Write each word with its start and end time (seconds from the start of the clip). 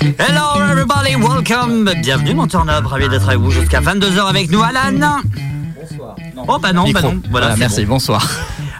Hello 0.00 0.62
everybody, 0.70 1.14
welcome. 1.16 1.84
Bienvenue 2.00 2.32
mon 2.34 2.46
turn 2.46 2.70
up, 2.70 2.86
ravi 2.86 3.08
d'être 3.08 3.28
avec 3.28 3.38
vous 3.40 3.50
jusqu'à 3.50 3.80
22h 3.80 4.26
avec 4.28 4.50
nous 4.50 4.62
Alan. 4.62 5.20
Bonsoir. 5.78 6.16
Oh 6.48 6.58
bah 6.58 6.72
non, 6.72 6.90
bah 6.90 7.02
non. 7.02 7.20
Voilà, 7.30 7.54
merci, 7.56 7.84
bon. 7.84 7.94
bonsoir. 7.94 8.26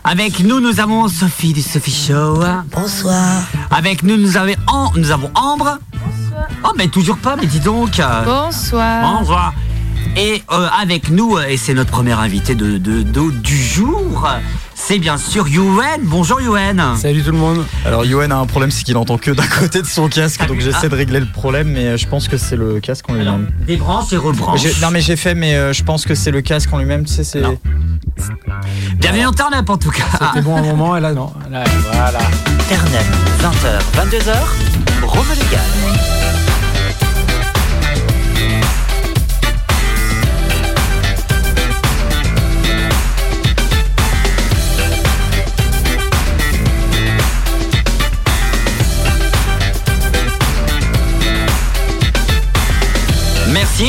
Avec 0.02 0.40
nous, 0.40 0.60
nous 0.60 0.80
avons 0.80 1.08
Sophie 1.08 1.52
du 1.52 1.60
Sophie 1.60 1.90
Show. 1.90 2.42
Bonsoir. 2.74 3.42
Avec 3.70 4.02
nous, 4.02 4.16
nous 4.16 4.36
avons, 4.38 4.54
Am- 4.66 4.88
nous 4.96 5.10
avons 5.10 5.30
Ambre. 5.34 5.78
Bonsoir. 5.92 6.48
Oh 6.64 6.72
mais 6.78 6.88
toujours 6.88 7.18
pas, 7.18 7.36
mais 7.36 7.46
dis 7.46 7.60
donc. 7.60 8.00
Bonsoir. 8.24 9.18
Bonsoir. 9.18 9.52
Et 10.16 10.42
euh, 10.50 10.68
avec 10.80 11.10
nous, 11.10 11.36
euh, 11.36 11.44
et 11.48 11.58
c'est 11.58 11.74
notre 11.74 11.90
premier 11.90 12.12
invité 12.14 12.54
de, 12.54 12.78
de- 12.78 13.02
de- 13.02 13.30
du 13.30 13.56
jour, 13.62 14.26
c'est 14.82 14.98
bien 14.98 15.18
sûr 15.18 15.46
Yuen. 15.48 16.00
Bonjour 16.02 16.40
Yuen. 16.40 16.82
Salut 16.96 17.22
tout 17.22 17.32
le 17.32 17.38
monde. 17.38 17.64
Alors, 17.84 18.04
Yoann 18.04 18.32
a 18.32 18.38
un 18.38 18.46
problème, 18.46 18.70
c'est 18.70 18.82
qu'il 18.82 18.96
entend 18.96 19.18
que 19.18 19.30
d'un 19.30 19.46
côté 19.46 19.82
de 19.82 19.86
son 19.86 20.08
casque, 20.08 20.46
donc 20.46 20.60
j'essaie 20.60 20.88
de 20.88 20.94
régler 20.94 21.20
le 21.20 21.26
problème, 21.26 21.68
mais 21.68 21.86
euh, 21.86 21.96
je 21.96 22.06
pense 22.08 22.28
que 22.28 22.36
c'est 22.36 22.56
le 22.56 22.80
casque 22.80 23.08
en 23.08 23.14
lui-même. 23.14 23.50
débranche 23.66 24.12
et 24.12 24.16
rebranche. 24.16 24.62
Non, 24.80 24.90
mais 24.90 25.00
j'ai 25.00 25.16
fait, 25.16 25.34
mais 25.34 25.54
euh, 25.54 25.72
je 25.72 25.84
pense 25.84 26.04
que 26.04 26.14
c'est 26.14 26.30
le 26.30 26.40
casque 26.40 26.72
en 26.72 26.78
lui-même, 26.78 27.04
tu 27.04 27.12
sais, 27.12 27.24
c'est. 27.24 27.42
Bienvenue 28.96 29.26
en 29.26 29.32
turn 29.32 29.54
up 29.54 29.68
en 29.68 29.76
tout 29.76 29.90
cas. 29.90 30.04
C'était 30.28 30.42
bon 30.42 30.56
un 30.56 30.62
moment 30.62 30.96
et 30.96 31.00
là 31.00 31.12
non. 31.12 31.32
Là, 31.50 31.64
voilà. 31.92 32.18
Internet, 32.70 33.06
20h, 33.40 34.08
22h, 34.08 35.06
Rome 35.06 35.26
légal. 35.30 36.19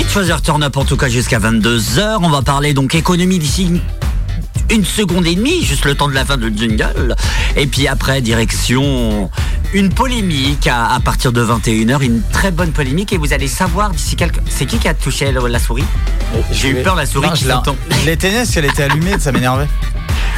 Choisir 0.09 0.41
Turn 0.41 0.63
Up 0.63 0.77
en 0.77 0.85
tout 0.85 0.97
cas 0.97 1.07
jusqu'à 1.09 1.39
22h. 1.39 2.17
On 2.21 2.29
va 2.29 2.41
parler 2.41 2.73
donc 2.73 2.95
économie 2.95 3.39
d'ici 3.39 3.81
une- 4.69 4.85
seconde 4.85 5.27
et 5.27 5.35
demie, 5.35 5.63
juste 5.65 5.85
le 5.85 5.95
temps 5.95 6.07
de 6.07 6.13
la 6.13 6.23
fin 6.25 6.37
de 6.37 6.49
jingle. 6.49 7.15
Et 7.57 7.67
puis 7.67 7.87
après, 7.87 8.21
direction 8.21 9.29
une 9.73 9.89
polémique 9.89 10.67
à, 10.67 10.93
à 10.93 10.99
partir 11.01 11.31
de 11.33 11.43
21h, 11.43 12.01
une 12.03 12.21
très 12.31 12.51
bonne 12.51 12.71
polémique. 12.71 13.11
Et 13.13 13.17
vous 13.17 13.33
allez 13.33 13.47
savoir 13.47 13.91
d'ici 13.91 14.15
quelques... 14.15 14.39
C'est 14.49 14.65
qui 14.65 14.77
qui 14.79 14.87
a 14.87 14.93
touché 14.93 15.31
la, 15.31 15.41
la 15.47 15.59
souris 15.59 15.83
J'ai 16.51 16.69
eu 16.69 16.75
peur 16.83 16.95
la 16.95 17.05
souris 17.05 17.27
Non, 17.27 17.33
qui 17.33 17.43
s'entend. 17.45 17.75
je 18.01 18.05
l'éteignais 18.05 18.37
parce 18.39 18.51
qu'elle 18.51 18.65
était 18.65 18.83
allumée, 18.83 19.19
ça 19.19 19.31
m'énervait. 19.31 19.67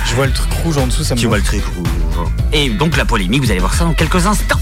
Je 0.08 0.14
vois 0.16 0.26
le 0.28 0.34
truc 0.34 0.52
rouge 0.64 0.78
en 0.78 0.88
dessous, 0.88 1.04
ça 1.04 1.16
me 1.16 1.20
Tu 1.20 1.28
vois 1.28 1.38
le 1.38 1.44
truc 1.44 1.64
rouge. 1.78 2.28
Et 2.52 2.70
donc 2.70 2.98
la 2.98 3.06
polémique, 3.06 3.44
vous 3.44 3.52
allez 3.52 3.60
voir 3.60 3.74
ça 3.74 3.86
dans 3.86 3.94
quelques 3.94 4.26
instants. 4.26 4.60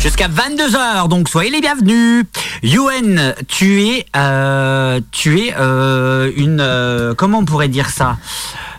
Jusqu'à 0.00 0.28
22h, 0.28 1.08
donc 1.08 1.28
soyez 1.28 1.50
les 1.50 1.60
bienvenus. 1.60 2.24
Yuen, 2.62 3.34
tu 3.48 3.82
es, 3.82 4.06
euh, 4.16 5.00
tu 5.12 5.38
es 5.40 5.54
euh, 5.58 6.32
une, 6.36 6.60
euh, 6.60 7.14
comment 7.14 7.38
on 7.40 7.44
pourrait 7.44 7.68
dire 7.68 7.90
ça? 7.90 8.16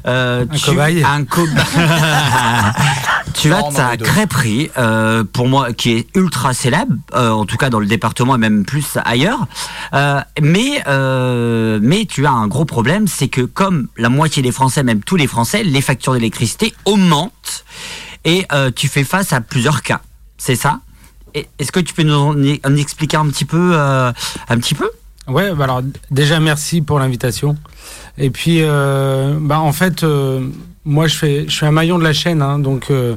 Euh, 0.07 0.45
Un 0.49 0.55
tu- 0.55 0.65
cobaye. 0.65 1.03
Un 1.03 1.23
tu 3.35 3.53
as 3.53 3.59
Non, 3.61 3.71
ta 3.71 3.97
crêperie, 3.97 4.71
euh, 4.79 5.23
pour 5.23 5.47
moi, 5.47 5.73
qui 5.73 5.91
est 5.91 6.07
ultra 6.15 6.55
célèbre, 6.55 6.95
euh, 7.13 7.29
en 7.29 7.45
tout 7.45 7.57
cas 7.57 7.69
dans 7.69 7.79
le 7.79 7.85
département 7.85 8.33
et 8.35 8.39
même 8.39 8.65
plus 8.65 8.97
ailleurs. 9.05 9.45
Euh, 9.93 10.21
mais, 10.41 10.81
euh, 10.87 11.77
mais 11.83 12.05
tu 12.05 12.25
as 12.25 12.31
un 12.31 12.47
gros 12.47 12.65
problème, 12.65 13.07
c'est 13.07 13.27
que 13.27 13.41
comme 13.41 13.89
la 13.95 14.09
moitié 14.09 14.41
des 14.41 14.51
Français, 14.51 14.81
même 14.81 15.03
tous 15.03 15.17
les 15.17 15.27
Français, 15.27 15.63
les 15.63 15.81
factures 15.81 16.13
d'électricité 16.13 16.73
augmentent 16.85 17.63
et 18.25 18.47
tu 18.75 18.87
fais 18.87 19.03
face 19.03 19.33
à 19.33 19.41
plusieurs 19.41 19.83
cas. 19.83 20.01
C'est 20.39 20.55
ça? 20.55 20.79
Est-ce 21.33 21.71
que 21.71 21.79
tu 21.79 21.93
peux 21.93 22.03
nous 22.03 22.13
en, 22.13 22.75
expliquer 22.75 23.17
un 23.17 23.27
petit 23.27 23.45
peu, 23.45 23.71
euh, 23.73 24.11
un 24.49 24.57
petit 24.57 24.75
peu? 24.75 24.89
Ouais, 25.27 25.53
bah 25.53 25.65
alors 25.65 25.81
déjà 26.09 26.39
merci 26.39 26.81
pour 26.81 26.99
l'invitation. 26.99 27.55
Et 28.17 28.29
puis, 28.29 28.57
euh, 28.61 29.37
bah 29.39 29.59
en 29.59 29.71
fait, 29.71 30.03
euh, 30.03 30.41
moi 30.83 31.07
je 31.07 31.15
fais, 31.15 31.45
je 31.47 31.55
suis 31.55 31.65
un 31.65 31.71
maillon 31.71 31.97
de 31.99 32.03
la 32.03 32.13
chaîne, 32.13 32.41
hein, 32.41 32.59
donc 32.59 32.87
euh, 32.91 33.15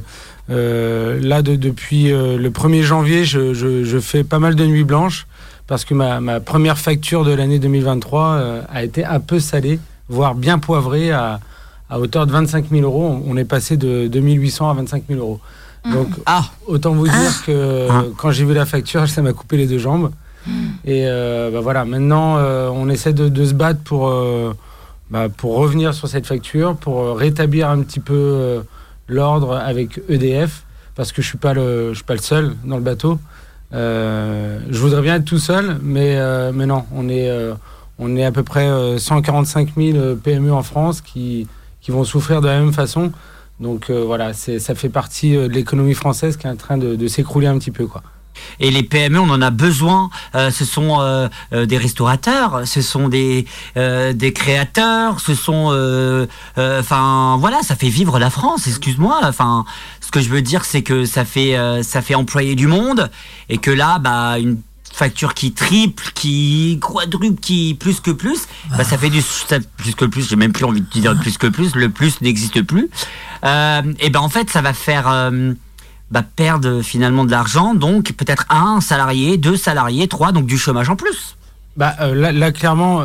là 0.49 1.41
de- 1.41 1.55
depuis 1.55 2.09
le 2.09 2.49
1er 2.49 2.83
janvier, 2.83 3.25
je, 3.25 3.53
je, 3.53 3.99
fais 3.99 4.23
pas 4.23 4.39
mal 4.39 4.55
de 4.55 4.65
nuits 4.65 4.83
blanches 4.83 5.25
parce 5.67 5.83
que 5.85 5.93
ma, 5.93 6.19
ma 6.21 6.39
première 6.39 6.77
facture 6.77 7.25
de 7.25 7.31
l'année 7.31 7.59
2023 7.59 8.23
euh, 8.23 8.61
a 8.69 8.83
été 8.83 9.03
un 9.03 9.19
peu 9.19 9.39
salée, 9.39 9.79
voire 10.09 10.35
bien 10.35 10.59
poivrée 10.59 11.11
à, 11.11 11.39
à 11.89 11.99
hauteur 11.99 12.27
de 12.27 12.31
25 12.31 12.69
000 12.69 12.83
euros. 12.83 13.23
On 13.27 13.35
est 13.37 13.45
passé 13.45 13.75
de 13.77 14.07
2800 14.07 14.69
à 14.69 14.73
25 14.75 15.03
000 15.09 15.19
euros. 15.19 15.39
Donc 15.91 16.07
Ah, 16.25 16.45
Autant 16.67 16.93
vous 16.93 17.07
dire 17.07 17.43
que 17.45 17.87
Ah. 17.89 18.03
quand 18.17 18.31
j'ai 18.31 18.45
vu 18.45 18.53
la 18.53 18.65
facture, 18.65 19.07
ça 19.07 19.21
m'a 19.21 19.33
coupé 19.33 19.57
les 19.57 19.67
deux 19.67 19.77
jambes. 19.79 20.11
Et 20.85 21.07
euh, 21.07 21.49
bah 21.51 21.59
voilà, 21.61 21.85
maintenant, 21.85 22.37
euh, 22.37 22.69
on 22.71 22.87
essaie 22.89 23.13
de, 23.13 23.29
de 23.29 23.45
se 23.45 23.53
battre 23.55 23.79
pour, 23.83 24.09
euh, 24.09 24.53
bah, 25.09 25.27
pour 25.35 25.55
revenir 25.57 25.93
sur 25.95 26.07
cette 26.07 26.27
facture, 26.27 26.75
pour 26.75 27.17
rétablir 27.17 27.67
un 27.69 27.81
petit 27.81 27.99
peu 27.99 28.13
euh, 28.13 28.61
l'ordre 29.07 29.55
avec 29.55 29.99
EDF, 30.07 30.63
parce 30.95 31.11
que 31.11 31.21
je 31.23 31.27
suis 31.27 31.37
pas 31.39 31.53
le, 31.55 31.89
je 31.89 31.95
suis 31.95 32.03
pas 32.03 32.13
le 32.13 32.19
seul 32.21 32.55
dans 32.63 32.75
le 32.77 32.83
bateau. 32.83 33.17
Euh, 33.73 34.59
je 34.69 34.77
voudrais 34.79 35.01
bien 35.01 35.15
être 35.15 35.25
tout 35.25 35.39
seul, 35.39 35.77
mais, 35.81 36.15
euh, 36.17 36.51
mais 36.53 36.65
non, 36.67 36.85
on 36.95 37.09
est, 37.09 37.27
euh, 37.29 37.53
on 37.97 38.15
est 38.15 38.23
à 38.23 38.31
peu 38.31 38.43
près 38.43 38.67
euh, 38.67 38.97
145 38.99 39.69
000 39.75 40.15
PME 40.23 40.51
en 40.53 40.61
France 40.63 41.01
qui, 41.01 41.47
qui 41.81 41.89
vont 41.91 42.03
souffrir 42.03 42.41
de 42.41 42.47
la 42.47 42.59
même 42.59 42.73
façon. 42.73 43.11
Donc 43.59 43.89
euh, 43.89 44.03
voilà, 44.03 44.33
ça 44.33 44.75
fait 44.75 44.89
partie 44.89 45.35
euh, 45.35 45.47
de 45.47 45.53
l'économie 45.53 45.93
française 45.93 46.35
qui 46.37 46.47
est 46.47 46.49
en 46.49 46.55
train 46.55 46.77
de, 46.77 47.07
s'écrouler 47.07 47.47
un 47.47 47.57
petit 47.57 47.71
peu. 47.71 47.87
Quoi. 47.87 48.03
Et 48.59 48.69
les 48.69 48.83
PME, 48.83 49.17
on 49.17 49.29
en 49.29 49.41
a 49.41 49.49
besoin. 49.49 50.09
Euh, 50.35 50.51
ce 50.51 50.65
sont 50.65 51.29
des 51.53 51.77
restaurateurs, 51.77 52.67
ce 52.67 52.81
sont 52.81 53.07
des 53.07 53.45
créateurs, 54.35 55.21
ce 55.21 55.35
sont, 55.35 56.27
enfin 56.57 57.37
voilà, 57.39 57.61
ça 57.61 57.75
fait 57.75 57.89
vivre 57.89 58.19
la 58.19 58.29
France. 58.29 58.67
Excuse-moi. 58.67 59.21
Enfin, 59.23 59.63
ce 60.01 60.11
que 60.11 60.19
je 60.19 60.29
veux 60.29 60.41
dire, 60.41 60.65
c'est 60.65 60.83
que 60.83 61.05
ça 61.05 61.23
fait 61.23 61.55
ça 61.81 62.01
fait 62.01 62.15
employer 62.15 62.55
du 62.55 62.67
monde 62.67 63.09
et 63.47 63.57
que 63.57 63.71
là, 63.71 63.99
bah 63.99 64.37
une 64.37 64.57
facture 64.95 65.33
qui 65.33 65.51
triple, 65.51 66.11
qui 66.15 66.79
quadruple, 66.81 67.39
qui 67.41 67.75
plus 67.77 67.99
que 67.99 68.11
plus, 68.11 68.47
bah 68.77 68.83
ça 68.85 68.97
fait 68.97 69.09
du 69.09 69.21
ça- 69.21 69.59
plus 69.77 69.93
que 69.93 70.05
plus. 70.05 70.29
J'ai 70.29 70.37
même 70.37 70.53
plus 70.53 70.63
envie 70.63 70.81
de 70.81 70.87
dire 70.87 71.19
plus 71.19 71.37
que 71.37 71.47
plus. 71.47 71.75
Le 71.75 71.89
plus 71.89 72.21
n'existe 72.21 72.61
plus. 72.61 72.89
Euh, 73.43 73.81
et 73.99 74.09
ben 74.09 74.21
en 74.21 74.29
fait, 74.29 74.49
ça 74.49 74.61
va 74.61 74.73
faire 74.73 75.09
euh, 75.09 75.53
bah, 76.11 76.23
perdre 76.23 76.81
finalement 76.81 77.25
de 77.25 77.31
l'argent, 77.31 77.75
donc 77.75 78.13
peut-être 78.13 78.45
un 78.49 78.79
salarié, 78.79 79.37
deux 79.37 79.57
salariés, 79.57 80.07
trois, 80.07 80.31
donc 80.31 80.45
du 80.45 80.57
chômage 80.57 80.89
en 80.89 80.95
plus. 80.95 81.35
Bah, 81.75 81.93
euh, 81.99 82.15
là, 82.15 82.31
là, 82.31 82.53
clairement, 82.53 83.03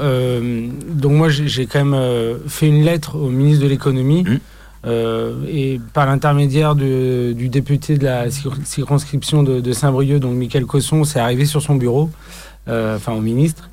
donc 0.88 1.12
moi 1.12 1.28
j'ai, 1.28 1.66
quand 1.66 1.84
même 1.84 2.38
fait 2.46 2.68
une 2.68 2.84
lettre 2.84 3.16
au 3.16 3.30
ministre 3.30 3.64
de 3.64 3.68
l'économie. 3.68 4.22
Mhm. 4.22 4.38
Euh, 4.86 5.34
et 5.48 5.80
par 5.92 6.06
l'intermédiaire 6.06 6.74
du 6.74 7.48
député 7.48 7.98
de 7.98 8.04
la 8.04 8.28
cir- 8.28 8.64
circonscription 8.64 9.42
de, 9.42 9.60
de 9.60 9.72
Saint-Brieuc, 9.72 10.20
donc 10.20 10.34
Michael 10.36 10.64
Cosson, 10.66 11.04
c'est 11.04 11.20
arrivé 11.20 11.44
sur 11.44 11.60
son 11.62 11.74
bureau, 11.74 12.10
euh, 12.68 12.96
enfin 12.96 13.12
au 13.12 13.20
ministre. 13.20 13.68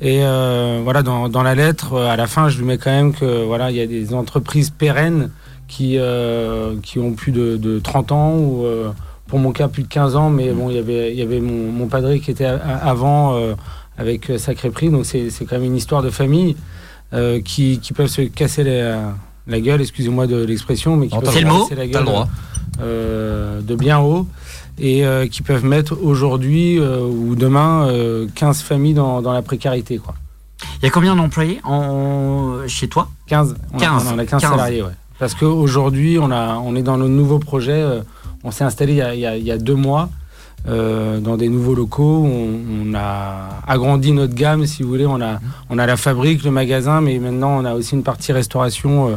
Et 0.00 0.20
euh, 0.22 0.80
voilà, 0.84 1.02
dans, 1.02 1.28
dans 1.28 1.42
la 1.42 1.54
lettre, 1.54 1.94
euh, 1.94 2.08
à 2.10 2.16
la 2.16 2.26
fin, 2.26 2.48
je 2.48 2.58
lui 2.58 2.64
mets 2.66 2.78
quand 2.78 2.90
même 2.90 3.12
que 3.14 3.44
voilà, 3.44 3.70
il 3.70 3.76
y 3.76 3.80
a 3.80 3.86
des 3.86 4.12
entreprises 4.14 4.70
pérennes 4.70 5.30
qui, 5.68 5.98
euh, 5.98 6.74
qui 6.82 6.98
ont 6.98 7.12
plus 7.12 7.32
de, 7.32 7.56
de 7.56 7.78
30 7.78 8.12
ans 8.12 8.36
ou 8.36 8.64
euh, 8.64 8.90
pour 9.28 9.38
mon 9.38 9.52
cas 9.52 9.68
plus 9.68 9.84
de 9.84 9.88
15 9.88 10.14
ans, 10.16 10.30
mais 10.30 10.50
bon, 10.52 10.68
il 10.70 10.76
y 10.76 10.78
avait, 10.78 11.12
il 11.12 11.18
y 11.18 11.22
avait 11.22 11.40
mon, 11.40 11.72
mon 11.72 11.86
padré 11.86 12.20
qui 12.20 12.30
était 12.30 12.44
avant 12.44 13.34
euh, 13.36 13.54
avec 13.96 14.30
Sacré 14.36 14.70
Prix, 14.70 14.90
donc 14.90 15.06
c'est 15.06 15.30
quand 15.48 15.52
même 15.56 15.64
une 15.64 15.76
histoire 15.76 16.02
de 16.02 16.10
famille 16.10 16.56
euh, 17.12 17.40
qui, 17.40 17.78
qui 17.78 17.92
peuvent 17.92 18.08
se 18.08 18.22
casser 18.22 18.64
la, 18.64 19.14
la 19.46 19.60
gueule, 19.60 19.80
excusez-moi 19.80 20.26
de 20.26 20.42
l'expression, 20.44 20.96
mais 20.96 21.08
qui 21.08 21.18
peuvent 21.18 21.40
le 21.40 21.46
mot, 21.48 21.68
la 21.76 21.86
gueule 21.86 22.04
droit. 22.04 22.28
euh, 22.80 23.60
de 23.60 23.74
bien 23.74 24.00
haut 24.00 24.26
et 24.78 25.06
euh, 25.06 25.26
qui 25.28 25.42
peuvent 25.42 25.64
mettre 25.64 25.96
aujourd'hui 26.02 26.78
euh, 26.78 27.00
ou 27.00 27.34
demain 27.36 27.86
euh, 27.88 28.26
15 28.34 28.62
familles 28.62 28.94
dans, 28.94 29.22
dans 29.22 29.32
la 29.32 29.42
précarité. 29.42 29.98
Quoi. 29.98 30.14
Il 30.80 30.84
y 30.84 30.88
a 30.88 30.90
combien 30.90 31.14
d'employés 31.14 31.60
en... 31.64 32.58
chez 32.66 32.88
toi? 32.88 33.08
15, 33.28 33.54
on, 33.72 33.76
a- 33.76 33.80
15, 33.80 34.06
on 34.14 34.18
a 34.18 34.26
15, 34.26 34.40
15. 34.40 34.50
salariés. 34.50 34.82
Ouais. 34.82 34.88
Parce 35.18 35.34
qu'aujourd'hui, 35.34 36.18
on, 36.18 36.30
a- 36.30 36.56
on 36.56 36.74
est 36.74 36.82
dans 36.82 36.96
nos 36.96 37.08
nouveaux 37.08 37.38
projets. 37.38 37.84
on 38.42 38.50
s'est 38.50 38.64
installé 38.64 38.94
y 38.94 39.02
a- 39.02 39.14
il 39.14 39.44
y 39.44 39.50
a 39.52 39.58
deux 39.58 39.74
mois 39.76 40.10
euh, 40.68 41.20
dans 41.20 41.36
des 41.36 41.48
nouveaux 41.48 41.74
locaux. 41.74 42.24
On, 42.26 42.90
on 42.90 42.94
a 42.94 43.60
agrandi 43.66 44.12
notre 44.12 44.34
gamme, 44.34 44.66
si 44.66 44.82
vous 44.82 44.88
voulez. 44.88 45.06
On 45.06 45.20
a, 45.20 45.40
on 45.70 45.78
a 45.78 45.86
la 45.86 45.96
fabrique, 45.96 46.42
le 46.44 46.50
magasin, 46.50 47.00
mais 47.00 47.18
maintenant, 47.18 47.58
on 47.60 47.64
a 47.64 47.74
aussi 47.74 47.94
une 47.94 48.02
partie 48.02 48.32
restauration. 48.32 49.08
euh, 49.10 49.16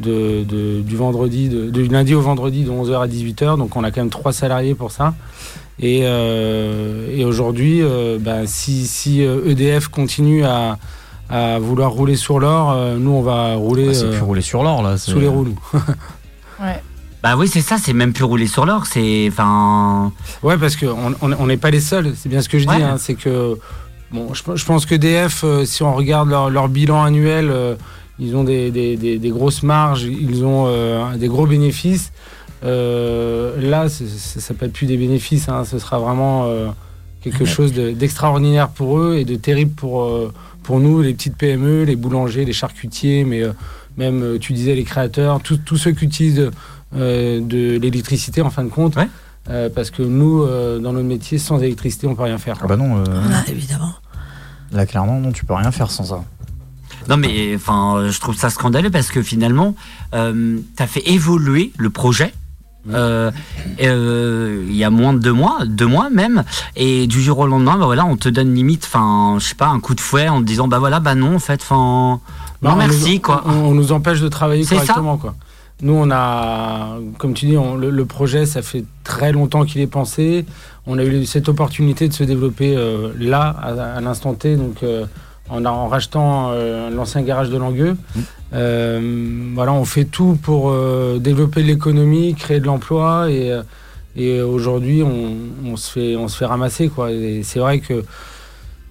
de, 0.00 0.44
de- 0.44 0.80
du 0.80 0.94
vendredi, 0.96 1.48
de, 1.48 1.70
du 1.70 1.88
lundi 1.88 2.14
au 2.14 2.20
vendredi 2.20 2.62
de 2.62 2.70
11h 2.70 3.02
à 3.02 3.08
18h. 3.08 3.58
Donc 3.58 3.74
on 3.74 3.82
a 3.82 3.90
quand 3.90 4.00
même 4.00 4.10
trois 4.10 4.32
salariés 4.32 4.76
pour 4.76 4.92
ça. 4.92 5.14
Et, 5.80 6.02
euh, 6.04 7.08
et 7.12 7.24
aujourd'hui, 7.24 7.82
euh, 7.82 8.16
ben, 8.20 8.46
si, 8.46 8.86
si 8.86 9.22
EDF 9.22 9.88
continue 9.88 10.44
à, 10.44 10.78
à 11.28 11.58
vouloir 11.58 11.90
rouler 11.90 12.14
sur 12.14 12.38
l'or. 12.38 12.70
Euh, 12.70 12.96
nous, 12.96 13.10
on 13.10 13.22
va 13.22 13.56
rouler 13.56 13.88
Ah, 13.90 13.94
c'est 13.94 14.10
plus 14.10 14.20
rouler 14.22 14.40
sur 14.40 14.62
l'or 14.62 14.84
là. 14.84 14.96
c'est- 14.98 15.10
sous 15.10 15.18
les 15.18 15.26
roues. 15.26 15.46
nous. 15.46 15.80
Ouais. 16.64 16.80
Bah 17.22 17.36
oui, 17.36 17.48
c'est 17.48 17.60
ça, 17.60 17.78
c'est 17.78 17.92
même 17.92 18.12
plus 18.12 18.24
rouler 18.24 18.46
sur 18.46 18.64
l'or, 18.64 18.86
c'est. 18.86 19.26
Enfin. 19.30 20.12
Ouais, 20.42 20.56
parce 20.56 20.76
qu'on 20.76 21.14
on 21.20 21.32
on 21.32 21.46
n'est 21.46 21.56
pas 21.56 21.70
les 21.70 21.80
seuls. 21.80 22.12
C'est 22.16 22.28
bien 22.28 22.40
ce 22.42 22.48
que 22.48 22.58
je 22.58 22.64
dis. 22.64 22.70
Hein, 22.82 22.96
c'est 22.98 23.14
que 23.14 23.56
bon, 24.12 24.32
je, 24.34 24.42
je 24.54 24.64
pense 24.64 24.86
que 24.86 24.94
DF, 24.94 25.42
euh, 25.44 25.64
si 25.64 25.82
on 25.82 25.94
regarde 25.94 26.28
leur, 26.28 26.48
leur 26.48 26.68
bilan 26.68 27.02
annuel, 27.02 27.48
euh, 27.50 27.74
ils 28.20 28.36
ont 28.36 28.44
des, 28.44 28.70
des- 28.70 28.96
des- 28.96 29.18
des 29.18 29.30
grosses 29.30 29.62
marges, 29.64 30.04
ils 30.04 30.44
ont 30.44 30.66
euh, 30.68 31.16
des 31.16 31.28
gros 31.28 31.46
bénéfices. 31.46 32.12
Là, 32.62 33.88
ça 33.88 34.54
peut 34.54 34.66
être 34.66 34.72
plus 34.72 34.86
des 34.86 34.96
bénéfices. 34.96 35.48
hein, 35.48 35.64
ce 35.64 35.78
sera 35.78 35.98
vraiment 35.98 36.48
quelque 37.22 37.44
chose 37.44 37.72
de- 37.72 37.90
d'extraordinaire 37.90 38.68
pour 38.68 38.98
eux 38.98 39.16
et 39.18 39.24
de 39.24 39.34
terrible 39.36 39.72
pour 39.74 40.08
pour 40.62 40.80
nous, 40.80 41.00
les 41.00 41.14
petites 41.14 41.36
PME, 41.36 41.84
les 41.84 41.96
boulangers, 41.96 42.44
les 42.44 42.52
charcutiers, 42.52 43.24
mais 43.24 43.42
même 43.96 44.38
tu 44.38 44.52
disais 44.52 44.74
les 44.74 44.84
créateurs, 44.84 45.40
tous 45.42 45.76
ceux 45.76 45.92
qui 45.92 46.04
utilisent 46.04 46.50
de 46.92 47.78
l'électricité 47.78 48.42
en 48.42 48.50
fin 48.50 48.64
de 48.64 48.68
compte. 48.70 48.96
Ouais. 48.96 49.08
Euh, 49.50 49.70
parce 49.74 49.90
que 49.90 50.02
nous, 50.02 50.42
euh, 50.42 50.78
dans 50.78 50.92
notre 50.92 51.06
métier, 51.06 51.38
sans 51.38 51.58
électricité, 51.60 52.06
on 52.06 52.14
peut 52.14 52.22
rien 52.24 52.38
faire. 52.38 52.58
Ah 52.62 52.66
bah 52.66 52.76
non, 52.76 52.98
euh, 52.98 53.04
Voilà, 53.06 53.42
évidemment. 53.48 53.94
là 54.72 54.84
clairement, 54.84 55.20
non, 55.20 55.32
tu 55.32 55.44
peux 55.46 55.54
rien 55.54 55.70
faire 55.70 55.90
sans 55.90 56.04
ça. 56.04 56.22
Non 57.08 57.16
mais 57.16 57.54
enfin, 57.56 57.96
euh, 57.96 58.10
je 58.10 58.20
trouve 58.20 58.36
ça 58.36 58.50
scandaleux 58.50 58.90
parce 58.90 59.08
que 59.08 59.22
finalement, 59.22 59.74
euh, 60.14 60.58
t'as 60.76 60.86
fait 60.86 61.02
évoluer 61.08 61.72
le 61.78 61.88
projet. 61.88 62.34
euh, 62.92 63.30
euh, 63.80 64.64
il 64.68 64.76
y 64.76 64.84
a 64.84 64.90
moins 64.90 65.14
de 65.14 65.18
deux 65.18 65.32
mois, 65.32 65.60
deux 65.66 65.86
mois 65.86 66.10
même, 66.10 66.44
et 66.76 67.06
du 67.06 67.22
jour 67.22 67.38
au 67.38 67.46
lendemain, 67.46 67.76
bah 67.78 67.86
voilà, 67.86 68.04
on 68.06 68.16
te 68.16 68.28
donne 68.28 68.54
limite, 68.54 68.84
enfin, 68.84 69.36
je 69.38 69.46
sais 69.46 69.54
pas, 69.54 69.68
un 69.68 69.80
coup 69.80 69.94
de 69.94 70.00
fouet 70.00 70.28
en 70.28 70.40
te 70.40 70.46
disant, 70.46 70.68
bah 70.68 70.78
voilà, 70.78 71.00
bah 71.00 71.14
non, 71.14 71.36
en 71.36 71.38
fait, 71.38 71.60
enfin, 71.62 72.20
Bah, 72.62 72.70
non 72.70 72.74
on 72.74 72.78
merci 72.78 73.14
nous, 73.14 73.20
quoi. 73.20 73.42
On, 73.46 73.52
on 73.52 73.74
nous 73.74 73.92
empêche 73.92 74.20
de 74.20 74.28
travailler 74.28 74.64
C'est 74.64 74.76
ça. 74.76 74.80
correctement, 74.94 75.16
quoi. 75.18 75.34
Nous, 75.80 75.92
on 75.94 76.10
a, 76.10 76.96
comme 77.18 77.34
tu 77.34 77.46
dis, 77.46 77.56
on- 77.56 77.76
le, 77.76 77.90
le 77.90 78.04
projet, 78.04 78.46
ça 78.46 78.62
fait 78.62 78.84
très 79.04 79.30
longtemps 79.32 79.64
qu'il 79.64 79.80
est 79.80 79.86
pensé. 79.86 80.44
On 80.86 80.98
a 80.98 81.04
eu 81.04 81.24
cette 81.24 81.48
opportunité 81.48 82.08
de 82.08 82.12
se 82.12 82.24
développer 82.24 82.74
euh, 82.76 83.12
là, 83.18 83.54
à, 83.62 83.96
à 83.96 84.00
l'instant 84.00 84.34
T, 84.34 84.56
donc 84.56 84.82
euh, 84.82 85.04
en, 85.50 85.64
en 85.64 85.86
rachetant 85.88 86.48
euh, 86.50 86.90
l'ancien 86.90 87.22
garage 87.22 87.50
de 87.50 87.56
Langueux. 87.58 87.96
Mmh. 88.16 89.54
Voilà, 89.54 89.72
on 89.72 89.84
fait 89.84 90.04
tout 90.06 90.38
pour 90.42 90.72
développer 91.20 91.62
l'économie, 91.62 92.34
créer 92.34 92.60
de 92.60 92.66
l'emploi 92.66 93.30
et, 93.30 93.56
et 94.16 94.40
aujourd'hui, 94.40 95.02
on, 95.02 95.34
on 95.64 95.76
se 95.76 95.90
fait, 95.92 96.16
on 96.16 96.28
se 96.28 96.36
fait 96.38 96.46
ramasser, 96.46 96.88
quoi. 96.88 97.12
Et 97.12 97.42
c'est 97.44 97.58
vrai 97.60 97.80
que 97.80 98.04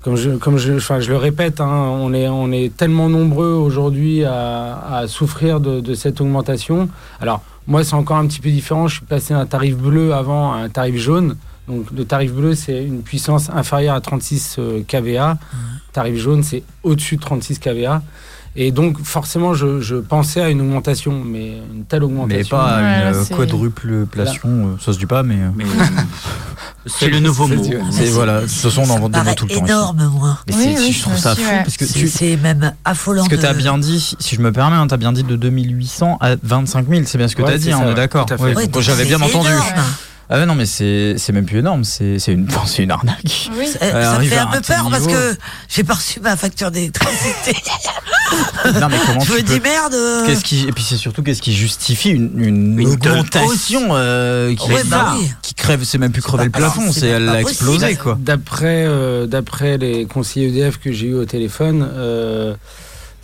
comme 0.08 0.16
je, 0.16 0.30
comme 0.38 0.58
je, 0.58 0.72
enfin, 0.72 1.02
je 1.02 1.10
le 1.10 1.18
répète, 1.18 1.60
hein, 1.60 1.68
on, 1.68 2.14
est, 2.14 2.30
on 2.30 2.50
est 2.54 2.74
tellement 2.78 3.10
nombreux 3.10 3.52
aujourd'hui 3.52 4.24
à, 4.24 4.80
à 4.90 5.08
souffrir 5.10 5.60
de, 5.60 5.82
de 5.82 5.94
cette 5.96 6.22
augmentation. 6.22 6.88
Alors, 7.20 7.42
moi, 7.68 7.84
c'est 7.84 7.94
encore 7.96 8.16
un 8.16 8.26
petit 8.26 8.40
peu 8.40 8.50
différent. 8.50 8.88
Je 8.88 8.96
suis 8.96 9.06
passé 9.06 9.34
d'un 9.34 9.46
tarif 9.46 9.76
bleu 9.76 10.14
avant 10.14 10.54
à 10.54 10.60
un 10.60 10.70
tarif 10.70 10.96
jaune. 10.96 11.36
Donc, 11.68 11.88
le 11.94 12.06
tarif 12.06 12.32
bleu, 12.32 12.56
c'est 12.56 12.86
une 12.86 13.02
puissance 13.02 13.50
inférieure 13.50 13.96
à 13.96 14.00
36 14.00 14.56
euh, 14.60 14.82
kVA. 14.88 15.38
Tarif 15.92 16.16
jaune, 16.16 16.42
c'est 16.42 16.64
au-dessus 16.84 17.18
de 17.18 17.22
36 17.22 17.60
kVA. 17.60 18.02
Et 18.56 18.72
donc, 18.72 19.00
forcément, 19.04 19.54
je, 19.54 19.82
je 19.82 19.98
pensais 19.98 20.40
à 20.42 20.50
une 20.50 20.62
augmentation, 20.62 21.22
mais 21.26 21.58
une 21.76 21.84
telle 21.84 22.06
augmentation. 22.06 22.58
Mais 22.58 22.64
pas 22.64 22.78
Ouais, 22.78 22.82
une 22.82 23.12
là, 23.12 23.14
c'est- 23.26 23.36
quadruplation, 23.36 24.50
euh, 24.50 24.76
ça 24.80 24.94
se 24.94 24.98
dit 25.00 25.06
pas, 25.06 25.22
mais. 25.24 25.36
euh, 25.36 25.50
Mais, 25.54 25.66
c'est 26.88 27.10
le 27.10 27.20
nouveau 27.20 27.48
mot. 27.48 27.64
C'est 27.92 28.06
voilà, 28.06 28.42
de 28.42 28.46
toute 28.48 28.52
façon, 28.56 28.82
on 28.86 28.90
en 28.90 29.00
vend 29.00 29.10
des 29.10 29.18
mots 29.20 29.24
paraît 29.24 29.36
tout 29.36 29.46
le 29.46 29.56
temps. 29.56 29.64
ici. 29.64 29.72
énorme, 29.72 30.12
moi. 30.14 30.38
Mais 30.48 30.56
Oui, 30.56 30.64
c'est- 30.76 30.80
oui, 30.82 30.92
je 30.92 31.02
trouve 31.02 31.18
ça 31.18 31.36
fou 31.36 31.42
ouais. 31.42 31.64
parce 31.64 31.78
que 31.78 31.86
C'est 31.86 32.38
même 32.38 32.74
affolant. 32.86 33.24
Ce 33.26 33.30
que 33.30 33.36
de- 33.36 33.42
tu 33.42 33.48
as 33.48 33.54
bien 33.54 33.78
dit, 33.78 34.16
si 34.20 34.36
je 34.36 34.42
me 34.42 34.52
permets, 34.52 34.76
hein, 34.76 34.88
tu 34.88 34.94
as 34.94 34.98
bien 34.98 35.12
dit 35.14 35.24
de 35.24 35.36
2800 35.36 36.18
à 36.22 36.36
25 36.42 36.88
000, 36.90 37.02
c'est 37.06 37.18
bien 37.18 37.28
ce 37.28 37.36
que 37.36 37.42
Ouais, 37.42 37.50
tu 37.50 37.54
as 37.56 37.58
dit, 37.58 37.72
hein, 37.72 37.80
ça, 37.80 37.86
on 37.88 37.92
est 37.92 37.96
d'accord. 37.96 38.26
J'avais 38.80 39.06
bien 39.06 39.22
entendu. 39.22 39.50
Ah 40.30 40.46
non, 40.46 40.56
mais 40.56 40.66
c'est 40.66 41.16
c'est 41.18 41.32
même 41.32 41.46
plus 41.46 41.60
énorme, 41.60 41.84
c'est 41.86 42.20
c'est 42.20 42.34
une, 42.34 42.48
c'est 42.66 42.84
une 42.84 42.92
arnaque. 42.92 43.50
Oui. 43.58 43.68
Ça, 43.68 43.80
Ouais, 43.86 43.92
ça 43.92 43.98
me 43.98 44.04
arrive 44.16 44.30
fait 44.30 44.38
un 44.38 44.48
peu 44.48 44.60
peur 44.62 44.90
parce 44.92 45.08
que 45.08 45.38
j'ai 45.70 45.84
pas 45.84 45.94
reçu 45.94 46.20
ma 46.20 46.36
facture 46.36 46.70
d'électricité. 46.70 47.56
non, 48.80 48.88
mais 48.90 48.98
comment 49.06 49.22
Je 49.22 49.26
tu 49.26 49.32
me 49.32 49.38
peux. 49.38 49.44
dis 49.44 49.60
merde. 49.62 49.94
euh, 49.94 50.26
Qu'est-ce 50.26 50.44
qui, 50.44 50.68
et 50.68 50.72
puis 50.74 50.84
c'est 50.84 50.98
surtout 50.98 51.24
qu'est-ce 51.24 51.42
qui 51.42 51.54
justifie 51.54 52.10
une, 52.10 52.32
une, 52.44 52.78
Une 52.80 52.88
augmentation 52.90 53.88
euh, 53.92 54.54
qui, 54.54 54.70
Ouais, 54.70 54.84
bah 54.84 55.16
oui. 55.18 55.32
qui 55.42 55.54
crève, 55.54 55.84
c'est 55.86 55.98
même 55.98 56.12
plus 56.12 56.22
crever 56.22 56.44
le 56.46 56.50
plafond, 56.50 56.92
c'est 56.92 57.08
elle 57.08 57.26
pas 57.26 57.32
a 57.32 57.42
possible. 57.42 57.52
explosé 57.70 57.96
quoi. 57.96 58.18
D'après 58.20 58.84
euh, 58.86 59.28
d'après 59.28 59.78
les 59.78 60.06
conseillers 60.08 60.48
EDF 60.50 60.78
que 60.78 60.92
j'ai 60.92 61.08
eu 61.08 61.14
au 61.16 61.24
téléphone, 61.26 61.88
euh, 61.94 62.54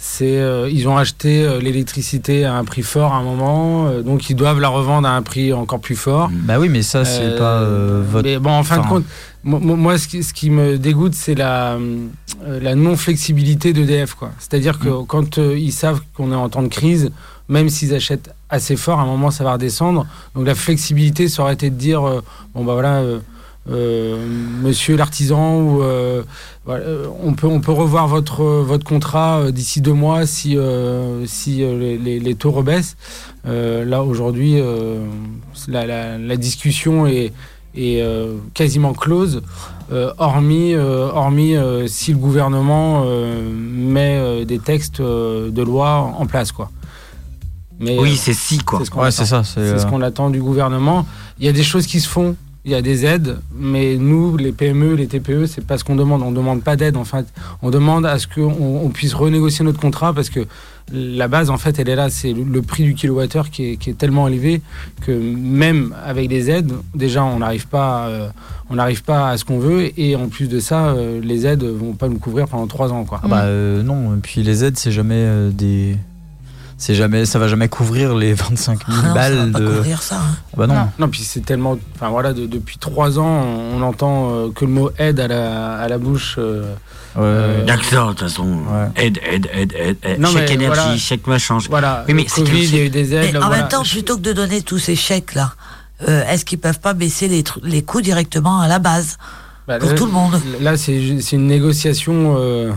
c'est 0.06 0.38
euh, 0.38 0.70
ils 0.70 0.90
ont 0.90 0.98
acheté 0.98 1.46
euh, 1.46 1.60
l'électricité 1.62 2.44
à 2.44 2.56
un 2.56 2.66
prix 2.66 2.82
fort 2.82 3.14
à 3.14 3.18
un 3.20 3.24
moment, 3.24 3.88
euh, 3.88 4.02
donc 4.02 4.30
ils 4.30 4.36
doivent 4.36 4.60
la 4.60 4.68
revendre 4.68 5.08
à 5.08 5.12
un 5.16 5.22
prix 5.22 5.54
encore 5.54 5.80
plus 5.80 5.96
fort. 5.96 6.30
Bah 6.32 6.60
oui, 6.60 6.68
mais 6.68 6.82
ça 6.82 7.06
c'est 7.06 7.22
Euh, 7.24 7.38
pas 7.38 7.62
euh, 7.62 8.04
votre. 8.06 8.28
Mais 8.28 8.38
bon, 8.38 8.52
en 8.52 8.64
fin 8.64 8.80
de 8.80 8.88
compte, 8.88 9.06
moi, 9.46 9.98
ce, 9.98 10.10
qui, 10.10 10.22
ce 10.24 10.34
qui 10.34 10.50
me 10.50 10.78
dégoûte, 10.78 11.14
c'est 11.16 11.36
la, 11.36 11.74
euh, 11.76 12.60
la 12.62 12.76
non-flexibilité 12.76 13.72
d'EDF. 13.72 14.14
quoi. 14.16 14.32
C'est-à-dire 14.40 14.78
que 14.78 14.90
Mm. 14.90 15.06
quand 15.08 15.38
ils 15.38 15.72
savent 15.72 16.02
qu'on 16.16 16.32
est 16.34 16.36
en 16.36 16.50
temps 16.50 16.64
de 16.64 16.68
crise, 16.68 17.10
même 17.48 17.70
s'ils 17.70 17.94
achètent 17.94 18.30
assez 18.50 18.76
fort, 18.76 19.00
à 19.00 19.04
un 19.04 19.06
moment, 19.06 19.32
ça 19.32 19.46
va 19.46 19.54
redescendre. 19.54 20.06
Donc 20.36 20.46
la 20.46 20.56
flexibilité, 20.56 21.30
ça 21.30 21.44
aurait 21.44 21.54
été 21.54 21.70
de 21.70 21.76
dire, 21.76 22.06
euh, 22.06 22.22
bon, 22.54 22.66
bah 22.66 22.74
voilà, 22.74 23.02
monsieur 23.68 24.95
l'artisan, 24.98 25.60
ou 25.62 25.81
euh, 25.81 26.24
voilà, 26.65 26.83
euh, 26.86 27.07
on, 27.24 27.33
peut, 27.33 27.48
on 27.48 27.60
peut 27.62 27.71
revoir 27.71 28.07
votre, 28.07 28.44
votre 28.44 28.86
contrat 28.86 29.39
euh, 29.39 29.51
d'ici 29.51 29.81
deux 29.81 29.94
mois 29.94 30.25
si, 30.25 30.57
euh, 30.57 31.25
si 31.25 31.63
euh, 31.63 31.77
les, 31.80 31.98
les- 31.98 32.19
les 32.19 32.36
taux 32.36 32.51
rebaissent. 32.51 32.95
Euh, 33.48 33.86
là, 33.86 34.04
aujourd'hui, 34.04 34.60
euh, 34.60 35.00
la, 35.68 35.86
la- 35.86 36.18
la 36.18 36.36
discussion 36.38 37.07
est, 37.07 37.31
est 37.75 38.01
euh, 38.01 38.36
quasiment 38.54 38.94
close, 38.94 39.42
euh, 39.92 40.12
hormis, 40.18 40.74
euh, 40.74 41.10
hormis 41.12 41.56
euh, 41.56 41.88
si 41.88 42.12
le 42.12 42.18
gouvernement 42.18 43.04
euh, 43.06 43.42
met 43.54 44.18
euh, 44.18 44.45
des 44.45 44.60
textes 44.60 45.00
euh, 45.00 45.50
de 45.51 45.62
loi 45.62 46.13
en 46.18 46.25
place. 46.25 46.51
Quoi. 46.51 46.69
Mais, 47.80 47.98
Oui, 48.00 48.12
euh, 48.12 48.15
c'est 48.18 48.33
si 48.33 48.60
quoi. 48.60 48.80
c'est 48.80 48.86
ce 48.86 48.92
qu'on 48.92 49.00
Ouais, 49.01 49.07
attend. 49.07 49.18
c'est 49.18 49.25
ça. 49.25 49.44
C'est 49.44 49.68
C'est 49.71 49.80
ce 49.80 49.86
euh, 49.86 49.89
qu'on 49.89 50.01
attend 50.01 50.30
du 50.30 50.42
gouvernement. 50.42 51.06
Il 51.39 51.45
y 51.45 51.50
a 51.50 51.51
des 51.54 51.63
choses 51.63 51.88
qui 51.88 52.00
se 52.00 52.07
font. 52.07 52.36
Il 52.65 52.71
y 52.71 52.75
a 52.75 52.81
des 52.81 53.06
aides, 53.06 53.39
mais 53.54 53.98
nous, 53.98 54.38
les 54.38 54.54
PME, 54.54 54.94
les 54.94 55.07
TPE, 55.07 55.48
c'est 55.48 55.65
pas 55.65 55.77
ce 55.77 55.83
qu'on 55.83 55.98
demande. 55.98 56.21
On 56.21 56.31
demande 56.31 56.63
pas 56.63 56.77
d'aide. 56.77 56.95
En 56.95 57.04
fait, 57.04 57.25
on 57.62 57.69
demande 57.69 58.06
à 58.06 58.18
ce 58.19 58.25
qu'on 58.25 58.54
on 58.54 58.88
puisse 58.89 59.13
renégocier 59.13 59.65
notre 59.65 59.81
contrat 59.81 60.13
parce 60.13 60.30
que 60.30 60.48
la 60.94 61.27
base, 61.27 61.50
en 61.50 61.57
fait, 61.57 61.77
elle 61.80 61.89
est 61.89 61.95
là. 61.95 62.10
C'est 62.10 62.32
le, 62.32 62.62
prix 62.62 62.84
du 62.84 62.93
kilowattheure 62.93 63.50
qui 63.50 63.72
est, 63.72 63.98
tellement 63.98 64.29
élevé 64.29 64.62
que 65.01 65.12
même 65.12 65.93
avec 66.05 66.29
des 66.29 66.50
aides, 66.50 66.72
déjà, 66.96 67.25
on 67.25 67.39
n'arrive 67.39 67.67
pas, 67.67 68.08
euh, 68.08 68.29
on 68.70 68.75
n'arrive 68.75 69.03
pas 69.03 69.32
à 69.32 69.38
ce 69.38 69.43
qu'on 69.43 69.60
veut. 69.60 69.91
Et 70.00 70.15
en 70.15 70.29
plus 70.29 70.48
de 70.48 70.62
ça, 70.62 70.88
euh, 70.88 71.20
les 71.22 71.46
aides 71.46 71.63
vont 71.63 71.93
pas 71.93 72.08
nous 72.08 72.20
couvrir 72.20 72.48
pendant 72.48 72.67
trois 72.67 72.93
ans, 72.93 73.03
quoi. 73.03 73.20
ah 73.24 73.27
bah 73.27 73.41
euh, 73.43 73.84
non, 73.84 74.15
et 74.15 74.20
puis 74.20 74.41
les 74.41 74.63
aides 74.63 74.77
c'est 74.77 74.91
jamais 74.91 75.50
des. 75.51 75.98
C'est 76.86 76.96
jamais, 76.96 77.25
ça 77.25 77.40
va 77.40 77.48
jamais 77.48 77.70
couvrir 77.70 78.13
les 78.13 78.34
25 78.34 78.80
000 78.88 78.90
ah 78.90 78.92
non, 78.92 79.02
ça 79.02 79.08
va 79.08 79.13
balles 79.13 79.52
pas 79.54 79.60
de. 79.60 79.68
couvrir 79.68 80.02
ça. 80.02 80.16
hein. 80.18 80.36
Ah 80.52 80.56
bah 80.58 80.68
non. 80.68 80.74
Non. 80.74 80.90
Non, 81.00 81.08
puis 81.08 81.22
c'est 81.24 81.40
tellement. 81.46 81.78
Enfin 81.96 82.10
voilà, 82.10 82.34
de- 82.34 82.46
depuis 82.46 82.78
trois 82.78 83.20
ans, 83.20 83.25
on, 83.25 83.78
on 83.78 83.82
entend 83.84 84.32
euh, 84.32 84.50
que 84.52 84.66
le 84.66 84.72
mot 84.72 84.90
aide 84.98 85.22
à 85.22 85.28
la, 85.30 85.75
à 85.80 85.88
la 85.88 85.98
bouche. 85.98 86.36
euh, 86.38 86.74
Ouais. 87.16 87.63
D'accord, 87.66 88.08
de 88.08 88.13
toute 88.13 88.22
façon. 88.28 88.44
Ouais. 88.46 89.06
Aide, 89.06 89.20
aide, 89.24 89.48
aide, 89.54 89.74
aide, 89.78 89.98
aide. 90.04 90.20
Non, 90.20 90.30
chèque 90.30 90.50
mais 90.50 90.54
énergie, 90.56 90.82
voilà. 90.82 90.98
chèque 90.98 91.28
machin. 91.28 91.58
Voilà, 91.70 92.04
Oui, 92.08 92.16
mais 92.16 92.25
c'est 92.28 92.42
Covid, 92.42 92.52
quel 92.52 92.63
il 92.63 92.75
y 92.75 92.80
a 92.82 92.84
eu 92.86 92.90
des 92.90 93.13
aides. 93.13 93.30
Mais 93.34 93.38
en 93.38 93.42
voilà. 93.48 93.58
même 93.62 93.68
temps, 93.70 93.84
plutôt 93.84 94.18
que 94.18 94.22
de 94.24 94.34
donner 94.34 94.62
tous 94.63 94.80
ces 94.80 94.96
chèques-là, 94.96 95.54
euh, 96.10 96.25
est-ce 96.28 96.44
qu'ils 96.44 96.58
peuvent 96.60 96.80
pas 96.80 96.94
baisser 96.94 97.28
les, 97.28 97.44
les 97.62 97.82
coûts 97.84 98.02
directement 98.02 98.60
à 98.60 98.68
la 98.68 98.80
base 98.80 99.18
Bah, 99.68 99.78
pour 99.78 99.90
là- 99.90 99.96
tout 99.96 100.08
le 100.08 100.12
monde? 100.12 100.42
Là, 100.60 100.75
c'est 100.75 101.22
c'est 101.22 101.36
une 101.38 101.46
négociation 101.48 102.36
euh, 102.40 102.72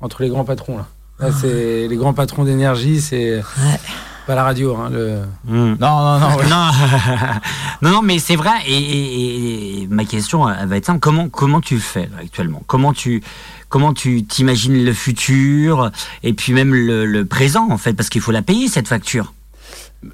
entre 0.00 0.22
les 0.22 0.28
grands 0.28 0.44
patrons. 0.44 0.78
Là. 0.78 0.86
Là 1.20 1.30
c'est 1.32 1.86
les 1.88 1.96
grands 1.96 2.14
patrons 2.14 2.44
d'énergie, 2.44 3.00
c'est 3.00 3.36
Ouais. 3.36 3.80
pas 4.26 4.34
la 4.34 4.44
radio. 4.44 4.76
Hein, 4.76 4.90
le... 4.92 5.18
Hmm. 5.46 5.76
Non, 5.80 6.18
non, 6.18 6.18
non. 6.20 6.36
ouais. 6.36 6.48
non, 6.48 6.66
non, 7.82 7.90
non, 7.90 8.02
mais 8.02 8.18
c'est 8.18 8.36
vrai. 8.36 8.50
Et, 8.66 8.74
et- 8.76 9.82
et 9.82 9.86
ma 9.88 10.04
question 10.04 10.48
elle 10.48 10.68
va 10.68 10.76
être 10.76 10.86
simple. 10.86 11.00
Comment, 11.00 11.28
comment 11.28 11.60
tu 11.60 11.78
fais 11.78 12.02
là, 12.06 12.18
actuellement? 12.22 12.62
Comment 12.66 12.92
tu, 12.92 13.22
comment 13.68 13.92
tu 13.94 14.24
t'imagines 14.24 14.84
le 14.84 14.92
futur 14.92 15.90
et 16.22 16.32
puis 16.32 16.52
même 16.52 16.74
le, 16.74 17.06
le 17.06 17.24
présent 17.24 17.68
en 17.70 17.78
fait, 17.78 17.92
parce 17.94 18.08
qu'il 18.08 18.20
faut 18.20 18.32
la 18.32 18.42
payer 18.42 18.68
cette 18.68 18.88
facture. 18.88 19.32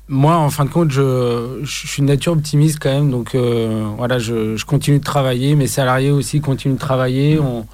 Moi, 0.08 0.34
en 0.36 0.50
fin 0.50 0.64
de 0.64 0.70
compte, 0.70 0.90
je, 0.90 1.60
je 1.62 1.86
suis 1.86 2.00
une 2.00 2.06
nature 2.06 2.32
optimiste 2.32 2.78
quand 2.82 2.90
même. 2.92 3.10
Donc 3.12 3.34
euh, 3.36 3.86
voilà, 3.96 4.18
je, 4.18 4.56
je 4.56 4.64
continue 4.64 4.98
de 4.98 5.04
travailler. 5.04 5.54
Mes 5.54 5.68
salariés 5.68 6.10
aussi 6.10 6.40
continuent 6.40 6.74
de 6.74 6.78
travailler. 6.80 7.38
On, 7.38 7.66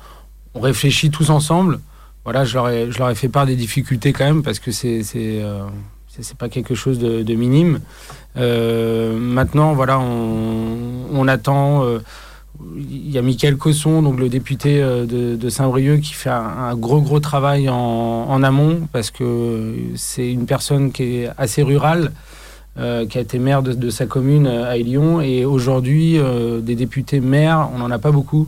on 0.55 0.61
réfléchit 0.61 1.11
tous 1.11 1.31
ensemble. 1.31 1.81
Voilà, 2.25 2.45
je 2.45 2.55
leur 2.55 3.11
ai, 3.11 3.15
fait 3.17 3.29
part 3.29 3.47
des 3.47 3.57
difficultés 3.57 4.13
quand 4.13 4.25
même 4.25 4.43
parce 4.43 4.61
que 4.61 4.71
c'est 4.71 5.03
c'est 5.03 5.41
euh, 5.43 5.65
pas 6.39 6.49
quelque 6.49 6.75
chose 6.75 6.99
de, 6.99 7.35
minime. 7.35 7.81
Euh, 8.37 9.19
maintenant, 9.19 9.73
voilà, 9.73 9.99
on, 9.99 11.27
attend. 11.27 11.85
euh, 11.85 11.99
il 12.77 13.11
y 13.11 13.19
a 13.19 13.23
Michael 13.23 13.57
Cosson, 13.57 14.03
donc 14.03 14.21
le 14.21 14.29
député 14.29 14.81
de, 14.81 15.49
Saint-Brieuc, 15.49 16.01
qui 16.01 16.15
fait 16.15 16.31
un, 16.31 16.77
gros 16.77 17.01
gros 17.01 17.19
travail 17.19 17.69
en, 17.69 18.43
amont 18.45 18.87
parce 18.93 19.11
que 19.11 19.75
c'est 19.97 20.31
une 20.31 20.47
personne 20.47 20.93
qui 20.93 21.23
est 21.23 21.31
assez 21.39 21.63
rurale, 21.63 22.13
qui 22.77 23.19
a 23.19 23.21
été 23.21 23.41
maire 23.41 23.65
de, 23.65 23.73
de 23.73 23.91
sa 23.91 24.07
commune 24.07 24.47
à 24.47 24.77
Lyon 24.77 25.21
et 25.21 25.45
aujourd'hui 25.45 26.21
des 26.61 26.77
députés 26.77 27.21
maires, 27.21 27.69
on 27.75 27.79
n'en 27.79 27.91
a 27.91 27.99
pas 27.99 28.13
beaucoup. 28.13 28.47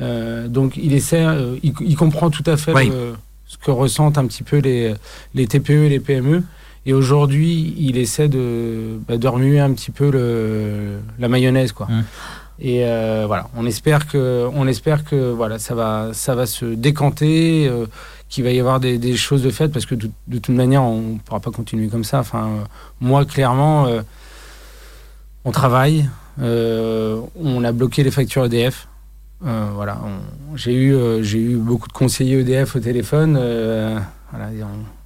Euh, 0.00 0.48
donc 0.48 0.76
il 0.76 0.92
essaie, 0.92 1.24
euh, 1.24 1.56
il, 1.62 1.72
il 1.80 1.96
comprend 1.96 2.30
tout 2.30 2.42
à 2.46 2.56
fait 2.56 2.72
Oui. 2.74 2.88
le- 2.88 3.14
ce 3.46 3.56
que 3.58 3.70
ressentent 3.70 4.18
un 4.18 4.26
petit 4.26 4.42
peu 4.42 4.58
les, 4.58 4.94
les 5.34 5.46
TPE 5.46 5.70
et 5.84 5.88
les 5.88 6.00
PME. 6.00 6.42
Et 6.84 6.92
aujourd'hui, 6.92 7.74
il 7.78 7.96
essaie 7.96 8.28
de, 8.28 8.98
bah, 9.08 9.16
de 9.16 9.28
remuer 9.28 9.58
un 9.60 9.72
petit 9.72 9.90
peu 9.90 10.10
le, 10.10 10.98
la 11.18 11.28
mayonnaise, 11.28 11.72
quoi. 11.72 11.86
Mm. 11.86 12.04
Et 12.58 12.84
euh, 12.86 13.24
voilà, 13.26 13.48
on 13.56 13.66
espère 13.66 14.06
que, 14.06 14.48
on 14.54 14.66
espère 14.66 15.04
que 15.04 15.30
voilà, 15.30 15.58
ça 15.58 15.74
va, 15.74 16.10
ça 16.12 16.34
va 16.34 16.46
se 16.46 16.64
décanter, 16.64 17.68
euh, 17.68 17.86
qu'il 18.28 18.44
va 18.44 18.50
y 18.50 18.58
avoir 18.60 18.80
des, 18.80 18.98
des 18.98 19.14
choses 19.16 19.42
de 19.42 19.50
faites, 19.50 19.72
parce 19.72 19.84
que 19.86 19.94
de, 19.94 20.10
de 20.28 20.38
toute 20.38 20.54
manière, 20.54 20.82
on 20.82 21.00
ne 21.14 21.18
pourra 21.18 21.40
pas 21.40 21.50
continuer 21.50 21.88
comme 21.88 22.04
ça. 22.04 22.18
Enfin, 22.20 22.46
euh, 22.46 22.64
moi, 23.00 23.24
clairement, 23.24 23.86
euh, 23.86 24.00
on 25.44 25.50
travaille, 25.52 26.08
euh, 26.40 27.20
on 27.40 27.62
a 27.64 27.72
bloqué 27.72 28.02
les 28.02 28.10
factures 28.10 28.44
EDF. 28.46 28.88
Euh, 29.44 29.68
voilà, 29.74 29.98
on- 30.04 30.56
j'ai 30.56 30.72
eu, 30.72 30.94
euh, 30.94 31.22
j'ai 31.22 31.38
eu 31.38 31.56
beaucoup 31.56 31.88
de 31.88 31.92
conseillers 31.92 32.40
EDF 32.40 32.76
au 32.76 32.80
téléphone. 32.80 33.36
euh, 33.38 33.98
voilà, 34.30 34.46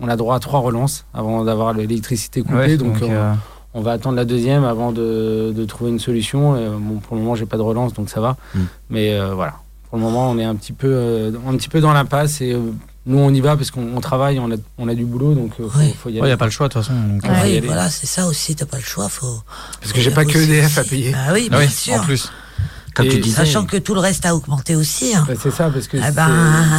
on, 0.01 0.07
on 0.07 0.09
a 0.09 0.17
droit 0.17 0.37
à 0.37 0.39
trois 0.41 0.61
relances 0.61 1.05
avant 1.13 1.45
d'avoir 1.45 1.73
l'électricité 1.75 2.43
coupée, 2.43 2.55
Ouais, 2.55 2.77
donc, 2.77 3.01
donc, 3.01 3.09
on, 3.11 3.13
euh, 3.13 3.33
on 3.75 3.81
va 3.83 3.93
attendre 3.93 4.17
la 4.17 4.25
deuxième 4.25 4.65
avant 4.65 4.93
de, 4.93 5.53
de 5.55 5.65
trouver 5.65 5.91
une 5.91 5.99
solution. 5.99 6.53
Bon, 6.79 6.97
pour 6.99 7.17
le 7.17 7.23
moment, 7.23 7.35
j'ai 7.35 7.47
pas 7.47 7.57
de 7.57 7.63
relance, 7.63 7.93
donc 7.93 8.09
ça 8.09 8.21
va. 8.21 8.37
Mm. 8.55 8.59
Mais 8.91 9.15
euh, 9.19 9.35
voilà, 9.35 9.55
pour 9.89 9.99
le 9.99 10.05
moment, 10.05 10.31
on 10.31 10.39
est 10.39 10.45
un 10.45 10.55
petit 10.55 10.73
peu, 10.73 10.89
euh, 10.91 11.33
un 11.49 11.57
petit 11.57 11.69
peu 11.69 11.81
dans 11.81 11.93
l'impasse 11.93 12.41
et 12.41 12.53
euh, 12.53 12.61
nous, 13.07 13.19
on 13.19 13.31
y 13.35 13.41
va 13.41 13.57
parce 13.57 13.71
qu'on 13.73 13.95
on 13.97 14.01
travaille, 14.01 14.39
on 14.39 14.51
a, 14.53 14.57
on 14.79 14.87
a 14.89 14.95
du 14.95 15.05
boulot, 15.05 15.35
donc 15.35 15.53
euh, 15.61 15.69
faut, 15.69 15.79
Oui. 15.79 15.95
faut 15.99 16.09
y 16.09 16.13
Il 16.15 16.19
aller. 16.21 16.29
n'y 16.29 16.33
a 16.33 16.37
pas 16.37 16.45
le 16.47 16.51
choix 16.51 16.69
de 16.69 16.73
toute 16.73 16.83
façon. 16.83 16.95
donc, 16.95 17.23
Ouais. 17.25 17.29
faut 17.29 17.47
y 17.47 17.51
oui, 17.51 17.57
aller. 17.59 17.67
voilà, 17.67 17.89
c'est 17.91 18.07
ça 18.07 18.27
aussi, 18.27 18.55
t'as 18.55 18.67
pas 18.67 18.77
le 18.79 18.83
choix, 18.85 19.09
faut. 19.09 19.41
Parce 19.81 19.93
que 19.93 20.01
j'ai 20.01 20.11
pas 20.13 20.25
que 20.25 20.39
EDF 20.39 20.79
à 20.79 20.85
payer. 20.85 21.15
Ah 21.17 21.33
oui, 21.33 21.49
ah 21.51 21.57
bien 21.59 21.67
oui, 21.67 21.73
sûr. 21.73 21.95
en 21.95 22.01
plus. 22.01 22.31
Comme 22.95 23.07
Et 23.07 23.09
tu 23.11 23.19
disais. 23.21 23.37
Sachant 23.37 23.65
que 23.67 23.77
tout 23.77 23.95
le 23.95 24.01
reste 24.01 24.27
a 24.27 24.35
augmenté 24.35 24.75
aussi. 24.75 25.15
hein. 25.15 25.25
Bah, 25.29 25.35
c'est 25.41 25.51
ça, 25.53 25.71
parce 25.71 25.87
que 25.87 25.97
Ah 26.03 26.07
c'est- 26.07 26.13
ben. 26.13 26.31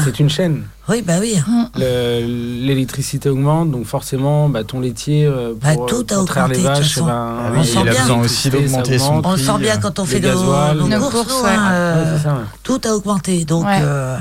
c'est 0.03 0.19
une 0.19 0.29
chaîne. 0.29 0.63
Oui, 0.89 1.01
bah 1.01 1.13
oui. 1.21 1.35
Le- 1.77 2.65
L'électricité 2.65 3.29
augmente, 3.29 3.71
donc 3.71 3.85
forcément, 3.85 4.49
bah, 4.49 4.63
ton 4.65 4.81
laitier, 4.81 5.25
euh, 5.25 5.53
Bah, 5.61 5.73
pour, 5.75 5.85
tout 5.85 6.05
a 6.09 6.15
pour 6.15 6.25
les 6.25 6.31
augmenté, 6.31 6.49
de 6.49 6.55
toute 6.57 6.63
vaches, 6.65 6.93
façon. 6.95 7.05
ben, 7.05 7.13
Ah 7.39 7.49
oui, 7.53 7.57
On 7.59 7.63
sent 7.63 7.69
il 7.81 7.87
a 7.87 7.91
bien. 7.91 8.01
besoin 8.01 8.19
aussi 8.19 8.49
d'augmenter 8.49 8.99
son. 8.99 9.21
On 9.23 9.37
sent 9.37 9.57
bien 9.59 9.75
euh, 9.75 9.79
quand 9.81 9.99
on 9.99 10.03
les 10.03 10.09
fait 10.09 10.19
nos, 10.19 10.27
gasoils. 10.27 10.77
nos 10.77 10.87
Nos 10.89 10.99
courses, 10.99 11.13
courses, 11.13 11.43
hein, 11.45 11.47
ouais. 11.47 11.57
euh, 11.71 12.03
Ouais, 12.03 12.17
c'est 12.17 12.23
ça. 12.23 12.37
tout 12.63 12.81
a 12.83 12.89
augmenté. 12.95 13.45
Donc, 13.45 13.65
Ouais. 13.65 13.79
euh, 13.81 14.17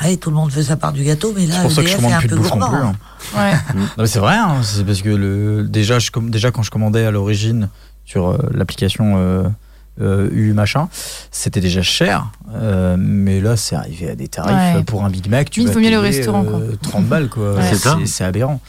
allez, 0.00 0.16
tout 0.16 0.30
le 0.30 0.36
monde 0.36 0.50
veut 0.52 0.62
sa 0.62 0.76
part 0.76 0.92
du 0.92 1.02
gâteau, 1.02 1.32
mais 1.36 1.46
là, 1.46 1.54
C'est 1.56 1.62
pour 1.62 1.72
ça 1.72 1.82
que 1.82 1.88
je 1.88 1.96
commande 1.96 2.12
un 2.12 2.18
plus 2.20 2.28
de 2.28 2.36
plus. 2.36 2.52
hein. 2.52 2.92
Ouais. 3.36 3.52
Non, 3.74 3.82
mais 3.98 4.06
c'est 4.06 4.20
vrai, 4.20 4.36
hein, 4.36 4.60
c'est 4.62 4.84
parce 4.84 5.02
que 5.02 5.08
le, 5.08 5.64
déjà, 5.64 5.98
je, 5.98 6.10
déjà 6.28 6.50
quand 6.52 6.62
je 6.62 6.70
commandais 6.70 7.04
à 7.04 7.10
l'origine 7.10 7.68
sur 8.04 8.28
euh, 8.28 8.38
l'application 8.52 9.14
euh, 10.00 10.28
euh, 10.28 10.30
U 10.32 10.52
machin, 10.52 10.88
c'était 11.30 11.60
déjà 11.60 11.82
cher, 11.82 12.30
euh, 12.54 12.96
mais 12.98 13.40
là 13.40 13.56
c'est 13.56 13.76
arrivé 13.76 14.10
à 14.10 14.14
des 14.14 14.28
tarifs 14.28 14.52
Ouais. 14.52 14.80
euh, 14.80 14.82
pour 14.82 15.04
un 15.04 15.10
Big 15.10 15.28
Mac, 15.28 15.50
tu 15.50 15.60
Il 15.60 15.66
vas 15.66 15.72
faut 15.72 15.80
mieux 15.80 15.90
le 15.90 15.98
restaurant, 15.98 16.44
quoi. 16.44 16.60
euh, 16.60 16.76
30 16.82 17.06
balles 17.06 17.28
quoi, 17.28 17.54
Ouais. 17.54 17.62
C'est 17.68 17.76
ça. 17.76 17.96
c'est 18.00 18.06
c'est 18.06 18.24
aberrant. 18.24 18.60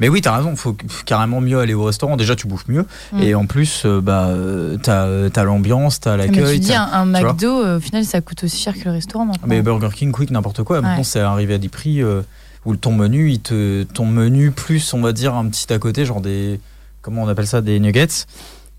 Mais 0.00 0.08
oui, 0.08 0.20
t'as 0.20 0.36
raison, 0.36 0.56
faut 0.56 0.76
carrément 1.06 1.40
mieux 1.40 1.60
aller 1.60 1.72
au 1.72 1.84
restaurant. 1.84 2.16
Déjà, 2.16 2.34
tu 2.34 2.48
bouffes 2.48 2.66
mieux, 2.66 2.84
Mm. 3.12 3.20
et 3.22 3.34
en 3.36 3.46
plus, 3.46 3.82
euh, 3.86 4.00
bah, 4.00 4.26
euh, 4.26 4.76
t'as 4.82 5.30
t'as 5.30 5.44
l'ambiance, 5.44 6.00
t'as 6.00 6.16
Mais 6.16 6.28
tu 6.28 6.40
l'accueil. 6.40 6.58
dis, 6.58 6.68
t'as- 6.70 6.82
un. 6.92 7.04
McDo, 7.06 7.62
euh, 7.64 7.76
au 7.76 7.80
final, 7.80 8.04
ça 8.04 8.20
coûte 8.20 8.42
aussi 8.42 8.56
cher 8.60 8.74
que 8.74 8.84
le 8.86 8.90
restaurant 8.90 9.24
maintenant. 9.26 9.46
Mais 9.46 9.62
Burger 9.62 9.90
King, 9.94 10.10
Quick, 10.10 10.32
n'importe 10.32 10.64
quoi. 10.64 10.80
Maintenant, 10.80 11.04
c'est 11.04 11.20
arrivé 11.20 11.54
à 11.54 11.58
des 11.58 11.68
prix 11.68 12.02
euh, 12.02 12.22
où 12.64 12.74
ton 12.74 12.90
menu, 12.92 13.30
il 13.30 13.38
te, 13.38 13.84
ton 13.84 14.06
menu 14.06 14.50
plus, 14.50 14.92
on 14.94 15.00
va 15.00 15.12
dire, 15.12 15.34
un 15.34 15.46
petit 15.46 15.72
à 15.72 15.78
côté, 15.78 16.04
genre 16.04 16.20
des. 16.20 16.58
Comment 17.00 17.22
on 17.22 17.28
appelle 17.28 17.46
ça 17.46 17.60
Des 17.60 17.78
nuggets. 17.78 18.08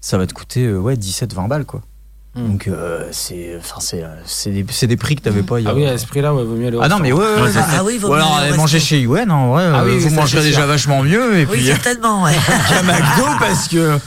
Ça 0.06 0.20
va 0.20 0.28
te 0.28 0.36
coûter 0.36 0.66
euh, 0.68 0.78
ouais, 0.78 0.94
17-20 0.94 1.48
balles, 1.48 1.66
quoi. 1.66 1.82
Mm. 2.36 2.48
Donc, 2.48 2.68
euh, 2.68 3.08
c'est 3.10 3.56
enfin, 3.58 3.78
c'est 3.80 4.04
c'est 4.26 4.52
des, 4.52 4.64
c'est 4.70 4.86
des 4.86 4.98
prix 4.98 5.16
que 5.16 5.24
t'avais 5.24 5.42
pas 5.42 5.60
il 5.60 5.64
y 5.64 5.68
a. 5.68 5.72
Ah 5.72 5.74
oui, 5.74 5.84
à 5.84 5.98
ce 5.98 6.06
prix-là, 6.06 6.32
ouais, 6.32 6.44
vaut 6.44 6.54
mieux 6.54 6.68
aller 6.68 6.78
au 6.78 6.82
Ah 6.84 6.90
non, 6.90 7.00
mais 7.00 7.12
ouais, 7.12 7.20
ouais. 7.20 7.50
Ah 7.58 7.84
oui, 7.84 7.98
vaut 7.98 8.10
Ou 8.10 8.14
alors 8.14 8.38
aller 8.38 8.56
manger 8.56 8.80
chez 8.80 9.00
Yuen, 9.00 9.32
en 9.32 9.54
vrai, 9.54 9.64
Ah 9.66 9.80
euh, 9.80 9.86
oui, 9.88 9.98
vous 9.98 10.12
mangerez 10.12 10.44
déjà 10.44 10.68
vachement 10.68 11.02
mieux. 11.02 11.40
Et 11.40 11.46
Oui, 11.48 11.54
puis, 11.54 11.66
certainement, 11.66 12.22
ouais. 12.22 12.36
qu'à 12.70 12.84
McDo, 12.84 13.26
parce 13.40 13.68
que. 13.68 13.98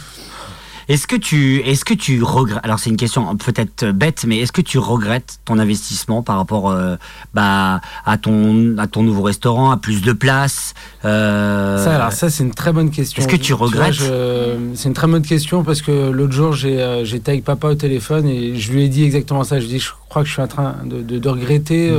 Est-ce 0.88 1.07
que 1.07 1.16
tu, 1.16 1.61
est-ce 1.66 1.85
que 1.85 1.92
tu 1.92 2.23
regrettes 2.23 2.64
Alors 2.64 2.78
c'est 2.78 2.88
une 2.88 2.97
question 2.97 3.37
peut-être 3.37 3.90
bête, 3.90 4.25
mais 4.26 4.38
est-ce 4.38 4.52
que 4.52 4.62
tu 4.62 4.78
regrettes 4.78 5.38
ton 5.45 5.59
investissement 5.59 6.23
par 6.23 6.37
rapport, 6.38 6.71
euh, 6.71 6.97
bah, 7.35 7.80
à 8.07 8.16
ton, 8.16 8.75
à 8.78 8.87
ton 8.87 9.02
nouveau 9.02 9.21
restaurant, 9.23 9.71
à 9.71 9.76
plus 9.76 10.00
de 10.00 10.12
place 10.12 10.73
euh, 11.04 11.85
Ça, 11.85 11.95
alors 11.97 12.12
ça, 12.12 12.30
c'est 12.30 12.42
une 12.42 12.54
très 12.54 12.73
bonne 12.73 12.90
question. 12.90 13.21
Est-ce 13.21 13.28
que 13.28 13.37
tu 13.37 13.52
regrettes 13.52 13.92
je- 13.95 14.57
C'est 14.75 14.88
une 14.88 14.95
très 14.95 15.07
bonne 15.07 15.23
question 15.23 15.62
parce 15.62 15.83
que 15.83 16.11
l'autre 16.11 16.33
jour, 16.33 16.52
j'ai, 16.54 16.80
euh, 16.80 17.04
j'étais 17.04 17.33
avec 17.33 17.45
papa 17.45 17.68
au 17.68 17.75
téléphone 17.75 18.26
et 18.26 18.57
je 18.57 18.73
lui 18.73 18.85
ai 18.85 18.88
dit 18.88 19.04
exactement 19.04 19.45
ça. 19.45 19.61
Je 19.61 19.66
lui 19.66 19.75
ai 19.75 19.78
dit, 19.78 19.85
je 19.85 19.90
crois 20.09 20.23
que 20.23 20.28
je 20.28 20.33
suis 20.33 20.42
en 20.42 20.49
train 20.49 20.76
de, 20.85 21.02
de- 21.02 21.18
de 21.18 21.28
regretter 21.28 21.90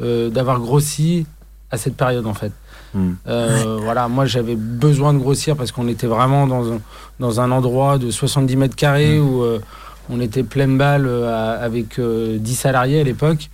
euh, 0.00 0.30
d'avoir 0.30 0.60
grossi 0.60 1.26
à 1.70 1.76
cette 1.78 1.96
période, 1.96 2.26
en 2.26 2.34
fait. 2.34 2.52
Hmm. 2.94 3.14
Euh, 3.26 3.78
Voilà, 3.82 4.08
moi, 4.08 4.24
j'avais 4.24 4.54
besoin 4.56 5.12
de 5.12 5.18
grossir 5.18 5.56
parce 5.56 5.72
qu'on 5.72 5.88
était 5.88 6.06
vraiment 6.06 6.46
dans 6.46 6.72
un, 6.72 6.80
dans 7.20 7.40
un 7.40 7.50
endroit 7.50 7.98
de 7.98 8.10
70 8.10 8.56
mètres 8.56 8.76
carrés 8.76 9.18
où 9.18 9.42
euh, 9.42 9.58
on 10.08 10.20
était 10.20 10.42
pleine 10.44 10.78
balle 10.78 11.06
euh, 11.06 11.64
avec 11.64 11.98
euh, 11.98 12.38
10 12.38 12.54
salariés 12.54 13.00
à 13.00 13.04
l'époque. 13.04 13.50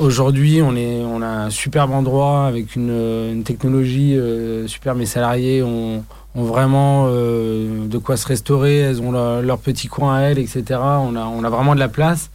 Aujourd'hui, 0.00 0.60
on, 0.62 0.76
est, 0.76 1.02
on 1.02 1.22
a 1.22 1.26
un 1.26 1.50
superbe 1.50 1.92
endroit 1.92 2.46
avec 2.46 2.76
une, 2.76 2.90
une 2.90 3.42
technologie 3.42 4.18
super. 4.66 4.94
Mes 4.94 5.06
salariés 5.06 5.62
ont, 5.62 6.04
ont 6.34 6.44
vraiment 6.44 7.08
de 7.08 7.98
quoi 7.98 8.18
se 8.18 8.26
restaurer. 8.26 8.80
Elles 8.80 9.00
ont 9.00 9.12
leur, 9.12 9.40
leur 9.40 9.56
petit 9.58 9.88
coin 9.88 10.14
à 10.16 10.20
elles, 10.20 10.38
etc. 10.38 10.62
On 10.78 11.16
a, 11.16 11.24
on 11.24 11.42
a 11.42 11.48
vraiment 11.48 11.74
de 11.74 11.80
la 11.80 11.88
place. 11.88 12.28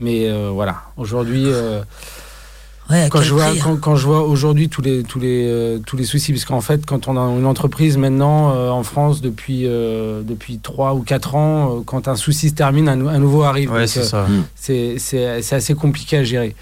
Mais 0.00 0.32
voilà, 0.48 0.76
aujourd'hui, 0.96 1.44
Ouais, 2.92 3.08
quand, 3.10 3.22
je 3.22 3.32
vois, 3.32 3.46
prix, 3.46 3.58
quand, 3.58 3.76
quand 3.80 3.96
je 3.96 4.06
vois 4.06 4.22
aujourd'hui 4.22 4.68
tous 4.68 4.82
les, 4.82 5.02
tous, 5.02 5.18
les, 5.18 5.46
euh, 5.48 5.78
tous 5.86 5.96
les 5.96 6.04
soucis, 6.04 6.32
parce 6.32 6.44
qu'en 6.44 6.60
fait, 6.60 6.84
quand 6.86 7.08
on 7.08 7.16
a 7.16 7.38
une 7.38 7.46
entreprise 7.46 7.96
maintenant 7.96 8.52
euh, 8.54 8.68
en 8.70 8.82
France 8.82 9.20
depuis, 9.22 9.62
euh, 9.66 10.22
depuis 10.22 10.58
3 10.58 10.94
ou 10.94 11.00
4 11.00 11.34
ans, 11.34 11.78
euh, 11.78 11.80
quand 11.84 12.06
un 12.08 12.16
souci 12.16 12.50
se 12.50 12.54
termine, 12.54 12.88
un, 12.88 12.96
nou- 12.96 13.08
un 13.08 13.18
nouveau 13.18 13.42
arrive. 13.44 13.72
Ouais, 13.72 13.80
Donc, 13.80 13.88
c'est 13.88 14.00
euh, 14.00 14.04
ça. 14.04 14.26
c'est 14.54 14.94
c'est- 14.98 15.42
c'est 15.42 15.56
assez 15.56 15.74
compliqué 15.74 16.18
à 16.18 16.24
gérer. 16.24 16.54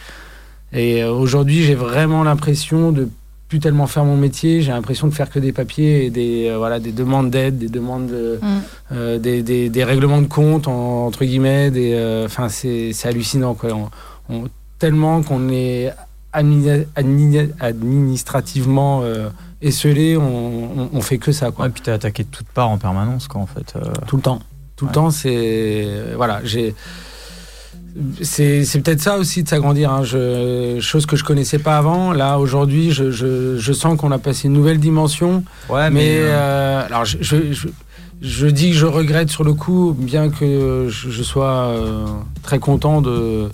Et 0.72 1.02
euh, 1.02 1.10
aujourd'hui, 1.12 1.64
j'ai 1.64 1.74
vraiment 1.74 2.22
l'impression 2.22 2.92
de 2.92 3.08
plus 3.48 3.58
tellement 3.58 3.88
faire 3.88 4.04
mon 4.04 4.16
métier. 4.16 4.62
J'ai 4.62 4.70
l'impression 4.70 5.08
de 5.08 5.12
faire 5.12 5.28
que 5.28 5.40
des 5.40 5.50
papiers 5.50 6.04
et 6.04 6.10
des, 6.10 6.46
euh, 6.48 6.56
voilà, 6.58 6.78
des 6.78 6.92
demandes 6.92 7.30
d'aide, 7.30 7.58
des 7.58 7.68
demandes 7.68 8.06
de, 8.06 8.38
Mm. 8.40 8.46
euh, 8.92 9.18
des, 9.18 9.42
des- 9.42 9.68
des 9.68 9.82
règlements 9.82 10.22
de 10.22 10.28
compte, 10.28 10.68
en- 10.68 11.06
entre 11.06 11.24
guillemets. 11.24 11.72
euh, 11.74 12.26
Enfin, 12.26 12.48
c'est 12.48 12.92
c'est 12.92 13.08
hallucinant. 13.08 13.54
Quoi. 13.54 13.70
On- 13.72 13.88
on- 14.32 14.44
tellement 14.78 15.22
qu'on 15.22 15.48
est 15.50 15.90
administrativement 17.60 19.00
euh, 19.02 19.28
esselé, 19.62 20.16
on, 20.16 20.22
on, 20.82 20.90
on 20.92 21.00
fait 21.00 21.18
que 21.18 21.32
ça. 21.32 21.50
Quoi. 21.50 21.66
Ouais, 21.66 21.70
puis 21.70 21.82
t'es 21.82 21.90
attaqué 21.90 22.24
de 22.24 22.28
toutes 22.30 22.48
parts 22.48 22.68
en 22.68 22.78
permanence, 22.78 23.28
quoi, 23.28 23.40
en 23.40 23.46
fait. 23.46 23.74
euh. 23.76 23.82
Tout 24.06 24.16
le 24.16 24.22
temps. 24.22 24.40
Tout 24.76 24.84
Ouais. 24.86 24.90
le 24.90 24.94
temps, 24.94 25.10
c'est. 25.10 25.86
Voilà, 26.16 26.40
j'ai. 26.44 26.74
C'est 28.22 28.64
c'est 28.64 28.80
peut-être 28.80 29.00
ça 29.00 29.18
aussi 29.18 29.42
de 29.42 29.48
s'agrandir. 29.48 29.90
Hein. 29.92 30.04
Je- 30.04 30.78
chose 30.80 31.06
que 31.06 31.16
je 31.16 31.24
connaissais 31.24 31.58
pas 31.58 31.76
avant. 31.76 32.12
Là, 32.12 32.38
aujourd'hui, 32.38 32.92
je, 32.92 33.10
je, 33.10 33.56
je 33.58 33.72
sens 33.72 33.98
qu'on 33.98 34.12
a 34.12 34.18
passé 34.18 34.46
une 34.46 34.54
nouvelle 34.54 34.78
dimension. 34.78 35.42
Ouais, 35.68 35.90
mais 35.90 36.18
euh, 36.18 36.28
euh, 36.30 36.86
alors, 36.86 37.04
je, 37.04 37.18
je, 37.20 37.36
je, 38.22 38.46
dis 38.46 38.70
que 38.70 38.76
je 38.76 38.86
regrette 38.86 39.28
sur 39.30 39.42
le 39.42 39.54
coup, 39.54 39.94
bien 39.98 40.30
que 40.30 40.86
je, 40.88 41.10
je 41.10 41.22
sois 41.24 41.50
euh, 41.66 42.06
très 42.44 42.60
content 42.60 43.02
de, 43.02 43.50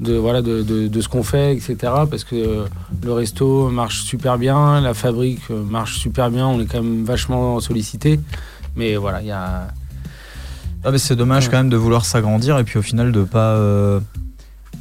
de, 0.00 0.14
voilà, 0.14 0.42
de, 0.42 0.62
de, 0.62 0.88
de 0.88 1.00
ce 1.00 1.08
qu'on 1.08 1.22
fait, 1.22 1.54
etc. 1.54 1.76
Parce 2.10 2.24
que 2.24 2.36
euh, 2.36 2.64
le 3.02 3.12
resto 3.12 3.68
marche 3.70 4.02
super 4.04 4.38
bien, 4.38 4.80
la 4.80 4.94
fabrique 4.94 5.42
euh, 5.50 5.62
marche 5.62 5.98
super 5.98 6.30
bien, 6.30 6.46
on 6.46 6.60
est 6.60 6.66
quand 6.66 6.82
même 6.82 7.04
vachement 7.04 7.60
sollicité. 7.60 8.20
Mais 8.76 8.96
voilà, 8.96 9.20
il 9.22 9.26
y 9.28 9.32
a. 9.32 9.68
Ah, 10.84 10.90
mais 10.92 10.98
c'est 10.98 11.16
dommage 11.16 11.46
Ouais. 11.46 11.50
quand 11.50 11.56
même 11.58 11.70
de 11.70 11.76
vouloir 11.76 12.04
s'agrandir 12.04 12.58
et 12.58 12.64
puis 12.64 12.78
au 12.78 12.82
final 12.82 13.10
de 13.12 13.24
pas. 13.24 13.54
euh, 13.54 14.00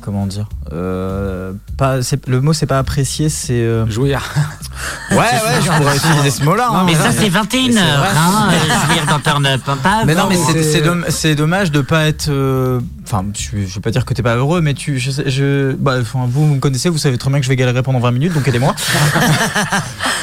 comment 0.07 0.25
dire 0.25 0.47
euh, 0.71 1.51
pas, 1.77 1.97
Le 2.27 2.39
mot 2.39 2.53
c'est 2.53 2.65
pas 2.65 2.79
apprécier, 2.79 3.27
c'est. 3.27 3.51
euh, 3.53 3.85
Jouir. 3.89 4.21
Ouais, 5.09 5.17
ouais, 5.17 5.25
je 5.61 5.71
pourrais 5.71 5.95
utiliser 5.97 6.29
ce 6.29 6.43
mot-là. 6.43 6.69
hein. 6.71 6.83
Mais 6.85 6.93
ça 6.93 7.11
c'est 7.11 7.29
21h, 7.29 7.71
c'est 7.71 7.71
vrai. 7.71 8.09
hein, 8.15 8.49
euh, 8.51 8.93
jouir 8.93 9.05
dans 9.09 9.19
Turn 9.19 9.45
Up, 9.47 9.61
hein, 9.67 9.77
pas 9.81 10.05
Mais 10.05 10.13
non, 10.13 10.27
mais 10.29 10.35
mais 10.35 10.41
c'est 10.45 10.53
c'est- 10.63 10.71
c'est 10.73 10.81
domm- 10.81 11.05
c'est 11.09 11.33
dommage 11.35 11.71
de 11.71 11.81
pas 11.81 12.05
être. 12.05 12.27
euh, 12.29 12.79
Enfin, 13.03 13.25
je, 13.35 13.65
je 13.65 13.73
vais 13.75 13.81
pas 13.81 13.89
dire 13.89 14.05
que 14.05 14.13
t'es 14.13 14.21
pas 14.21 14.35
heureux, 14.35 14.61
mais 14.61 14.73
tu, 14.75 14.99
je, 14.99 15.09
sais- 15.11 15.29
je, 15.29 15.71
bah, 15.73 15.95
enfin, 16.01 16.27
vous 16.29 16.45
me 16.45 16.59
connaissez, 16.59 16.89
vous 16.89 16.97
savez 16.99 17.17
très 17.17 17.29
bien 17.31 17.39
que 17.39 17.45
je 17.45 17.49
vais 17.49 17.55
galérer 17.55 17.81
pendant 17.81 17.99
20 17.99 18.11
minutes, 18.11 18.33
donc 18.33 18.47
aidez-moi. 18.47 18.75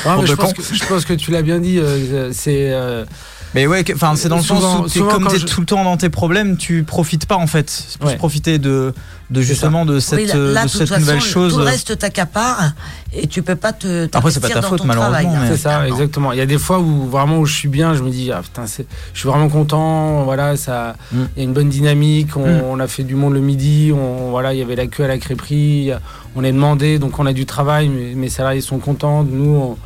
Ouais, 0.06 0.26
je, 0.26 0.34
pense 0.34 0.52
que, 0.52 0.62
je 0.62 0.84
pense 0.84 1.04
que 1.06 1.14
tu 1.14 1.30
l'as 1.30 1.40
bien 1.42 1.58
dit. 1.60 1.78
euh, 1.78 2.30
c'est 2.32 2.70
euh, 2.72 3.04
Mais 3.54 3.66
ouais, 3.66 3.84
enfin, 3.94 4.14
c'est 4.16 4.28
dans 4.28 4.36
le 4.38 4.42
Souvent- 4.42 4.60
sens 4.60 4.86
où 4.86 4.88
souvent, 4.88 5.10
comme 5.12 5.28
t'es 5.28 5.38
je- 5.38 5.46
tout 5.46 5.60
le 5.60 5.66
temps 5.66 5.84
dans 5.84 5.96
tes 5.96 6.08
problèmes, 6.08 6.56
tu 6.56 6.82
profites 6.82 7.26
pas 7.26 7.36
en 7.36 7.46
fait. 7.46 7.70
C'est 7.70 7.98
plus 7.98 8.08
Ouais. 8.08 8.16
profiter 8.16 8.58
de, 8.58 8.92
de 9.30 9.40
justement 9.42 9.84
de 9.86 10.00
cette, 10.00 10.18
Oui, 10.18 10.26
là, 10.26 10.34
euh, 10.36 10.52
là, 10.52 10.64
de 10.64 10.68
cette 10.68 10.88
façon, 10.88 11.00
nouvelle 11.00 11.18
tout 11.20 11.24
chose. 11.24 11.56
le 11.56 11.62
reste 11.64 11.96
t'accapare 11.98 12.72
et 13.12 13.26
tu 13.28 13.42
peux 13.42 13.54
pas 13.54 13.72
te. 13.72 14.08
Après, 14.12 14.30
c'est 14.32 14.40
pas 14.40 14.48
ta 14.48 14.60
faute, 14.62 14.84
malheureusement, 14.84 15.36
C'est 15.48 15.56
ça, 15.56 15.86
exactement. 15.86 16.32
Il 16.32 16.38
y 16.38 16.42
a 16.42 16.46
des 16.46 16.58
fois 16.58 16.80
où 16.80 17.06
vraiment 17.08 17.38
où 17.38 17.46
je 17.46 17.54
suis 17.54 17.68
bien, 17.68 17.94
je 17.94 18.02
me 18.02 18.10
dis 18.10 18.32
ah 18.32 18.42
putain, 18.42 18.64
je 18.66 18.82
suis 19.18 19.28
vraiment 19.28 19.48
content. 19.48 20.24
Voilà, 20.24 20.56
ça, 20.56 20.96
il 21.12 21.18
Mm. 21.20 21.28
y 21.36 21.40
a 21.40 21.42
une 21.44 21.52
bonne 21.52 21.68
dynamique. 21.68 22.36
On, 22.36 22.46
Mm. 22.46 22.62
on 22.70 22.80
a 22.80 22.88
fait 22.88 23.04
du 23.04 23.14
monde 23.14 23.34
le 23.34 23.40
midi. 23.40 23.92
On, 23.94 24.30
voilà, 24.30 24.52
il 24.52 24.58
y 24.58 24.62
avait 24.62 24.76
la 24.76 24.86
queue 24.88 25.04
à 25.04 25.08
la 25.08 25.18
crêperie. 25.18 25.92
On 26.36 26.42
est 26.42 26.52
demandé, 26.52 26.98
donc 26.98 27.18
on 27.20 27.26
a 27.26 27.32
du 27.32 27.46
travail. 27.46 27.88
Mais 27.88 28.14
mes 28.16 28.28
salariés 28.28 28.60
sont 28.60 28.78
contents. 28.78 29.22
Nous, 29.22 29.54
on, 29.54 29.76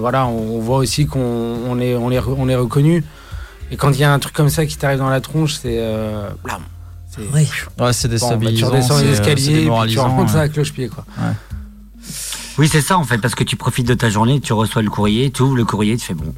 voilà, 0.00 0.26
on, 0.26 0.56
on 0.56 0.60
voit 0.60 0.78
aussi 0.78 1.06
qu'on 1.06 1.20
on 1.20 1.78
est, 1.80 1.94
on 1.94 2.10
est, 2.10 2.18
on 2.20 2.48
est 2.48 2.56
reconnu. 2.56 3.04
Et 3.70 3.76
quand 3.76 3.90
il 3.92 3.98
y 4.00 4.04
a 4.04 4.12
un 4.12 4.18
truc 4.18 4.34
comme 4.34 4.50
ça 4.50 4.66
qui 4.66 4.76
t'arrive 4.76 4.98
dans 4.98 5.08
la 5.10 5.20
tronche, 5.20 5.54
c'est 5.54 5.78
euh, 5.78 6.28
blam. 6.44 6.60
C'est- 7.10 7.22
Oui. 7.34 7.42
Ouais, 7.42 7.46
c'est 7.46 7.78
Bon, 7.78 7.78
bah, 7.78 7.92
tu 7.92 8.08
déstabilisant. 8.08 8.68
redescends 8.68 8.96
c'est, 8.98 9.04
les 9.04 9.08
euh, 9.10 9.12
escaliers, 9.12 9.70
puis 9.84 9.92
tu 9.92 9.98
remontes 9.98 10.26
ouais. 10.28 10.32
ça 10.32 10.40
à 10.40 10.48
cloche-pied, 10.48 10.88
quoi. 10.88 11.04
Oui, 12.58 12.68
c'est 12.68 12.82
ça 12.82 12.98
en 12.98 13.04
fait, 13.04 13.18
parce 13.18 13.34
que 13.34 13.44
tu 13.44 13.56
profites 13.56 13.86
de 13.86 13.94
ta 13.94 14.10
journée, 14.10 14.40
tu 14.40 14.52
reçois 14.52 14.82
le 14.82 14.90
courrier, 14.90 15.30
tu 15.30 15.42
ouvres 15.42 15.56
le 15.56 15.64
courrier, 15.64 15.96
tu 15.96 16.04
fais 16.04 16.14
bon. 16.14 16.34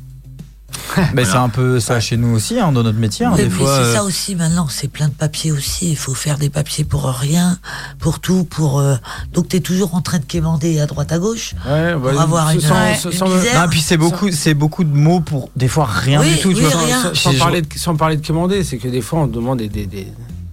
Mais 1.14 1.24
c'est 1.24 1.36
un 1.36 1.48
peu 1.48 1.80
ça 1.80 2.00
chez 2.00 2.16
nous 2.16 2.34
aussi, 2.34 2.58
hein, 2.58 2.72
dans 2.72 2.82
notre 2.82 2.98
métier. 2.98 3.26
hein, 3.26 3.30
Oui, 3.32 3.38
des 3.38 3.44
mais 3.44 3.50
fois, 3.50 3.74
c'est 3.76 3.82
euh, 3.82 3.94
ça 3.94 4.04
aussi 4.04 4.34
maintenant, 4.36 4.66
c'est 4.68 4.88
plein 4.88 5.08
de 5.08 5.12
papiers 5.14 5.52
aussi. 5.52 5.90
Il 5.90 5.96
faut 5.96 6.14
faire 6.14 6.38
des 6.38 6.50
papiers 6.50 6.84
pour 6.84 7.04
rien, 7.06 7.58
pour 7.98 8.20
tout, 8.20 8.44
pour. 8.44 8.80
euh, 8.80 8.96
Donc 9.32 9.48
tu 9.48 9.56
es 9.56 9.60
toujours 9.60 9.94
en 9.94 10.00
train 10.00 10.18
de 10.18 10.24
quémander 10.24 10.80
à 10.80 10.86
droite 10.86 11.12
à 11.12 11.18
gauche. 11.18 11.54
Ouais, 11.66 11.94
bah, 11.94 12.10
Pour 12.12 12.20
avoir 12.20 12.50
une- 12.50 12.60
sans- 12.60 12.74
Ouais, 12.74 12.94
sans- 12.94 13.10
une 13.10 13.16
sans- 13.18 13.28
misère. 13.28 13.58
Non, 13.60 13.66
et 13.66 13.68
puis 13.70 13.80
c'est 13.80 13.96
beaucoup, 13.96 14.30
c'est 14.30 14.54
beaucoup 14.54 14.84
de 14.84 14.94
mots 14.94 15.20
pour 15.20 15.50
des 15.56 15.68
fois 15.68 15.86
rien 15.86 16.20
Oui, 16.20 16.34
du 16.34 16.40
tout. 16.40 16.52
tu 16.52 16.64
oui, 16.64 16.70
vois. 16.70 16.80
rien. 16.82 17.12
Sans, 17.14 17.34
parler 17.38 17.62
de, 17.62 17.68
sans 17.76 17.96
parler 17.96 18.16
de 18.16 18.26
commander, 18.26 18.62
c'est 18.64 18.78
que 18.78 18.88
des 18.88 19.00
fois 19.00 19.20
on 19.20 19.26
demande 19.26 19.58
des, 19.58 19.68
des, 19.68 19.86
des, 19.86 20.08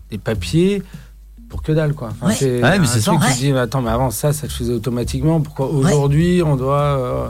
des 0.10 0.18
papiers 0.18 0.84
pour 1.50 1.62
que 1.64 1.72
dalle 1.74 1.94
quoi. 1.94 2.10
Enfin, 2.12 2.28
Ouais. 2.28 2.36
c'est 2.40 2.62
Ouais, 2.64 2.80
mais 2.80 2.86
un 2.86 2.90
c'est 2.90 3.02
truc 3.02 3.20
ça. 3.22 3.28
qui 3.28 3.34
se 3.34 3.40
dit, 3.40 3.52
mais 3.52 3.60
attends, 3.60 3.82
mais 3.82 3.90
avant 3.92 4.10
ça, 4.10 4.32
ça 4.34 4.48
se 4.48 4.54
faisait 4.54 4.74
automatiquement. 4.74 5.42
Pourquoi 5.42 5.68
aujourd'hui 5.70 6.42
on 6.46 6.56
doit. 6.56 6.80
euh, 6.80 7.30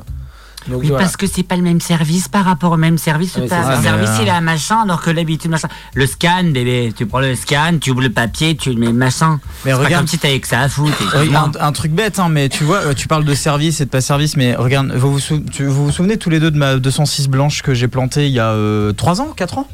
Donc 0.67 0.81
Oui, 0.81 0.87
voilà. 0.89 1.03
parce 1.03 1.17
que 1.17 1.25
c'est 1.27 1.43
pas 1.43 1.55
le 1.55 1.63
même 1.63 1.81
service 1.81 2.27
par 2.27 2.45
rapport 2.45 2.71
au 2.71 2.77
même 2.77 2.97
service. 2.97 3.33
Ça. 3.33 3.81
service, 3.81 4.09
euh, 4.09 4.19
il 4.21 4.29
a 4.29 4.35
un 4.35 4.41
machin, 4.41 4.77
alors 4.83 5.01
que 5.01 5.09
l'habitude, 5.09 5.49
machin. 5.51 5.67
Le 5.95 6.05
scan, 6.05 6.43
bébé, 6.51 6.93
tu 6.95 7.05
prends 7.07 7.19
le 7.19 7.35
scan, 7.35 7.77
tu 7.81 7.91
ouvres 7.91 8.01
le 8.01 8.11
papier, 8.11 8.55
tu 8.55 8.69
le 8.71 8.79
mets 8.79 8.93
machin. 8.93 9.39
Mais 9.65 9.71
C'est 9.71 9.77
pas 9.77 9.83
regarde, 9.85 10.03
comme 10.03 10.07
si 10.07 10.17
t'avais 10.19 10.39
que 10.39 10.47
ça 10.47 10.61
à 10.61 10.69
foutre. 10.69 10.95
Oui, 11.19 11.31
un, 11.35 11.51
un 11.59 11.71
truc 11.71 11.91
bête, 11.93 12.19
hein, 12.19 12.29
mais 12.29 12.47
tu 12.49 12.63
vois, 12.63 12.77
euh, 12.77 12.93
tu 12.93 13.07
parles 13.07 13.25
de 13.25 13.33
service 13.33 13.81
et 13.81 13.85
de 13.85 13.89
pas 13.89 14.01
service, 14.01 14.37
mais 14.37 14.55
regarde, 14.55 14.91
vous 14.95 15.13
vous, 15.13 15.19
sou- 15.19 15.43
tu- 15.51 15.65
vous 15.65 15.85
vous 15.85 15.91
souvenez 15.91 16.17
tous 16.17 16.29
les 16.29 16.39
deux 16.39 16.51
de 16.51 16.57
ma 16.57 16.75
206 16.77 17.27
blanche 17.27 17.61
que 17.63 17.73
j'ai 17.73 17.87
plantée 17.87 18.27
il 18.27 18.33
y 18.33 18.39
a 18.39 18.55
3 18.95 19.21
ans, 19.21 19.33
4 19.35 19.57
ans? 19.57 19.67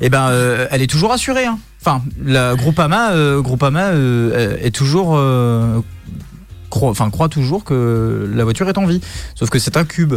Eh 0.00 0.08
ben, 0.08 0.28
euh, 0.28 0.66
elle 0.70 0.80
est 0.80 0.86
toujours 0.90 1.12
assurée. 1.12 1.44
hein. 1.44 1.58
Enfin, 1.82 2.02
la 2.24 2.54
Groupama, 2.54 3.10
euh, 3.12 3.40
Groupama 3.42 3.88
euh, 3.88 4.56
est 4.62 4.74
toujours. 4.74 5.18
Croit, 6.70 6.90
enfin, 6.90 7.10
croit 7.10 7.28
toujours 7.28 7.64
que 7.64 8.30
la 8.32 8.44
voiture 8.44 8.68
est 8.68 8.78
en 8.78 8.86
vie. 8.86 9.00
Sauf 9.34 9.50
que 9.50 9.58
c'est 9.58 9.76
un 9.76 9.84
cube. 9.84 10.14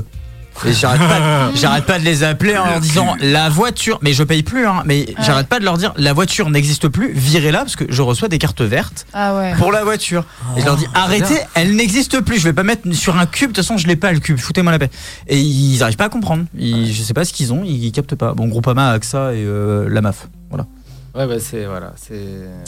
Et 0.68 0.72
j'arrête 0.72 1.00
pas, 1.02 1.50
de- 1.50 1.56
j'arrête 1.60 1.86
pas 1.88 1.98
de 1.98 2.06
les 2.06 2.22
appeler 2.22 2.56
en 2.56 2.66
leur 2.68 2.80
disant 2.80 3.16
la 3.20 3.50
voiture, 3.50 3.98
mais 4.04 4.14
je 4.14 4.22
paye 4.22 4.44
plus, 4.44 4.68
hein, 4.68 4.84
mais 4.86 5.08
j'arrête 5.20 5.48
pas 5.48 5.58
de 5.60 5.66
leur 5.66 5.80
dire 5.80 5.94
la 5.98 6.14
voiture 6.14 6.52
n'existe 6.52 6.90
plus, 6.90 7.12
virez-la 7.12 7.58
parce 7.62 7.76
que 7.76 7.86
je 7.90 8.02
reçois 8.04 8.28
des 8.28 8.38
cartes 8.38 8.62
vertes 8.62 9.08
Ah 9.14 9.36
ouais. 9.36 9.56
pour 9.58 9.72
la 9.72 9.84
voiture. 9.84 10.26
Et 10.56 10.60
je 10.62 10.66
leur 10.66 10.76
dis 10.78 10.86
arrêtez, 10.94 11.40
elle 11.56 11.76
n'existe 11.76 12.20
plus. 12.22 12.38
Je 12.38 12.44
vais 12.44 12.54
pas 12.54 12.62
mettre 12.62 12.84
sur 12.94 13.18
un 13.18 13.26
cube. 13.26 13.50
De 13.50 13.56
toute 13.56 13.66
façon, 13.66 13.78
je 13.80 13.88
l'ai 13.88 13.96
pas 13.96 14.12
le 14.12 14.20
cube. 14.20 14.38
Foutez-moi 14.38 14.72
la 14.72 14.78
paix. 14.78 14.92
Et 15.28 15.40
ils 15.40 15.82
arrivent 15.82 15.98
pas 15.98 16.06
à 16.06 16.10
comprendre. 16.10 16.46
Ils, 16.56 16.94
Je 16.94 17.02
sais 17.02 17.16
pas 17.16 17.26
ce 17.26 17.34
qu'ils 17.34 17.52
ont. 17.52 17.64
Ils 17.66 17.92
captent 17.92 18.14
pas. 18.14 18.36
Bon, 18.36 18.48
Groupama, 18.48 18.92
AXA 18.92 19.34
et 19.34 19.38
euh, 19.44 19.90
la 19.90 20.02
MAF. 20.02 20.28
Voilà. 20.52 20.68
Ouais, 21.16 21.26
bah 21.26 21.40
c'est. 21.40 21.66
Voilà, 21.66 21.94
c'est. 21.96 22.22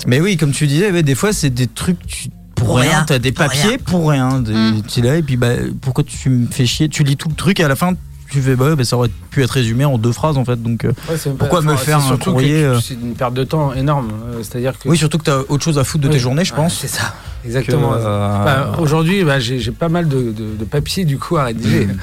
Mais 0.08 0.20
oui, 0.22 0.38
comme 0.38 0.54
tu 0.54 0.66
disais, 0.66 0.90
ouais, 0.92 1.04
des 1.04 1.14
fois 1.16 1.34
c'est 1.34 1.52
des 1.52 1.68
trucs 1.68 2.04
tu- 2.08 2.30
pour, 2.56 2.68
Pour 2.68 2.78
rien. 2.78 2.90
rien, 2.90 3.04
T'as 3.06 3.20
des 3.20 3.32
pour 3.32 3.46
papiers 3.46 3.62
rien. 3.70 3.78
pour 3.86 4.10
rien. 4.10 4.40
Des- 4.40 4.54
Mm. 4.54 4.82
Tu 4.88 5.02
là 5.02 5.16
et 5.18 5.22
puis 5.24 5.38
bah 5.38 5.50
pourquoi 5.82 6.04
tu 6.04 6.30
me 6.30 6.48
fais 6.48 6.66
chier? 6.66 6.90
Tu 6.90 7.04
lis 7.04 7.18
tout 7.18 7.30
le 7.30 7.36
truc 7.36 7.60
et 7.60 7.64
à 7.64 7.68
la 7.68 7.76
fin 7.76 7.94
tu 8.32 8.42
fais 8.42 8.56
bah, 8.56 8.70
ouais, 8.70 8.76
bah, 8.76 8.84
ça 8.84 8.98
aurait 8.98 9.12
pu 9.30 9.44
être 9.44 9.52
résumé 9.52 9.86
en 9.86 9.98
deux 10.00 10.12
phrases 10.12 10.38
en 10.38 10.44
fait. 10.46 10.62
Donc 10.62 10.84
euh, 10.84 10.92
Ouais, 11.10 11.16
Pourquoi 11.38 11.62
me 11.62 11.76
faire 11.76 12.00
un 12.12 12.18
courrier, 12.18 12.60
tu- 12.62 12.66
euh, 12.66 12.80
C'est 12.82 12.96
une 12.96 13.14
perte 13.14 13.34
de 13.36 13.44
temps 13.44 13.72
énorme. 13.74 14.10
euh, 14.34 14.40
C'est-à-dire 14.42 14.78
que. 14.80 14.90
oui, 14.90 14.98
surtout 14.98 15.18
que 15.20 15.24
t'as 15.26 15.40
autre 15.48 15.64
chose 15.64 15.78
à 15.78 15.84
foutre 15.84 16.06
de 16.06 16.10
tes 16.10 16.20
journées, 16.20 16.44
je 16.44 16.52
Ouais, 16.54 16.58
pense. 16.58 16.74
C'est 16.80 16.88
ça, 16.88 17.14
que, 17.44 17.48
exactement. 17.48 17.94
euh, 17.94 18.44
Bah, 18.44 18.78
Aujourd'hui, 18.80 19.24
bah, 19.24 19.40
j'ai 19.40 19.60
j'ai 19.60 19.72
pas 19.72 19.90
mal 19.90 20.08
de, 20.08 20.32
de, 20.32 20.56
de 20.58 20.66
papiers 20.66 21.06
du 21.06 21.18
coup 21.20 21.38
à 21.38 21.44
rédiger, 21.46 21.86
Mm. 21.86 21.98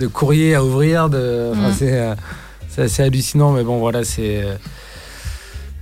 de 0.00 0.06
courriers 0.08 0.54
à 0.56 0.64
ouvrir. 0.64 1.08
De, 1.08 1.52
enfin, 1.52 1.68
Mm. 1.70 1.74
c'est, 1.78 1.98
euh, 2.00 2.14
c'est 2.68 2.82
assez 2.82 3.02
hallucinant, 3.04 3.52
mais 3.52 3.62
bon, 3.62 3.78
voilà, 3.78 4.02
c'est. 4.02 4.44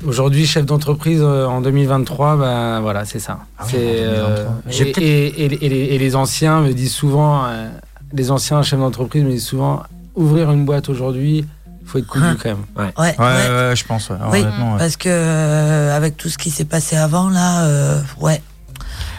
Aujourd'hui, 0.07 0.47
chef 0.47 0.65
d'entreprise 0.65 1.21
euh, 1.23 1.47
en 1.47 1.61
2023, 1.61 2.37
bah, 2.37 2.79
voilà, 2.81 3.05
c'est 3.05 3.19
ça. 3.19 3.41
Ah 3.59 3.65
oui, 3.67 3.71
c'est, 3.73 4.09
en 4.09 4.29
2023. 4.29 5.03
euh, 5.03 5.31
et, 5.37 5.49
les, 5.49 5.69
et 5.69 5.99
les 5.99 6.17
anciens 6.17 6.61
me 6.61 6.73
disent 6.73 6.93
souvent, 6.95 7.45
euh, 7.47 7.69
les 8.13 8.31
anciens 8.31 8.63
chefs 8.63 8.79
d'entreprise 8.79 9.25
me 9.25 9.31
disent 9.31 9.47
souvent, 9.47 9.83
ouvrir 10.15 10.51
une 10.53 10.65
boîte 10.65 10.89
aujourd'hui, 10.89 11.45
faut 11.85 11.99
être 11.99 12.07
couillu 12.07 12.25
Hein. 12.27 12.37
quand 12.41 12.49
même. 12.51 12.65
Ouais, 12.77 12.93
Ouais, 12.97 13.17
ouais. 13.19 13.69
ouais, 13.69 13.77
je 13.77 13.85
pense. 13.85 14.09
ouais, 14.11 14.17
Oui, 14.31 14.41
honnêtement, 14.43 14.73
ouais. 14.75 14.79
parce 14.79 14.97
que 14.97 15.09
euh, 15.11 15.97
avec 15.97 16.17
tout 16.17 16.29
ce 16.29 16.39
qui 16.39 16.51
s'est 16.51 16.65
passé 16.65 16.97
avant 16.97 17.29
là, 17.29 17.65
euh, 17.65 18.01
ouais, 18.21 18.41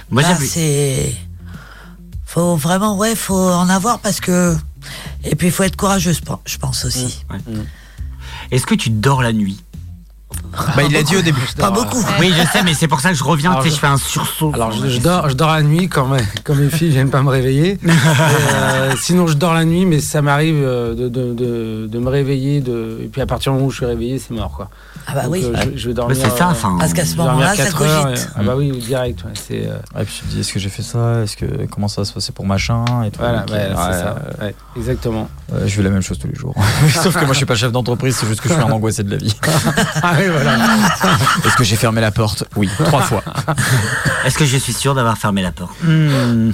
Moi, 0.09 0.21
là 0.21 0.35
c'est, 0.39 1.13
faut 2.25 2.55
vraiment, 2.55 2.95
ouais, 2.97 3.15
faut 3.15 3.35
en 3.37 3.67
avoir 3.69 3.99
parce 3.99 4.21
que, 4.21 4.55
et 5.25 5.35
puis 5.35 5.47
il 5.47 5.51
faut 5.51 5.63
être 5.63 5.75
courageux, 5.75 6.13
je 6.13 6.21
pense- 6.21 6.39
je 6.45 6.57
pense 6.57 6.85
aussi. 6.85 7.25
Est-ce 8.51 8.65
que 8.65 8.75
tu 8.75 8.91
dors 8.91 9.21
la 9.21 9.33
nuit? 9.33 9.61
Bah, 10.75 10.83
il 10.87 10.91
l'a 10.93 11.03
dit 11.03 11.15
au 11.15 11.21
début. 11.21 11.41
Pas 11.57 11.71
beaucoup. 11.71 12.03
Oui, 12.19 12.33
je 12.35 12.45
sais, 12.51 12.63
mais 12.63 12.73
c'est 12.73 12.87
pour 12.87 12.99
ça 13.01 13.09
que 13.11 13.15
je 13.15 13.23
reviens, 13.23 13.51
Alors, 13.51 13.63
tu 13.63 13.69
sais, 13.69 13.75
je- 13.75 13.75
je 13.75 13.81
fais 13.81 13.87
un 13.91 13.97
sursaut. 13.97 14.51
Alors 14.53 14.71
je, 14.71 14.87
je 14.87 14.99
dors, 14.99 15.29
je 15.29 15.35
dors 15.35 15.51
la 15.51 15.61
nuit 15.63 15.87
quand, 15.87 16.07
mes, 16.07 16.21
quand 16.43 16.55
mes 16.55 16.69
filles 16.69 16.89
viennent 16.89 17.09
pas 17.11 17.21
me 17.21 17.29
réveiller. 17.29 17.77
Euh, 18.51 18.93
sinon 18.99 19.27
je 19.27 19.33
dors 19.33 19.53
la 19.53 19.65
nuit, 19.65 19.85
mais 19.85 19.99
ça 19.99 20.21
m'arrive 20.21 20.55
euh, 20.63 20.93
de, 20.95 21.07
de, 21.09 21.33
de, 21.33 21.87
de 21.87 21.99
me 21.99 22.09
réveiller. 22.09 22.61
De, 22.61 22.99
et 23.03 23.07
puis 23.07 23.21
à 23.21 23.25
partir 23.25 23.51
du 23.51 23.55
moment 23.57 23.67
où 23.67 23.71
je 23.71 23.77
suis 23.77 23.85
réveillé, 23.85 24.19
c'est 24.19 24.33
mort 24.33 24.51
quoi. 24.51 24.69
Ah 25.07 25.13
bah 25.13 25.23
Donc, 25.23 25.31
oui. 25.33 25.43
euh, 25.45 25.53
je, 25.75 25.77
je 25.77 25.83
vais 25.83 25.87
Mais 25.89 25.93
dormir. 25.93 26.17
c'est 26.19 26.37
ça, 26.37 26.47
euh, 26.47 26.51
enfin. 26.51 26.75
Parce 26.79 26.93
qu'à 26.93 27.05
ce 27.05 27.15
moment-là, 27.17 27.55
ça 27.55 27.63
heures, 27.63 27.75
cogite. 27.75 28.25
et- 28.25 28.29
ah 28.35 28.43
bah 28.43 28.53
oui, 28.57 28.71
direct. 28.71 29.23
ouais, 29.23 29.31
c'est 29.35 29.67
euh, 29.67 29.75
Ouais, 29.95 30.03
puis 30.05 30.13
tu 30.19 30.25
te 30.25 30.29
dis 30.31 30.39
est-ce 30.41 30.53
que 30.53 30.59
j'ai 30.59 30.69
fait 30.69 30.81
ça? 30.83 31.21
Est-ce 31.23 31.35
que 31.37 31.45
comment 31.71 31.87
ça 31.87 32.01
va 32.01 32.05
se 32.05 32.13
passer 32.13 32.31
pour 32.31 32.45
machin 32.45 32.85
et 33.05 33.11
tout. 33.11 33.19
voilà, 33.19 33.39
ouais, 33.39 33.45
c'est 33.49 33.57
ouais, 33.69 33.93
ça. 33.93 34.15
Ouais, 34.41 34.55
exactement. 34.77 35.29
euh, 35.53 35.67
je 35.67 35.75
fais 35.75 35.83
la 35.83 35.89
même 35.89 36.01
chose 36.01 36.17
tous 36.19 36.27
les 36.27 36.35
jours. 36.35 36.55
Sauf 36.93 37.13
que 37.15 37.21
moi 37.25 37.33
je 37.33 37.37
suis 37.37 37.45
pas 37.45 37.55
chef 37.55 37.71
d'entreprise, 37.71 38.15
c'est 38.19 38.27
juste 38.27 38.41
que 38.41 38.49
je 38.49 38.53
suis 38.53 38.63
un 38.63 38.71
angoissé 38.71 39.03
de 39.03 39.11
la 39.11 39.17
vie. 39.17 39.35
Ah 40.03 40.13
oui, 40.17 40.25
voilà. 40.41 40.57
Est-ce 41.45 41.55
que 41.55 41.63
j'ai 41.63 41.75
fermé 41.75 42.01
la 42.01 42.11
porte? 42.11 42.43
Oui, 42.55 42.69
trois 42.85 43.01
fois. 43.01 43.23
Est-ce 44.25 44.37
que 44.37 44.45
je 44.45 44.57
suis 44.57 44.73
sûr 44.73 44.95
d'avoir 44.95 45.17
fermé 45.17 45.41
la 45.41 45.51
porte? 45.51 45.71
Hmm. 45.83 46.51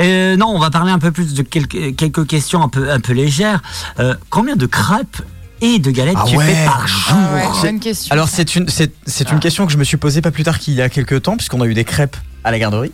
Euh, 0.00 0.36
Non, 0.36 0.48
on 0.48 0.58
va 0.58 0.70
parler 0.70 0.92
un 0.92 0.98
peu 0.98 1.10
plus 1.10 1.34
de 1.34 1.42
quelques, 1.42 1.96
quelques 1.96 2.26
questions 2.26 2.62
un 2.62 2.68
peu, 2.68 2.90
un 2.90 3.00
peu 3.00 3.12
légères. 3.12 3.60
Euh, 4.00 4.14
combien 4.30 4.56
de 4.56 4.66
crêpes 4.66 5.22
et 5.60 5.78
de 5.78 5.90
galettes 5.90 6.16
Ah 6.18 6.24
tu 6.26 6.36
ouais. 6.36 6.44
fais 6.44 6.64
par 6.64 6.86
jour 6.86 7.12
Ah 7.16 7.34
ouais, 7.62 7.78
question. 7.78 8.12
Alors 8.12 8.28
c'est 8.28 8.56
une 8.56 8.68
c'est 8.68 8.92
c'est 9.06 9.30
une 9.32 9.40
question 9.40 9.66
que 9.66 9.72
je 9.72 9.78
me 9.78 9.84
suis 9.84 9.96
posée 9.96 10.20
pas 10.20 10.30
plus 10.30 10.44
tard 10.44 10.58
qu'il 10.58 10.74
y 10.74 10.82
a 10.82 10.88
quelques 10.88 11.22
temps 11.22 11.36
puisqu'on 11.36 11.60
a 11.60 11.66
eu 11.66 11.74
des 11.74 11.84
crêpes 11.84 12.16
à 12.44 12.52
la 12.52 12.58
garderie 12.60 12.92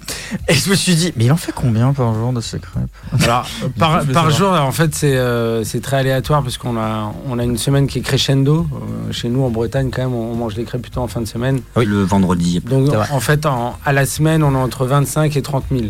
et 0.49 0.55
je 0.55 0.71
me 0.71 0.75
suis 0.75 0.95
dit 0.95 1.13
mais 1.17 1.27
il 1.27 1.33
en 1.33 1.37
fait 1.37 1.53
combien 1.53 1.93
par 1.93 2.15
jour 2.15 2.33
de 2.33 2.41
ces 2.41 2.59
crêpes? 2.59 2.89
Alors, 3.23 3.47
par, 3.79 4.03
par 4.07 4.31
jour, 4.31 4.51
en 4.53 4.73
fait, 4.73 4.95
c'est 4.95 5.15
euh, 5.15 5.63
c'est 5.63 5.81
très 5.83 5.99
aléatoire 5.99 6.43
parce 6.43 6.57
qu'on 6.57 6.79
a, 6.79 7.13
on 7.29 7.39
a 7.39 7.45
une 7.45 7.59
semaine 7.59 7.87
qui 7.87 7.99
est 7.99 8.03
crescendo. 8.03 8.67
Euh, 8.73 9.13
chez 9.13 9.29
nous, 9.29 9.43
en 9.45 9.51
Bretagne, 9.51 9.91
quand 9.95 10.01
même, 10.03 10.15
on 10.15 10.35
mange 10.35 10.55
les 10.57 10.65
crêpes 10.65 10.81
plutôt 10.81 11.03
en 11.03 11.07
fin 11.09 11.21
de 11.21 11.27
semaine. 11.27 11.61
Oui. 11.77 11.85
Le 11.85 12.03
vendredi. 12.03 12.61
Donc, 12.61 12.89
en 13.11 13.21
fait, 13.21 13.45
en- 13.45 13.77
à 13.85 13.93
la 13.93 14.07
semaine, 14.07 14.43
on 14.43 14.55
a 14.55 14.59
entre 14.59 14.87
25 14.87 15.37
et 15.37 15.43
30 15.43 15.65
000 15.71 15.85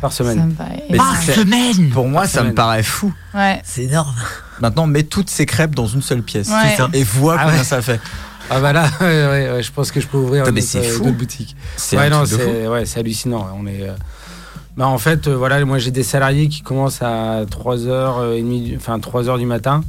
par 0.00 0.12
semaine. 0.12 0.52
paraît 0.54 0.82
Par 0.96 1.22
semaine 1.22 1.90
Pour 1.90 2.08
moi 2.08 2.26
ça 2.26 2.42
me 2.42 2.52
paraît 2.52 2.82
fou. 2.82 3.12
Ouais. 3.34 3.60
C'est 3.64 3.84
énorme. 3.84 4.12
Maintenant 4.60 4.86
mets 4.86 5.02
toutes 5.02 5.30
ces 5.30 5.46
crêpes 5.46 5.74
dans 5.74 5.86
une 5.86 6.02
seule 6.02 6.22
pièce 6.22 6.48
Ouais. 6.48 6.76
Et 6.92 7.04
vois 7.04 7.36
Ah 7.38 7.44
combien 7.44 7.58
ouais. 7.58 7.64
ça 7.64 7.82
fait. 7.82 8.00
Ah 8.48 8.60
bah 8.60 8.72
là, 8.72 8.88
ouais, 9.00 9.06
ouais, 9.06 9.50
ouais, 9.52 9.62
je 9.62 9.72
pense 9.72 9.90
que 9.90 10.00
je 10.00 10.06
peux 10.06 10.18
ouvrir 10.18 10.44
mais 10.52 10.60
une 10.60 11.06
autre, 11.06 11.10
boutique. 11.10 11.56
C'est 11.76 11.96
Ouais, 11.96 12.86
c'est 12.86 13.00
hallucinant. 13.00 13.48
On 13.60 13.66
est, 13.66 13.82
euh, 13.82 13.92
bah, 14.76 14.86
en 14.86 14.98
fait, 14.98 15.26
euh, 15.26 15.34
voilà, 15.34 15.64
moi 15.64 15.78
j'ai 15.78 15.90
des 15.90 16.02
salariés 16.02 16.48
qui 16.48 16.60
commencent 16.62 17.02
à 17.02 17.44
3h30, 17.46 18.76
enfin 18.76 18.98
3h 18.98 19.38
du 19.38 19.46
matin. 19.46 19.82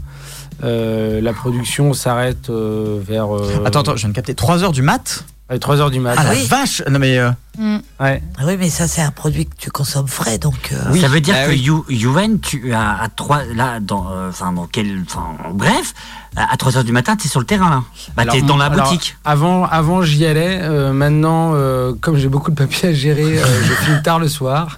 Euh, 0.64 1.22
la 1.22 1.34
production 1.34 1.94
s'arrête 1.94 2.50
euh, 2.50 3.00
vers 3.00 3.36
euh, 3.36 3.64
Attends 3.64 3.82
attends, 3.82 3.96
je 3.96 4.02
viens 4.02 4.10
de 4.10 4.16
capter 4.16 4.34
3 4.34 4.64
heures 4.64 4.72
du 4.72 4.82
mat? 4.82 5.24
3h 5.56 5.92
du 5.92 6.00
matin. 6.02 6.22
Ah 6.22 6.28
la 6.28 6.32
oui. 6.40 6.46
vache. 6.48 6.84
Non 6.90 7.00
mais 7.00 7.18
euh, 7.18 7.32
Mm. 7.60 7.78
Ouais. 8.00 8.22
Ah 8.38 8.44
Oui, 8.46 8.56
mais 8.60 8.70
ça 8.70 8.88
c'est 8.88 9.02
un 9.02 9.10
produit 9.10 9.48
que 9.48 9.56
tu 9.58 9.72
consommes 9.72 10.08
frais, 10.08 10.38
donc. 10.38 10.70
euh, 10.74 10.76
Oui. 10.92 11.02
Ça 11.02 11.08
veut 11.08 11.22
dire 11.22 11.34
Ah 11.36 11.46
que 11.46 11.50
oui. 11.54 11.58
You- 11.58 12.38
tu 12.40 12.72
as 12.72 13.02
à 13.02 13.08
3 13.10 13.46
là 13.56 13.80
dans 13.80 14.12
euh, 14.12 14.30
enfin 14.30 14.54
dans 14.54 14.68
quel 14.68 15.02
enfin 15.08 15.30
bref, 15.56 15.96
à 16.36 16.56
3 16.56 16.78
heures 16.78 16.84
du 16.84 16.92
matin, 16.92 17.16
tu 17.16 17.26
es 17.26 17.30
sur 17.32 17.40
le 17.40 17.48
terrain 17.48 17.70
là. 17.72 17.84
Bah 18.16 18.22
Alors, 18.22 18.36
tu 18.36 18.42
es 18.42 18.44
dans 18.44 18.58
la 18.58 18.66
alors, 18.66 18.86
boutique. 18.86 19.18
Avant, 19.26 19.66
avant 19.66 20.04
j'y 20.04 20.24
allais. 20.28 20.60
euh, 20.62 20.94
maintenant, 20.94 21.54
euh, 21.56 21.94
comme 22.00 22.18
j'ai 22.18 22.28
beaucoup 22.30 22.52
de 22.52 22.56
papiers 22.56 22.90
à 22.90 22.94
gérer, 22.94 23.40
euh, 23.40 23.64
je 23.64 23.74
finis 23.86 24.04
tard 24.04 24.20
le 24.20 24.28
soir. 24.28 24.78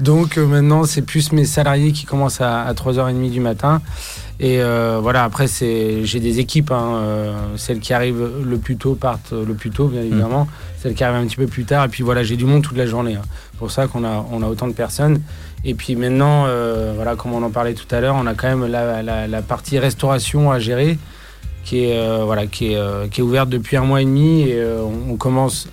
Donc 0.00 0.38
euh, 0.38 0.46
maintenant, 0.46 0.84
c'est 0.84 1.02
plus 1.02 1.30
mes 1.32 1.44
salariés 1.44 1.92
qui 1.92 2.06
commencent 2.06 2.40
à, 2.40 2.62
à 2.62 2.72
3h30 2.72 3.30
du 3.30 3.40
matin. 3.40 3.82
Et 4.46 4.60
euh, 4.60 4.98
voilà, 5.00 5.24
après, 5.24 5.46
c'est, 5.46 6.04
j'ai 6.04 6.20
des 6.20 6.38
équipes. 6.38 6.70
hein, 6.70 6.96
euh, 6.96 7.32
celles 7.56 7.80
qui 7.80 7.94
arrivent 7.94 8.28
le 8.44 8.58
plus 8.58 8.76
tôt 8.76 8.94
partent 8.94 9.32
le 9.32 9.54
plus 9.54 9.70
tôt, 9.70 9.86
bien 9.88 10.02
évidemment. 10.02 10.46
Celles 10.78 10.92
qui 10.94 11.02
arrivent 11.02 11.22
un 11.22 11.26
petit 11.26 11.36
peu 11.36 11.46
plus 11.46 11.64
tard. 11.64 11.84
Et 11.86 11.88
puis 11.88 12.02
voilà, 12.02 12.22
j'ai 12.22 12.36
du 12.36 12.44
monde 12.44 12.62
toute 12.62 12.76
la 12.76 12.84
journée. 12.86 13.14
hein. 13.16 13.22
C'est 13.52 13.58
pour 13.58 13.70
ça 13.70 13.86
qu'on 13.86 14.04
a, 14.04 14.24
on 14.30 14.42
a 14.42 14.46
autant 14.46 14.66
de 14.68 14.74
personnes. 14.74 15.22
Et 15.64 15.72
puis 15.72 15.96
maintenant, 15.96 16.44
euh, 16.46 16.92
voilà, 16.94 17.16
comme 17.16 17.32
on 17.32 17.42
en 17.42 17.48
parlait 17.50 17.72
tout 17.72 17.86
à 17.94 18.00
l'heure, 18.02 18.16
on 18.18 18.26
a 18.26 18.34
quand 18.34 18.48
même 18.48 18.66
la, 18.70 19.02
la- 19.02 19.26
la 19.26 19.42
partie 19.42 19.78
restauration 19.78 20.50
à 20.52 20.58
gérer 20.58 20.98
qui 21.64 21.84
est, 21.86 22.22
voilà, 22.22 22.46
qui 22.46 22.74
est, 22.74 23.10
qui 23.10 23.22
est 23.22 23.24
ouverte 23.24 23.48
depuis 23.48 23.78
un 23.78 23.84
mois 23.84 24.02
et 24.02 24.04
demi. 24.04 24.42
Et 24.42 24.62
on, 24.62 25.12
on 25.12 25.16
commence, 25.16 25.68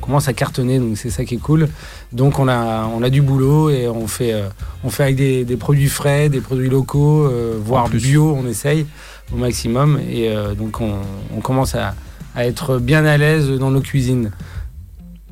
commence 0.00 0.28
à 0.28 0.32
cartonner, 0.32 0.78
donc 0.78 0.96
c'est 0.98 1.10
ça 1.10 1.24
qui 1.24 1.34
est 1.36 1.38
cool. 1.38 1.68
Donc 2.12 2.38
on 2.38 2.48
a, 2.48 2.86
on 2.86 3.02
a 3.02 3.10
du 3.10 3.22
boulot 3.22 3.70
et 3.70 3.88
on 3.88 4.06
fait, 4.06 4.32
euh, 4.32 4.48
on 4.84 4.90
fait 4.90 5.02
avec 5.04 5.16
des, 5.16 5.44
des 5.44 5.56
produits 5.56 5.88
frais, 5.88 6.28
des 6.28 6.40
produits 6.40 6.68
locaux, 6.68 7.24
euh, 7.24 7.58
voire 7.64 7.88
bio, 7.88 8.36
on 8.38 8.46
essaye 8.48 8.86
au 9.32 9.36
maximum. 9.36 9.98
Et 10.10 10.28
euh, 10.28 10.54
donc 10.54 10.80
on, 10.80 10.94
on 11.36 11.40
commence 11.40 11.74
à, 11.74 11.94
à 12.34 12.46
être 12.46 12.78
bien 12.78 13.04
à 13.04 13.16
l'aise 13.16 13.48
dans 13.48 13.70
nos 13.70 13.80
cuisines. 13.80 14.30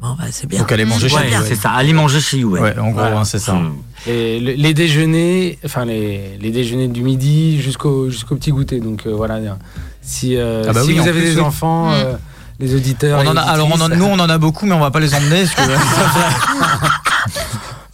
Bon, 0.00 0.14
bah, 0.18 0.24
c'est 0.32 0.48
bien. 0.48 0.58
Donc 0.58 0.72
aller 0.72 0.84
manger 0.84 1.08
chez 1.08 1.14
Ouais, 1.14 1.28
vous. 1.36 1.44
c'est 1.46 1.54
ça. 1.54 1.70
Aller 1.70 1.92
manger 1.92 2.20
chez 2.20 2.38
You. 2.38 2.50
Ouais, 2.58 2.76
en 2.76 2.86
gros, 2.90 2.94
Voilà. 2.94 3.20
hein, 3.20 3.24
c'est 3.24 3.38
ça. 3.38 3.54
Hum. 3.54 3.76
Et 4.08 4.40
le- 4.40 4.54
les 4.54 4.74
déjeuners, 4.74 5.58
enfin 5.64 5.84
les, 5.84 6.36
les 6.40 6.50
déjeuners 6.50 6.88
du 6.88 7.02
midi 7.02 7.60
jusqu'au 7.62 8.10
jusqu'au 8.10 8.34
petit 8.34 8.50
goûter. 8.50 8.80
Donc 8.80 9.06
euh, 9.06 9.14
voilà, 9.14 9.38
si, 10.00 10.36
euh, 10.36 10.64
Ah 10.68 10.72
bah 10.72 10.82
si 10.82 10.88
oui, 10.88 10.94
vous 10.98 11.06
avez 11.06 11.20
plus, 11.20 11.34
des 11.34 11.36
oui. 11.36 11.40
enfants, 11.40 11.90
Mm. 11.92 12.18
Les 12.58 12.74
auditeurs. 12.74 13.20
On 13.24 13.28
en 13.28 13.34
et 13.34 13.38
a, 13.38 13.42
alors 13.42 13.66
on 13.68 13.72
en- 13.72 13.74
auditrices, 13.86 13.98
nous 13.98 14.04
on 14.06 14.18
en 14.18 14.28
a 14.28 14.38
beaucoup, 14.38 14.66
mais 14.66 14.74
on 14.74 14.80
va 14.80 14.90
pas 14.90 15.00
les 15.00 15.14
emmener. 15.14 15.44
Parce 15.56 15.68
que, 15.68 15.72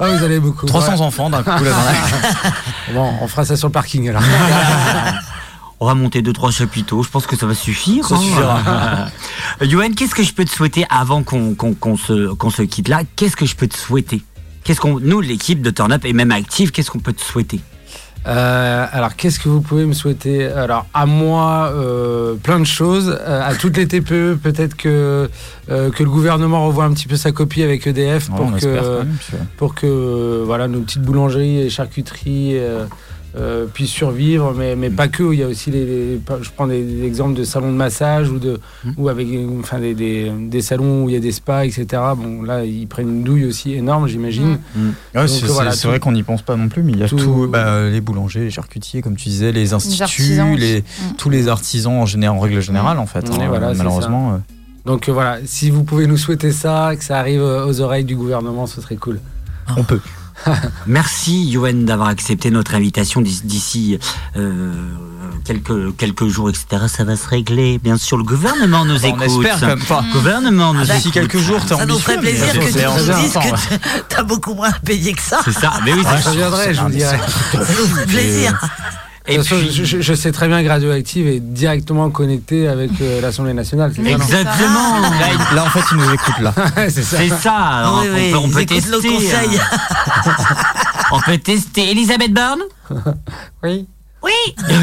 ah, 0.00 0.08
vous 0.08 0.24
allez 0.24 0.40
beaucoup. 0.40 0.66
300 0.66 0.92
Ouais. 0.94 1.00
enfants 1.02 1.30
d'un 1.30 1.42
coup 1.42 1.50
là 1.50 1.58
dans 1.58 1.66
la- 1.66 2.52
Bon, 2.94 3.12
on 3.20 3.28
fera 3.28 3.44
ça 3.44 3.56
sur 3.56 3.68
le 3.68 3.72
parking 3.72 4.08
alors. 4.08 4.22
On 5.80 5.86
va 5.86 5.94
monter 5.94 6.22
deux 6.22 6.32
trois 6.32 6.50
chapiteaux. 6.50 7.02
Je 7.04 7.08
pense 7.08 7.26
que 7.26 7.36
ça 7.36 7.46
va 7.46 7.54
suffire. 7.54 8.04
Ça 8.06 8.16
hein. 8.16 8.20
suffira. 8.20 8.58
Euh, 9.62 9.64
Yoann, 9.66 9.94
qu'est-ce 9.94 10.14
que 10.14 10.24
je 10.24 10.32
peux 10.32 10.44
te 10.44 10.50
souhaiter 10.50 10.84
avant 10.90 11.22
qu'on 11.22 11.54
se, 11.96 12.32
qu'on 12.34 12.50
se 12.50 12.62
quitte 12.62 12.88
là? 12.88 13.02
Qu'est-ce 13.16 13.36
que 13.36 13.46
je 13.46 13.54
peux 13.54 13.68
te 13.68 13.76
souhaiter? 13.76 14.22
Qu'est-ce 14.64 14.80
qu'on, 14.80 14.98
nous, 15.00 15.20
l'équipe 15.20 15.62
de 15.62 15.70
Turn 15.70 15.92
Up 15.92 16.04
et 16.04 16.12
même 16.12 16.32
Active, 16.32 16.72
qu'est-ce 16.72 16.90
qu'on 16.90 16.98
peut 16.98 17.12
te 17.12 17.22
souhaiter? 17.22 17.60
Euh, 18.28 18.86
alors, 18.92 19.16
qu'est-ce 19.16 19.40
que 19.40 19.48
vous 19.48 19.62
pouvez 19.62 19.86
me 19.86 19.94
souhaiter? 19.94 20.46
Alors, 20.46 20.86
à 20.92 21.06
moi, 21.06 21.72
euh, 21.74 22.34
plein 22.34 22.60
de 22.60 22.64
choses. 22.66 23.16
Euh, 23.20 23.42
à 23.48 23.54
toutes 23.54 23.76
les 23.78 23.88
TPE, 23.88 24.36
peut-être 24.42 24.76
que, 24.76 25.30
que 25.68 26.02
le 26.02 26.10
gouvernement 26.10 26.66
revoie 26.66 26.84
un 26.84 26.92
petit 26.92 27.06
peu 27.08 27.16
sa 27.16 27.32
copie 27.32 27.62
avec 27.62 27.86
EDF 27.86 28.28
pour 28.28 28.44
même, 28.50 28.60
que- 28.60 28.66
pour 29.56 29.74
que 29.74 30.42
voilà, 30.44 30.68
nos 30.68 30.80
petites 30.80 31.02
boulangeries 31.02 31.60
et 31.62 31.70
charcuteries 31.70 32.58
euh, 33.36 33.66
puissent 33.66 33.90
survivre, 33.90 34.54
mais, 34.56 34.74
mais 34.74 34.88
pas 34.90 35.06
que. 35.08 35.32
Il 35.32 35.38
y 35.38 35.42
a 35.42 35.46
aussi 35.48 35.70
les, 35.70 35.84
les- 35.84 36.20
je 36.42 36.50
prends 36.54 36.66
des, 36.66 36.82
des 36.82 37.04
exemples 37.04 37.34
de 37.38 37.44
salons 37.44 37.70
de 37.70 37.76
massage 37.76 38.30
ou, 38.30 38.38
de, 38.38 38.58
Mhm. 38.84 38.94
ou 38.96 39.08
avec 39.08 39.28
enfin, 39.60 39.78
des, 39.78 39.94
des, 39.94 40.30
des 40.30 40.62
salons 40.62 41.04
où 41.04 41.08
il 41.08 41.12
y 41.14 41.16
a 41.16 41.20
des 41.20 41.32
spas, 41.32 41.64
etc. 41.64 41.86
Bon, 42.16 42.42
là, 42.42 42.64
ils 42.64 42.86
prennent 42.86 43.08
une 43.08 43.22
douille 43.24 43.44
aussi 43.46 43.74
énorme, 43.74 44.08
j'imagine. 44.08 44.58
Ouais, 44.76 44.82
Donc, 45.14 45.28
c'est 45.28 45.46
voilà, 45.46 45.70
vrai 45.72 46.00
qu'on 46.00 46.12
n'y 46.12 46.22
pense 46.22 46.42
pas 46.42 46.56
non 46.56 46.68
plus, 46.68 46.82
mais 46.82 46.92
il 46.92 46.98
y 46.98 47.02
a 47.02 47.08
tout- 47.08 47.16
tout, 47.16 47.48
bah, 47.50 47.88
les 47.88 48.00
boulangers, 48.00 48.40
les 48.40 48.50
charcutiers, 48.50 49.02
comme 49.02 49.16
tu 49.16 49.28
disais, 49.28 49.52
les 49.52 49.72
instituts, 49.74 50.56
les, 50.56 50.80
Mm. 50.80 51.16
tous 51.18 51.30
les 51.30 51.48
artisans 51.48 51.92
en, 51.94 52.06
général, 52.06 52.36
en 52.36 52.40
règle 52.40 52.60
générale, 52.62 52.98
en 52.98 53.06
fait. 53.06 53.28
Ouais, 53.28 53.42
hein, 53.42 53.48
voilà, 53.48 53.74
malheureusement. 53.74 54.32
euh. 54.32 54.36
Donc 54.86 55.08
euh, 55.08 55.12
voilà, 55.12 55.38
si 55.44 55.70
vous 55.70 55.84
pouvez 55.84 56.06
nous 56.06 56.16
souhaiter 56.16 56.50
ça, 56.50 56.92
que 56.96 57.04
ça 57.04 57.18
arrive 57.18 57.42
euh, 57.42 57.66
aux 57.66 57.80
oreilles 57.82 58.04
du 58.04 58.16
gouvernement, 58.16 58.66
ce 58.66 58.80
serait 58.80 58.96
cool. 58.96 59.20
On 59.76 59.84
peut. 59.84 60.00
Merci 60.86 61.44
Yoann 61.46 61.84
d'avoir 61.84 62.08
accepté 62.08 62.50
notre 62.50 62.74
invitation 62.74 63.20
d'ici- 63.20 63.42
d'ici 63.44 63.98
euh, 64.36 64.72
quelques, 65.44 65.96
quelques 65.96 66.26
jours, 66.28 66.48
etc. 66.50 66.84
Ça 66.88 67.04
va 67.04 67.16
se 67.16 67.28
régler. 67.28 67.78
Bien 67.78 67.96
sûr, 67.96 68.16
le 68.16 68.24
gouvernement 68.24 68.84
nous 68.84 68.94
on 69.04 69.08
écoute. 69.08 69.22
espère 69.22 69.60
quand 69.60 69.66
même 69.66 69.84
pas. 69.84 70.04
Le 70.06 70.12
gouvernement 70.12 70.72
nous 70.74 70.84
D'ici 70.84 71.08
écoute. 71.08 71.12
quelques 71.12 71.38
jours, 71.38 71.60
t'es 71.66 71.76
Ça 71.76 71.86
nous 71.86 71.98
ferait 71.98 72.18
plaisir 72.18 72.46
que 72.52 72.58
tu 72.58 73.12
nous 73.12 73.20
dises 73.22 73.32
que 73.34 73.74
t'as 74.08 74.22
beaucoup 74.22 74.54
moins 74.54 74.72
payé 74.84 75.12
que 75.12 75.22
ça. 75.22 75.40
C'est 75.44 75.52
ça. 75.52 75.72
Mais 75.84 75.92
oui, 75.92 76.02
c'est 76.08 76.22
Je 76.22 76.28
reviendrai, 76.28 76.74
je 76.74 76.80
vous 76.80 76.86
Ah, 76.86 76.90
dirai. 76.90 77.18
Ça 77.18 77.58
nous 77.58 77.64
ferait 77.86 78.06
plaisir. 78.06 78.58
Et 79.30 79.36
De 79.36 79.38
toute 79.42 79.48
façon, 79.48 79.60
puis- 79.60 79.70
je, 79.72 79.84
je- 79.84 80.00
je 80.00 80.14
sais 80.14 80.32
très 80.32 80.48
bien 80.48 80.62
que 80.62 80.68
Radioactive 80.68 81.26
est 81.28 81.40
directement 81.40 82.08
connecté 82.10 82.66
avec 82.66 82.90
euh, 83.02 83.20
l'Assemblée 83.20 83.52
nationale. 83.52 83.92
Exactement. 83.98 85.00
Là, 85.00 85.10
il- 85.50 85.54
là, 85.56 85.64
en 85.64 85.68
fait, 85.70 85.80
il 85.92 85.96
nous 85.98 86.12
écoute 86.14 86.38
là. 86.40 86.54
c'est 86.88 87.02
ça. 87.02 87.16
C'est 87.18 87.28
ça. 87.28 87.52
Alors, 87.54 88.00
Oui, 88.02 88.08
on 88.10 88.14
oui, 88.14 88.30
peut, 88.32 88.36
on 88.38 88.48
peut 88.48 88.60
ils 88.60 88.62
écoutent 88.62 88.68
tester. 88.68 88.90
nos 88.90 89.02
conseils. 89.16 89.60
on 91.12 91.20
peut 91.20 91.38
tester. 91.38 91.90
Elisabeth 91.90 92.32
Borne? 92.32 92.60
Oui. 93.62 93.86
Oui. 94.22 94.32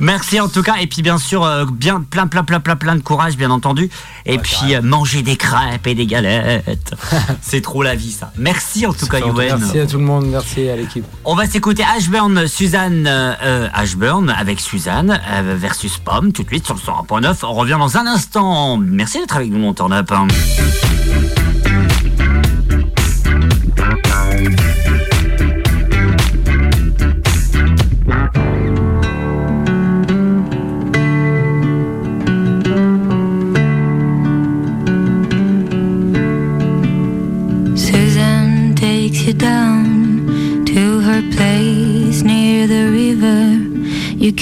Merci 0.00 0.40
en 0.40 0.48
tout 0.48 0.62
cas. 0.62 0.76
Et 0.80 0.86
puis 0.86 1.02
bien 1.02 1.18
sûr 1.18 1.44
euh, 1.44 1.64
bien 1.70 2.00
plein 2.00 2.26
plein 2.26 2.44
plein 2.44 2.60
plein 2.60 2.76
plein 2.76 2.96
de 2.96 3.02
courage 3.02 3.36
bien 3.36 3.50
entendu. 3.50 3.90
Et 4.24 4.38
puis 4.38 4.74
euh, 4.74 4.82
manger 4.82 5.22
des 5.22 5.36
crêpes 5.36 5.86
et 5.86 5.94
des 5.94 6.06
galettes. 6.06 6.94
C'est 7.42 7.60
trop 7.60 7.82
la 7.82 7.94
vie 7.94 8.12
ça. 8.12 8.32
Merci 8.36 8.86
en 8.86 8.92
tout 8.92 9.06
cas 9.06 9.18
Yoann 9.18 9.60
Merci 9.60 9.78
à 9.78 9.86
tout 9.86 9.98
le 9.98 10.04
monde, 10.04 10.26
merci 10.26 10.68
à 10.68 10.76
l'équipe. 10.76 11.04
on 11.24 11.34
va 11.34 11.46
s'écouter 11.46 11.84
Ashburn 11.96 12.46
Suzanne 12.46 13.06
euh, 13.08 13.68
Ashburn 13.72 14.30
avec 14.30 14.60
Suzanne 14.60 15.20
versus 15.58 15.98
Pomme 15.98 16.32
tout 16.32 16.42
de 16.42 16.48
suite 16.48 16.66
sur 16.66 16.74
le 16.74 16.80
101.9 16.80 17.36
on 17.44 17.52
revient 17.52 17.76
dans 17.78 17.96
un 17.96 18.06
instant. 18.06 18.76
Merci 18.78 19.18
d'être 19.20 19.36
avec 19.36 19.50
nous 19.50 19.58
mon 19.58 19.74
turn 19.74 19.92
up 19.92 20.10
hein. 20.12 20.26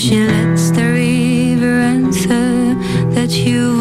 she 0.00 0.18
lets 0.24 0.70
the 0.70 0.82
river 0.82 1.78
answer 1.78 2.74
that 3.12 3.28
you've 3.28 3.79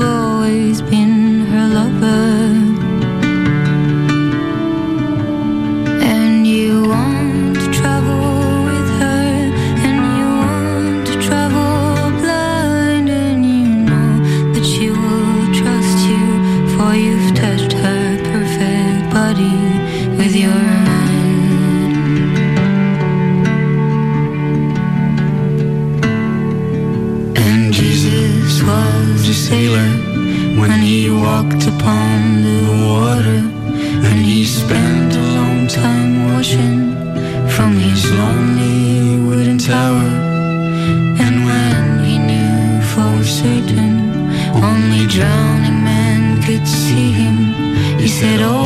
será. 48.20 48.59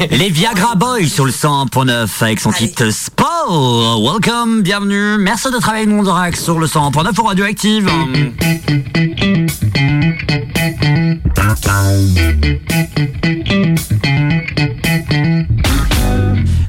Les 0.10 0.30
Viagra 0.30 0.76
Boys 0.76 1.06
sur 1.06 1.26
le 1.26 1.30
100.9 1.30 2.08
avec 2.22 2.40
son 2.40 2.50
Allez. 2.50 2.68
titre 2.68 2.88
Sport. 2.90 4.00
Welcome, 4.02 4.62
bienvenue. 4.62 5.18
Merci 5.18 5.50
d'être 5.50 5.68
avec 5.68 5.88
nous 5.88 5.98
en 5.98 6.02
direct 6.02 6.38
sur 6.38 6.58
le 6.58 6.66
100.9 6.66 7.12
pour 7.12 7.28
Radioactive. 7.28 7.90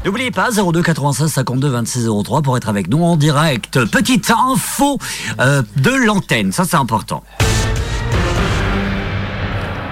N'oubliez 0.03 0.31
pas 0.31 0.49
02 0.51 0.81
96 0.81 1.31
52 1.31 1.69
26 1.69 2.09
03 2.23 2.41
pour 2.41 2.57
être 2.57 2.67
avec 2.67 2.89
nous 2.89 3.01
en 3.01 3.15
direct. 3.15 3.85
Petite 3.85 4.29
info 4.29 4.97
euh, 5.39 5.61
de 5.77 5.91
l'antenne, 5.91 6.51
ça 6.51 6.65
c'est 6.65 6.75
important. 6.75 7.23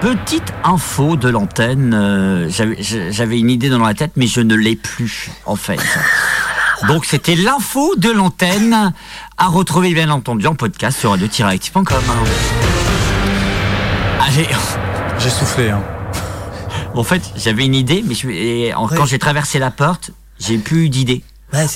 Petite 0.00 0.52
info 0.64 1.16
de 1.16 1.28
l'antenne, 1.28 1.92
euh, 1.94 2.48
j'avais- 2.48 3.38
une 3.38 3.50
idée 3.50 3.68
dans 3.68 3.78
la 3.84 3.92
tête 3.94 4.12
mais 4.16 4.26
je 4.26 4.40
ne 4.40 4.54
l'ai 4.54 4.74
plus 4.76 5.30
en 5.44 5.56
fait. 5.56 5.78
Donc 6.88 7.04
c'était 7.04 7.34
l'info 7.36 7.94
de 7.98 8.10
l'antenne 8.10 8.94
à 9.36 9.46
retrouver 9.48 9.92
bien 9.92 10.08
entendu 10.08 10.46
en 10.46 10.54
podcast 10.54 10.98
sur 10.98 11.10
radio-active.com. 11.10 11.84
Ah, 14.20 14.24
j'ai- 14.34 14.48
J'ai 15.18 15.28
soufflé. 15.28 15.68
Hein. 15.68 15.82
en 16.94 17.04
fait, 17.04 17.20
j'avais 17.36 17.66
une 17.66 17.74
idée, 17.74 18.02
mais 18.06 18.14
je- 18.14 18.28
et 18.28 18.72
en- 18.72 18.88
quand 18.88 19.04
j'ai 19.04 19.18
traversé 19.18 19.58
la 19.58 19.70
porte, 19.70 20.12
j'ai 20.38 20.56
plus 20.56 20.86
eu 20.86 20.88
d'idée. 20.88 21.22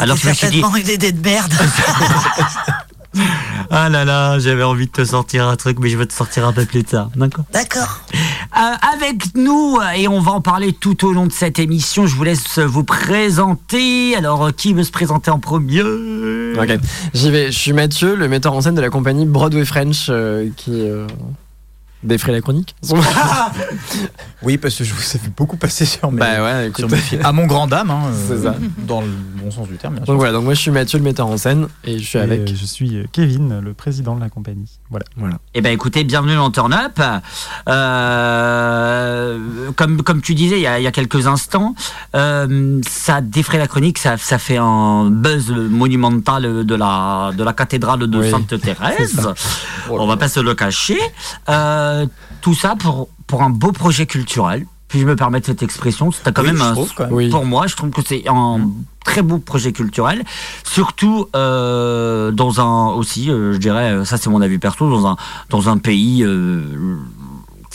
Alors, 0.01 0.17
je 0.17 0.29
me 0.29 0.33
suis 0.33 0.47
dit- 0.49 0.61
certainement 0.61 0.77
une 0.77 0.89
idée 0.89 1.13
de 1.13 1.21
merde. 1.21 1.53
Ah 3.71 3.89
là 3.89 4.05
là, 4.05 4.39
j'avais 4.39 4.63
envie 4.63 4.87
de 4.87 4.93
te 4.93 5.05
sortir 5.05 5.49
un 5.49 5.57
truc, 5.57 5.79
mais 5.81 5.89
je 5.89 5.97
vais 5.97 6.07
te 6.07 6.13
sortir 6.13 6.47
un 6.47 6.53
peu 6.53 6.65
plus 6.65 6.85
tard. 6.85 7.11
D'accord. 7.17 7.45
D'accord. 7.53 8.01
Euh, 8.57 8.75
avec 8.95 9.35
nous, 9.35 9.79
et 9.97 10.07
on 10.07 10.21
va 10.21 10.33
en 10.33 10.41
parler 10.41 10.73
tout 10.73 11.05
au 11.07 11.13
long 11.13 11.27
de 11.27 11.33
cette 11.33 11.59
émission, 11.59 12.07
je 12.07 12.15
vous 12.15 12.25
laisse 12.25 12.59
vous 12.59 12.85
présenter. 12.85 14.15
Alors, 14.17 14.47
euh, 14.47 14.51
qui 14.51 14.73
veut 14.75 14.85
se 14.85 14.93
présenter 14.93 15.31
en 15.31 15.39
premier? 15.39 15.83
Ok, 15.83 16.79
j'y 17.15 17.31
vais. 17.31 17.47
Je 17.51 17.59
suis 17.59 17.73
Mathieu, 17.73 18.15
le 18.15 18.29
metteur 18.29 18.53
en 18.53 18.61
scène 18.61 18.75
de 18.75 18.81
la 18.81 18.91
compagnie 18.91 19.27
Broadway 19.27 19.65
French 19.65 20.07
euh, 20.09 20.49
qui 20.57 20.89
euh, 20.89 21.07
défraie 22.05 22.33
la 22.33 22.41
chronique. 22.41 22.75
Oui, 24.43 24.59
parce 24.59 24.77
que 24.77 24.85
je 24.85 24.93
vous 24.93 25.01
ai 25.01 25.19
fait 25.19 25.33
beaucoup 25.35 25.57
passer 25.57 25.87
sur 25.87 26.13
mes, 26.13 26.19
bah 26.21 26.43
ouais, 26.43 26.65
écoute. 26.69 26.81
sur 26.81 26.91
mes 26.91 26.99
films. 26.99 27.23
À 27.25 27.33
mon 27.33 27.47
grand 27.47 27.67
dame, 27.67 27.91
hein, 27.91 28.03
euh, 28.31 28.43
ça. 28.43 28.55
dans 28.87 29.01
le 29.01 29.07
bon 29.43 29.51
sens 29.51 29.67
du 29.69 29.77
terme, 29.77 29.95
bien 29.95 30.05
sûr. 30.05 30.13
Donc 30.13 30.19
voilà, 30.19 30.35
donc 30.35 30.45
moi 30.45 30.53
je 30.53 30.61
suis 30.61 30.71
Mathieu, 30.71 30.99
le 30.99 31.05
metteur 31.05 31.27
en 31.29 31.39
scène, 31.39 31.67
et 31.83 31.99
je 31.99 32.05
suis 32.05 32.19
Et, 32.19 32.23
avec. 32.23 32.41
euh, 32.41 32.53
je 32.55 32.65
suis 32.67 32.97
euh, 32.99 33.05
Kevin, 33.11 33.61
le 33.61 33.73
président 33.73 34.15
de 34.17 34.21
la 34.21 34.29
compagnie. 34.29 34.69
Voilà. 34.91 35.07
Eh 35.55 35.63
ben 35.63 35.73
écoutez, 35.73 36.05
bienvenue 36.05 36.35
dans 36.35 36.51
Turn 36.51 36.75
Up. 36.75 37.01
Euh, 37.69 39.39
comme, 39.77 40.03
comme 40.03 40.21
tu 40.21 40.35
disais 40.35 40.59
il 40.59 40.63
y 40.63 40.67
a, 40.67 40.79
il 40.79 40.83
y 40.83 40.87
a 40.87 40.93
quelques 40.93 41.27
instants, 41.27 41.75
euh, 42.15 42.81
ça 42.87 43.21
défraie 43.23 43.59
la 43.59 43.67
chronique, 43.67 43.99
ça, 43.99 44.17
ça 44.19 44.39
fait 44.39 44.59
un 44.59 45.07
buzz 45.11 45.51
monumental 45.51 46.65
de 46.67 46.75
la, 46.75 47.31
de 47.37 47.43
la 47.43 47.53
cathédrale 47.53 48.01
de 48.01 48.19
Oui, 48.19 48.31
Sainte 48.31 48.61
Thérèse. 48.61 49.29
Oh 49.91 49.97
On 50.01 50.07
va 50.07 50.17
pas 50.17 50.29
se 50.29 50.41
le 50.41 50.55
cacher. 50.55 50.99
Euh, 51.49 51.94
tout 52.41 52.55
ça 52.55 52.77
pour, 52.77 53.09
pour 53.27 53.43
un 53.43 53.51
beau 53.51 53.73
projet 53.73 54.07
culturel. 54.07 54.67
Puis 54.89 55.01
je 55.01 55.07
me 55.07 55.17
permets 55.17 55.41
cette 55.43 55.63
expression, 55.63 56.13
c'est 56.13 56.33
quand 56.33 56.43
Oui, 56.43 56.53
même 56.53 56.63
un, 56.63 56.75
quand 56.97 57.11
même. 57.11 57.31
Pour 57.31 57.45
moi, 57.45 57.67
je 57.67 57.75
trouve 57.75 57.91
que 57.91 58.03
c'est 58.07 58.29
un 58.29 58.71
très 59.05 59.23
beau 59.23 59.39
projet 59.39 59.73
culturel, 59.73 60.25
surtout 60.63 61.27
euh, 61.35 62.31
dans 62.31 62.61
un 62.61 62.95
aussi, 62.95 63.31
euh, 63.31 63.53
je 63.53 63.59
dirais, 63.59 64.05
ça 64.05 64.19
c'est 64.19 64.31
mon 64.31 64.41
avis 64.41 64.59
perso, 64.59 64.89
dans 64.89 65.07
un 65.07 65.17
dans 65.51 65.69
un 65.69 65.79
pays 65.79 66.23
euh, 66.23 66.97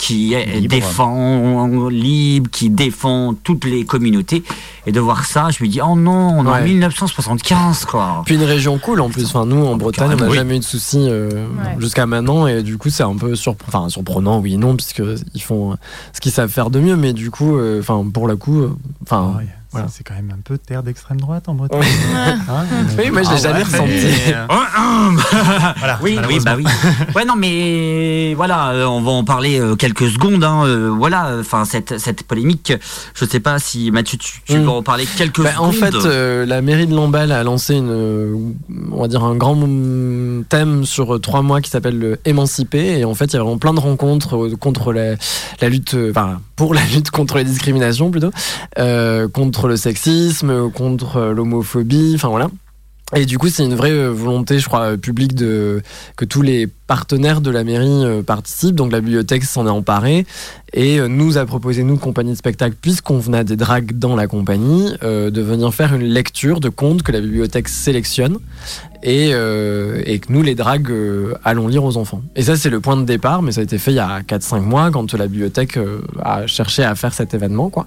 qui 0.00 0.34
Libre. 0.34 0.68
défend 0.68 1.66
libre, 1.90 2.50
qui 2.50 2.70
défend 2.70 3.34
toutes 3.34 3.64
les 3.66 3.84
communautés, 3.84 4.42
et 4.86 4.92
de 4.92 4.98
voir 5.00 5.24
ça, 5.26 5.48
je 5.50 5.62
me 5.62 5.68
dis 5.68 5.80
oh 5.82 5.94
non, 5.94 6.38
on 6.38 6.44
est 6.46 6.48
en 6.48 6.52
Ouais. 6.52 6.64
1975 6.64 7.84
quoi. 7.84 8.22
Puis 8.24 8.36
une 8.36 8.42
région 8.44 8.78
cool 8.78 9.00
en 9.00 9.10
plus. 9.10 9.26
Enfin, 9.26 9.44
nous 9.46 9.64
en 9.66 9.76
Bretagne, 9.76 10.12
on 10.14 10.16
n'a 10.16 10.28
Oui. 10.28 10.34
jamais 10.36 10.56
eu 10.56 10.60
de 10.60 10.64
soucis 10.64 10.98
euh, 11.08 11.28
Ouais. 11.30 11.76
jusqu'à 11.78 12.06
maintenant, 12.06 12.46
et 12.46 12.62
du 12.62 12.78
coup 12.78 12.88
c'est 12.90 13.02
un 13.02 13.14
peu 13.16 13.34
enfin, 13.68 13.88
surprenant, 13.88 14.40
oui 14.40 14.54
et 14.54 14.56
non, 14.56 14.74
puisque 14.76 15.02
ils 15.34 15.42
font 15.42 15.72
euh, 15.72 15.74
ce 16.12 16.20
qu'ils 16.20 16.32
savent 16.32 16.50
faire 16.50 16.70
de 16.70 16.80
mieux, 16.80 16.96
mais 16.96 17.12
du 17.12 17.30
coup, 17.30 17.56
euh, 17.58 17.80
enfin 17.80 18.04
pour 18.12 18.26
le 18.26 18.36
coup, 18.36 18.60
euh, 18.62 18.76
enfin. 19.02 19.34
Ouais, 19.38 19.46
voilà. 19.72 19.86
C'est 19.90 20.02
quand 20.04 20.14
même 20.14 20.32
un 20.36 20.40
peu 20.42 20.58
terre 20.58 20.82
d'extrême 20.82 21.20
droite 21.20 21.48
en 21.48 21.54
Bretagne. 21.54 21.80
Ouais. 21.80 21.86
Hein, 22.48 22.64
Oui, 22.98 23.10
moi 23.10 23.22
je 23.22 23.28
l'ai 23.30 23.34
Ah 23.34 23.38
jamais 23.38 23.58
ouais, 23.58 23.64
ressenti. 23.64 23.90
mais, 23.92 24.34
euh, 24.34 24.46
voilà, 25.78 25.98
oui, 26.02 26.18
oui, 26.28 26.40
bah 26.44 26.54
oui. 26.56 26.64
Ouais, 27.14 27.24
non, 27.24 27.34
mais 27.36 28.34
voilà, 28.34 28.70
euh, 28.70 28.84
on 28.86 29.00
va 29.00 29.10
en 29.12 29.24
parler 29.24 29.60
euh, 29.60 29.76
quelques 29.76 30.08
secondes. 30.10 30.42
Hein, 30.44 30.64
euh, 30.66 30.88
voilà, 30.90 31.36
enfin 31.40 31.64
cette 31.64 31.98
cette 31.98 32.24
polémique. 32.24 32.72
Je 33.14 33.24
sais 33.24 33.40
pas 33.40 33.58
si 33.58 33.90
Mathieu, 33.90 34.18
tu, 34.18 34.40
tu 34.44 34.58
Mm. 34.58 34.62
veux 34.62 34.68
en 34.68 34.82
parler 34.82 35.06
quelques 35.06 35.42
Bah, 35.42 35.52
secondes. 35.52 35.68
en 35.68 35.72
fait, 35.72 35.94
euh, 35.94 36.44
la 36.46 36.60
mairie 36.62 36.86
de 36.86 36.94
Lamballe 36.94 37.32
a 37.32 37.42
lancé 37.44 37.74
une, 37.76 37.90
euh, 37.90 38.34
on 38.92 39.00
va 39.02 39.08
dire 39.08 39.22
un 39.24 39.34
grand 39.36 39.56
thème 40.48 40.84
sur 40.84 41.14
euh, 41.14 41.18
trois 41.18 41.42
mois 41.42 41.60
qui 41.60 41.70
s'appelle 41.70 41.98
le 41.98 42.18
émancipé. 42.24 42.98
Et 42.98 43.04
en 43.04 43.14
fait, 43.14 43.26
il 43.26 43.34
y 43.34 43.36
a 43.36 43.42
vraiment 43.42 43.58
plein 43.58 43.74
de 43.74 43.80
rencontres 43.80 44.36
euh, 44.36 44.56
contre 44.56 44.92
la, 44.92 45.14
la 45.60 45.68
lutte, 45.68 45.94
euh, 45.94 46.10
enfin 46.10 46.40
pour 46.60 46.74
la 46.74 46.84
lutte 46.84 47.10
contre 47.10 47.38
les 47.38 47.44
discriminations 47.44 48.10
plutôt, 48.10 48.32
euh, 48.78 49.28
contre 49.28 49.66
le 49.66 49.78
sexisme, 49.78 50.70
contre 50.70 51.16
euh, 51.16 51.32
l'homophobie, 51.32 52.12
enfin 52.14 52.28
voilà. 52.28 52.50
Et 53.16 53.26
du 53.26 53.38
coup, 53.38 53.48
c'est 53.48 53.64
une 53.64 53.74
vraie 53.74 53.90
euh, 53.90 54.10
volonté, 54.10 54.60
je 54.60 54.66
crois, 54.66 54.96
publique 54.96 55.34
de 55.34 55.82
que 56.16 56.24
tous 56.24 56.42
les 56.42 56.68
partenaires 56.68 57.40
de 57.40 57.50
la 57.50 57.64
mairie 57.64 58.04
euh, 58.04 58.22
participent. 58.22 58.76
Donc 58.76 58.92
la 58.92 59.00
bibliothèque 59.00 59.42
s'en 59.42 59.66
est 59.66 59.70
emparée 59.70 60.26
et 60.72 61.00
euh, 61.00 61.08
nous 61.08 61.36
a 61.36 61.44
proposé, 61.44 61.82
nous, 61.82 61.96
compagnie 61.96 62.30
de 62.30 62.36
spectacle, 62.36 62.76
puisqu'on 62.80 63.20
a 63.32 63.42
des 63.42 63.56
dragues 63.56 63.98
dans 63.98 64.14
la 64.14 64.28
compagnie, 64.28 64.92
de 65.02 65.40
venir 65.40 65.74
faire 65.74 65.94
une 65.94 66.02
lecture 66.02 66.60
de 66.60 66.68
contes 66.68 67.02
que 67.02 67.10
la 67.10 67.20
bibliothèque 67.20 67.68
sélectionne 67.68 68.38
et, 69.02 69.30
que 69.30 70.32
nous, 70.32 70.42
les 70.42 70.54
dragues, 70.54 70.92
allons 71.44 71.66
lire 71.66 71.84
aux 71.84 71.96
enfants. 71.96 72.22
Et 72.36 72.42
ça, 72.42 72.56
c'est 72.56 72.70
le 72.70 72.80
point 72.80 72.96
de 72.96 73.04
départ, 73.04 73.42
mais 73.42 73.52
ça 73.52 73.60
a 73.60 73.64
été 73.64 73.78
fait 73.78 73.92
il 73.92 73.96
y 73.96 74.00
a 74.00 74.20
4-5 74.20 74.60
mois 74.60 74.90
quand 74.90 75.12
la 75.14 75.26
bibliothèque 75.26 75.78
a 76.22 76.46
cherché 76.46 76.84
à 76.84 76.94
faire 76.94 77.12
cet 77.12 77.34
événement, 77.34 77.70
quoi. 77.70 77.86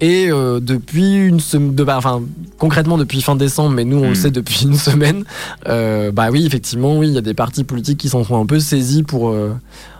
Et 0.00 0.28
euh, 0.30 0.60
depuis 0.60 1.16
une 1.16 1.40
semaine, 1.40 1.74
de, 1.74 1.82
bah, 1.84 1.96
enfin 1.98 2.22
concrètement 2.58 2.98
depuis 2.98 3.20
fin 3.20 3.34
décembre, 3.36 3.70
mais 3.70 3.84
nous 3.84 3.98
on 3.98 4.06
Hmm. 4.06 4.08
le 4.10 4.14
sait 4.14 4.30
depuis 4.30 4.62
une 4.64 4.74
semaine, 4.88 5.24
euh, 5.68 6.12
bah 6.12 6.28
oui 6.30 6.46
effectivement 6.46 6.96
oui 6.96 7.08
il 7.08 7.14
y 7.14 7.18
a 7.18 7.22
des 7.22 7.34
partis 7.34 7.64
politiques 7.64 7.98
qui 7.98 8.08
s'en 8.08 8.22
sont 8.24 8.40
un 8.40 8.46
peu 8.46 8.60
saisis 8.60 9.02
pour 9.02 9.30
euh, 9.30 9.52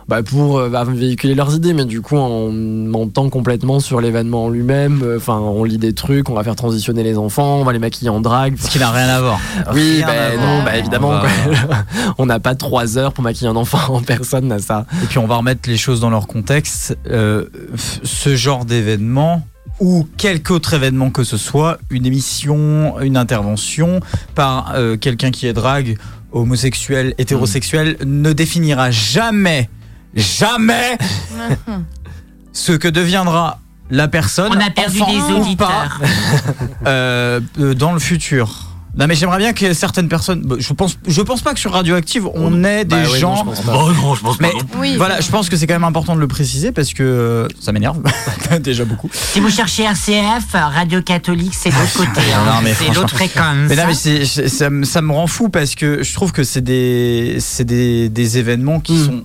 bah, 0.07 0.23
pour 0.23 0.57
euh, 0.57 0.69
bah, 0.69 0.85
véhiculer 0.87 1.35
leurs 1.35 1.53
idées, 1.53 1.73
mais 1.73 1.83
du 1.85 2.01
coup 2.01 2.17
en 2.17 2.49
mentant 2.49 3.29
complètement 3.29 3.79
sur 3.81 3.99
l'événement 4.01 4.45
en 4.45 4.49
lui-même. 4.49 5.01
euh, 5.03 5.17
Enfin 5.17 5.37
on 5.37 5.63
lit 5.65 5.77
des 5.77 5.93
trucs, 5.93 6.29
on 6.29 6.33
va 6.33 6.43
faire 6.45 6.55
transitionner 6.55 7.03
les 7.03 7.17
enfants, 7.17 7.57
on 7.57 7.63
va 7.65 7.73
les 7.73 7.79
maquiller 7.79 8.09
en 8.09 8.21
drague. 8.21 8.55
Ce 8.57 8.69
qui 8.69 8.79
n'a 8.79 8.91
rien 8.91 9.07
à 9.07 9.19
voir. 9.21 9.39
Oui, 9.73 10.01
bah, 10.05 10.35
non, 10.37 10.63
bah 10.63 10.77
évidemment, 10.77 11.11
On 12.17 12.23
on 12.23 12.25
n'a 12.25 12.39
pas 12.39 12.55
trois 12.55 12.97
heures 12.97 13.11
pour 13.13 13.23
maquiller 13.23 13.49
un 13.49 13.55
enfant 13.57 13.93
en 13.95 14.01
personne 14.01 14.47
n'a 14.47 14.59
ça. 14.59 14.85
Et 15.03 15.07
puis 15.07 15.17
on 15.19 15.27
va 15.27 15.35
remettre 15.35 15.69
les 15.69 15.77
choses 15.77 15.99
dans 15.99 16.09
leur 16.09 16.25
contexte. 16.25 16.97
Euh, 17.11 17.45
ce 18.03 18.35
genre 18.35 18.63
d'événement 18.65 19.45
ou 19.79 20.07
quelque 20.17 20.51
autre 20.51 20.73
événement 20.73 21.09
que 21.09 21.23
ce 21.23 21.37
soit, 21.37 21.79
une 21.89 22.05
émission, 22.05 22.99
une 23.01 23.17
intervention 23.17 23.99
par 24.35 24.73
euh, 24.75 24.97
quelqu'un 24.97 25.31
qui 25.31 25.47
est 25.47 25.53
drague, 25.53 25.97
homosexuel, 26.31 27.13
hétérosexuel, 27.17 27.97
ne 28.05 28.33
définira 28.33 28.91
jamais, 28.91 29.69
jamais 30.15 30.97
ce 32.53 32.73
que 32.73 32.87
deviendra 32.87 33.59
la 33.89 34.07
personne. 34.07 34.51
On 34.53 34.59
a 34.59 34.69
perdu 34.69 34.99
des 34.99 35.33
ou 35.33 35.41
auditeurs. 35.41 35.99
pas, 35.99 36.05
euh, 36.87 37.39
euh, 37.59 37.73
dans 37.73 37.93
le 37.93 37.99
futur. 37.99 38.68
Non 38.97 39.05
mais 39.07 39.15
j'aimerais 39.15 39.37
bien 39.37 39.53
que 39.53 39.73
certaines 39.73 40.09
personnes. 40.09 40.41
bah, 40.43 40.55
Je 40.59 40.73
pense, 40.73 40.97
je 41.07 41.21
pense 41.21 41.41
pas 41.41 41.53
que 41.53 41.59
sur 41.59 41.71
Radioactive 41.71 42.27
on 42.33 42.63
ait 42.63 42.85
des 42.85 42.95
Bah 42.95 42.97
ouais, 42.97 43.03
non, 43.07 43.15
gens 43.15 43.35
je 43.37 43.43
pense 43.43 43.61
pas. 43.61 43.73
Oh 43.77 43.91
non, 43.93 44.15
je 44.15 44.21
pense 44.21 44.39
mais 44.41 44.49
pas. 44.49 44.57
non. 44.57 44.63
Oui. 44.79 44.95
voilà, 44.97 45.21
je 45.21 45.29
pense 45.29 45.47
que 45.49 45.55
c'est 45.55 45.67
quand 45.67 45.75
même 45.75 45.83
important 45.83 46.15
de 46.15 46.19
le 46.19 46.27
préciser 46.27 46.71
parce 46.71 46.93
que 46.93 47.03
euh, 47.03 47.47
ça 47.59 47.71
m'énerve 47.71 47.99
déjà 48.61 48.85
beaucoup. 48.85 49.09
Si 49.13 49.39
vous 49.39 49.49
cherchez 49.49 49.83
RCF, 49.83 50.51
Radio 50.53 51.01
Catholique, 51.01 51.53
c'est 51.55 51.69
de 51.69 51.75
l'autre 51.75 51.93
côté. 51.97 52.21
hein. 52.33 52.43
Non, 52.45 52.61
mais 52.63 52.69
c'est 52.73 52.85
franchement. 52.85 53.01
l'autre 53.03 53.15
fréquence. 53.15 53.69
Mais 53.69 53.75
non, 53.75 53.83
mais 53.87 53.93
c'est- 53.93 54.25
c'est- 54.25 54.47
ça, 54.47 54.69
me- 54.69 54.83
ça 54.85 55.01
me 55.01 55.11
rend 55.13 55.27
fou 55.27 55.49
parce 55.49 55.75
que 55.75 56.01
je 56.03 56.13
trouve 56.13 56.31
que 56.31 56.43
c'est 56.43 56.61
des, 56.61 57.37
c'est 57.39 57.65
des, 57.65 58.09
des 58.09 58.37
événements 58.37 58.79
qui 58.79 58.93
Mm. 58.93 59.05
sont 59.05 59.23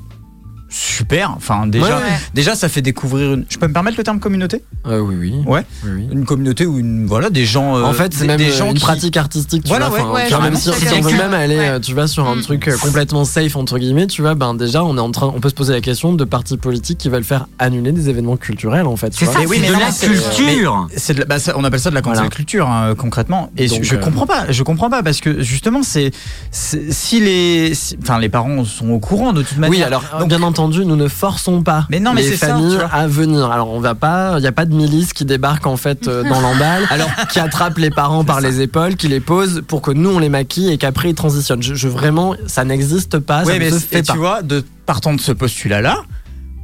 super. 0.74 1.32
Enfin, 1.36 1.66
déjà, 1.66 1.84
Ouais, 1.86 1.92
ouais. 2.02 2.18
déjà, 2.34 2.54
ça 2.56 2.68
fait 2.68 2.82
découvrir 2.82 3.34
une. 3.34 3.44
Je 3.48 3.58
peux 3.58 3.68
me 3.68 3.72
permettre 3.72 3.96
le 3.96 4.02
terme 4.04 4.18
communauté? 4.18 4.62
Euh, 4.86 4.98
oui, 4.98 5.14
oui. 5.18 5.34
Ouais. 5.46 5.64
Oui, 5.84 5.90
oui. 5.96 6.08
Une 6.10 6.24
communauté 6.24 6.66
ou 6.66 6.78
une. 6.78 7.06
Voilà, 7.06 7.30
des 7.30 7.44
gens. 7.46 7.76
euh, 7.76 7.82
en 7.84 7.92
fait, 7.92 8.12
c'est 8.12 8.22
des, 8.22 8.26
même 8.26 8.36
des 8.38 8.50
gens 8.50 8.68
une 8.70 8.74
qui- 8.74 8.80
pratique 8.82 9.16
artistique. 9.16 9.62
Tu 9.62 9.68
Voilà, 9.68 9.88
vois, 9.88 10.12
ouais, 10.12 10.28
même 10.40 10.56
si, 10.56 10.68
on 10.70 11.00
veut 11.00 11.12
même 11.16 11.32
aller, 11.34 11.56
ouais. 11.56 11.68
euh, 11.68 11.80
tu 11.80 11.94
vas 11.94 12.06
sur 12.08 12.28
un 12.28 12.36
Mm. 12.36 12.42
truc 12.42 12.70
complètement 12.82 13.24
safe 13.24 13.54
entre 13.56 13.78
guillemets, 13.78 14.06
tu 14.08 14.22
vois, 14.22 14.34
ben 14.34 14.54
déjà 14.54 14.82
on 14.84 14.96
est 14.96 15.00
en 15.00 15.10
train, 15.12 15.32
on 15.34 15.40
peut 15.40 15.48
se 15.48 15.54
poser 15.54 15.72
la 15.72 15.80
question 15.80 16.12
de 16.12 16.24
partis 16.24 16.56
politiques 16.56 16.98
qui 16.98 17.08
veulent 17.08 17.22
faire 17.24 17.46
annuler 17.58 17.92
des 17.92 18.08
événements 18.08 18.36
culturels 18.36 18.86
en 18.86 18.96
fait. 18.96 19.12
C'est 19.14 19.26
ça, 19.26 19.38
Mais 19.40 19.46
oui, 19.46 19.56
c'est 19.62 19.70
mais 19.70 19.76
de 19.76 19.80
la 19.80 19.90
c'est- 19.92 20.06
culture. 20.08 20.88
C'est 20.96 21.26
bah, 21.28 21.38
ça- 21.38 21.54
on 21.56 21.62
appelle 21.64 21.80
ça 21.80 21.90
de 21.90 21.94
la 21.94 22.02
cancel 22.02 22.16
Voilà. 22.18 22.30
culture 22.30 22.68
hein, 22.68 22.94
concrètement 22.96 23.50
et 23.56 23.68
Donc, 23.68 23.82
je, 23.84 23.94
euh, 23.94 23.98
comprends 23.98 24.26
pas 24.26 24.46
je 24.50 24.62
comprends 24.62 24.90
pas 24.90 25.02
parce 25.02 25.20
que 25.20 25.40
justement 25.42 25.82
c'est 25.82 26.10
c'est- 26.50 26.90
si 26.92 27.20
les 27.20 27.72
enfin 28.02 28.18
les 28.18 28.28
parents 28.28 28.64
sont 28.64 28.90
au 28.90 28.98
courant 28.98 29.32
de 29.32 29.42
toute 29.42 29.58
manière 29.58 29.70
Oui, 29.78 29.82
alors 29.82 30.02
bien 30.26 30.42
entendu, 30.42 30.63
entendu, 30.64 30.84
nous 30.86 30.96
ne 30.96 31.08
forçons 31.08 31.62
pas 31.62 31.86
Mais 31.90 32.00
non, 32.00 32.12
mais 32.14 32.22
les 32.22 32.36
ça, 32.36 32.48
familles 32.48 32.78
à 32.92 33.06
venir. 33.06 33.50
Alors, 33.50 33.70
on 33.70 33.80
va 33.80 33.94
pas, 33.94 34.34
il 34.38 34.40
n'y 34.40 34.46
a 34.46 34.52
pas 34.52 34.64
de 34.64 34.74
milice 34.74 35.12
qui 35.12 35.24
débarque 35.24 35.66
en 35.66 35.76
fait 35.76 36.08
euh, 36.08 36.22
dans 36.28 36.40
l'emballe, 36.40 36.84
alors 36.90 37.08
qui 37.30 37.38
attrape 37.38 37.78
les 37.78 37.90
parents 37.90 38.24
par 38.24 38.40
les 38.40 38.60
épaules, 38.60 38.96
qui 38.96 39.08
les 39.08 39.20
pose 39.20 39.62
pour 39.66 39.82
que 39.82 39.90
nous 39.90 40.10
on 40.10 40.18
les 40.18 40.28
maquille 40.28 40.70
et 40.72 40.78
qu'après 40.78 41.10
ils 41.10 41.14
transitionnent. 41.14 41.62
Je, 41.62 41.74
je- 41.74 41.88
vraiment, 41.88 42.34
ça 42.46 42.64
n'existe 42.64 43.18
pas, 43.18 43.44
Ouais, 43.44 43.52
ça 43.54 43.58
mais 43.58 43.66
ne 43.66 43.70
se 43.74 43.78
c'est- 43.80 43.86
fait 43.88 43.98
et 43.98 44.02
pas. 44.02 44.12
tu 44.12 44.18
vois, 44.18 44.42
de, 44.42 44.64
partant 44.86 45.14
de 45.14 45.20
ce 45.20 45.32
postulat-là, 45.32 45.98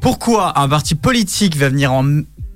pourquoi 0.00 0.58
un 0.58 0.68
parti 0.68 0.94
politique 0.94 1.56
va 1.56 1.68
venir 1.68 1.92
en, 1.92 2.04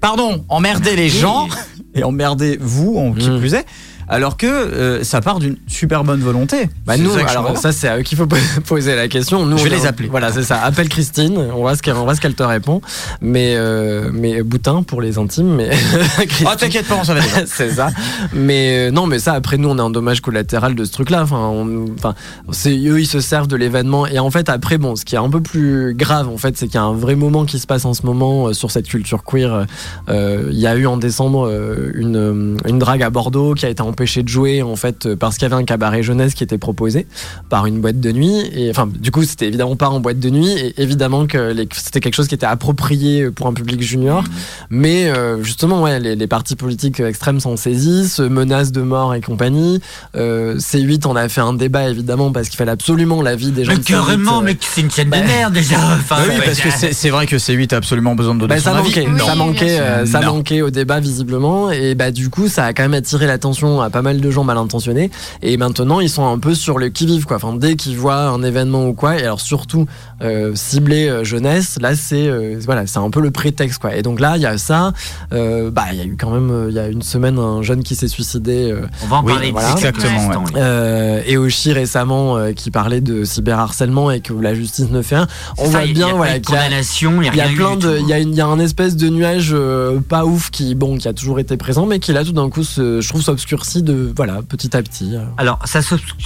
pardon, 0.01 0.45
emmerder 0.49 0.97
les 0.97 1.09
gens 1.09 1.49
et 1.95 2.03
emmerder 2.05 2.59
vous, 2.61 2.97
en 2.97 3.12
qui 3.12 3.28
Mm. 3.30 3.38
plus 3.38 3.55
est, 3.55 3.66
alors 4.09 4.36
que 4.36 4.46
euh, 4.46 5.05
ça 5.05 5.20
part 5.20 5.38
d'une 5.38 5.57
super 5.66 6.05
bonne 6.05 6.20
volonté. 6.20 6.68
Bah 6.86 6.96
nous, 6.96 7.11
ça 7.12 7.20
alors 7.28 7.57
ça 7.59 7.72
c'est 7.72 7.88
à 7.88 7.98
eux 7.98 8.02
qu'il 8.02 8.18
faut 8.18 8.26
po- 8.26 8.36
poser 8.66 8.94
la 8.96 9.09
question. 9.09 9.46
Nous, 9.46 9.59
Je 9.59 9.64
vais 9.64 9.70
les 9.70 9.86
appeler. 9.86 10.09
Voilà, 10.09 10.32
c'est 10.32 10.42
ça. 10.42 10.61
Appelle 10.62 10.88
Christine, 10.88 11.36
on 11.38 11.61
voit 11.61 11.76
ce 11.76 11.82
qu'elle, 11.82 11.94
on 11.96 12.05
voit 12.05 12.14
ce 12.14 12.20
qu'elle 12.20 12.34
te 12.34 12.42
répond. 12.42 12.80
Mais 13.20 13.55
euh, 13.57 14.11
mais 14.12 14.42
Boutin 14.42 14.82
pour 14.82 15.00
les 15.00 15.18
intimes, 15.18 15.55
mais 15.55 15.70
Oh, 16.46 16.48
t'inquiète 16.59 16.86
pas, 16.86 16.96
on 17.00 17.05
s'en 17.05 17.14
va 17.14 17.20
c'est 17.46 17.70
ça. 17.70 17.88
Mais 18.32 18.88
euh, 18.88 18.90
non, 18.90 19.07
mais 19.07 19.18
ça 19.18 19.32
après 19.34 19.57
nous 19.59 19.68
on 19.68 19.78
est 19.78 19.82
un 19.82 19.90
dommage 19.90 20.20
collatéral 20.20 20.74
de 20.74 20.84
ce 20.84 20.92
truc-là. 20.92 21.22
Enfin, 21.22 21.38
on- 21.38 21.86
enfin, 21.98 22.14
c'est 22.50 22.76
eux 22.76 23.00
ils 23.00 23.07
se 23.07 23.20
servent 23.20 23.48
de 23.48 23.57
l'événement 23.57 24.07
et 24.07 24.18
en 24.18 24.30
fait 24.30 24.48
après 24.48 24.78
bon, 24.78 24.96
ce 24.96 25.05
qui 25.05 25.14
est 25.14 25.18
un 25.18 25.30
peu 25.30 25.40
plus 25.40 25.94
grave 25.94 26.28
en 26.28 26.36
fait, 26.38 26.57
c'est 26.57 26.66
qu'il 26.66 26.74
y 26.76 26.78
a 26.78 26.82
un 26.84 26.92
vrai 26.94 27.14
moment 27.14 27.44
qui 27.44 27.59
se 27.59 27.66
passe 27.66 27.84
en 27.84 27.94
ce 27.94 28.05
moment 28.07 28.48
euh, 28.48 28.52
sur 28.52 28.70
cette 28.70 28.86
culture 28.88 29.22
queer. 29.24 29.66
Euh, 30.09 30.48
Il 30.50 30.59
y 30.59 30.66
a 30.66 30.76
eu 30.76 30.86
en 30.86 30.96
décembre 30.96 31.46
euh, 31.48 31.90
une 31.94 32.16
euh, 32.16 32.57
une 32.66 32.78
drague 32.78 33.02
à 33.02 33.11
Bordeaux 33.11 33.55
qui 33.55 33.66
a 33.66 33.68
été 33.68 33.82
empêchée 33.95 34.22
de 34.24 34.28
jouer 34.28 34.62
en 34.62 34.74
fait 34.74 35.07
euh, 35.07 35.14
parce 35.16 35.36
qu'il 35.38 35.49
y 35.49 35.53
avait 35.53 35.61
un 35.61 35.64
cabaret 35.64 36.03
jeunesse 36.03 36.34
qui 36.34 36.42
était 36.42 36.59
proposé 36.59 37.07
par 37.49 37.66
une 37.66 37.80
boîte 37.80 38.01
de 38.01 38.11
nuit 38.11 38.40
et 38.53 38.68
enfin 38.70 38.88
du 38.92 39.11
coup 39.12 39.22
c'était 39.22 39.47
évidemment 39.47 39.76
pas 39.76 39.88
en 39.88 40.01
boîte 40.01 40.18
de 40.18 40.30
nuit 40.30 40.51
et 40.51 40.82
évidemment 40.82 41.26
que 41.26 41.55
c'était 41.72 42.01
quelque 42.01 42.14
chose 42.14 42.26
qui 42.26 42.34
était 42.34 42.45
approprié 42.47 43.30
pour 43.30 43.47
un 43.47 43.53
public 43.55 43.80
junior 43.82 44.24
mais 44.68 45.09
euh, 45.09 45.42
justement 45.45 45.80
ouais 45.82 46.01
les, 46.01 46.16
les 46.16 46.26
partis 46.26 46.57
politiques 46.57 46.99
extrêmes 46.99 47.38
s'en 47.38 47.57
saisissent 47.57 48.18
menacent 48.18 48.72
de 48.72 48.82
mort 48.82 49.14
et 49.14 49.20
compagnie 49.20 49.80
euh, 50.16 50.57
C8 50.57 51.07
on 51.07 51.14
a 51.14 51.28
fait 51.28 51.40
un 51.40 51.55
débat 51.55 51.88
évidemment 51.88 52.32
parce 52.32 52.49
qu'il 52.49 52.57
fallait 52.57 52.72
absolument 52.72 53.22
l'avis 53.22 53.53
des 53.53 53.64
gens 53.64 53.72
Mais 53.72 53.78
de 53.78 53.82
C8, 53.84 53.86
carrément, 53.86 54.38
euh, 54.40 54.45
mais 54.45 54.57
c'est 54.61 54.80
une 54.80 54.90
chaîne 54.90 55.07
de 55.07 55.11
bah- 55.12 55.22
merde 55.22 55.53
déjà. 55.55 55.76
Enfin, 56.05 56.16
oui, 56.28 56.34
parce 56.45 56.61
que 56.61 56.70
c'est 56.76 56.92
c'est 56.92 57.11
vrai 57.11 57.26
que 57.26 57.36
C8 57.36 57.72
a 57.74 57.76
absolument 57.76 58.14
besoin 58.14 58.34
de 58.34 58.40
donner 58.40 58.55
bah, 58.57 58.61
son 58.61 58.72
ça 58.72 58.78
avis. 58.78 58.88
manquait, 58.88 59.07
Non. 59.07 59.26
ça 59.26 59.34
Oui, 59.34 60.24
euh, 60.24 60.26
manquait 60.26 60.62
au 60.62 60.70
débat 60.70 60.99
visiblement, 61.01 61.70
et 61.70 61.95
bah 61.95 62.11
du 62.11 62.30
coup 62.30 62.49
ça 62.49 62.64
a 62.64 62.72
quand 62.72 62.82
même 62.82 62.95
attiré 62.95 63.26
l'attention 63.26 63.80
à 63.85 63.91
pas 63.91 64.03
mal 64.03 64.20
de 64.20 64.30
gens 64.30 64.45
mal 64.45 64.59
intentionnés, 64.59 65.11
et 65.43 65.57
maintenant 65.57 66.01
ils 66.01 66.11
sont 66.11 66.26
un 66.26 66.39
peu 66.39 66.55
sur 66.55 66.78
le 66.78 66.89
qui 66.89 67.07
vive 67.07 67.24
quoi. 67.26 67.37
Enfin 67.37 67.55
dès 67.55 67.76
qu'ils 67.76 67.97
voient 67.97 68.24
un 68.28 68.43
événement 68.43 68.87
ou 68.89 68.95
quoi, 68.95 69.18
et 69.18 69.22
alors 69.22 69.41
surtout 69.41 69.87
euh, 70.22 70.53
ciblé 70.55 71.09
euh, 71.09 71.24
jeunesse, 71.24 71.78
là 71.80 71.95
c'est 71.97 72.26
euh, 72.28 72.59
voilà 72.64 72.87
c'est 72.87 72.99
un 72.99 73.11
peu 73.11 73.20
le 73.20 73.30
prétexte 73.30 73.80
quoi. 73.80 73.95
Et 73.97 74.03
donc 74.03 74.20
là 74.20 74.37
il 74.37 74.43
y 74.43 74.47
a 74.47 74.59
ça, 74.59 74.93
euh, 75.32 75.70
bah 75.70 75.85
il 75.93 75.99
y 75.99 76.01
a 76.01 76.05
eu 76.05 76.16
quand 76.18 76.30
même 76.30 76.51
euh, 76.51 76.66
il 76.70 76.74
y 76.74 76.78
a 76.78 76.89
une 76.89 77.03
semaine 77.03 77.39
un 77.39 77.62
jeune 77.62 77.82
qui 77.82 77.95
s'est 77.95 78.09
suicidé. 78.09 78.70
euh, 78.70 78.87
On 79.05 79.07
va 79.09 79.16
en 79.16 79.24
Oui, 79.24 79.32
parler 79.32 79.51
voilà. 79.53 79.72
Exactement, 79.72 80.28
ouais. 80.28 80.37
euh, 80.57 81.20
et 81.26 81.37
aussi 81.37 81.72
récemment 81.72 82.37
euh, 82.37 82.53
qui 82.53 82.70
parlait 82.70 83.01
de 83.01 83.24
cyberharcèlement 83.24 84.11
et 84.11 84.20
que 84.20 84.32
la 84.32 84.55
justice 84.55 84.91
ne 84.91 85.03
fait 85.03 85.16
rien. 85.16 85.26
On 85.59 85.64
Ça, 85.64 85.70
voit 85.70 85.85
il 85.85 85.89
y 85.99 86.03
a 86.03 86.07
bien 86.07 86.16
voilà 86.16 86.39
qu'il 86.39 86.55
y 86.55 86.57
a- 86.57 86.62
condamnation, 86.64 87.22
il 87.22 87.26
y 87.26 87.28
a 87.28 87.32
il 87.32 87.37
y 87.37 87.41
a 87.41 87.45
rien 87.45 87.53
eu 87.53 87.57
plein 87.57 87.76
de, 87.76 87.99
il 88.01 88.09
y 88.09 88.12
a 88.12 88.18
une, 88.18 88.30
il 88.30 88.37
y 88.37 88.41
a 88.41 88.47
un 88.47 88.59
espèce 88.59 88.97
de 88.97 89.09
nuage 89.09 89.51
euh, 89.53 90.01
pas 90.01 90.24
ouf 90.24 90.51
qui, 90.51 90.74
bon, 90.74 90.97
qui 90.99 91.09
a 91.09 91.12
toujours 91.12 91.39
été 91.41 91.57
présent, 91.57 91.87
mais 91.87 91.99
qui 91.99 92.12
là 92.12 92.24
tout 92.24 92.32
d'un 92.32 92.49
coup, 92.49 92.62
se, 92.64 93.01
je 93.01 93.09
trouve, 93.09 93.22
s'obscurcit 93.22 93.74
de, 93.83 94.12
voilà, 94.16 94.41
petit 94.43 94.77
à 94.77 94.83
petit. 94.83 95.14
euh. 95.16 95.25
Alors, 95.39 95.59
ça 95.64 95.83
s'obscure. 95.83 96.16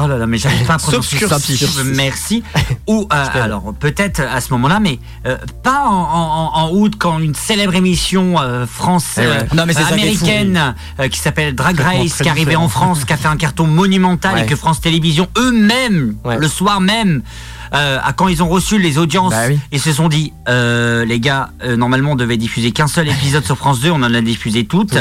Oh 0.00 0.06
là 0.06 0.16
là, 0.18 0.26
mais 0.26 0.38
j'arrive 0.38 0.66
pas 0.66 0.74
à 0.74 0.78
prononcer 0.78 1.18
S'obscurcit. 1.18 1.66
Merci. 1.94 2.42
Ou, 2.86 3.06
euh, 3.12 3.26
alors, 3.42 3.74
peut-être 3.78 4.20
à 4.20 4.40
ce 4.40 4.52
moment-là, 4.54 4.80
mais 4.80 4.98
euh, 5.26 5.36
pas 5.62 5.84
en, 5.86 5.92
en- 5.92 6.50
en 6.54 6.70
août, 6.72 6.94
quand 6.98 7.18
une 7.18 7.34
célèbre 7.34 7.74
émission 7.74 8.40
euh, 8.40 8.66
française, 8.66 9.28
Eh 9.28 9.42
ouais. 9.42 9.48
Non, 9.54 9.64
mais 9.66 9.72
fou. 9.74 9.92
américaine, 9.92 10.74
euh, 11.00 11.08
qui 11.08 11.18
s'appelle 11.18 11.54
Drag 11.54 11.78
Race, 11.78 12.14
qui 12.14 12.22
est 12.28 12.30
arrivée 12.30 12.56
en 12.56 12.68
France, 12.68 13.04
qui 13.04 13.12
a 13.12 13.16
fait 13.16 13.28
un 13.28 13.36
carton 13.36 13.66
monumental 13.66 14.34
Ouais. 14.34 14.42
et 14.42 14.46
que 14.46 14.56
France 14.56 14.80
Télévisions, 14.80 15.28
eux-mêmes, 15.38 16.16
Ouais. 16.24 16.38
le 16.38 16.48
soir 16.48 16.80
même, 16.80 17.22
euh, 17.74 17.98
à 18.02 18.12
quand 18.12 18.28
ils 18.28 18.42
ont 18.42 18.48
reçu 18.48 18.78
les 18.78 18.98
audiences, 18.98 19.32
Bah 19.32 19.46
oui. 19.48 19.58
ils 19.72 19.80
se 19.80 19.92
sont 19.92 20.08
dit, 20.08 20.32
euh, 20.48 21.04
les 21.04 21.20
gars, 21.20 21.50
euh, 21.64 21.76
normalement 21.76 22.12
on 22.12 22.16
devait 22.16 22.36
diffuser 22.36 22.72
qu'un 22.72 22.86
seul 22.86 23.08
épisode 23.08 23.44
sur 23.44 23.56
France 23.56 23.80
2, 23.80 23.90
on 23.90 23.96
en 24.02 24.14
a 24.14 24.20
diffusé 24.20 24.64
toutes. 24.64 24.96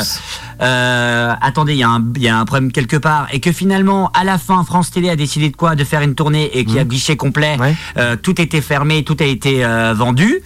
Euh, 0.61 1.33
attendez, 1.41 1.73
il 1.73 1.79
y, 1.79 1.83
a 1.83 1.89
un- 1.89 2.03
il 2.15 2.21
y 2.23 2.27
a 2.29 2.37
un 2.37 2.45
problème 2.45 2.71
quelque 2.71 2.97
part. 2.97 3.27
Et 3.31 3.39
que 3.39 3.51
finalement, 3.51 4.09
à 4.13 4.23
la 4.23 4.37
fin, 4.37 4.63
France 4.63 4.91
Télé 4.91 5.09
a 5.09 5.15
décidé 5.15 5.49
de 5.49 5.55
quoi 5.55 5.75
De 5.75 5.83
faire 5.83 6.01
une 6.01 6.15
tournée 6.15 6.49
et 6.57 6.65
qu'il 6.65 6.75
y 6.75 6.79
a 6.79 6.83
guichet 6.85 7.15
complet. 7.15 7.57
Mmh. 7.57 7.61
Ouais. 7.61 7.75
Euh, 7.97 8.15
tout 8.15 8.39
était 8.41 8.61
fermé, 8.61 9.03
tout 9.03 9.17
a 9.19 9.25
été 9.25 9.63
euh, 9.63 9.93
vendu. 9.95 10.39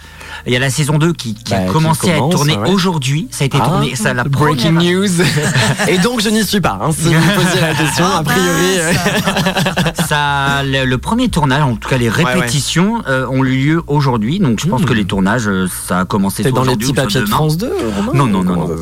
Il 0.48 0.54
y 0.54 0.56
a 0.56 0.60
la 0.60 0.70
saison 0.70 0.98
2 0.98 1.14
qui, 1.14 1.34
qui 1.34 1.52
Bah, 1.52 1.58
a 1.58 1.66
qui 1.66 1.72
commencé 1.74 2.12
à 2.12 2.18
être 2.18 2.30
tournée 2.30 2.58
ouais. 2.58 2.70
aujourd'hui. 2.70 3.28
Ça 3.32 3.44
a 3.44 3.48
été 3.48 3.58
Ah, 3.62 3.66
tourné. 3.68 3.96
Ça, 3.96 4.14
la 4.14 4.24
breaking 4.24 4.74
première- 4.76 5.00
news. 5.00 5.22
et 5.88 5.98
donc, 6.00 6.22
je 6.22 6.30
n'y 6.30 6.44
suis 6.44 6.62
pas. 6.62 6.80
Hein, 6.82 6.90
si 6.92 7.06
vous 7.06 7.12
me 7.14 7.36
posiez 7.36 7.62
la 7.62 7.74
question, 7.74 8.06
Ah, 8.12 8.20
a 8.20 8.24
priori. 8.24 10.02
Ça, 10.08 10.64
le, 10.64 10.86
le 10.86 10.98
premier 10.98 11.30
tournage, 11.30 11.64
en 11.64 11.76
tout 11.76 11.90
cas 11.90 11.98
les 11.98 12.10
ouais. 12.10 12.24
répétitions, 12.24 13.02
euh, 13.08 13.28
ont 13.28 13.44
eu 13.44 13.56
lieu 13.56 13.84
aujourd'hui. 13.88 14.40
Donc 14.40 14.60
je 14.62 14.68
pense 14.68 14.82
Mmh. 14.82 14.86
que 14.86 14.94
les 14.94 15.06
tournages, 15.06 15.48
euh, 15.48 15.68
ça 15.88 16.00
a 16.00 16.06
commencé 16.06 16.44
T'es 16.44 16.52
dans 16.52 16.64
les 16.64 16.76
petits 16.76 16.94
papiers 16.94 17.22
de. 17.22 17.26
France 17.26 17.58
2, 17.58 17.72
Romain 17.96 18.12
Non, 18.14 18.26
non, 18.28 18.44
non, 18.44 18.56
non. 18.68 18.76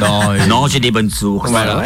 Non, 0.48 0.66
j'ai 0.66 0.80
des 0.80 0.90
bonnes 0.90 1.10
sources. 1.10 1.50
Voilà. 1.50 1.84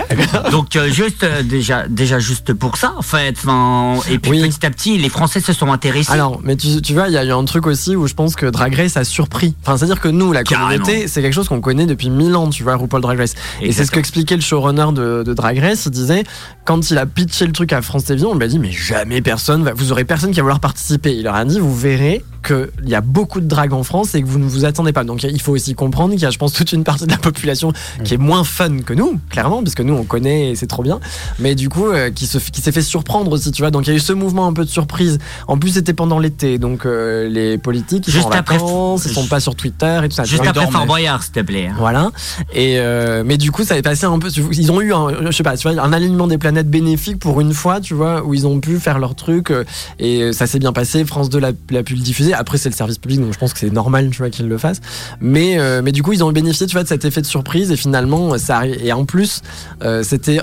Donc 0.51 0.77
euh, 0.77 0.91
juste 0.91 1.25
euh, 1.25 1.43
déjà 1.43 1.87
déjà 1.89 2.19
juste 2.19 2.53
pour 2.55 2.77
ça 2.77 2.95
en 2.97 3.03
fait. 3.03 3.37
Enfin, 3.45 3.95
et 4.11 4.19
puis 4.19 4.31
Oui. 4.43 4.49
petit 4.49 4.65
à 4.67 4.71
petit, 4.71 4.99
les 4.99 5.09
Français 5.09 5.41
se 5.41 5.53
sont 5.53 5.73
intéressés. 5.73 6.13
Alors, 6.13 6.41
mais 6.43 6.57
tu, 6.57 6.81
tu 6.83 6.95
vois, 6.95 7.09
il 7.09 7.15
y 7.15 7.19
a 7.19 7.25
eu 7.25 7.33
un 7.33 7.45
truc 7.45 7.67
aussi 7.67 7.97
où 7.97 8.07
je 8.07 8.15
pense 8.15 8.35
que 8.37 8.47
Drag 8.47 8.75
Race 8.75 8.97
a 8.97 9.05
surpris. 9.11 9.55
Enfin, 9.63 9.77
c'est-à-dire 9.77 10.01
que 10.01 10.09
nous, 10.09 10.33
la 10.33 10.43
Carrément. 10.45 10.83
communauté, 10.85 11.09
c'est 11.09 11.21
quelque 11.23 11.35
chose 11.35 11.49
qu'on 11.49 11.61
connaît 11.61 11.87
depuis 11.87 12.11
mille 12.11 12.35
ans, 12.37 12.49
tu 12.49 12.63
vois, 12.63 12.77
RuPaul 12.77 13.01
Drag 13.01 13.19
Race. 13.19 13.35
Et 13.61 13.73
c'est 13.73 13.85
ce 13.85 13.91
qu'expliquait 13.91 14.37
le 14.37 14.41
showrunner 14.43 14.87
de, 14.95 15.23
de 15.23 15.35
Drag 15.35 15.59
Race. 15.59 15.85
Il 15.87 15.93
disait, 15.93 16.25
quand 16.65 16.91
il 16.91 16.99
a 16.99 17.07
pitché 17.07 17.47
le 17.47 17.53
truc 17.53 17.73
à 17.73 17.83
France 17.83 18.05
Télévisions, 18.05 18.31
on 18.31 18.37
lui 18.37 18.45
a 18.45 18.49
dit, 18.49 18.59
mais 18.59 18.71
jamais 18.71 19.21
personne, 19.23 19.65
va, 19.65 19.73
vous 19.75 19.93
aurez 19.93 20.05
personne 20.05 20.31
qui 20.31 20.37
va 20.37 20.43
vouloir 20.43 20.61
participer. 20.61 21.15
Il 21.17 21.25
leur 21.25 21.35
a 21.35 21.45
dit, 21.45 21.59
vous 21.61 21.75
verrez 21.77 22.25
qu'il 22.47 22.71
y 22.89 22.95
a 22.95 23.03
beaucoup 23.03 23.41
de 23.41 23.47
drag 23.47 23.75
en 23.75 23.83
France 23.83 24.15
et 24.15 24.23
que 24.23 24.27
vous 24.27 24.39
ne 24.39 24.47
vous 24.47 24.65
attendez 24.65 24.93
pas. 24.95 25.05
Donc 25.05 25.23
il 25.25 25.41
faut 25.43 25.53
aussi 25.53 25.75
comprendre 25.75 26.13
qu'il 26.15 26.23
y 26.23 26.27
a, 26.27 26.31
je 26.31 26.39
pense, 26.39 26.55
toute 26.55 26.73
une 26.73 26.85
partie 26.85 27.05
de 27.05 27.11
la 27.11 27.19
population 27.19 27.73
qui 28.03 28.15
est 28.15 28.19
moins 28.19 28.45
fun 28.45 28.79
que 28.79 28.95
nous, 28.95 29.21
clairement, 29.29 29.63
parce 29.63 29.75
que 29.75 29.83
nous, 29.83 29.93
on 29.93 30.05
connaît 30.05 30.51
et 30.53 30.55
c'est 30.57 30.67
trop 30.67 30.83
bien. 30.83 31.01
Mais 31.39 31.55
du 31.55 31.69
coup, 31.69 31.89
euh, 31.89 32.11
qui 32.11 32.27
se- 32.27 32.39
qui 32.39 32.63
s'est 32.63 32.73
fait 32.73 32.81
surprendre 32.81 33.31
aussi, 33.33 33.51
tu 33.53 33.61
vois. 33.61 33.71
Donc 33.71 33.87
il 33.87 33.91
y 33.91 33.93
a 33.93 33.97
eu 33.97 34.01
ce 34.01 34.15
mouvement 34.15 34.47
un 34.47 34.55
peu 34.55 34.65
de 34.65 34.71
surprise. 34.71 35.19
En 35.49 35.59
plus, 35.59 35.71
c'était 35.73 35.93
pendant 35.93 36.19
l'été, 36.19 36.57
donc 36.59 36.87
euh, 36.87 37.29
les 37.29 37.59
politiques, 37.59 38.09
ils 38.09 38.13
Juste 38.13 38.25
sont 38.25 38.31
en 38.31 38.33
après- 38.33 38.57
vacances, 38.57 39.00
ils 39.07 39.13
sont 39.13 39.27
pas 39.27 39.41
sur 39.41 39.55
Twitter 39.55 40.01
et 40.05 40.09
tout 40.09 40.15
ça. 40.17 40.25
Juste 40.25 40.47
après. 40.47 40.67
Fort 40.71 40.87
Boyard, 40.87 41.23
s'il 41.23 41.33
te 41.33 41.41
plaît. 41.41 41.69
hein. 41.69 41.75
Voilà. 41.79 42.11
Et 42.53 42.79
euh, 42.79 43.23
mais 43.25 43.37
du 43.39 43.51
coup, 43.51 43.65
ça 43.65 43.77
est 43.77 43.83
passé 43.83 44.05
un 44.07 44.19
peu. 44.19 44.29
Ils 44.53 44.71
ont 44.73 44.81
eu 44.81 44.93
un, 44.93 45.27
je 45.31 45.37
sais 45.37 45.43
pas, 45.43 45.57
tu 45.57 45.69
vois, 45.69 45.81
un 45.83 45.93
alignement 45.93 46.27
des 46.27 46.39
planètes 46.39 46.69
bénéfique 46.71 47.19
pour 47.19 47.41
une 47.41 47.53
fois, 47.53 47.81
tu 47.81 47.95
vois, 47.95 48.25
où 48.25 48.35
ils 48.35 48.47
ont 48.47 48.61
pu 48.61 48.79
faire 48.79 48.99
leur 48.99 49.15
truc 49.15 49.51
euh, 49.51 49.65
et 49.99 50.33
ça 50.33 50.47
s'est 50.47 50.59
bien 50.59 50.73
passé. 50.73 51.05
France 51.05 51.29
2 51.31 51.39
l'a, 51.39 51.53
l'a 51.71 51.83
pu 51.83 51.95
le 51.95 52.01
diffuser. 52.03 52.35
Après, 52.35 52.59
c'est 52.59 52.69
le 52.69 52.75
service 52.75 52.99
public, 52.99 53.21
donc 53.21 53.33
je 53.33 53.39
pense 53.39 53.53
que 53.53 53.59
c'est 53.59 53.71
normal, 53.73 54.11
tu 54.11 54.19
vois, 54.19 54.31
qu'ils 54.31 54.49
le 54.49 54.59
fassent. 54.59 54.81
Mais 55.21 55.59
euh, 55.59 55.81
mais 55.83 55.93
du 55.93 56.03
coup, 56.03 56.13
ils 56.13 56.23
ont 56.25 56.33
bénéficié, 56.33 56.67
tu 56.67 56.75
vois, 56.75 56.83
de 56.83 56.89
cet 56.89 57.05
effet 57.05 57.21
de 57.21 57.27
surprise 57.27 57.71
et 57.71 57.77
finalement, 57.77 58.37
ça 58.39 58.57
arrive. 58.59 58.79
Et 58.85 58.93
en 58.93 59.05
plus, 59.05 59.43
euh, 59.83 60.03
c'était 60.03 60.41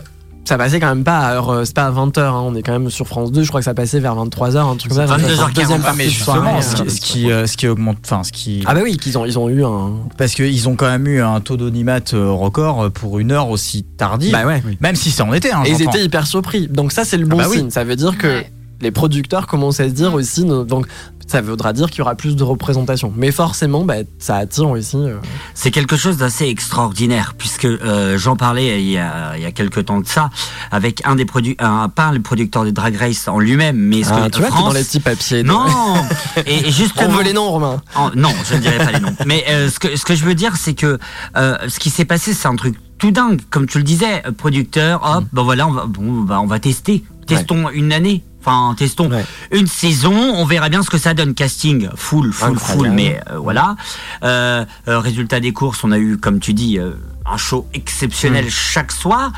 ça 0.47 0.57
passait 0.57 0.79
quand 0.79 0.87
même 0.87 1.03
pas 1.03 1.19
à 1.19 1.33
heure, 1.35 1.49
euh, 1.49 1.65
c'est 1.65 1.75
pas 1.75 1.85
à 1.85 1.91
20h, 1.91 2.19
hein, 2.19 2.43
on 2.45 2.55
est 2.55 2.61
quand 2.61 2.71
même 2.71 2.89
sur 2.89 3.07
France 3.07 3.31
2, 3.31 3.43
je 3.43 3.47
crois 3.49 3.59
que 3.61 3.65
ça 3.65 3.73
passait 3.73 3.99
vers 3.99 4.15
23h, 4.15 4.57
un 4.57 4.75
truc 4.75 4.91
comme 4.93 5.05
ça. 5.07 5.17
22h40. 5.17 5.53
deuxième 5.53 5.81
Ah, 5.81 5.85
partie 5.85 5.97
mais 5.97 6.05
de 6.05 6.09
justement, 6.09 6.61
ce 6.61 6.81
euh, 6.81 6.85
qui, 6.85 6.89
ce 6.91 7.01
qui, 7.01 7.31
euh, 7.31 7.47
ce 7.47 7.57
qui 7.57 7.67
augmente, 7.67 7.97
enfin, 8.05 8.23
ce 8.23 8.31
qui, 8.31 8.63
Ah 8.65 8.73
bah 8.73 8.81
oui, 8.83 8.97
qu'ils 8.97 9.17
ont, 9.17 9.25
ils 9.25 9.37
ont 9.37 9.49
eu 9.49 9.63
un. 9.63 9.91
parce 10.17 10.33
qu'ils 10.33 10.67
ont 10.69 10.75
quand 10.75 10.87
même 10.89 11.07
eu 11.07 11.21
un 11.21 11.39
taux 11.41 11.57
d'audimat 11.57 11.99
euh, 12.13 12.31
record 12.31 12.91
pour 12.91 13.19
une 13.19 13.31
heure 13.31 13.49
aussi 13.49 13.83
tardive. 13.83 14.31
Bah 14.31 14.45
ouais. 14.45 14.63
Même 14.81 14.95
si 14.95 15.11
c'est 15.11 15.21
en 15.23 15.33
été, 15.33 15.51
hein, 15.51 15.63
Et 15.65 15.71
ils 15.71 15.81
étaient 15.81 16.03
hyper 16.03 16.25
surpris. 16.27 16.67
Donc 16.67 16.91
ça, 16.91 17.03
c'est 17.05 17.17
le 17.17 17.25
bon 17.25 17.37
bah 17.37 17.45
oui. 17.49 17.57
signe. 17.57 17.69
Ça 17.69 17.83
veut 17.83 17.95
dire 17.95 18.17
que 18.17 18.27
Ouais. 18.27 18.51
Les 18.81 18.91
producteurs 18.91 19.47
commencent 19.47 19.79
à 19.79 19.85
se 19.89 19.93
dire 19.93 20.13
aussi. 20.13 20.43
Donc 20.45 20.87
ça 21.27 21.41
voudra 21.41 21.73
dire 21.73 21.89
qu'il 21.89 21.99
y 21.99 22.01
aura 22.03 22.15
plus 22.15 22.37
de 22.37 22.43
représentation. 22.43 23.11
Mais 23.17 23.31
forcément, 23.31 23.83
bah, 23.83 23.95
ça 24.17 24.37
attire 24.37 24.69
aussi. 24.69 24.95
euh, 24.95 25.17
C'est 25.53 25.71
quelque 25.71 25.97
chose 25.97 26.15
d'assez 26.15 26.45
extraordinaire 26.47 27.33
puisque 27.37 27.65
euh, 27.65 28.17
j'en 28.17 28.37
parlais 28.37 28.81
il 28.81 28.89
y, 28.89 28.97
a, 28.97 29.35
il 29.35 29.43
y 29.43 29.45
a 29.45 29.51
quelques 29.51 29.83
temps 29.85 29.99
de 29.99 30.07
ça 30.07 30.29
avec 30.71 31.01
un 31.05 31.15
des 31.15 31.25
produits, 31.25 31.57
un, 31.59 31.89
pas 31.89 32.11
le 32.13 32.21
producteur 32.21 32.63
de 32.63 32.69
Drag 32.71 32.95
Race 32.95 33.27
en 33.27 33.39
lui-même, 33.39 33.75
mais 33.77 34.03
ce 34.03 34.11
ah, 34.13 34.27
que 34.27 34.35
tu 34.35 34.39
vois, 34.39 34.47
France. 34.49 34.73
dans 34.73 34.79
les 34.79 34.83
petits 34.85 34.99
papiers. 35.01 35.43
non, 35.43 35.65
et, 36.45 36.67
et 36.67 36.71
justement. 36.71 37.07
On 37.09 37.11
veut 37.17 37.23
les 37.23 37.33
noms, 37.33 37.49
Romain. 37.51 37.81
En- 37.95 38.11
non, 38.15 38.31
je 38.49 38.55
ne 38.55 38.59
dirai 38.61 38.77
pas 38.77 38.91
les 38.93 38.99
noms. 39.01 39.13
Mais 39.25 39.43
euh, 39.49 39.69
ce, 39.69 39.79
que, 39.79 39.97
ce 39.97 40.05
que 40.05 40.15
je 40.15 40.23
veux 40.23 40.35
dire, 40.35 40.55
c'est 40.55 40.75
que 40.75 40.97
euh, 41.35 41.57
ce 41.67 41.79
qui 41.79 41.89
s'est 41.89 42.05
passé, 42.05 42.33
c'est 42.33 42.47
un 42.47 42.55
truc 42.55 42.75
tout 42.99 43.11
dingue. 43.11 43.41
Comme 43.49 43.65
tu 43.67 43.79
le 43.79 43.83
disais, 43.83 44.23
euh, 44.25 44.31
producteur, 44.31 45.01
hop, 45.03 45.25
ben 45.33 45.43
voilà, 45.43 45.67
on 45.67 45.71
va, 45.71 45.85
bon, 45.87 46.21
bah, 46.21 46.39
on 46.41 46.47
va 46.47 46.59
tester. 46.59 47.03
Testons 47.25 47.69
une 47.69 47.91
année. 47.91 48.23
Enfin, 48.39 48.73
testons 48.77 49.09
Ouais. 49.11 49.25
une 49.51 49.67
saison, 49.67 50.13
on 50.13 50.45
verra 50.45 50.69
bien 50.69 50.81
ce 50.83 50.89
que 50.89 50.97
ça 50.97 51.13
donne. 51.13 51.33
Casting, 51.33 51.89
full, 51.95 52.31
full, 52.31 52.49
Incroyable. 52.51 52.79
full, 52.85 52.89
mais 52.91 53.19
euh, 53.29 53.37
voilà. 53.39 53.75
Euh, 54.23 54.63
euh, 54.87 54.99
résultat 54.99 55.39
des 55.39 55.51
courses, 55.53 55.83
on 55.83 55.91
a 55.91 55.97
eu, 55.97 56.17
comme 56.17 56.39
tu 56.39 56.53
dis, 56.53 56.79
euh, 56.79 56.91
un 57.25 57.35
show 57.37 57.67
exceptionnel 57.73 58.45
Mm. 58.45 58.49
chaque 58.49 58.91
soir. 58.93 59.31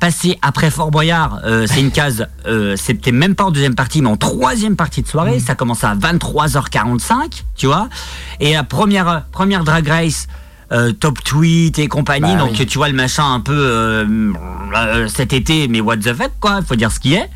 Passer 0.00 0.38
après 0.40 0.70
Fort 0.70 0.90
Boyard, 0.90 1.40
c'est 1.66 1.80
une 1.80 1.90
case, 1.90 2.26
c'était 2.76 3.12
même 3.12 3.34
pas 3.34 3.44
en 3.44 3.50
deuxième 3.50 3.74
partie, 3.74 4.00
mais 4.00 4.08
en 4.08 4.16
troisième 4.16 4.74
partie 4.74 5.02
de 5.02 5.08
soirée. 5.08 5.38
Ça 5.38 5.54
commence 5.54 5.84
à 5.84 5.94
23h45, 5.94 7.44
tu 7.56 7.66
vois. 7.66 7.88
Et 8.40 8.54
la 8.54 8.64
première, 8.64 9.24
première 9.32 9.64
Drag 9.64 9.86
Race, 9.86 10.28
euh, 10.72 10.92
Top 10.92 11.22
Tweet 11.22 11.78
et 11.78 11.88
compagnie, 11.88 12.34
Bah 12.34 12.40
donc 12.40 12.56
oui. 12.58 12.66
tu 12.66 12.78
vois 12.78 12.88
le 12.88 12.94
machin 12.94 13.32
un 13.32 13.40
peu 13.40 13.52
euh, 13.54 14.32
euh, 14.76 15.08
cet 15.08 15.32
été, 15.32 15.68
mais 15.68 15.80
what 15.80 15.98
the 15.98 16.14
fuck, 16.14 16.32
quoi, 16.40 16.60
faut 16.62 16.76
dire 16.76 16.90
ce 16.92 17.00
qui 17.00 17.14
est. 17.14 17.28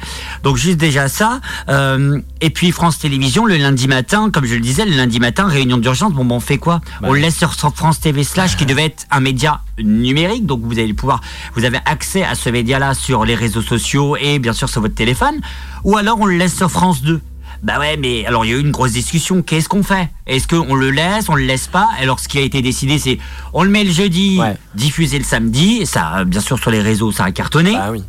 Donc 0.42 0.56
juste 0.56 0.78
déjà 0.78 1.08
ça. 1.08 1.40
Euh, 1.68 2.20
et 2.40 2.50
puis 2.50 2.70
France 2.72 2.98
Télévisions, 2.98 3.44
le 3.46 3.56
lundi 3.56 3.88
matin, 3.88 4.30
comme 4.30 4.44
je 4.44 4.54
le 4.54 4.60
disais, 4.60 4.84
le 4.84 4.96
lundi 4.96 5.20
matin, 5.20 5.46
réunion 5.46 5.76
d'urgence, 5.78 6.12
bon, 6.12 6.24
bon 6.24 6.36
on 6.36 6.40
fait 6.40 6.58
quoi? 6.58 6.80
On 7.02 7.12
le 7.12 7.20
laisse 7.20 7.36
sur 7.36 7.54
sur 7.54 7.74
France 7.74 8.00
TV 8.00 8.24
Slash, 8.24 8.56
qui 8.56 8.66
devait 8.66 8.86
être 8.86 9.04
un 9.10 9.20
média 9.20 9.60
numérique, 9.82 10.46
donc 10.46 10.60
vous 10.62 10.78
allez 10.78 10.94
pouvoir, 10.94 11.20
vous 11.54 11.64
avez 11.64 11.78
accès 11.84 12.24
à 12.24 12.34
ce 12.34 12.48
média-là 12.50 12.94
sur 12.94 13.24
les 13.24 13.34
réseaux 13.34 13.62
sociaux 13.62 14.16
et 14.16 14.38
bien 14.38 14.52
sûr 14.52 14.68
sur 14.68 14.80
votre 14.80 14.94
téléphone, 14.94 15.36
ou 15.84 15.96
alors 15.96 16.18
on 16.20 16.26
le 16.26 16.36
laisse 16.36 16.56
sur 16.56 16.70
France 16.70 17.02
2. 17.02 17.20
Bah 17.62 17.78
ouais, 17.80 17.96
mais 17.96 18.24
alors 18.26 18.44
il 18.44 18.50
y 18.50 18.54
a 18.54 18.56
eu 18.56 18.60
une 18.60 18.70
grosse 18.70 18.92
discussion. 18.92 19.42
Qu'est-ce 19.42 19.68
qu'on 19.68 19.82
fait? 19.82 20.08
Est-ce 20.26 20.46
qu'on 20.46 20.74
le 20.74 20.90
laisse 20.90 21.28
On 21.28 21.34
le 21.34 21.44
laisse 21.44 21.66
pas? 21.66 21.88
Alors 22.00 22.20
ce 22.20 22.28
qui 22.28 22.38
a 22.38 22.42
été 22.42 22.62
décidé, 22.62 22.98
c'est 22.98 23.18
on 23.52 23.64
le 23.64 23.70
met 23.70 23.82
le 23.84 23.90
jeudi, 23.90 24.38
Ouais. 24.40 24.56
diffusé 24.74 25.18
le 25.18 25.24
samedi. 25.24 25.84
Ça, 25.84 26.18
euh, 26.18 26.24
bien 26.24 26.40
sûr, 26.40 26.58
sur 26.58 26.70
les 26.70 26.80
réseaux, 26.80 27.10
ça 27.10 27.24
a 27.24 27.32
cartonné. 27.32 27.72
Bah 27.72 27.88
oui. 27.90 28.02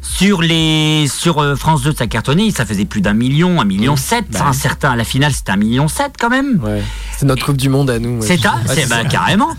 Sur 0.00 0.42
les 0.42 1.06
sur 1.08 1.38
euh, 1.38 1.54
France 1.54 1.82
2, 1.82 1.92
ça 1.96 2.04
a 2.04 2.06
cartonné. 2.08 2.50
Ça 2.50 2.66
faisait 2.66 2.84
plus 2.84 3.00
d'un 3.00 3.12
million, 3.14 3.60
un 3.60 3.64
million 3.64 3.94
sept. 3.96 4.24
Bah 4.32 4.50
oui. 4.50 4.68
à 4.82 4.96
la 4.96 5.04
finale, 5.04 5.32
c'était 5.32 5.52
un 5.52 5.56
million 5.56 5.86
sept 5.86 6.14
quand 6.18 6.30
même. 6.30 6.60
Ouais. 6.62 6.82
C'est 7.16 7.26
notre 7.26 7.46
Coupe 7.46 7.56
du 7.58 7.68
Monde 7.68 7.88
à 7.88 8.00
nous. 8.00 8.20
ouais. 8.20 8.26
C'est 8.26 8.38
ça, 8.40 8.54
c'est 8.66 8.88
bah, 8.88 9.04
carrément. 9.04 9.50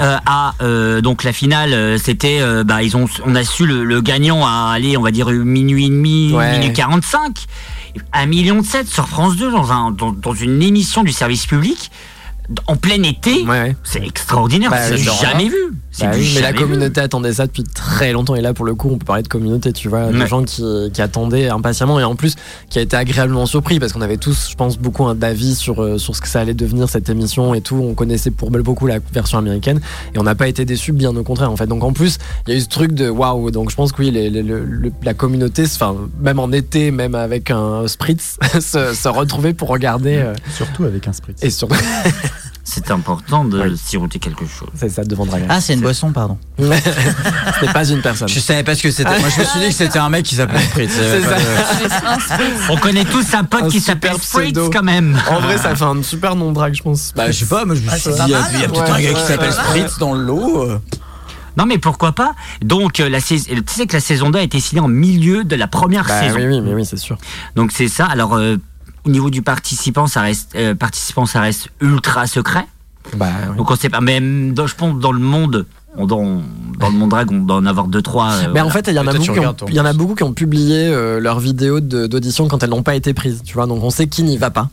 Euh, 0.00 0.16
à 0.24 0.54
euh, 0.62 1.02
donc 1.02 1.24
la 1.24 1.34
finale, 1.34 1.74
euh, 1.74 1.98
c'était 1.98 2.40
bah 2.64 2.82
ils 2.82 2.96
ont 2.96 3.04
on 3.26 3.34
a 3.34 3.44
su 3.44 3.66
le, 3.66 3.84
le 3.84 4.00
gagnant 4.00 4.46
à 4.46 4.72
aller 4.72 4.96
on 4.96 5.02
va 5.02 5.10
dire 5.10 5.28
minuit 5.28 5.84
et 5.84 5.90
demi, 5.90 6.32
Ouais. 6.32 6.52
minuit 6.58 6.72
45 6.72 7.44
un 8.12 8.26
million 8.26 8.56
de 8.60 8.66
sept 8.66 8.86
sur 8.88 9.08
France 9.08 9.36
2 9.36 9.50
dans 9.50 9.72
un 9.72 9.90
dans, 9.90 10.12
dans 10.12 10.34
une 10.34 10.62
émission 10.62 11.02
du 11.02 11.12
service 11.12 11.46
public 11.46 11.90
en 12.66 12.76
plein 12.76 13.02
été. 13.04 13.42
Ouais, 13.42 13.60
ouais. 13.60 13.76
C'est 13.84 14.04
extraordinaire, 14.04 14.70
Bah, 14.70 14.88
c'est 14.88 14.98
jamais 14.98 15.48
vu. 15.48 15.56
Bah 15.98 16.10
oui, 16.14 16.32
mais 16.36 16.40
la 16.40 16.52
vu. 16.52 16.58
communauté 16.58 17.00
attendait 17.00 17.32
ça 17.32 17.46
depuis 17.46 17.64
très 17.64 18.12
longtemps. 18.12 18.34
Et 18.36 18.40
là, 18.40 18.54
pour 18.54 18.64
le 18.64 18.74
coup, 18.74 18.90
on 18.92 18.96
peut 18.98 19.04
parler 19.04 19.22
de 19.24 19.28
communauté, 19.28 19.72
tu 19.72 19.88
vois, 19.88 20.12
de 20.12 20.18
Ouais. 20.18 20.26
gens 20.28 20.44
qui, 20.44 20.62
qui 20.92 21.02
attendaient 21.02 21.48
impatiemment 21.48 21.98
et 21.98 22.04
en 22.04 22.14
plus 22.14 22.36
qui 22.68 22.78
a 22.78 22.82
été 22.82 22.96
agréablement 22.96 23.44
surpris 23.46 23.80
parce 23.80 23.92
qu'on 23.92 24.00
avait 24.00 24.16
tous, 24.16 24.48
je 24.50 24.54
pense, 24.54 24.78
beaucoup 24.78 25.04
un 25.06 25.14
d'avis 25.16 25.54
sur, 25.56 25.82
euh, 25.82 25.98
sur 25.98 26.14
ce 26.14 26.20
que 26.20 26.28
ça 26.28 26.40
allait 26.40 26.54
devenir 26.54 26.88
cette 26.88 27.08
émission 27.08 27.54
et 27.54 27.60
tout. 27.60 27.76
On 27.76 27.94
connaissait 27.94 28.30
pour 28.30 28.50
beaucoup 28.50 28.86
la 28.86 28.98
version 29.12 29.38
américaine 29.38 29.80
et 30.14 30.18
on 30.18 30.22
n'a 30.22 30.34
pas 30.36 30.46
été 30.48 30.64
déçus, 30.64 30.92
bien 30.92 31.14
au 31.16 31.22
contraire, 31.24 31.50
en 31.50 31.56
fait. 31.56 31.66
Donc 31.66 31.82
en 31.82 31.92
plus, 31.92 32.18
il 32.46 32.52
y 32.52 32.56
a 32.56 32.58
eu 32.58 32.62
ce 32.62 32.68
truc 32.68 32.92
de 32.92 33.08
waouh. 33.08 33.50
Donc 33.50 33.70
je 33.70 33.76
pense 33.76 33.90
que 33.92 34.00
oui, 34.02 34.10
les- 34.12 34.30
les- 34.30 34.44
la 35.02 35.14
communauté, 35.14 35.64
enfin, 35.64 35.96
même 36.20 36.38
en 36.38 36.52
été, 36.52 36.90
même 36.92 37.14
avec 37.16 37.50
un 37.50 37.88
spritz, 37.88 38.36
se, 38.60 38.94
se 38.94 39.08
retrouver 39.08 39.54
pour 39.54 39.68
regarder. 39.68 40.16
euh, 40.18 40.34
Surtout 40.56 40.84
avec 40.84 41.08
un 41.08 41.12
spritz. 41.12 41.42
et 41.42 41.50
surtout, 41.50 41.74
C'est 42.62 42.90
important 42.90 43.44
de 43.44 43.60
Oui. 43.60 43.76
siroter 43.82 44.18
quelque 44.18 44.44
chose. 44.46 44.68
c'est 44.74 44.88
ça 44.90 45.02
devant 45.02 45.24
Dragon. 45.26 45.46
Ah, 45.48 45.60
c'est 45.60 45.74
une 45.74 45.80
boisson, 45.80 46.12
pardon. 46.12 46.38
Ce 46.58 46.64
n'est 47.64 47.72
pas 47.72 47.88
une 47.88 48.00
personne. 48.02 48.28
Je 48.28 48.38
savais 48.38 48.62
pas 48.62 48.74
ce 48.74 48.82
que 48.82 48.90
c'était. 48.90 49.18
Moi, 49.18 49.28
je 49.34 49.40
me 49.40 49.44
suis 49.46 49.60
dit 49.60 49.66
que 49.68 49.72
c'était 49.74 49.98
un 49.98 50.08
mec 50.10 50.24
qui 50.24 50.34
s'appelait 50.34 50.60
Spritz. 50.70 50.92
C'est 50.92 51.22
ça. 51.22 52.18
On 52.68 52.76
connaît 52.76 53.04
tous 53.04 53.34
un 53.34 53.44
pote 53.44 53.62
Un 53.64 53.68
qui 53.68 53.80
s'appelle 53.80 54.16
Fritz 54.20 54.58
quand 54.72 54.82
même. 54.82 55.18
En 55.30 55.40
vrai, 55.40 55.58
ça 55.58 55.74
fait 55.74 55.84
un 55.84 56.02
super 56.02 56.36
nom 56.36 56.50
de 56.50 56.54
drague, 56.54 56.74
je 56.74 56.82
pense. 56.82 57.12
Bah, 57.16 57.30
je 57.30 57.38
sais 57.40 57.46
pas, 57.46 57.64
moi, 57.64 57.74
je 57.74 57.80
me 57.80 57.88
Ah, 57.90 57.96
suis 57.98 58.10
c'est 58.12 58.16
dit, 58.16 58.22
il 58.26 58.30
y 58.30 58.34
a, 58.34 58.40
a 58.40 58.68
peut-être 58.68 58.72
Ouais, 58.84 58.90
un 58.90 59.00
gars 59.00 59.08
ouais, 59.08 59.14
qui 59.14 59.20
s'appelle 59.22 59.48
ouais. 59.50 59.64
Spritz 59.84 59.98
dans 59.98 60.14
le 60.14 60.22
lot. 60.22 60.62
euh. 60.62 60.78
Non 61.56 61.66
mais 61.66 61.78
pourquoi 61.78 62.12
pas? 62.12 62.34
Donc 62.62 63.00
euh, 63.00 63.08
la 63.08 63.20
tu 63.20 63.36
sais 63.38 63.86
que 63.86 63.92
la 63.94 64.00
saison 64.00 64.30
2 64.30 64.38
a 64.38 64.42
été 64.42 64.60
signée 64.60 64.80
en 64.80 64.86
milieu 64.88 65.42
de 65.42 65.56
la 65.56 65.66
première 65.66 66.06
Bah, 66.06 66.20
saison. 66.20 66.36
oui, 66.36 66.46
oui, 66.46 66.60
mais 66.60 66.72
oui, 66.72 66.86
c'est 66.86 66.96
sûr. 66.96 67.18
Donc 67.56 67.72
c'est 67.72 67.88
ça. 67.88 68.06
Alors 68.06 68.34
euh, 68.36 68.56
au 69.04 69.10
niveau 69.10 69.30
du 69.30 69.42
participant, 69.42 70.06
ça 70.06 70.20
reste 70.22 70.54
euh, 70.56 70.74
participant, 70.74 71.26
ça 71.26 71.40
reste 71.40 71.68
ultra 71.80 72.26
secret. 72.26 72.66
Bah, 73.16 73.26
oui. 73.50 73.56
Donc 73.56 73.70
on 73.70 73.76
sait 73.76 73.88
pas. 73.88 74.00
Même 74.00 74.52
dans, 74.52 74.66
je 74.66 74.74
pense 74.76 74.98
dans 74.98 75.12
le 75.12 75.18
monde, 75.20 75.66
on, 75.96 76.06
dans, 76.06 76.42
dans 76.78 76.88
le 76.88 76.94
monde 76.94 77.10
drag, 77.10 77.30
on 77.32 77.38
doit 77.40 77.56
en 77.56 77.66
avoir 77.66 77.86
deux 77.88 78.02
trois. 78.02 78.30
euh, 78.32 78.50
Mais 78.52 78.60
en 78.60 78.64
voilà. 78.68 78.70
fait, 78.84 78.90
il 78.90 78.94
y 78.94 78.98
en 78.98 79.06
a 79.06 79.12
beaucoup 79.12 79.32
qui 79.32 79.40
ont, 79.40 79.56
il 79.68 79.74
y 79.74 79.80
en 79.80 79.84
a 79.86 79.92
beaucoup 79.92 80.14
qui 80.14 80.22
ont 80.22 80.32
publié 80.34 80.86
euh, 80.88 81.18
leurs 81.18 81.40
vidéos 81.40 81.80
d'audition 81.80 82.46
quand 82.48 82.62
elles 82.62 82.70
n'ont 82.70 82.82
pas 82.82 82.94
été 82.94 83.14
prises, 83.14 83.42
tu 83.44 83.54
vois. 83.54 83.66
Donc 83.66 83.82
on 83.82 83.90
sait 83.90 84.06
qui 84.06 84.22
n'y 84.22 84.36
va 84.36 84.50
pas. 84.50 84.68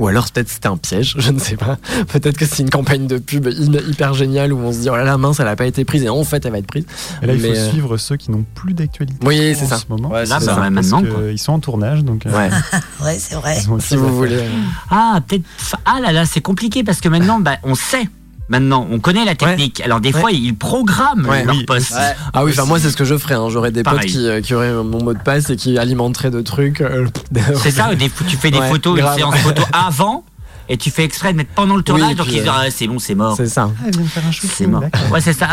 Ou 0.00 0.08
alors 0.08 0.28
peut-être 0.32 0.48
c'était 0.48 0.66
un 0.66 0.76
piège, 0.76 1.14
je 1.18 1.30
ne 1.30 1.38
sais 1.38 1.54
pas. 1.56 1.76
Peut-être 2.08 2.36
que 2.36 2.44
c'est 2.46 2.62
une 2.62 2.70
campagne 2.70 3.06
de 3.06 3.18
pub 3.18 3.46
hy- 3.46 3.88
hyper 3.88 4.14
géniale 4.14 4.52
où 4.52 4.58
on 4.58 4.72
se 4.72 4.78
dit 4.78 4.88
oh 4.90 4.96
là 4.96 5.04
là 5.04 5.16
mince 5.18 5.38
elle 5.40 5.46
a 5.46 5.54
pas 5.54 5.66
été 5.66 5.84
prise 5.84 6.02
et 6.02 6.08
en 6.08 6.24
fait 6.24 6.44
elle 6.46 6.52
va 6.52 6.58
être 6.58 6.66
prise. 6.66 6.84
Et 7.22 7.26
là, 7.26 7.34
il 7.34 7.40
faut 7.40 7.46
euh, 7.48 7.70
suivre 7.70 7.96
ceux 7.98 8.16
qui 8.16 8.30
n'ont 8.32 8.44
plus 8.54 8.72
d'actualité. 8.74 9.18
Oui, 9.26 9.54
c'est 9.54 9.66
en 9.66 9.68
ça. 9.68 9.76
ce 9.76 9.84
moment. 9.88 10.08
Ouais, 10.10 10.24
Là, 10.24 10.38
c'est 10.40 10.46
bah, 10.46 10.54
ça. 10.56 10.70
maintenant. 10.70 11.02
ils 11.30 11.38
sont 11.38 11.52
en 11.52 11.60
tournage, 11.60 12.02
donc. 12.02 12.26
euh, 12.26 12.30
Ouais. 12.36 12.50
Ouais, 13.04 13.16
c'est 13.18 13.34
vrai. 13.36 13.60
si 13.80 13.94
vous 13.96 14.12
voulez. 14.16 14.42
Ah 14.90 15.20
peut-être. 15.26 15.44
Ah 15.84 16.00
là 16.02 16.12
là, 16.12 16.24
c'est 16.26 16.40
compliqué 16.40 16.82
parce 16.82 17.00
que 17.00 17.08
maintenant, 17.08 17.38
bah, 17.38 17.58
on 17.62 17.74
sait. 17.74 18.08
Maintenant, 18.50 18.86
on 18.90 18.98
connaît 18.98 19.24
la 19.24 19.34
technique. 19.36 19.80
Alors 19.80 20.00
des 20.00 20.12
Ouais. 20.12 20.20
fois, 20.20 20.30
ils 20.32 20.54
programment 20.54 21.26
Ouais. 21.28 21.44
leur 21.44 21.54
Oui. 21.56 21.64
poste. 21.64 21.92
Ouais. 21.92 22.14
Ah 22.34 22.44
oui, 22.44 22.50
enfin 22.52 22.66
moi 22.66 22.78
c'est 22.78 22.90
ce 22.90 22.96
que 22.96 23.04
je 23.04 23.16
ferais. 23.16 23.36
Hein. 23.36 23.48
J'aurais 23.48 23.70
des 23.70 23.82
Pareil. 23.82 24.00
potes 24.00 24.10
qui, 24.10 24.26
euh, 24.26 24.40
qui 24.40 24.54
auraient 24.54 24.72
mon 24.72 25.02
mot 25.02 25.14
de 25.14 25.22
passe 25.22 25.48
et 25.50 25.56
qui 25.56 25.78
alimenteraient 25.78 26.30
de 26.32 26.40
trucs. 26.42 26.80
euh, 26.80 27.06
C'est 27.62 27.70
ça. 27.70 27.94
Des, 27.94 28.10
tu 28.28 28.36
fais 28.36 28.50
des 28.50 28.58
Ouais, 28.58 28.68
photos, 28.68 28.98
une 28.98 29.04
grave. 29.04 29.16
séance 29.16 29.36
photo 29.36 29.62
avant. 29.72 30.24
Et 30.72 30.76
tu 30.76 30.92
fais 30.92 31.02
exprès 31.02 31.32
de 31.32 31.36
mettre 31.38 31.50
pendant 31.56 31.74
le 31.74 31.82
tournage, 31.82 32.14
donc 32.14 32.26
ils 32.28 32.34
disent 32.34 32.46
euh, 32.46 32.52
ah, 32.52 32.70
c'est 32.70 32.86
bon, 32.86 33.00
c'est 33.00 33.16
mort. 33.16 33.34
C'est 33.36 33.48
ça. 33.48 33.70
Ah, 33.84 33.90
viennent 33.90 34.06
faire 34.06 34.22
un 34.24 34.30
C'est 34.30 34.48
shooting. 34.48 34.70
mort. 34.70 34.84
Ouais, 35.10 35.20
c'est 35.20 35.32
ça. 35.32 35.48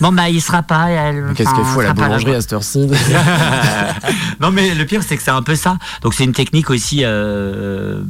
Bon, 0.00 0.12
bah, 0.12 0.28
il 0.28 0.40
sera 0.40 0.62
pas. 0.62 0.86
Qu'est-ce 1.34 1.52
qu'elle 1.54 1.64
fout 1.64 1.80
à 1.82 1.86
la 1.88 1.92
boulangerie 1.92 2.34
à 2.36 2.40
cette 2.40 2.52
heure-ci 2.52 2.88
non, 4.40 4.50
mais 4.52 4.74
le 4.74 4.84
pire, 4.86 5.02
c'est 5.02 5.16
que 5.16 5.22
c'est 5.24 5.30
un 5.32 5.42
peu 5.42 5.56
ça. 5.56 5.76
Donc, 6.02 6.14
c'est 6.14 6.22
une 6.24 6.32
technique 6.32 6.70
aussi. 6.70 7.00
Euh, 7.04 8.02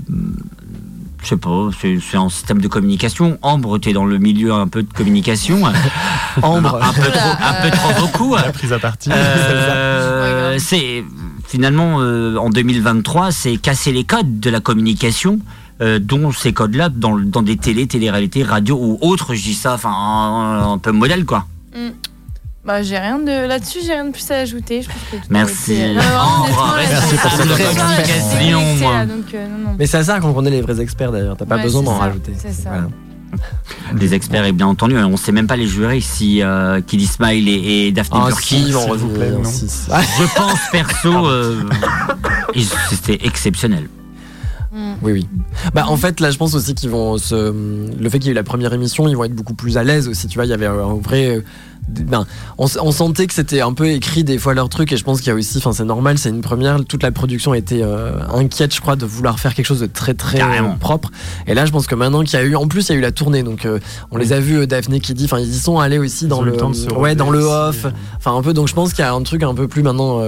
je 1.22 1.28
sais 1.28 1.36
pas, 1.36 1.68
c'est 1.80 2.16
un 2.16 2.28
système 2.28 2.60
de 2.60 2.68
communication. 2.68 3.38
Ambre, 3.42 3.78
tu 3.78 3.90
es 3.90 3.92
dans 3.92 4.04
le 4.06 4.18
milieu 4.18 4.52
un 4.52 4.68
peu 4.68 4.82
de 4.82 4.92
communication. 4.92 5.62
Ambre. 6.42 6.80
Un 6.82 6.92
peu 6.92 7.10
trop, 7.10 7.30
un 7.40 7.62
peu 7.62 7.70
trop 7.70 8.00
beaucoup. 8.00 8.36
La 8.36 8.52
prise 8.52 8.72
à 8.72 8.78
partie. 8.78 9.10
Euh, 9.12 10.56
c'est 10.58 11.04
finalement 11.46 12.00
euh, 12.00 12.36
en 12.36 12.50
2023, 12.50 13.32
c'est 13.32 13.56
casser 13.56 13.92
les 13.92 14.04
codes 14.04 14.40
de 14.40 14.50
la 14.50 14.60
communication. 14.60 15.38
euh, 15.82 15.98
dont 15.98 16.30
ces 16.30 16.52
codes-là 16.52 16.90
dans, 16.90 17.16
dans 17.18 17.40
des 17.42 17.56
télé, 17.56 17.86
télé-réalité, 17.86 18.42
radio 18.42 18.76
ou 18.78 18.98
autres, 19.00 19.34
je 19.34 19.42
dis 19.42 19.54
ça, 19.54 19.72
enfin 19.74 19.90
un, 19.90 20.72
un 20.72 20.78
peu 20.78 20.92
modèle 20.92 21.24
quoi. 21.24 21.46
Bah, 22.64 22.82
j'ai 22.82 22.98
rien 22.98 23.18
de 23.18 23.46
là-dessus, 23.46 23.78
j'ai 23.84 23.94
rien 23.94 24.04
de 24.04 24.10
plus 24.12 24.30
à 24.30 24.36
ajouter. 24.40 24.82
Je 24.82 24.88
pense 24.88 24.96
que 25.10 25.16
tout 25.16 25.22
a 25.22 25.32
Merci. 25.32 25.72
été- 25.72 25.94
Non, 25.94 26.00
honnêtement, 26.42 26.66
là, 26.74 26.82
merci 26.90 27.16
pour 27.16 27.30
cette 27.30 27.50
explication, 27.50 28.60
euh. 28.92 29.06
Mais 29.78 29.86
c'est 29.86 29.96
à 29.96 30.04
ça 30.04 30.20
qu'on 30.20 30.34
connaît 30.34 30.50
les 30.50 30.60
vrais 30.60 30.78
experts 30.80 31.10
d'ailleurs. 31.10 31.36
T'as 31.38 31.46
pas 31.46 31.56
Ouais, 31.56 31.62
besoin 31.62 31.82
d'en 31.82 31.96
rajouter. 31.96 32.32
C'est 32.36 32.52
ça. 32.52 32.68
Voilà. 32.70 32.88
Des 33.94 34.12
experts, 34.12 34.44
et 34.44 34.52
bien 34.52 34.66
entendu, 34.66 34.98
on 34.98 35.08
ne 35.10 35.16
sait 35.16 35.32
même 35.32 35.46
pas 35.46 35.56
les 35.56 35.68
jurés 35.68 36.00
si 36.00 36.42
euh, 36.42 36.80
Kiddy 36.82 37.06
Smile 37.06 37.48
et, 37.48 37.86
et 37.86 37.92
Daphne 37.92 38.18
Ah 38.20 38.28
Burki. 38.28 38.64
si, 38.66 38.74
on 38.74 38.80
s'il 38.82 38.92
vous 38.94 39.08
plaît, 39.08 39.26
revient. 39.30 39.36
non. 39.42 39.44
si, 39.44 39.68
si. 39.68 39.86
Je 39.88 40.34
pense 40.36 40.58
perso, 40.72 41.26
euh, 41.28 41.62
c'était 42.90 43.24
exceptionnel. 43.24 43.88
Mm. 44.72 44.92
Oui, 45.02 45.12
oui. 45.12 45.28
Bah, 45.74 45.84
en 45.88 45.96
fait, 45.96 46.20
là, 46.20 46.30
je 46.30 46.36
pense 46.38 46.54
aussi 46.54 46.74
qu'ils 46.74 46.90
vont 46.90 47.18
se. 47.18 47.52
Le 48.00 48.08
fait 48.10 48.18
qu'il 48.18 48.26
y 48.26 48.28
ait 48.30 48.32
eu 48.32 48.34
la 48.34 48.42
première 48.44 48.72
émission, 48.72 49.08
ils 49.08 49.16
vont 49.16 49.24
être 49.24 49.34
beaucoup 49.34 49.54
plus 49.54 49.76
à 49.78 49.84
l'aise 49.84 50.08
aussi. 50.08 50.26
Tu 50.28 50.36
vois, 50.36 50.44
il 50.44 50.50
y 50.50 50.52
avait 50.54 50.66
un 50.66 50.94
vrai. 51.02 51.42
Ben, 51.90 52.26
on, 52.58 52.66
on 52.80 52.92
sentait 52.92 53.26
que 53.26 53.34
c'était 53.34 53.60
un 53.60 53.72
peu 53.72 53.88
écrit 53.88 54.24
des 54.24 54.38
fois 54.38 54.54
leur 54.54 54.68
truc, 54.68 54.92
et 54.92 54.96
je 54.96 55.04
pense 55.04 55.20
qu'il 55.20 55.28
y 55.28 55.30
a 55.32 55.34
aussi. 55.34 55.58
Enfin, 55.58 55.72
c'est 55.72 55.84
normal, 55.84 56.18
c'est 56.18 56.30
une 56.30 56.40
première. 56.40 56.84
Toute 56.84 57.02
la 57.02 57.10
production 57.12 57.54
était 57.54 57.82
euh, 57.82 58.12
inquiète, 58.32 58.74
je 58.74 58.80
crois, 58.80 58.96
de 58.96 59.04
vouloir 59.06 59.40
faire 59.40 59.54
quelque 59.54 59.66
chose 59.66 59.80
de 59.80 59.86
très, 59.86 60.14
très 60.14 60.40
euh, 60.40 60.62
propre. 60.78 61.10
Et 61.46 61.54
là, 61.54 61.66
je 61.66 61.72
pense 61.72 61.86
que 61.86 61.94
maintenant 61.94 62.22
qu'il 62.22 62.38
y 62.38 62.42
a 62.42 62.44
eu. 62.44 62.56
En 62.56 62.68
plus, 62.68 62.88
il 62.88 62.92
y 62.92 62.94
a 62.94 62.98
eu 62.98 63.02
la 63.02 63.12
tournée, 63.12 63.42
donc 63.42 63.64
euh, 63.64 63.78
on 64.10 64.16
les 64.16 64.32
a 64.32 64.40
vus, 64.40 64.66
Daphné 64.66 65.00
qui 65.00 65.14
dit. 65.14 65.24
Enfin, 65.24 65.40
ils 65.40 65.50
y 65.50 65.58
sont 65.58 65.78
allés 65.78 65.98
aussi 65.98 66.26
dans 66.26 66.42
le. 66.42 66.52
le 66.52 66.56
temps 66.56 66.70
de 66.70 66.76
se 66.76 66.88
ouais, 66.92 67.14
dans 67.14 67.30
le 67.30 67.40
off. 67.40 67.86
Enfin, 68.16 68.36
un 68.36 68.42
peu. 68.42 68.52
Donc, 68.52 68.68
je 68.68 68.74
pense 68.74 68.92
qu'il 68.92 69.04
y 69.04 69.08
a 69.08 69.12
un 69.12 69.22
truc 69.22 69.42
un 69.42 69.54
peu 69.54 69.68
plus 69.68 69.82
maintenant. 69.82 70.22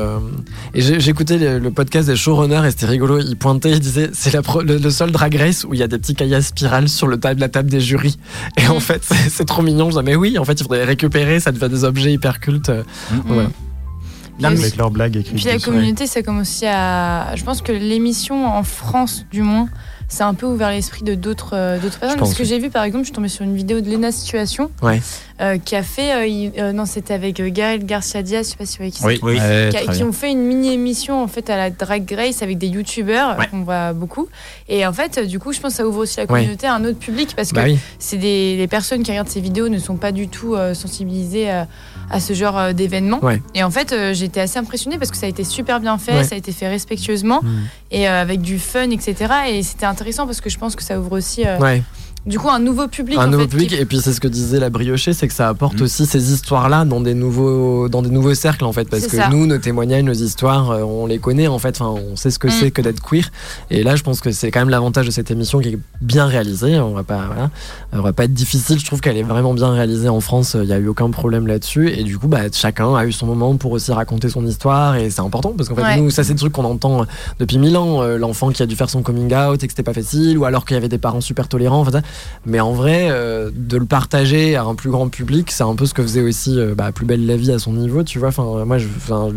Et 0.74 0.82
écouté 1.12 1.38
le, 1.38 1.58
le 1.58 1.70
podcast 1.70 2.08
des 2.08 2.16
showrunners 2.16 2.66
et 2.66 2.70
c'était 2.70 2.86
rigolo. 2.86 3.20
Ils 3.20 3.36
pointaient, 3.36 3.70
ils 3.70 3.80
disaient 3.80 4.10
c'est 4.12 4.32
le, 4.32 4.78
le 4.78 4.90
seul 4.90 5.12
drag 5.12 5.34
race 5.36 5.64
où 5.64 5.74
il 5.74 5.80
y 5.80 5.82
a 5.82 5.88
des 5.88 5.98
petits 5.98 6.14
caillasses 6.14 6.46
spirales 6.48 6.88
sur 6.88 7.06
le 7.06 7.18
table, 7.18 7.40
la 7.40 7.48
table 7.48 7.70
des 7.70 7.80
jurys. 7.80 8.18
Et 8.56 8.66
en 8.68 8.80
fait, 8.80 9.02
c'est 9.30 9.44
trop 9.44 9.62
mignon. 9.62 9.86
Je 9.86 9.90
disais, 9.90 10.02
mais 10.02 10.16
oui, 10.16 10.38
en 10.38 10.44
fait, 10.44 10.54
il 10.54 10.62
faudrait 10.62 10.78
les 10.78 10.84
récupérer. 10.84 11.40
Ça 11.40 11.51
devient 11.52 11.68
des 11.72 11.84
objets 11.84 12.12
hyper 12.12 12.40
cultes. 12.40 12.70
Non, 12.70 14.48
mais- 14.50 14.58
Avec 14.60 14.76
leurs 14.76 14.90
blagues 14.90 15.16
écrites. 15.16 15.34
Puis 15.36 15.44
la 15.44 15.52
communauté, 15.72 16.06
ça 16.06 16.22
commence 16.22 16.48
aussi 16.48 16.66
à. 16.66 17.34
Je 17.36 17.44
pense 17.44 17.60
que 17.62 17.70
l'émission 17.72 18.46
en 18.46 18.62
France, 18.62 19.24
du 19.30 19.42
moins, 19.42 19.68
ça 20.12 20.26
a 20.26 20.28
un 20.28 20.34
peu 20.34 20.44
ouvert 20.46 20.70
l'esprit 20.70 21.02
de 21.04 21.14
d'autres 21.14 21.52
euh, 21.54 21.78
d'autres 21.78 21.98
personnes. 21.98 22.18
Parce 22.18 22.34
que 22.34 22.44
j'ai 22.44 22.58
vu, 22.58 22.68
par 22.68 22.84
exemple, 22.84 23.04
je 23.04 23.08
suis 23.08 23.14
tombée 23.14 23.28
sur 23.28 23.44
une 23.44 23.54
vidéo 23.56 23.80
de 23.80 23.90
Lena 23.90 24.12
Situation 24.12 24.70
Ouais. 24.82 25.00
euh, 25.40 25.56
qui 25.58 25.74
a 25.74 25.82
fait. 25.82 26.12
euh, 26.14 26.26
il- 26.26 26.52
euh, 26.58 26.72
non, 26.72 26.84
c'était 26.84 27.14
avec 27.14 27.40
Gaël 27.40 27.84
Garcia 27.86 28.22
Diaz, 28.22 28.46
je 28.46 28.50
sais 28.50 28.56
pas 28.56 28.66
si 28.66 28.72
vous 28.74 28.78
voyez 28.78 28.90
qui 28.92 28.98
c'est. 28.98 29.06
Oui, 29.06 29.18
Oui. 29.22 29.38
ouais, 29.38 29.70
qui, 29.70 30.02
a- 30.02 30.06
ont 30.06 30.12
fait 30.12 30.30
une 30.30 30.42
mini 30.42 30.72
émission 30.74 31.22
en 31.22 31.28
fait 31.28 31.48
à 31.48 31.56
la 31.56 31.70
Drag 31.70 32.10
Race 32.16 32.42
avec 32.42 32.58
des 32.58 32.68
youtubeurs 32.68 33.38
Ouais. 33.38 33.46
qu'on 33.48 33.62
voit 33.62 33.92
beaucoup 33.94 34.28
et 34.68 34.86
en 34.86 34.92
fait 34.92 35.18
du 35.20 35.38
coup 35.38 35.52
je 35.52 35.60
pense 35.60 35.72
que 35.72 35.76
ça 35.78 35.86
ouvre 35.86 36.00
aussi 36.00 36.18
la 36.18 36.24
Ouais. 36.24 36.40
communauté 36.40 36.66
à 36.66 36.74
un 36.74 36.84
autre 36.84 36.98
public 36.98 37.32
parce 37.34 37.50
que 37.50 37.56
Bah 37.56 37.62
oui. 37.64 37.78
c'est 37.98 38.18
des 38.18 38.56
les 38.56 38.66
personnes 38.68 39.02
qui 39.02 39.10
regardent 39.12 39.28
ces 39.30 39.40
vidéos 39.40 39.68
ne 39.68 39.78
sont 39.78 39.96
pas 39.96 40.12
du 40.12 40.28
tout 40.28 40.54
euh, 40.54 40.74
sensibilisées 40.74 41.48
à, 41.50 41.66
à 42.10 42.20
ce 42.20 42.32
genre 42.32 42.58
euh, 42.58 42.72
d'événements 42.72 43.20
Ouais. 43.22 43.40
et 43.54 43.62
en 43.62 43.70
fait 43.70 43.92
euh, 43.92 44.12
j'étais 44.14 44.40
assez 44.40 44.58
impressionnée 44.58 44.98
parce 44.98 45.10
que 45.10 45.16
ça 45.16 45.26
a 45.26 45.28
été 45.28 45.44
super 45.44 45.80
bien 45.80 45.98
fait 45.98 46.12
Ouais. 46.18 46.24
ça 46.24 46.34
a 46.34 46.38
été 46.38 46.52
fait 46.52 46.68
respectueusement 46.68 47.40
Mm. 47.42 47.48
et 47.90 48.08
euh, 48.08 48.20
avec 48.22 48.40
du 48.40 48.58
fun 48.58 48.90
etc 48.90 49.32
et 49.48 49.62
c'était 49.62 49.86
intéressant 49.86 50.26
parce 50.26 50.40
que 50.40 50.50
je 50.50 50.58
pense 50.58 50.76
que 50.76 50.82
ça 50.82 50.98
ouvre 50.98 51.12
aussi 51.12 51.46
euh, 51.46 51.58
Ouais. 51.58 51.82
Du 52.24 52.38
coup 52.38 52.48
un 52.50 52.60
nouveau 52.60 52.86
public 52.86 53.18
un 53.18 53.24
en 53.24 53.26
nouveau 53.26 53.42
fait, 53.42 53.48
qui- 53.48 53.56
public 53.56 53.72
et 53.72 53.84
puis 53.84 54.00
c'est 54.00 54.12
ce 54.12 54.20
que 54.20 54.28
disait 54.28 54.60
la 54.60 54.70
briochée 54.70 55.12
c'est 55.12 55.26
que 55.26 55.34
ça 55.34 55.48
apporte 55.48 55.80
Mm. 55.80 55.82
aussi 55.82 56.06
ces 56.06 56.32
histoires 56.32 56.68
là 56.68 56.84
dans 56.84 57.00
des 57.00 57.14
nouveaux 57.14 57.88
dans 57.88 58.00
des 58.00 58.10
nouveaux 58.10 58.34
cercles 58.34 58.64
en 58.64 58.72
fait 58.72 58.88
parce 58.88 59.06
que 59.08 59.16
ça. 59.16 59.28
nous 59.28 59.46
nos 59.46 59.58
témoignages 59.58 60.04
nos 60.04 60.12
histoires 60.12 60.70
euh, 60.70 60.82
on 60.82 61.06
les 61.06 61.18
connaît 61.18 61.48
en 61.48 61.58
fait 61.58 61.80
enfin 61.80 61.88
on 61.90 62.14
sait 62.14 62.30
ce 62.30 62.38
que 62.38 62.46
Mm. 62.46 62.50
c'est 62.52 62.70
que 62.70 62.80
d'être 62.80 63.02
queer 63.02 63.24
et 63.70 63.82
là 63.82 63.96
je 63.96 64.04
pense 64.04 64.20
que 64.20 64.30
c'est 64.30 64.52
quand 64.52 64.60
même 64.60 64.68
l'avantage 64.68 65.06
de 65.06 65.10
cette 65.10 65.32
émission 65.32 65.58
qui 65.58 65.70
est 65.70 65.78
bien 66.00 66.26
réalisée 66.26 66.78
on 66.78 66.92
va 66.94 67.02
pas 67.02 67.22
voilà, 67.26 67.50
on 67.92 68.02
va 68.02 68.12
pas 68.12 68.24
être 68.24 68.34
difficile 68.34 68.78
je 68.78 68.84
trouve 68.86 69.00
qu'elle 69.00 69.16
est 69.16 69.22
vraiment 69.24 69.52
bien 69.54 69.72
réalisée 69.72 70.08
en 70.08 70.20
France 70.20 70.56
il 70.60 70.68
y 70.68 70.72
a 70.72 70.78
eu 70.78 70.86
aucun 70.86 71.10
problème 71.10 71.48
là-dessus 71.48 71.90
et 71.90 72.04
du 72.04 72.18
coup 72.18 72.28
bah 72.28 72.42
chacun 72.52 72.94
a 72.94 73.04
eu 73.04 73.10
son 73.10 73.26
moment 73.26 73.56
pour 73.56 73.72
aussi 73.72 73.90
raconter 73.92 74.28
son 74.28 74.46
histoire 74.46 74.94
et 74.94 75.10
c'est 75.10 75.20
important 75.22 75.54
parce 75.56 75.68
qu'en 75.68 75.74
fait 75.74 75.82
Ouais. 75.82 75.96
nous 76.00 76.10
ça 76.10 76.22
c'est 76.22 76.34
des 76.34 76.38
trucs 76.38 76.52
qu'on 76.52 76.64
entend 76.64 77.04
depuis 77.40 77.58
mille 77.58 77.76
ans 77.76 78.00
euh, 78.02 78.16
l'enfant 78.16 78.50
qui 78.50 78.62
a 78.62 78.66
dû 78.66 78.76
faire 78.76 78.88
son 78.90 79.02
coming 79.02 79.34
out 79.34 79.62
et 79.62 79.66
que 79.66 79.72
c'était 79.72 79.82
pas 79.82 79.92
facile 79.92 80.38
ou 80.38 80.44
alors 80.44 80.64
qu'il 80.64 80.74
y 80.74 80.78
avait 80.78 80.88
des 80.88 80.98
parents 80.98 81.20
super 81.20 81.48
tolérants 81.48 81.80
enfin, 81.80 81.90
ça. 81.90 82.00
Mais 82.46 82.60
en 82.60 82.72
vrai 82.72 83.08
euh, 83.10 83.50
de 83.54 83.76
le 83.76 83.84
partager 83.86 84.56
à 84.56 84.64
un 84.64 84.74
plus 84.74 84.90
grand 84.90 85.08
public 85.08 85.50
c'est 85.50 85.62
un 85.64 85.74
peu 85.74 85.86
ce 85.86 85.94
que 85.94 86.02
faisait 86.02 86.22
aussi 86.22 86.58
euh, 86.58 86.74
bah, 86.74 86.92
plus 86.92 87.06
belle 87.06 87.24
la 87.26 87.36
vie 87.36 87.52
à 87.52 87.58
son 87.58 87.72
niveau 87.72 88.02
tu 88.02 88.18
vois 88.18 88.28
enfin 88.28 88.64
moi 88.64 88.78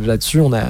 là-dessus 0.05 0.39
on 0.41 0.53
a 0.53 0.61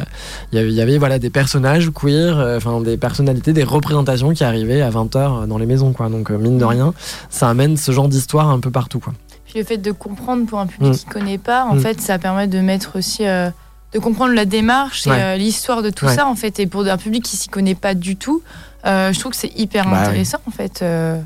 il 0.51 0.57
y 0.57 0.59
avait, 0.59 0.69
il 0.69 0.75
y 0.75 0.81
avait 0.81 0.97
voilà 0.97 1.19
des 1.19 1.29
personnages 1.29 1.89
queer 1.91 2.37
euh, 2.39 2.57
enfin 2.57 2.81
des 2.81 2.97
personnalités 2.97 3.53
des 3.53 3.63
représentations 3.63 4.33
qui 4.33 4.43
arrivaient 4.43 4.81
à 4.81 4.89
20h 4.89 5.47
dans 5.47 5.57
les 5.57 5.65
maisons 5.65 5.93
quoi 5.93 6.09
donc 6.09 6.29
mine 6.29 6.57
de 6.57 6.65
rien 6.65 6.93
ça 7.29 7.49
amène 7.49 7.77
ce 7.77 7.91
genre 7.91 8.07
d'histoire 8.07 8.49
un 8.49 8.59
peu 8.59 8.71
partout 8.71 8.99
quoi 8.99 9.13
Puis 9.45 9.59
le 9.59 9.63
fait 9.65 9.77
de 9.77 9.91
comprendre 9.91 10.45
pour 10.45 10.59
un 10.59 10.67
public 10.67 10.91
Mm. 10.91 10.95
qui 10.95 11.05
connaît 11.05 11.37
pas, 11.37 11.63
en 11.65 11.75
Mm. 11.75 11.79
fait, 11.79 12.01
ça 12.01 12.17
permet 12.19 12.47
de 12.47 12.59
mettre 12.59 12.97
aussi. 12.97 13.25
euh, 13.25 13.49
de 13.93 13.99
comprendre 13.99 14.33
la 14.33 14.43
démarche 14.43 15.07
et 15.07 15.11
Ouais. 15.11 15.21
euh, 15.21 15.37
l'histoire 15.37 15.81
de 15.81 15.89
tout 15.89 16.05
Ouais. 16.05 16.13
ça, 16.15 16.25
en 16.27 16.35
fait. 16.35 16.59
Et 16.59 16.67
pour 16.67 16.85
un 16.85 16.97
public 16.97 17.23
qui 17.23 17.37
s'y 17.37 17.47
connaît 17.47 17.75
pas 17.75 17.93
du 17.93 18.17
tout, 18.17 18.41
euh, 18.85 19.13
je 19.13 19.19
trouve 19.21 19.31
que 19.31 19.37
c'est 19.37 19.57
hyper 19.57 19.89
Bah 19.89 20.01
intéressant, 20.01 20.39
en 20.47 20.51
fait. 20.51 20.81
euh. 20.81 21.17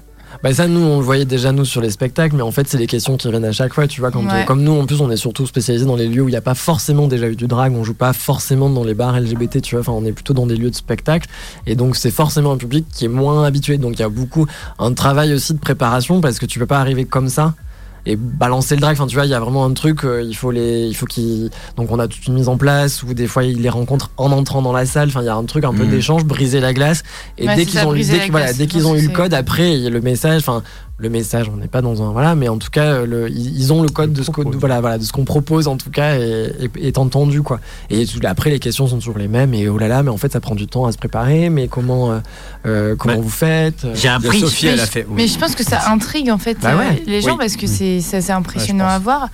Bah 0.44 0.54
ça 0.54 0.68
nous 0.68 0.80
on 0.80 1.00
le 1.00 1.04
voyait 1.04 1.26
déjà 1.26 1.52
nous 1.52 1.66
sur 1.66 1.82
les 1.82 1.90
spectacles 1.90 2.36
mais 2.36 2.42
en 2.44 2.52
fait 2.52 2.68
c'est 2.68 2.78
les 2.78 2.88
questions 2.88 3.18
qui 3.18 3.28
reviennent 3.28 3.46
à 3.46 3.52
chaque 3.52 3.74
fois 3.74 3.88
tu 3.88 4.00
vois 4.00 4.10
quand 4.12 4.24
Ouais. 4.24 4.42
euh, 4.42 4.44
comme 4.46 4.62
nous 4.64 4.72
en 4.74 4.86
plus 4.86 5.02
on 5.02 5.10
est 5.12 5.18
surtout 5.18 5.46
spécialisé 5.48 5.86
dans 5.86 5.96
les 5.96 6.08
lieux 6.08 6.22
où 6.22 6.28
il 6.28 6.32
n'y 6.32 6.38
a 6.38 6.42
pas 6.42 6.54
forcément 6.56 7.08
déjà 7.08 7.28
eu 7.28 7.36
du 7.36 7.48
drag 7.48 7.74
on 7.76 7.84
joue 7.84 7.94
pas 7.94 8.14
forcément 8.14 8.70
dans 8.70 8.84
les 8.84 8.94
bars 8.94 9.20
LGBT 9.20 9.62
tu 9.62 9.76
vois 9.76 9.82
enfin 9.82 9.92
on 9.92 10.06
est 10.06 10.12
plutôt 10.12 10.34
dans 10.34 10.46
des 10.46 10.56
lieux 10.56 10.70
de 10.70 10.76
spectacle 10.76 11.28
et 11.66 11.76
donc 11.76 11.96
c'est 11.96 12.12
forcément 12.12 12.52
un 12.52 12.58
public 12.58 12.86
qui 12.94 13.06
est 13.06 13.10
moins 13.10 13.44
habitué 13.44 13.78
donc 13.78 13.94
il 13.98 14.00
y 14.00 14.06
a 14.06 14.10
beaucoup 14.10 14.46
un 14.78 14.94
travail 14.94 15.34
aussi 15.34 15.54
de 15.54 15.60
préparation 15.60 16.22
parce 16.22 16.38
que 16.40 16.46
tu 16.46 16.60
peux 16.60 16.66
pas 16.68 16.80
arriver 16.80 17.06
comme 17.06 17.28
ça 17.30 17.54
et 18.06 18.16
balancer 18.16 18.76
le 18.76 18.82
drag 18.82 18.94
enfin 18.94 19.08
tu 19.08 19.16
vois 19.16 19.26
il 19.26 19.30
y 19.32 19.34
a 19.34 19.40
vraiment 19.40 19.66
un 19.66 19.74
truc 19.74 20.04
euh, 20.06 20.22
il 20.22 20.36
faut 20.36 20.52
les 20.52 20.88
il 20.88 20.94
faut 20.94 21.06
qu'ils 21.06 21.50
donc 21.78 21.92
on 21.92 22.00
a 22.00 22.08
toute 22.08 22.26
une 22.28 22.34
mise 22.34 22.48
en 22.48 22.58
place 22.58 23.04
où 23.04 23.14
des 23.14 23.28
fois 23.28 23.44
ils 23.44 23.62
les 23.62 23.70
rencontrent 23.70 24.12
en 24.18 24.32
entrant 24.32 24.62
dans 24.62 24.72
la 24.74 24.86
salle. 24.86 25.10
Enfin 25.10 25.22
il 25.22 25.26
y 25.26 25.30
a 25.30 25.36
un 25.36 25.44
truc 25.46 25.64
un 25.66 25.74
peu 25.74 25.84
Mhm. 25.84 25.90
d'échange 25.92 26.24
briser 26.26 26.60
la 26.60 26.74
glace. 26.74 27.04
Et 27.38 27.48
Ouais, 27.48 27.56
dès 27.56 27.66
qu'ils 27.66 27.86
ont, 27.86 27.94
dès 27.94 28.28
voilà, 28.30 28.54
dès 28.54 28.68
qu'ils 28.68 28.88
ont 28.88 28.96
eu 28.96 29.02
le 29.08 29.14
code 29.14 29.34
après 29.34 29.74
il 29.74 29.80
y 29.82 29.88
a 29.88 29.90
le 29.90 30.02
message 30.02 30.42
enfin 30.42 30.64
le 31.00 31.10
message 31.10 31.50
on 31.52 31.58
n'est 31.58 31.68
pas 31.68 31.82
dans 31.82 32.04
un 32.04 32.12
voilà 32.12 32.36
mais 32.36 32.48
en 32.50 32.58
tout 32.58 32.70
cas 32.70 32.84
euh, 32.94 33.06
le- 33.06 33.30
ils 33.30 33.72
ont 33.74 33.82
le 33.82 33.90
code 33.90 34.14
de 34.14 34.22
ce 34.22 34.32
qu'on 34.32 34.44
voilà, 34.52 34.82
voilà 34.82 34.98
de 34.98 35.04
ce 35.04 35.12
qu'on 35.12 35.26
propose 35.26 35.68
en 35.68 35.78
tout 35.78 35.90
cas 35.90 36.16
est 36.20 36.98
entendu 36.98 37.42
quoi 37.42 37.60
et 37.90 38.06
tout- 38.06 38.20
après 38.26 38.50
les 38.50 38.60
questions 38.60 38.86
sont 38.88 38.98
toujours 39.00 39.18
les 39.18 39.28
mêmes 39.30 39.54
et 39.54 39.68
oh 39.70 39.78
là 39.78 39.88
là 39.88 40.04
mais 40.04 40.10
en 40.10 40.18
fait 40.18 40.32
ça 40.32 40.40
prend 40.40 40.56
du 40.56 40.68
temps 40.68 40.86
à 40.86 40.92
se 40.92 40.98
préparer 40.98 41.50
mais 41.50 41.68
comment 41.68 42.12
euh, 42.12 42.20
euh, 42.66 42.96
comment 42.98 43.16
Ouais. 43.16 43.22
vous 43.22 43.30
faites 43.30 43.86
J'ai 43.96 44.02
Il 44.02 44.06
y 44.06 44.08
a 44.08 44.16
appris. 44.16 44.40
Sophie, 44.40 44.66
Mais 44.68 44.72
elle 44.74 44.80
a 44.82 44.86
fait. 44.86 45.06
oui. 45.08 45.14
Mais 45.16 45.28
je 45.28 45.40
pense 45.40 45.56
que 45.56 45.64
ça 45.64 45.90
intrigue, 45.90 46.30
en 46.30 46.38
fait, 46.38 46.58
Bah 46.62 46.76
ouais. 46.76 46.86
euh, 46.86 47.04
les 47.08 47.22
gens 47.22 47.32
Oui. 47.32 47.38
parce 47.40 47.56
que 47.56 47.66
c'est 47.68 48.02
c'est 48.02 48.18
assez 48.18 48.32
impressionnant 48.32 48.88
à 48.88 49.00
voir. 49.00 49.30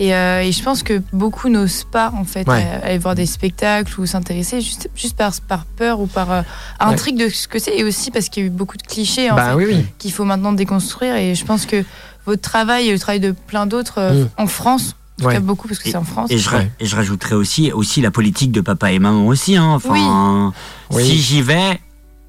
Et, 0.00 0.14
euh, 0.14 0.40
et 0.42 0.50
je 0.50 0.62
pense 0.62 0.82
que 0.82 1.02
beaucoup 1.12 1.50
n'osent 1.50 1.84
pas, 1.84 2.10
en 2.16 2.24
fait, 2.24 2.48
Ouais. 2.48 2.64
euh, 2.66 2.86
aller 2.86 2.98
voir 2.98 3.14
des 3.14 3.26
spectacles 3.26 4.00
ou 4.00 4.06
s'intéresser 4.06 4.62
juste, 4.62 4.88
juste 4.96 5.14
par, 5.14 5.32
par 5.46 5.66
peur 5.66 6.00
ou 6.00 6.06
par 6.06 6.32
euh, 6.32 6.42
intrigue 6.80 7.18
de 7.18 7.28
ce 7.28 7.46
que 7.46 7.58
c'est. 7.58 7.76
Et 7.78 7.84
aussi 7.84 8.10
parce 8.10 8.30
qu'il 8.30 8.42
y 8.42 8.46
a 8.46 8.48
eu 8.48 8.50
beaucoup 8.50 8.78
de 8.78 8.82
clichés, 8.82 9.30
en 9.30 9.36
bah 9.36 9.50
fait, 9.50 9.54
oui 9.56 9.64
oui 9.68 9.86
qu'il 9.98 10.10
faut 10.10 10.24
maintenant 10.24 10.52
déconstruire. 10.54 11.16
Et 11.16 11.34
je 11.34 11.44
pense 11.44 11.66
que 11.66 11.84
votre 12.24 12.40
travail 12.40 12.88
et 12.88 12.92
le 12.92 12.98
travail 12.98 13.20
de 13.20 13.32
plein 13.32 13.66
d'autres 13.66 13.98
euh, 13.98 14.24
Mm. 14.24 14.28
en 14.38 14.46
France, 14.46 14.96
en 15.18 15.22
tout 15.22 15.28
Ouais. 15.28 15.34
cas 15.34 15.40
beaucoup 15.40 15.68
parce 15.68 15.78
que 15.78 15.90
c'est 15.90 15.96
en 15.98 16.04
France. 16.04 16.30
Et 16.30 16.38
je, 16.38 16.48
Ouais. 16.48 16.70
et 16.80 16.86
je 16.86 16.96
rajouterais 16.96 17.34
aussi, 17.34 17.70
aussi 17.70 18.00
la 18.00 18.10
politique 18.10 18.52
de 18.52 18.62
papa 18.62 18.92
et 18.92 18.98
maman 18.98 19.26
aussi. 19.26 19.56
Hein. 19.56 19.68
Enfin, 19.74 20.54
Oui. 20.90 21.04
Si 21.04 21.18
j'y 21.18 21.42
vais, 21.42 21.78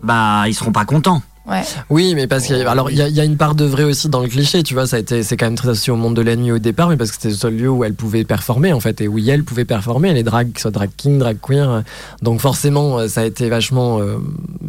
bah 0.04 0.44
ils 0.48 0.54
seront 0.54 0.74
pas 0.74 0.84
contents. 0.84 1.22
Ouais. 1.50 1.62
Oui, 1.90 2.14
mais 2.16 2.28
parce 2.28 2.46
qu'il 2.46 2.56
alors 2.56 2.92
il 2.92 2.98
y, 2.98 3.20
a- 3.20 3.24
une 3.26 3.36
part 3.36 3.56
de 3.56 3.66
vrai 3.66 3.84
aussi 3.84 4.10
dans 4.10 4.20
le 4.22 4.28
cliché, 4.28 4.62
tu 4.62 4.76
vois, 4.76 4.86
ça 4.86 4.98
a 4.98 5.00
été 5.00 5.24
c'est 5.24 5.38
quand 5.38 5.48
même 5.48 5.56
très 5.56 5.70
associé 5.70 5.92
au 5.92 5.96
monde 5.96 6.16
de 6.16 6.22
la 6.22 6.36
nuit 6.36 6.52
au 6.52 6.60
départ, 6.60 6.88
mais 6.90 6.98
parce 6.98 7.10
que 7.10 7.16
c'était 7.16 7.30
le 7.30 7.36
seul 7.36 7.56
lieu 7.56 7.70
où 7.70 7.84
elle 7.84 7.96
pouvait 7.96 8.24
performer 8.24 8.74
en 8.74 8.80
fait 8.80 9.02
et 9.02 9.08
où 9.08 9.18
elle 9.18 9.44
pouvait 9.44 9.66
performer, 9.66 10.14
les 10.14 10.22
drag, 10.24 10.56
soit 10.58 10.70
drag 10.72 10.92
king, 10.96 11.18
drag 11.18 11.38
queer, 11.42 11.70
euh, 11.70 11.82
donc 12.22 12.40
forcément 12.42 13.00
euh, 13.00 13.08
ça 13.08 13.22
a 13.22 13.26
été 13.26 13.50
vachement 13.50 14.00
euh, 14.00 14.18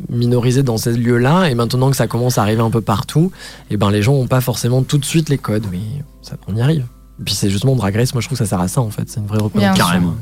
minorisé 0.08 0.62
dans 0.62 0.78
ces 0.78 0.92
lieux-là 0.92 1.50
et 1.50 1.54
maintenant 1.54 1.90
que 1.90 1.96
ça 1.96 2.06
commence 2.06 2.38
à 2.38 2.42
arriver 2.42 2.62
un 2.62 2.70
peu 2.70 2.80
partout, 2.80 3.30
et 3.70 3.76
ben 3.76 3.90
les 3.90 4.02
gens 4.02 4.14
ont 4.14 4.26
pas 4.26 4.40
forcément 4.40 4.82
tout 4.82 4.98
de 4.98 5.04
suite 5.04 5.28
les 5.28 5.38
codes, 5.38 5.66
mais 5.70 5.80
ça 6.22 6.36
on 6.48 6.56
y 6.56 6.62
arrive. 6.62 6.86
Puis 7.24 7.34
c'est 7.34 7.50
justement 7.50 7.76
Drag 7.76 7.94
Race, 7.94 8.14
moi 8.14 8.20
je 8.20 8.26
trouve 8.26 8.38
que 8.38 8.44
ça 8.44 8.48
sert 8.48 8.60
à 8.60 8.68
ça 8.68 8.80
en 8.80 8.90
fait, 8.90 9.04
c'est 9.06 9.20
une 9.20 9.26
vraie 9.26 9.38
représentation. 9.38 9.84
Carrément. 9.84 10.16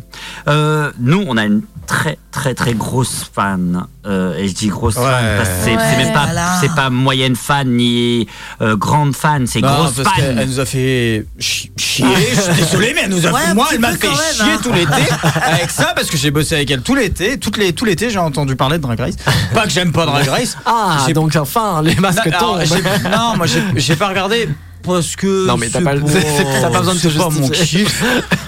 Euh, 0.49 0.91
nous, 1.01 1.25
on 1.27 1.37
a 1.37 1.45
une 1.45 1.63
très 1.87 2.19
très 2.31 2.53
très 2.55 2.75
grosse 2.75 3.25
fan. 3.33 3.87
Euh, 4.07 4.37
et 4.37 4.49
je 4.49 4.55
dis 4.55 4.69
grosse 4.69 4.97
Ouais. 4.97 5.03
fan 5.05 5.25
parce 5.39 5.49
que 5.49 5.55
c'est 5.65 5.77
Ouais. 5.77 5.97
même 6.05 6.13
pas 6.13 6.25
Voilà. 6.27 6.59
c'est 6.61 6.75
pas 6.75 6.91
moyenne 6.91 7.37
fan 7.37 7.69
ni 7.71 8.27
euh, 8.61 8.77
grande 8.77 9.15
fan, 9.15 9.47
c'est 9.47 9.61
grosse 9.61 9.93
parce 10.03 10.17
fan. 10.17 10.39
elle 10.39 10.49
nous 10.49 10.61
a 10.61 10.65
fait 10.67 11.27
chi- 11.39 11.71
chier. 11.77 12.07
Je 12.35 12.41
suis 12.41 12.55
désolé, 12.55 12.93
mais 12.95 13.03
elle 13.05 13.11
nous 13.11 13.27
a 13.27 13.31
Ouais, 13.31 13.41
fait. 13.41 13.55
Moi, 13.55 13.67
elle 13.73 13.81
m'a 13.81 13.93
fait 13.93 14.07
même, 14.09 14.17
chier 14.35 14.53
hein. 14.53 14.61
tout 14.63 14.73
l'été 14.73 14.93
avec 15.43 15.71
ça 15.71 15.93
parce 15.95 16.09
que 16.11 16.17
j'ai 16.19 16.31
bossé 16.31 16.55
avec 16.57 16.71
elle 16.71 16.83
tout 16.83 16.95
l'été. 16.95 17.39
Toutes 17.39 17.57
les, 17.57 17.73
tout 17.73 17.85
l'été, 17.85 18.11
j'ai 18.11 18.19
entendu 18.19 18.57
parler 18.57 18.77
de 18.79 18.83
Drag 18.83 18.99
Race. 18.99 19.17
Pas 19.55 19.63
que 19.65 19.71
j'aime 19.71 19.93
pas 19.93 20.07
Drag 20.07 20.27
Race. 20.29 20.57
Ah, 20.67 20.99
J'ai- 21.07 21.13
donc 21.15 21.35
enfin 21.37 21.83
les 21.83 21.95
masques 21.95 22.29
tombent. 22.39 22.63
non, 23.11 23.37
moi, 23.37 23.47
j'ai 23.77 23.97
pas 23.97 24.09
regardé. 24.09 24.49
Parce 24.95 25.17
que. 25.17 25.47
Non, 25.47 25.57
mais 25.57 25.69
t'as 25.69 25.81
pas- 25.81 25.95
t'as 25.95 26.71
pas 26.71 26.79
besoin 26.81 26.95
de 26.95 26.99
te 27.01 27.09
c'est 27.09 27.19
pas 27.19 27.29
mon 27.31 27.47
justifier. 27.47 27.85
kiff. 27.85 28.05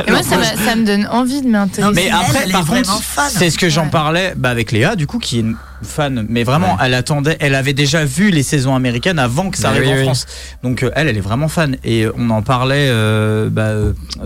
Et 0.07 0.11
moi, 0.11 0.23
ça, 0.23 0.37
me 0.77 0.85
donne 0.85 1.07
envie 1.11 1.43
de 1.43 1.49
m'intéresser. 1.49 1.95
Mais 1.95 2.11
après, 2.11 2.41
elle 2.45 2.53
par 2.53 2.67
contre, 2.67 3.01
c'est 3.31 3.51
ce 3.51 3.59
que 3.59 3.69
j'en 3.69 3.89
parlais 3.89 4.35
bah, 4.37 4.51
avec 4.51 4.73
Léa, 4.73 4.97
du 4.97 5.07
coup, 5.07 5.19
qui 5.19 5.39
est 5.39 5.41
une 5.41 5.57
fan. 5.83 6.27
Mais 6.29 6.45
vraiment, 6.45 6.75
Ouais. 6.75 6.81
elle 6.85 6.95
attendait, 6.95 7.37
elle 7.41 7.55
avait 7.55 7.73
déjà 7.73 8.05
vu 8.05 8.31
les 8.31 8.43
saisons 8.45 8.75
américaines 8.77 9.19
avant 9.19 9.51
que 9.51 9.57
ça 9.59 9.71
Bah 9.71 9.77
arrive 9.77 9.83
oui, 9.89 9.93
en 9.93 9.97
oui. 9.97 10.03
France. 10.05 10.27
Donc, 10.63 10.83
euh, 10.83 10.91
elle, 10.95 11.09
elle 11.09 11.17
est 11.17 11.21
vraiment 11.21 11.49
fan. 11.49 11.77
Et 11.85 12.07
on 12.17 12.31
en 12.31 12.43
parlait 12.43 12.87
euh, 12.89 13.49
bah, 13.51 13.73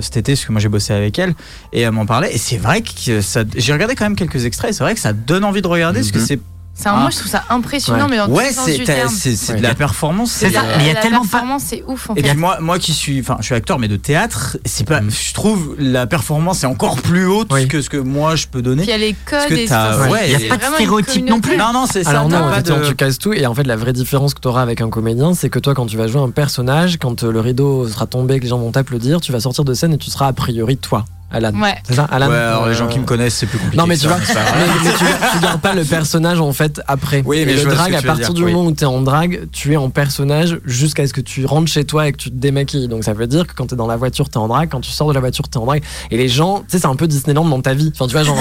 cet 0.01 0.19
été, 0.19 0.33
parce 0.33 0.45
que 0.45 0.53
moi 0.53 0.61
j'ai 0.61 0.69
bossé 0.69 0.93
avec 0.93 1.19
elle. 1.19 1.35
Et 1.73 1.81
elle 1.83 1.93
m'en 1.93 2.05
parlait. 2.07 2.35
Et 2.35 2.39
c'est 2.39 2.59
vrai 2.59 2.83
que 2.83 3.21
ça. 3.23 3.43
J'ai 3.57 3.73
regardé 3.73 3.95
quand 3.95 4.05
même 4.05 4.17
quelques 4.17 4.45
extraits. 4.45 4.71
et 4.71 4.73
C'est 4.75 4.85
vrai 4.85 4.95
que 4.95 5.01
ça 5.01 5.13
donne 5.15 5.45
envie 5.45 5.63
de 5.63 5.67
regarder, 5.69 6.01
parce 6.01 6.13
que 6.13 6.19
Mhm. 6.19 6.27
c'est. 6.27 6.41
C'est 6.79 6.89
un- 6.89 6.93
Ah. 6.95 7.01
Moi, 7.01 7.11
je 7.11 7.17
trouve 7.17 7.31
ça 7.31 7.43
impressionnant, 7.49 8.05
Ouais. 8.05 8.11
mais 8.11 8.17
dans 8.19 8.29
Ouais, 8.29 8.51
c'est 8.53 8.77
du 8.77 8.85
terme. 8.85 9.09
c'est- 9.09 9.35
c'est 9.35 9.53
Ouais. 9.55 9.59
de 9.59 9.63
la 9.63 9.75
performance. 9.75 10.31
C'est 10.31 10.51
ça, 10.51 10.61
euh, 10.61 10.75
Mais 10.77 10.85
il 10.85 10.87
y 10.89 10.91
a 10.91 10.93
la 10.95 11.01
tellement 11.01 11.23
pas- 11.23 11.29
performance, 11.31 11.63
c'est 11.67 11.83
ouf 11.87 12.11
en 12.11 12.15
Et 12.15 12.23
fait. 12.23 12.29
puis 12.31 12.39
moi, 12.39 12.59
moi 12.61 12.79
qui 12.79 12.93
suis, 12.93 13.19
enfin, 13.21 13.39
je 13.41 13.47
suis 13.47 13.55
acteur 13.55 13.79
mais 13.79 13.89
de 13.89 13.97
théâtre, 13.97 14.59
c'est 14.67 14.87
pas, 14.87 15.01
Mm. 15.01 15.11
je 15.11 15.33
trouve 15.35 15.75
la 15.79 16.07
performance 16.07 16.65
est 16.65 16.67
encore 16.67 16.97
plus 17.01 17.27
haute 17.27 17.49
Oui. 17.51 17.67
que 17.67 17.81
ce 17.81 17.89
que 17.89 17.97
moi 17.97 18.37
je 18.37 18.47
peux 18.47 18.61
donner. 18.61 18.83
Puis 18.83 18.91
il 18.91 18.93
y 18.93 18.95
a 18.95 18.99
les 18.99 19.15
Parce 19.29 19.45
codes 19.47 19.53
et 19.59 19.63
il 19.65 19.69
y 19.71 19.73
a 19.73 20.49
pas 20.49 20.57
de 20.59 20.63
une 20.65 20.75
stéréotypes 20.75 21.29
non 21.29 21.41
plus. 21.41 21.57
Non, 21.57 21.73
non, 21.73 21.87
c'est 21.91 22.05
ça. 22.05 22.11
Alors 22.11 22.29
non, 22.29 22.51
tu 22.87 22.95
casses 22.95 23.19
tout. 23.19 23.33
Et 23.33 23.47
en 23.47 23.55
fait, 23.55 23.65
la 23.65 23.77
vraie 23.77 23.95
différence 23.95 24.35
que 24.35 24.41
tu 24.41 24.49
auras 24.49 24.61
avec 24.63 24.81
un 24.83 24.91
comédien, 24.91 25.33
c'est 25.35 25.49
que 25.49 25.59
toi, 25.59 25.75
quand 25.75 25.87
tu 25.87 25.97
vas 25.97 26.09
jouer 26.09 26.21
un 26.21 26.31
personnage, 26.31 26.99
quand 26.99 27.25
euh, 27.25 27.33
le 27.33 27.41
rideau 27.41 27.89
sera 27.89 28.07
tombé, 28.07 28.37
que 28.39 28.45
les 28.45 28.51
gens 28.51 28.59
vont 28.59 28.73
t'applaudir, 28.73 29.21
tu 29.21 29.33
vas 29.33 29.41
sortir 29.41 29.65
de 29.65 29.73
scène 29.73 29.95
et 29.95 29.99
tu 29.99 30.11
seras 30.11 30.27
a 30.29 30.33
priori 30.35 30.77
toi, 30.77 31.05
Alan. 31.31 31.53
Ouais. 31.61 31.75
C'est 31.85 31.95
ça, 31.95 32.05
Alan 32.05 32.29
Ouais, 32.29 32.37
alors 32.37 32.69
les 32.69 32.75
gens 32.75 32.87
qui 32.87 32.99
me 33.01 33.05
connaissent, 33.05 33.35
c'est 33.35 33.47
plus 33.47 33.59
compliqué. 33.59 33.77
Non, 33.77 33.87
mais 33.87 33.97
tu 33.97 34.07
vois, 34.07 34.17
mais, 34.19 34.35
mais 34.85 34.91
tu, 34.93 35.05
tu 35.33 35.39
gardes 35.43 35.61
pas 35.61 35.75
le 35.75 35.85
personnage 35.85 36.41
en 36.41 36.53
fait 36.53 36.81
après. 36.87 37.23
Oui, 37.27 37.39
Et 37.39 37.47
mais 37.47 37.53
le 37.55 37.59
je 37.59 37.65
vois 37.65 37.73
ce 37.73 37.77
drag, 37.79 37.93
que 37.93 37.97
à 37.99 38.03
partir 38.03 38.27
dire, 38.27 38.35
du 38.35 38.45
oui. 38.45 38.53
moment 38.53 38.69
où 38.69 38.73
tu 38.73 38.83
es 38.85 38.87
en 38.87 39.01
drag, 39.03 39.49
tu 39.53 39.73
es 39.73 39.77
en 39.77 39.91
personnage 39.91 40.61
jusqu'à 40.65 41.07
ce 41.07 41.13
que 41.13 41.21
tu 41.21 41.45
rentres 41.45 41.71
chez 41.71 41.85
toi 41.85 42.07
et 42.09 42.13
que 42.13 42.17
tu 42.19 42.31
te 42.31 42.37
démaquilles. 42.37 42.87
Donc 42.89 43.03
ça 43.05 43.13
veut 43.13 43.27
dire 43.27 43.47
que 43.47 43.55
quand 43.55 43.67
tu 43.67 43.75
es 43.75 43.77
dans 43.77 43.87
la 43.89 43.97
voiture, 43.97 44.29
tu 44.31 44.35
es 44.35 44.41
en 44.41 44.49
drag, 44.49 44.69
quand 44.71 44.81
tu 44.81 44.91
sors 44.93 45.09
de 45.09 45.15
la 45.15 45.21
voiture, 45.21 45.45
tu 45.49 45.59
es 45.59 45.61
en 45.61 45.67
drag. 45.67 45.83
Et 46.11 46.17
les 46.17 46.29
gens, 46.29 46.61
tu 46.61 46.65
sais, 46.69 46.79
c'est 46.79 46.87
un 46.87 46.97
peu 46.97 47.07
Disneyland 47.09 47.45
dans 47.45 47.61
ta 47.61 47.75
vie. 47.75 47.91
Enfin, 47.95 48.07
tu 48.07 48.13
vois, 48.13 48.23
genre, 48.23 48.39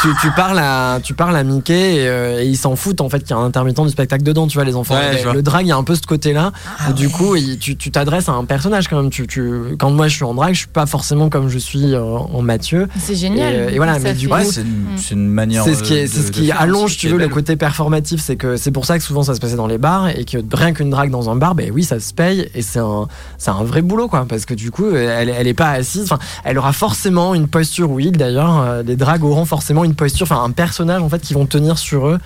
tu, 0.00 0.08
tu 0.20 0.30
parles 0.32 0.58
à, 0.58 1.00
tu 1.02 1.12
parles 1.14 1.36
à 1.36 1.44
Mickey 1.44 1.96
et, 1.96 2.08
euh, 2.08 2.40
et 2.42 2.46
ils 2.46 2.56
s'en 2.56 2.76
foutent 2.76 3.00
en 3.02 3.08
fait 3.10 3.20
qu'il 3.20 3.30
y 3.30 3.34
a 3.34 3.36
un 3.36 3.44
intermittent 3.44 3.80
du 3.82 3.90
spectacle 3.90 4.22
dedans, 4.24 4.46
tu 4.46 4.56
vois, 4.56 4.64
les 4.64 4.74
enfants. 4.76 4.94
Ouais, 4.94 5.20
Et 5.20 5.22
vois. 5.22 5.34
le 5.34 5.42
drag, 5.42 5.66
il 5.66 5.68
y 5.68 5.72
a 5.72 5.76
un 5.76 5.84
peu 5.84 5.94
ce 5.94 6.02
côté-là. 6.02 6.52
Ah 6.78 6.90
où 6.90 6.92
du 6.94 7.06
ouais. 7.06 7.12
coup, 7.12 7.36
il- 7.36 7.58
tu 7.58 7.90
t'adresses 7.90 8.28
à 8.28 8.32
un 8.32 8.44
personnage 8.44 8.88
quand 8.88 8.96
même. 9.00 9.10
Tu, 9.10 9.26
tu, 9.26 9.76
quand 9.78 9.90
moi 9.90 10.08
je 10.08 10.14
suis 10.16 10.24
en 10.24 10.34
drag, 10.34 10.54
je 10.54 10.60
suis 10.60 10.68
pas 10.68 10.86
forcément 10.86 11.28
comme 11.28 11.48
je 11.48 11.58
suis 11.58 11.94
euh, 11.94 12.18
en 12.32 12.42
Mathieu. 12.42 12.88
C'est 12.98 13.14
génial. 13.14 13.52
Et, 13.54 13.56
euh, 13.58 13.68
et 13.70 13.76
voilà, 13.76 13.98
mais 13.98 14.14
du 14.14 14.28
coup, 14.28 14.34
Ouais, 14.34 14.44
c'est 14.44 14.62
une, 14.62 14.86
c'est 14.96 15.14
une 15.14 15.28
manière. 15.28 15.64
c'est 15.64 15.74
ce 15.74 15.82
qui, 15.82 15.94
est- 15.94 16.04
euh, 16.04 16.08
c'est 16.10 16.22
ce 16.22 16.26
de- 16.28 16.32
qui 16.32 16.40
de 16.42 16.46
faire 16.46 16.60
allonge, 16.60 16.96
tu 16.96 17.08
veux, 17.08 17.18
le 17.18 17.28
côté 17.28 17.56
performatif. 17.56 18.20
C'est 18.22 18.36
que 18.36 18.56
c'est 18.56 18.70
pour 18.70 18.84
ça 18.86 18.98
que 18.98 19.04
souvent 19.04 19.22
ça 19.22 19.34
se 19.34 19.40
passait 19.40 19.56
dans 19.56 19.66
les 19.66 19.78
bars 19.78 20.08
et 20.08 20.24
que 20.24 20.38
rien 20.52 20.72
qu'une 20.72 20.90
drague 20.90 21.10
dans 21.10 21.30
un 21.30 21.36
bar, 21.36 21.54
ben 21.54 21.70
oui, 21.72 21.84
ça 21.84 21.98
se 22.00 22.12
paye 22.14 22.48
et 22.54 22.62
c'est 22.62 22.78
un, 22.78 23.08
c'est 23.38 23.50
un 23.50 23.64
vrai 23.64 23.82
boulot, 23.82 24.08
quoi. 24.08 24.24
Parce 24.28 24.44
que 24.46 24.54
du 24.54 24.70
coup, 24.70 24.90
elle, 24.94 25.28
elle 25.28 25.46
est 25.46 25.54
pas 25.54 25.70
assise. 25.70 26.02
Enfin, 26.04 26.18
elle 26.44 26.58
aura 26.58 26.72
forcément 26.72 27.34
une 27.34 27.48
posture, 27.48 27.90
oui, 27.90 28.10
d'ailleurs, 28.10 28.60
euh, 28.60 28.82
les 28.82 28.96
dragues 28.96 29.24
auront 29.24 29.44
forcément 29.44 29.84
une 29.84 29.94
posture, 29.94 30.24
enfin, 30.30 30.42
un 30.42 30.50
personnage, 30.50 31.02
en 31.02 31.08
fait, 31.08 31.20
qui 31.20 31.34
vont 31.34 31.46
tenir 31.46 31.78
sur 31.78 32.06
eux 32.08 32.18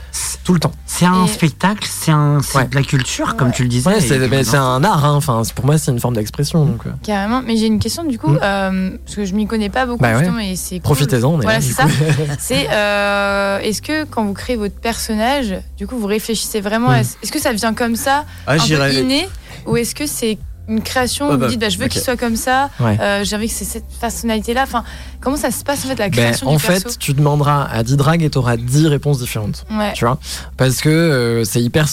tout 0.45 0.53
le 0.55 0.61
temps. 0.61 0.73
C'est 0.87 1.07
un 1.07 1.25
Et- 1.25 1.29
spectacle, 1.29 1.87
c'est 1.91 2.11
un, 2.13 2.41
c'est 2.43 2.59
Ouais. 2.59 2.67
de 2.69 2.75
la 2.75 2.83
culture, 2.83 3.37
comme 3.37 3.53
tu 3.53 3.63
le 3.63 3.69
disais. 3.69 3.89
Ouais, 3.89 4.01
c'est, 4.01 4.45
c'est 4.45 4.57
un 4.57 4.83
art, 4.85 5.05
hein. 5.05 5.15
Enfin, 5.15 5.43
pour 5.55 5.67
moi, 5.67 5.79
c'est 5.79 5.91
une 5.91 6.01
forme 6.01 6.15
d'expression, 6.15 6.65
donc. 6.65 6.87
euh, 6.87 6.91
Carrément. 7.03 7.43
Mais 7.47 7.57
j'ai 7.57 7.67
une 7.67 7.79
question 7.79 8.05
du 8.05 8.19
coup, 8.19 8.31
Mm. 8.31 8.39
euh, 8.43 8.91
parce 9.05 9.17
que 9.17 9.25
je 9.25 9.35
m'y 9.35 9.47
connais 9.47 9.69
pas 9.69 9.86
beaucoup 9.87 10.03
Bah 10.03 10.19
ouais. 10.19 10.51
et 10.51 10.57
c'est 10.57 10.77
cool. 10.77 10.83
Profitez-en, 10.83 11.37
Voilà, 11.37 11.55
là, 11.55 11.61
c'est 11.61 11.73
ça. 11.73 11.87
C'est 12.39 12.69
euh, 12.71 13.59
est-ce 13.61 13.81
que 13.83 14.05
quand 14.05 14.25
vous 14.25 14.33
créez 14.35 14.57
votre 14.57 14.75
personnage, 14.77 15.55
du 15.77 15.87
coup 15.87 15.97
vous 15.99 16.07
réfléchissez 16.07 16.61
vraiment 16.61 16.91
à 16.91 16.99
Mm. 17.03 17.07
est-ce 17.23 17.33
que 17.33 17.41
ça 17.41 17.53
vient 17.53 17.75
comme 17.75 17.97
ça, 17.97 18.25
Ah, 18.47 18.55
un 18.55 18.59
peu 18.59 18.93
inné, 18.93 19.29
ou 19.67 19.77
est-ce 19.77 19.95
que 19.95 20.07
c'est 20.07 20.39
une 20.69 20.83
création 20.83 21.27
où 21.27 21.29
Ouais, 21.29 21.35
vous 21.37 21.41
bah, 21.43 21.49
dites 21.49 21.61
bah, 21.61 21.69
je 21.69 21.79
veux 21.79 21.87
qu'il 21.87 22.01
soit 22.01 22.17
comme 22.17 22.35
ça, 22.35 22.71
Ouais. 22.81 22.99
euh, 23.01 23.23
j'ai 23.25 23.37
envie 23.37 23.47
que 23.47 23.55
c'est 23.55 23.65
cette 23.65 23.87
personnalité-là. 24.01 24.63
Enfin, 24.65 24.83
comment 25.21 25.37
ça 25.37 25.53
se 25.53 25.63
passe 25.63 25.85
en 25.85 25.89
fait 25.89 25.99
la 25.99 26.09
Ben, 26.09 26.13
création 26.13 26.49
en 26.49 26.57
du 26.57 26.59
fait, 26.59 26.83
perso 26.83 26.99
tu 26.99 27.13
demanderas 27.15 27.69
à 27.71 27.83
10 27.85 27.97
dragues 27.97 28.23
et 28.25 28.31
tu 28.31 28.39
auras 28.39 28.57
10 28.57 28.89
réponses 28.89 29.21
différentes. 29.21 29.65
Ouais. 29.71 29.93
Tu 29.93 30.05
vois 30.05 30.19
Parce 30.57 30.81
que 30.81 30.89
euh, 30.89 31.45
c'est 31.45 31.61
hyper 31.63 31.87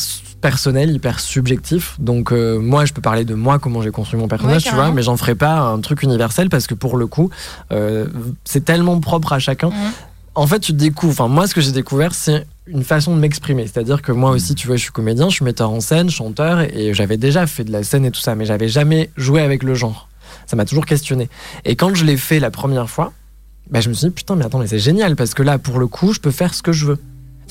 personnel, 0.44 0.92
hyper 0.92 1.22
subjectif. 1.22 1.96
Donc, 2.00 2.34
euh, 2.34 2.60
moi, 2.60 2.84
je 2.84 2.92
peux 2.92 3.02
parler 3.02 3.24
de 3.24 3.34
moi, 3.34 3.60
comment 3.60 3.82
j'ai 3.82 3.92
construit 3.92 4.20
mon 4.20 4.28
personnage, 4.28 4.66
Ouais, 4.66 4.70
tu 4.70 4.76
vois, 4.76 4.92
mais 4.92 5.02
j'en 5.02 5.16
ferai 5.16 5.36
pas 5.36 5.58
un 5.58 5.80
truc 5.80 6.04
universel 6.04 6.50
parce 6.50 6.68
que 6.68 6.74
pour 6.76 6.98
le 6.98 7.08
coup, 7.08 7.30
euh, 7.72 8.08
c'est 8.44 8.66
tellement 8.66 9.00
propre 9.00 9.32
à 9.32 9.40
chacun. 9.40 9.72
En 10.36 10.46
fait, 10.46 10.60
tu 10.60 10.74
découvres. 10.74 11.14
Enfin, 11.14 11.34
moi, 11.34 11.48
ce 11.48 11.56
que 11.56 11.62
j'ai 11.62 11.72
découvert, 11.72 12.14
c'est 12.14 12.46
une 12.68 12.84
façon 12.84 13.16
de 13.16 13.22
m'exprimer. 13.22 13.68
C'est-à-dire 13.68 14.02
que 14.02 14.12
moi 14.12 14.32
aussi, 14.32 14.54
tu 14.54 14.68
vois, 14.68 14.76
je 14.76 14.82
suis 14.82 14.92
comédien, 14.92 15.30
je 15.30 15.36
suis 15.36 15.46
metteur 15.46 15.72
en 15.72 15.80
scène, 15.80 16.10
chanteur, 16.10 16.60
et 16.60 16.94
j'avais 16.94 17.18
déjà 17.18 17.48
fait 17.48 17.64
de 17.64 17.72
la 17.72 17.84
scène 17.84 18.04
et 18.04 18.12
tout 18.12 18.20
ça, 18.20 18.36
mais 18.36 18.46
j'avais 18.46 18.68
jamais 18.68 19.12
joué 19.16 19.42
avec 19.42 19.64
le 19.64 19.76
genre. 19.76 20.10
Ça 20.46 20.58
m'a 20.58 20.66
toujours 20.66 20.86
questionné. 20.86 21.30
Et 21.64 21.78
quand 21.78 21.96
je 21.96 22.04
l'ai 22.04 22.18
fait 22.18 22.42
la 22.42 22.52
première 22.52 22.90
fois, 22.90 23.14
bah, 23.70 23.80
je 23.80 23.88
me 23.88 23.94
suis 23.94 24.08
dit, 24.08 24.14
putain, 24.14 24.36
mais 24.36 24.44
attends, 24.44 24.60
mais 24.60 24.68
c'est 24.68 24.80
génial, 24.80 25.16
parce 25.16 25.34
que 25.34 25.42
là, 25.42 25.58
pour 25.58 25.80
le 25.80 25.88
coup, 25.88 26.12
je 26.12 26.20
peux 26.20 26.32
faire 26.32 26.54
ce 26.54 26.62
que 26.62 26.74
je 26.74 26.86
veux. 26.86 27.00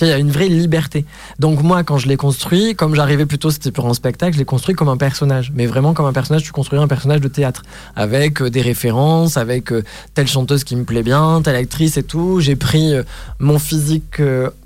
Il 0.01 0.09
y 0.09 0.12
a 0.12 0.18
une 0.18 0.30
vraie 0.30 0.49
liberté. 0.49 1.05
Donc 1.38 1.62
moi, 1.62 1.84
quand 1.84 1.99
je 1.99 2.09
l'ai 2.09 2.16
construit, 2.16 2.74
comme 2.74 2.95
j'arrivais 2.95 3.26
plutôt, 3.26 3.51
c'était 3.51 3.70
pour 3.70 3.86
un 3.86 3.95
spectacle, 3.95 4.34
je 4.34 4.38
l'ai 4.38 4.45
construit 4.45 4.74
comme 4.74 4.88
un 4.88 4.97
personnage. 4.97 5.53
Mais 5.55 5.66
vraiment 5.66 5.95
comme 5.95 6.07
un 6.07 6.12
personnage, 6.12 6.43
tu 6.43 6.53
construis 6.53 6.78
un 6.78 6.88
personnage 6.88 7.20
de 7.20 7.28
théâtre. 7.28 7.62
Avec 7.97 8.43
euh, 8.43 8.51
des 8.51 8.62
références, 8.62 9.36
avec 9.36 9.72
euh, 9.72 9.82
telle 10.14 10.26
chanteuse 10.26 10.64
qui 10.64 10.76
me 10.76 10.84
plaît 10.84 11.03
bien, 11.03 11.40
telle 11.43 11.57
actrice 11.57 11.97
et 11.97 12.03
tout. 12.03 12.40
J'ai 12.40 12.57
pris 12.57 12.95
euh, 12.95 13.03
mon 13.38 13.59
physique 13.59 14.20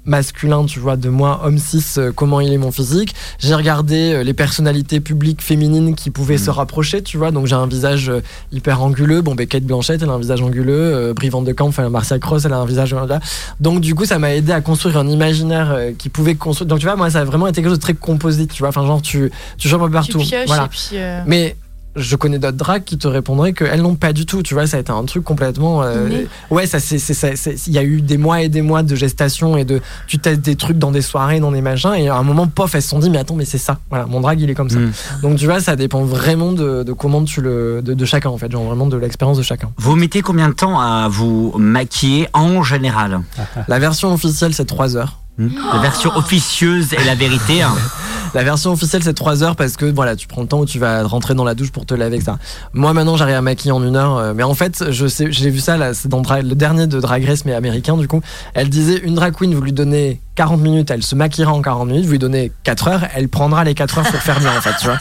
masculin, 0.07 0.65
tu 0.65 0.79
vois, 0.81 0.97
de 0.97 1.09
moi, 1.09 1.41
homme 1.45 1.59
cis, 1.59 1.85
euh, 1.99 2.13
comment 2.15 2.41
il 2.41 2.53
est 2.53 2.59
mon 2.59 2.71
physique. 2.73 3.15
J'ai 3.39 3.55
regardé 3.55 4.13
euh, 4.15 4.23
les 4.23 4.33
personnalités 4.35 5.01
publiques 5.01 5.43
féminines 5.43 5.95
qui 5.95 6.11
pouvaient 6.11 6.39
se 6.39 6.51
rapprocher, 6.51 7.03
tu 7.03 7.19
vois. 7.19 7.31
Donc 7.33 7.47
j'ai 7.47 7.55
un 7.57 7.67
visage 7.67 8.09
euh, 8.09 8.21
hyper 8.53 8.83
anguleux. 8.83 9.21
Bon, 9.21 9.35
ben, 9.35 9.47
Kate 9.47 9.65
Blanchett, 9.65 10.01
elle 10.03 10.09
a 10.09 10.13
un 10.13 10.19
visage 10.19 10.41
anguleux. 10.43 10.73
Euh, 10.95 11.13
Brie 11.15 11.29
Van 11.29 11.43
de 11.43 11.53
Kamp, 11.53 11.69
enfin, 11.69 11.89
Marcia 11.91 12.19
Cross, 12.19 12.45
elle 12.45 12.53
a 12.53 12.59
un 12.59 12.67
visage. 12.67 12.93
voilà. 12.95 13.21
Donc 13.61 13.81
du 13.81 13.95
coup, 13.95 14.05
ça 14.05 14.19
m'a 14.19 14.35
aidé 14.35 14.53
à 14.53 14.61
construire 14.61 14.97
un 14.99 15.09
imaginaire 15.09 15.73
euh, 15.73 15.93
qui 15.99 16.09
pouvait 16.09 16.35
construire. 16.37 16.69
Donc 16.69 16.79
tu 16.79 16.87
vois, 16.87 16.97
moi, 16.97 17.11
ça 17.11 17.21
a 17.21 17.25
vraiment 17.25 17.47
été 17.49 17.61
quelque 17.61 17.71
chose 17.71 17.79
de 17.79 17.83
très 17.83 17.95
composite, 17.95 18.53
tu 18.53 18.61
vois. 18.61 18.69
Enfin, 18.69 18.87
genre, 18.87 19.03
tu, 19.03 19.31
tu 19.59 19.69
joues 19.69 19.77
un 19.77 19.81
peu 19.81 19.87
Tu 19.87 19.93
partout. 19.93 20.19
pioches 20.19 20.47
Voilà. 20.47 20.65
et 20.65 20.69
puis. 20.69 20.89
euh, 20.95 21.21
Mais 21.27 21.57
je 21.97 22.14
connais 22.16 22.38
d'autres 22.38 22.57
drags 22.57 22.84
qui 22.84 22.99
te 22.99 23.09
répondraient 23.09 23.53
qu'elles 23.53 23.82
n'ont 23.82 23.94
pas 23.97 24.12
du 24.12 24.26
tout. 24.26 24.42
Tu 24.42 24.55
vois, 24.55 24.66
ça 24.66 24.76
a 24.76 24.80
été 24.80 24.92
un 24.92 25.05
truc 25.05 25.24
complètement. 25.24 25.82
euh, 25.82 26.24
ouais, 26.51 26.66
ça, 26.66 26.78
c'est, 26.78 26.99
c'est, 26.99 27.14
ça- 27.14 27.34
c'est- 27.36 27.66
il 27.66 27.72
y 27.72 27.78
a 27.78 27.82
eu 27.82 28.01
des 28.03 28.18
mois 28.18 28.42
et 28.42 28.49
des 28.49 28.62
mois 28.62 28.82
de 28.82 28.94
gestation 28.94 29.57
et 29.57 29.64
de. 29.64 29.80
Tu 30.07 30.18
testes 30.18 30.40
des 30.42 30.57
trucs 30.57 30.78
dans 30.78 30.90
des 30.90 31.03
soirées, 31.03 31.40
dans 31.40 31.53
des 31.53 31.62
machins, 31.62 31.94
et 31.94 32.09
à 32.09 32.16
un 32.16 32.22
moment, 32.22 32.47
pof, 32.47 32.74
elles 32.74 32.82
se 32.82 32.88
sont 32.90 32.99
dit, 32.99 33.11
mais 33.11 33.18
attends, 33.18 33.34
mais 33.34 33.44
c'est 33.44 33.59
ça. 33.59 33.78
Voilà, 33.90 34.07
mon 34.07 34.20
drag, 34.20 34.40
il 34.40 34.51
est 34.51 34.55
comme 34.55 34.70
ça. 34.70 34.78
Mm. 34.78 34.92
Donc, 35.22 35.38
tu 35.38 35.47
vois, 35.47 35.61
ça 35.61 35.74
dépend 35.76 36.03
vraiment 36.05 36.53
de, 36.53 36.82
de 36.82 36.92
comment 36.92 37.24
tu 37.24 37.40
le. 37.40 37.80
De, 37.82 37.94
de 37.94 38.05
chacun, 38.05 38.30
en 38.30 38.38
fait. 38.38 38.51
Genre 38.53 38.64
vraiment 38.64 38.86
de 38.86 38.97
l'expérience 38.97 39.38
de 39.38 39.42
chacun. 39.42 39.70
Vous 39.78 39.97
mettez 39.97 40.22
combien 40.22 40.49
de 40.49 40.55
temps 40.55 40.78
à 40.78 41.09
vous 41.09 41.53
maquiller 41.59 42.28
en 42.32 42.62
général? 42.62 43.20
La 43.68 43.78
version 43.78 44.12
officielle, 44.12 44.55
c'est 44.55 44.64
3 44.66 44.97
heures. 44.97 45.18
Hmm 45.39 45.49
La 45.72 45.80
version 45.80 46.11
officieuse 46.16 46.93
et 46.95 47.05
la 47.05 47.14
vérité. 47.14 47.62
hein. 47.62 47.74
La 48.34 48.43
version 48.43 48.72
officielle, 48.72 49.03
c'est 49.03 49.14
3 49.14 49.43
heures 49.43 49.57
parce 49.57 49.76
que 49.76 49.87
voilà, 49.87 50.14
tu 50.16 50.26
prends 50.26 50.43
le 50.43 50.49
temps 50.49 50.61
où 50.61 50.66
tu 50.66 50.78
vas 50.78 51.05
rentrer 51.05 51.34
dans 51.34 51.45
la 51.45 51.55
douche 51.55 51.70
pour 51.70 51.87
te 51.87 51.95
laver, 51.95 52.20
ça. 52.20 52.39
Moi, 52.74 52.93
maintenant, 52.93 53.16
j'arrive 53.16 53.37
à 53.37 53.41
maquiller 53.41 53.72
en 53.72 53.82
une 53.82 53.97
heure. 53.97 54.16
euh, 54.16 54.32
mais 54.34 54.43
en 54.43 54.53
fait, 54.55 54.91
je 54.91 55.07
sais, 55.07 55.30
j'ai 55.30 55.49
vu 55.49 55.61
ça 55.61 55.76
là, 55.76 55.95
c'est 55.95 56.09
dans 56.09 56.20
le 56.20 56.55
dernier 56.55 56.87
de 56.87 57.01
Drag 57.01 57.24
Race, 57.24 57.45
mais 57.47 57.55
américain, 57.55 57.97
du 57.97 58.09
coup. 58.09 58.20
Elle 58.53 58.68
disait 58.68 58.99
une 58.99 59.14
drag 59.14 59.32
queen, 59.34 59.55
vous 59.55 59.62
lui 59.62 59.72
donnez 59.72 60.20
40 60.37 60.61
minutes, 60.61 60.91
elle 60.91 61.03
se 61.03 61.14
maquillera 61.14 61.53
en 61.53 61.62
40 61.62 61.89
minutes, 61.89 62.05
vous 62.05 62.12
lui 62.12 62.18
donnez 62.18 62.53
4 62.62 62.89
heures, 62.89 63.01
elle 63.14 63.28
prendra 63.28 63.64
les 63.64 63.74
4 63.74 63.99
heures 63.99 64.05
pour 64.11 64.20
faire 64.20 64.39
bien, 64.39 64.51
en 64.57 64.61
fait, 64.61 64.74
tu 64.78 64.84
vois. 64.87 64.99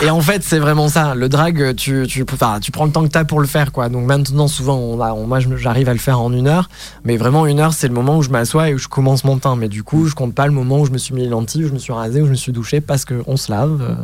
Et 0.00 0.10
en 0.10 0.20
fait, 0.20 0.42
c'est 0.42 0.58
vraiment 0.58 0.88
ça. 0.88 1.14
Le 1.14 1.28
drag, 1.28 1.74
tu, 1.76 2.06
tu, 2.08 2.24
enfin, 2.32 2.58
tu 2.60 2.70
prends 2.72 2.86
le 2.86 2.90
temps 2.90 3.02
que 3.02 3.08
t'as 3.08 3.24
pour 3.24 3.40
le 3.40 3.46
faire, 3.46 3.70
quoi. 3.70 3.88
Donc 3.90 4.04
maintenant, 4.06 4.48
souvent, 4.48 4.76
on 4.76 5.00
a, 5.00 5.12
on- 5.12 5.26
moi, 5.26 5.38
j'arrive 5.56 5.88
à 5.88 5.92
le 5.92 5.98
faire 5.98 6.20
en 6.20 6.32
une 6.32 6.48
heure. 6.48 6.68
Mais 7.04 7.16
vraiment, 7.18 7.46
une 7.46 7.60
heure, 7.60 7.72
c'est 7.74 7.86
le 7.88 7.94
moment 7.94 8.16
où 8.16 8.22
je 8.22 8.30
m'assois 8.30 8.70
et 8.70 8.74
où 8.74 8.78
je 8.78 8.88
commence 8.88 9.24
mon 9.24 9.38
teint. 9.38 9.56
Mais 9.56 9.68
du 9.68 9.82
coup, 9.82 10.06
je 10.06 10.14
compte 10.14 10.34
pas 10.34 10.46
le 10.46 10.52
moment 10.52 10.80
où 10.80 10.86
je 10.86 10.90
me 10.90 10.98
suis 10.98 11.14
mis 11.14 11.20
les 11.22 11.28
lentilles, 11.28 11.64
où 11.66 11.68
je 11.68 11.74
me 11.74 11.78
suis 11.78 11.92
rasé, 11.92 12.22
où 12.22 12.26
je 12.26 12.30
me 12.30 12.36
suis 12.36 12.52
douché 12.52 12.80
parce 12.80 13.04
qu'on 13.04 13.36
se 13.36 13.52
lave. 13.52 13.80
euh, 13.82 13.94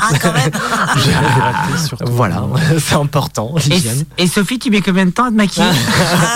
Ah, 0.00 0.08
quand 0.20 0.32
même 0.32 0.50
voilà, 2.06 2.42
c'est 2.78 2.94
important, 2.96 3.54
Et, 4.18 4.22
et 4.24 4.26
Sophie, 4.26 4.58
tu 4.58 4.70
mets 4.70 4.80
combien 4.80 5.06
de 5.06 5.10
temps 5.10 5.24
à 5.26 5.30
te 5.30 5.34
maquiller? 5.34 5.66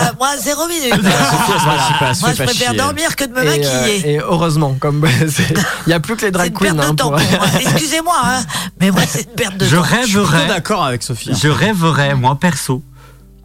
Ah, 0.01 0.13
Moi, 0.19 0.29
zéro 0.41 0.67
minute. 0.69 1.03
Moi, 1.03 2.31
je 2.33 2.43
préfère 2.45 2.75
dormir 2.75 3.17
que 3.17 3.25
de 3.25 3.33
me 3.33 3.43
Et, 3.45 3.67
euh, 3.67 3.87
et 3.89 4.19
heureusement, 4.19 4.77
comme 4.79 5.07
c'est- 5.29 5.55
il 5.87 5.91
y 5.91 5.93
a 5.93 6.01
plus 6.01 6.17
que 6.17 6.27
les 6.27 6.31
drag 6.31 6.53
queens. 6.53 6.79
hein, 6.79 6.95
pour- 6.95 7.11
pour 7.11 7.11
moi. 7.13 7.21
Excusez-moi, 7.61 8.15
hein, 8.25 8.45
mais 8.81 8.91
moi, 8.91 9.03
c'est 9.09 9.23
une 9.23 9.35
perte 9.35 9.57
de 9.57 9.67
Je 9.67 9.77
temps. 9.77 9.83
rêverais, 9.83 10.47
d'accord 10.47 10.85
avec 10.85 11.03
Sophie. 11.03 11.31
je 11.41 11.49
rêverais, 11.49 12.15
moi 12.15 12.37
perso, 12.41 12.83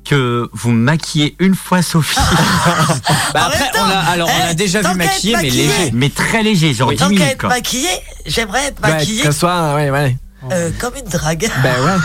que 0.06 0.50
vous 0.52 0.72
maquillez 0.72 1.36
une 1.40 1.56
fois 1.56 1.82
Sophie, 1.82 2.20
Bah 3.34 3.46
après, 3.48 3.72
temps, 3.72 3.80
on 3.86 3.90
a, 3.90 3.94
alors, 4.00 4.30
on 4.30 4.48
a 4.48 4.52
eh, 4.52 4.56
déjà 4.56 4.82
vu 4.82 4.96
maquiller, 4.98 5.36
mais 5.38 5.50
léger. 5.50 5.92
mais 5.94 6.10
très 6.10 6.44
léger, 6.44 6.74
genre 6.74 6.90
10 6.90 6.98
Tant 6.98 7.06
qu'à 7.06 7.10
minutes. 7.12 7.28
être 7.32 7.40
Quoi. 7.40 7.50
maquillée, 7.50 7.90
j'aimerais 8.26 8.66
être 8.66 8.82
Ouais, 8.84 8.92
maquillée 8.92 9.22
que 9.24 9.32
ce 9.32 9.40
soit, 9.40 9.76
ouais, 9.76 9.90
ouais. 9.92 10.18
Euh, 10.52 10.70
comme 10.80 10.94
une 10.96 11.10
drague. 11.10 11.50
Ben 11.64 11.74
ouais. 11.86 11.98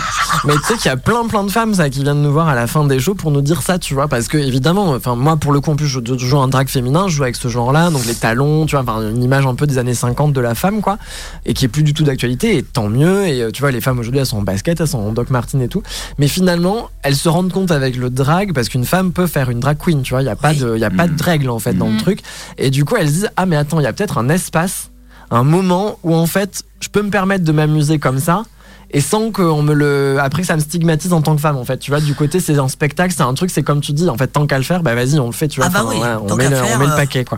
Mais 0.45 0.53
tu 0.53 0.59
sais 0.63 0.73
qu'il 0.75 0.85
y 0.85 0.89
a 0.93 0.97
plein 0.97 1.27
plein 1.27 1.43
de 1.43 1.51
femmes 1.51 1.73
ça 1.73 1.89
qui 1.89 2.03
viennent 2.03 2.21
nous 2.21 2.31
voir 2.31 2.47
à 2.47 2.55
la 2.55 2.67
fin 2.67 2.85
des 2.85 2.99
shows 2.99 3.15
pour 3.15 3.31
nous 3.31 3.41
dire 3.41 3.61
ça, 3.61 3.77
tu 3.79 3.93
vois, 3.93 4.07
parce 4.07 4.27
que 4.27 4.37
évidemment, 4.37 4.89
enfin 4.91 5.15
moi 5.15 5.35
pour 5.37 5.51
le 5.51 5.59
coup 5.61 5.71
en 5.71 5.75
plus 5.75 5.87
je 5.87 5.99
joue 6.17 6.39
un 6.39 6.47
drag 6.47 6.67
féminin, 6.69 7.07
je 7.07 7.15
joue 7.17 7.23
avec 7.23 7.35
ce 7.35 7.47
genre-là, 7.47 7.89
donc 7.89 8.05
les 8.05 8.15
talons, 8.15 8.65
tu 8.65 8.77
vois, 8.77 8.85
une 9.01 9.21
image 9.23 9.45
un 9.45 9.55
peu 9.55 9.67
des 9.67 9.77
années 9.77 9.93
50 9.93 10.31
de 10.33 10.41
la 10.41 10.55
femme 10.55 10.81
quoi, 10.81 10.97
et 11.45 11.53
qui 11.53 11.65
est 11.65 11.69
plus 11.69 11.83
du 11.83 11.93
tout 11.93 12.03
d'actualité, 12.03 12.57
et 12.57 12.63
tant 12.63 12.87
mieux. 12.89 13.27
Et 13.27 13.41
euh, 13.41 13.51
tu 13.51 13.61
vois 13.61 13.71
les 13.71 13.81
femmes 13.81 13.99
aujourd'hui 13.99 14.19
elles 14.21 14.25
sont 14.25 14.37
en 14.37 14.41
basket, 14.43 14.79
elles 14.79 14.87
sont 14.87 14.99
en 14.99 15.11
Doc 15.11 15.29
Martin 15.29 15.59
et 15.59 15.67
tout, 15.67 15.83
mais 16.17 16.27
finalement 16.27 16.89
elles 17.03 17.15
se 17.15 17.27
rendent 17.29 17.51
compte 17.51 17.71
avec 17.71 17.95
le 17.97 18.09
drag 18.09 18.53
parce 18.53 18.69
qu'une 18.69 18.85
femme 18.85 19.11
peut 19.11 19.27
faire 19.27 19.49
une 19.49 19.59
drag 19.59 19.77
queen, 19.77 20.01
tu 20.01 20.13
vois, 20.13 20.21
il 20.21 20.25
y 20.25 20.29
a 20.29 20.35
pas 20.35 20.51
Oui. 20.51 20.57
de, 20.59 20.75
il 20.75 20.79
y 20.79 20.85
a 20.85 20.89
pas 20.91 21.07
de 21.07 21.21
règle 21.23 21.49
en 21.49 21.59
fait 21.59 21.73
dans 21.73 21.87
le 21.87 21.93
Mhm. 21.93 21.97
truc, 22.01 22.19
et 22.57 22.69
du 22.69 22.85
coup 22.85 22.95
elles 22.97 23.07
se 23.07 23.13
disent 23.13 23.29
ah 23.35 23.45
mais 23.45 23.55
attends 23.57 23.79
il 23.79 23.83
y 23.83 23.87
a 23.87 23.93
peut-être 23.93 24.17
un 24.17 24.29
espace, 24.29 24.91
un 25.31 25.43
moment 25.43 25.99
où 26.03 26.15
en 26.15 26.25
fait 26.25 26.63
je 26.81 26.89
peux 26.89 27.01
me 27.01 27.09
permettre 27.09 27.43
de 27.43 27.51
m'amuser 27.51 27.99
comme 27.99 28.19
ça 28.19 28.43
et 28.91 29.01
sans 29.01 29.31
qu'on 29.31 29.61
me 29.61 29.73
le 29.73 30.17
après 30.19 30.41
que 30.41 30.47
ça 30.47 30.55
me 30.55 30.61
stigmatise 30.61 31.13
en 31.13 31.21
tant 31.21 31.35
que 31.35 31.41
femme 31.41 31.57
en 31.57 31.65
fait 31.65 31.77
tu 31.77 31.91
vois 31.91 31.99
du 32.01 32.15
côté 32.15 32.39
c'est 32.39 32.57
un 32.57 32.67
spectacle 32.67 33.13
c'est 33.15 33.21
un 33.23 33.33
truc 33.35 33.51
c'est 33.51 33.61
comme 33.63 33.81
tu 33.81 33.91
dis 33.93 34.09
en 34.09 34.17
fait 34.17 34.27
tant 34.27 34.47
qu'à 34.47 34.57
le 34.57 34.63
faire 34.63 34.81
bah 34.81 34.95
vas-y 34.95 35.19
on 35.19 35.27
le 35.27 35.31
fait 35.31 35.47
tu 35.47 35.59
vois 35.59 35.67
Ah 35.67 35.73
bah 35.73 35.83
Enfin, 35.85 35.95
oui, 35.95 36.31
on, 36.31 36.35
met 36.35 36.49
le, 36.49 36.55
faire, 36.55 36.75
on 36.75 36.79
met 36.79 36.87
le 36.87 36.95
paquet 36.95 37.23
quoi 37.25 37.37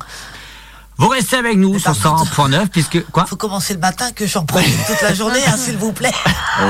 Vous 0.97 1.09
restez 1.09 1.35
avec 1.35 1.57
nous 1.57 1.77
sur 1.79 1.93
par 1.97 2.17
contre- 2.19 2.47
100.9 2.49 2.67
puisque 2.69 3.03
quoi 3.11 3.25
Faut 3.25 3.35
commencer 3.35 3.73
le 3.73 3.79
matin 3.81 4.11
que 4.15 4.25
j'en 4.27 4.45
profite 4.45 4.77
toute 4.87 5.01
la 5.01 5.13
journée, 5.13 5.39
hein, 5.47 5.57
s'il 5.57 5.75
vous 5.77 5.91
plaît. 5.91 6.11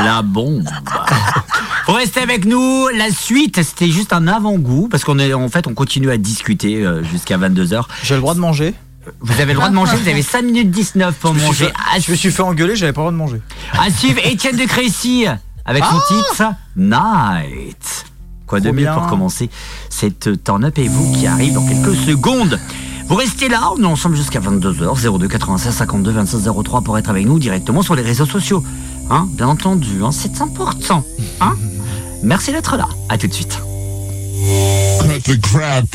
La 0.03 0.21
bombe. 0.21 0.63
Vous 1.87 1.93
restez 1.93 2.21
avec 2.21 2.45
nous. 2.45 2.87
La 2.95 3.09
suite, 3.11 3.61
c'était 3.61 3.89
juste 3.89 4.13
un 4.13 4.27
avant-goût 4.27 4.87
parce 4.89 5.03
qu'on 5.03 5.19
est 5.19 5.33
en 5.33 5.49
fait 5.49 5.67
on 5.67 5.73
continue 5.73 6.09
à 6.11 6.17
discuter 6.17 6.85
euh, 6.85 7.03
jusqu'à 7.03 7.37
22h. 7.37 7.83
J'ai 8.03 8.13
le 8.15 8.21
droit 8.21 8.33
de 8.35 8.39
manger? 8.39 8.73
Vous 9.19 9.33
avez 9.41 9.53
le 9.53 9.55
droit 9.55 9.69
de 9.69 9.73
manger, 9.75 9.95
vous 9.97 10.07
avez 10.07 10.21
5 10.21 10.43
minutes 10.43 10.69
19 10.71 11.15
pour 11.15 11.33
Je 11.35 11.39
manger. 11.41 11.65
fait- 11.65 11.73
À, 11.95 11.99
Je 11.99 12.11
me 12.11 12.15
suis 12.15 12.31
fait 12.31 12.43
engueuler, 12.43 12.75
j'avais 12.75 12.93
pas 12.93 13.01
le 13.01 13.05
droit 13.05 13.11
de 13.11 13.17
manger. 13.17 13.41
à 13.73 13.89
suivre 13.89 14.19
Étienne 14.23 14.57
de 14.57 14.65
Crécy 14.65 15.25
avec 15.65 15.83
son 15.83 15.99
titre 16.15 16.53
Night. 16.75 18.05
Quoi 18.47 18.59
de 18.59 18.69
mieux 18.71 18.81
bien. 18.83 18.93
pour 18.93 19.07
commencer 19.07 19.49
cette 19.89 20.43
turn-up 20.43 20.77
et 20.77 20.87
vous 20.87 21.13
qui 21.13 21.25
arrive 21.25 21.53
dans 21.53 21.65
quelques 21.65 21.95
secondes. 21.95 22.59
Vous 23.07 23.15
restez 23.15 23.49
là, 23.49 23.71
on 23.75 23.81
est 23.81 23.85
ensemble 23.85 24.15
jusqu'à 24.15 24.39
22h, 24.39 24.95
02 25.17 25.27
96 25.27 25.73
52 25.73 26.11
26 26.11 26.47
03 26.63 26.81
pour 26.81 26.97
être 26.97 27.09
avec 27.09 27.25
nous 27.25 27.39
directement 27.39 27.81
sur 27.81 27.95
les 27.95 28.01
réseaux 28.03 28.25
sociaux. 28.25 28.63
Hein, 29.09 29.27
bien 29.37 29.47
entendu, 29.47 30.03
hein, 30.03 30.11
c'est 30.11 30.41
important. 30.41 31.03
Hein 31.41 31.55
Merci 32.23 32.51
d'être 32.51 32.77
là. 32.77 32.87
À 33.09 33.17
tout 33.17 33.27
de 33.27 33.33
suite. 33.33 33.57
Cut 35.01 35.21
the 35.33 35.41
crap. 35.41 35.85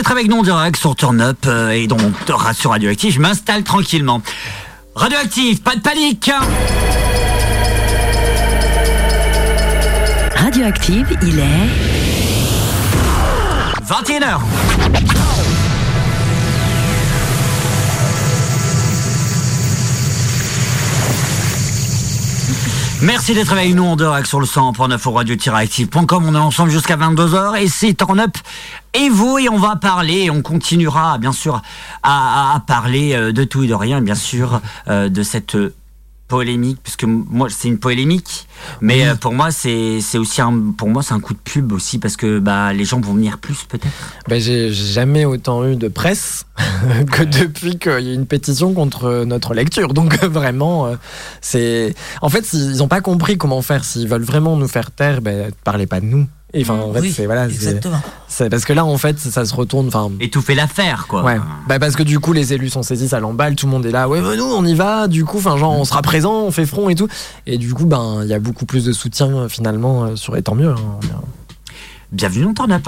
D'être 0.00 0.12
avec 0.12 0.28
nous 0.28 0.38
en 0.38 0.42
direct 0.42 0.78
sur 0.78 0.96
Turn 0.96 1.20
Up 1.20 1.36
euh, 1.46 1.72
et 1.72 1.86
donc 1.86 2.00
sur 2.54 2.70
Radioactive. 2.70 3.12
Je 3.12 3.20
m'installe 3.20 3.64
tranquillement. 3.64 4.22
Radioactive, 4.94 5.60
pas 5.60 5.76
de 5.76 5.80
panique 5.82 6.30
Radioactive, 10.36 11.06
il 11.20 11.38
est 11.38 11.68
21h. 13.86 14.40
Merci 23.02 23.32
d'être 23.32 23.52
avec 23.52 23.74
nous 23.74 23.84
en 23.84 23.96
direct 23.96 24.26
sur 24.26 24.40
le 24.40 24.46
100.9 24.46 25.08
au 25.08 25.12
radio-active.com. 25.12 26.24
On 26.26 26.34
est 26.34 26.38
ensemble 26.38 26.70
jusqu'à 26.70 26.96
22h 26.96 27.58
et 27.58 27.66
c'est 27.66 27.94
Turn 27.94 28.20
Up 28.20 28.36
et 28.92 29.08
vous 29.08 29.38
et 29.38 29.48
on 29.48 29.56
va 29.56 29.76
parler 29.76 30.24
et 30.24 30.30
on 30.30 30.42
continuera 30.42 31.16
bien 31.16 31.32
sûr 31.32 31.62
à, 32.02 32.62
parler 32.66 33.14
euh, 33.14 33.32
de 33.32 33.44
tout 33.44 33.62
et 33.62 33.68
de 33.68 33.74
rien 33.74 34.02
bien 34.02 34.14
sûr 34.14 34.60
euh, 34.88 35.08
de 35.08 35.22
cette 35.22 35.56
polémique 36.30 36.78
puisque 36.82 37.04
moi 37.04 37.48
c'est 37.50 37.68
une 37.68 37.78
polémique 37.78 38.46
mais 38.80 39.06
euh, 39.06 39.16
pour 39.16 39.32
moi 39.32 39.50
c'est 39.50 40.00
c'est 40.00 40.16
aussi 40.16 40.40
un 40.40 40.72
pour 40.78 40.88
moi 40.88 41.02
c'est 41.02 41.12
un 41.12 41.20
coup 41.20 41.34
de 41.34 41.40
pub 41.40 41.72
aussi 41.72 41.98
parce 41.98 42.16
que 42.16 42.38
bah 42.38 42.72
les 42.72 42.84
gens 42.84 43.00
vont 43.00 43.14
venir 43.14 43.38
plus 43.38 43.64
peut-être 43.64 43.88
Ben, 44.28 44.40
j'ai 44.40 44.72
jamais 44.72 45.24
autant 45.24 45.66
eu 45.66 45.74
de 45.74 45.88
presse 45.88 46.46
que 47.12 47.22
depuis 47.24 47.78
qu'il 47.78 48.00
y 48.00 48.10
a 48.10 48.14
une 48.14 48.26
pétition 48.26 48.72
contre 48.72 49.24
notre 49.24 49.54
lecture. 49.54 49.94
Donc 49.94 50.22
euh, 50.22 50.28
vraiment, 50.28 50.86
euh, 50.86 50.96
c'est. 51.40 51.94
En 52.22 52.28
fait, 52.28 52.44
s'ils 52.44 52.78
n'ont 52.78 52.88
pas 52.88 53.00
compris 53.00 53.36
comment 53.36 53.62
faire, 53.62 53.84
s'ils 53.84 54.08
veulent 54.08 54.22
vraiment 54.22 54.56
nous 54.56 54.68
faire 54.68 54.90
taire, 54.90 55.20
ben 55.20 55.50
parlez 55.64 55.86
pas 55.86 56.00
de 56.00 56.06
nous. 56.06 56.26
Et 56.52 56.62
enfin, 56.62 56.74
en 56.74 56.92
fait, 56.92 57.00
Oui, 57.00 57.12
c'est 57.12 57.26
voilà. 57.26 57.46
exactement. 57.46 58.00
C'est 58.26 58.50
parce 58.50 58.64
que 58.64 58.72
là, 58.72 58.84
en 58.84 58.98
fait, 58.98 59.18
ça 59.18 59.44
se 59.44 59.54
retourne. 59.54 59.86
Enfin. 59.88 60.10
étouffer 60.20 60.54
l'affaire 60.54 61.06
quoi 61.08 61.22
Ouais. 61.22 61.38
Bah 61.68 61.78
parce 61.78 61.94
que 61.94 62.02
du 62.02 62.18
coup, 62.18 62.32
les 62.32 62.52
élus 62.52 62.70
sont 62.70 62.82
saisis, 62.82 63.08
ça 63.08 63.20
l'emballe, 63.20 63.54
tout 63.54 63.66
le 63.66 63.72
monde 63.72 63.86
est 63.86 63.92
là. 63.92 64.08
Ouais, 64.08 64.20
bah, 64.20 64.34
nous, 64.36 64.44
on 64.44 64.64
y 64.64 64.74
va. 64.74 65.06
Du 65.06 65.24
coup, 65.24 65.38
enfin, 65.38 65.56
genre, 65.56 65.72
on 65.72 65.84
sera 65.84 66.02
présent, 66.02 66.32
on 66.42 66.50
fait 66.50 66.66
front 66.66 66.88
et 66.88 66.94
tout. 66.94 67.08
Et 67.46 67.56
du 67.58 67.72
coup, 67.72 67.86
ben, 67.86 68.20
il 68.22 68.28
y 68.28 68.34
a 68.34 68.38
beaucoup 68.40 68.66
plus 68.66 68.84
de 68.84 68.92
soutien 68.92 69.28
euh, 69.28 69.48
finalement 69.48 70.04
euh, 70.04 70.16
sur. 70.16 70.36
Et 70.36 70.42
tant 70.42 70.54
mieux. 70.54 70.70
hein. 70.70 70.98
bienvenue 72.12 72.52
dans 72.52 72.64
hein. 72.64 72.80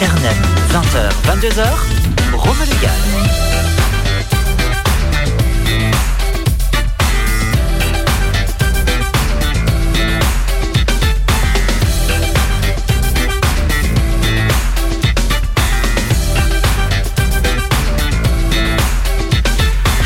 Internet, 0.00 0.36
20h, 0.72 1.38
22h, 1.40 1.64
Rome 2.36 2.56
Légal. 2.66 3.41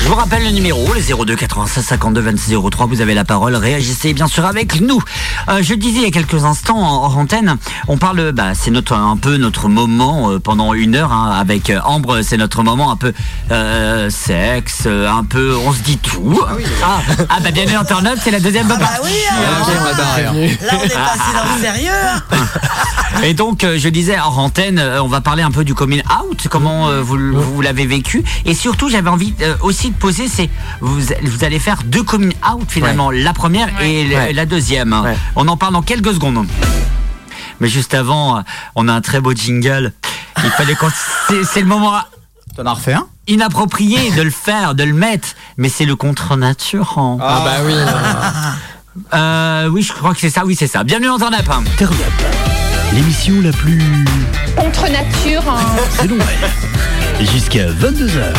Je 0.06 0.10
vous 0.12 0.18
rappelle 0.18 0.44
le 0.44 0.50
numéro, 0.50 0.86
les 0.94 1.02
02 1.12 1.34
96 1.34 1.84
52 1.84 2.20
26 2.20 2.54
03. 2.70 2.86
Vous 2.86 3.00
avez 3.00 3.12
la 3.12 3.24
parole. 3.24 3.56
Réagissez 3.56 4.14
bien 4.14 4.28
sûr 4.28 4.44
avec 4.44 4.80
nous. 4.80 5.02
Euh, 5.48 5.58
je 5.62 5.74
disais 5.74 5.98
il 5.98 6.02
y 6.04 6.06
a 6.06 6.12
quelques 6.12 6.44
instants 6.44 6.78
en, 6.78 7.06
en 7.06 7.16
antenne, 7.22 7.56
on 7.88 7.96
parle, 7.98 8.30
bah, 8.30 8.54
c'est 8.54 8.70
notre 8.70 8.92
un 8.94 9.16
peu 9.16 9.36
notre 9.36 9.68
moment 9.68 10.30
euh, 10.30 10.38
pendant 10.38 10.74
une 10.74 10.94
heure 10.94 11.10
hein, 11.12 11.32
avec 11.36 11.70
euh, 11.70 11.80
Ambre. 11.84 12.22
C'est 12.22 12.36
notre 12.36 12.62
moment 12.62 12.92
un 12.92 12.96
peu 12.96 13.12
euh, 13.50 14.08
sexe, 14.08 14.86
un 14.86 15.24
peu, 15.24 15.56
on 15.56 15.72
se 15.72 15.80
dit 15.80 15.98
tout. 15.98 16.40
Ah, 16.84 17.00
ah, 17.28 17.40
bah 17.42 17.50
bienvenue 17.50 17.76
en 17.76 17.84
turn 17.84 18.06
up, 18.06 18.18
c'est 18.22 18.30
la 18.30 18.38
deuxième 18.40 18.68
Ah 18.70 18.76
bah 18.78 18.90
oui, 19.02 19.10
hein. 19.28 19.36
là 20.62 20.72
on 20.72 20.84
est 20.84 20.88
passé 20.88 21.32
dans 21.34 21.52
le 21.56 21.60
sérieux. 21.60 21.90
hein. 22.32 22.36
Et 23.24 23.34
donc, 23.34 23.64
euh, 23.64 23.76
je 23.78 23.88
disais 23.88 24.18
en 24.20 24.36
antenne, 24.36 24.78
on 25.02 25.08
va 25.08 25.20
parler 25.20 25.42
un 25.42 25.50
peu 25.50 25.64
du 25.64 25.74
coming 25.74 26.02
out, 26.22 26.46
comment 26.48 26.88
euh, 26.90 27.00
vous, 27.02 27.16
vous 27.32 27.60
l'avez 27.62 27.86
vécu. 27.86 28.22
Et 28.44 28.54
surtout, 28.54 28.88
j'avais 28.90 29.08
envie 29.10 29.34
euh, 29.40 29.54
aussi 29.62 29.90
de 29.90 29.95
poser, 29.96 30.28
c'est 30.28 30.48
vous, 30.80 31.00
vous 31.22 31.44
allez 31.44 31.58
faire 31.58 31.78
deux 31.84 32.02
coming 32.02 32.32
out 32.52 32.64
finalement, 32.68 33.10
la 33.10 33.32
première 33.32 33.68
et 33.82 34.06
Ouais. 34.14 34.32
la 34.32 34.46
deuxième. 34.46 34.94
On 35.36 35.48
en 35.48 35.56
parle 35.56 35.72
dans 35.74 35.82
quelques 35.82 36.14
secondes. 36.14 36.46
Mais 37.60 37.68
juste 37.68 37.94
avant, 37.94 38.36
euh, 38.38 38.40
on 38.74 38.86
a 38.88 38.92
un 38.92 39.00
très 39.00 39.20
beau 39.20 39.32
jingle. 39.32 39.92
Il 40.44 40.50
fallait 40.50 40.74
qu'on. 40.74 40.88
C'est 41.28 41.44
c'est 41.44 41.60
le 41.60 41.66
moment. 41.66 41.94
T'en 42.54 42.66
as 42.66 42.72
refait 42.74 42.92
un? 42.94 43.06
Inapproprié 43.28 44.10
de 44.12 44.22
le 44.22 44.30
faire, 44.30 44.74
de 44.74 44.84
le 44.84 44.92
mettre, 44.94 45.28
mais 45.56 45.68
c'est 45.68 45.84
le 45.84 45.96
contre 45.96 46.36
nature. 46.36 46.94
hein. 46.98 47.18
Ah 47.20 47.42
bah 47.44 47.56
oui. 47.66 47.74
Euh, 49.14 49.68
oui, 49.68 49.82
je 49.82 49.92
crois 49.92 50.14
que 50.14 50.20
c'est 50.20 50.30
ça. 50.30 50.44
Oui, 50.46 50.54
c'est 50.56 50.66
ça. 50.68 50.84
Bienvenue 50.84 51.08
dans 51.08 51.18
Turn 51.18 51.34
Up. 51.34 52.55
L'émission 52.96 53.40
la 53.42 53.52
plus 53.52 53.78
Contre 54.56 54.90
nature. 54.90 55.44
hein. 55.48 55.58
c'est 55.90 56.08
Noël. 56.08 56.24
Jusqu'à 57.20 57.66
22h. 57.68 58.32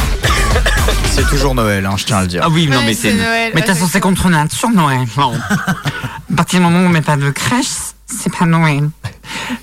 C'est 1.12 1.28
toujours 1.30 1.54
Noël, 1.56 1.86
hein, 1.86 1.96
je 1.98 2.06
tiens 2.06 2.18
à 2.18 2.22
le 2.24 2.28
dire. 2.28 2.42
Ah 2.44 2.50
oui, 2.50 2.68
non, 2.68 2.80
mais 2.86 2.94
c'est. 2.94 3.14
Noël. 3.14 3.52
Mais 3.54 3.62
de 3.62 3.66
toute 3.68 3.76
façon, 3.76 3.88
c'est 3.92 4.00
contre 4.00 4.30
nature, 4.30 4.70
Noël. 4.70 5.08
Non. 5.18 5.34
à 5.34 6.36
partir 6.36 6.60
du 6.60 6.66
moment 6.66 6.80
où 6.80 6.86
on 6.86 6.90
met 6.90 7.02
pas 7.02 7.18
de 7.18 7.30
crèche, 7.30 7.68
c'est 8.08 8.34
pas 8.36 8.46
Noël. 8.46 8.90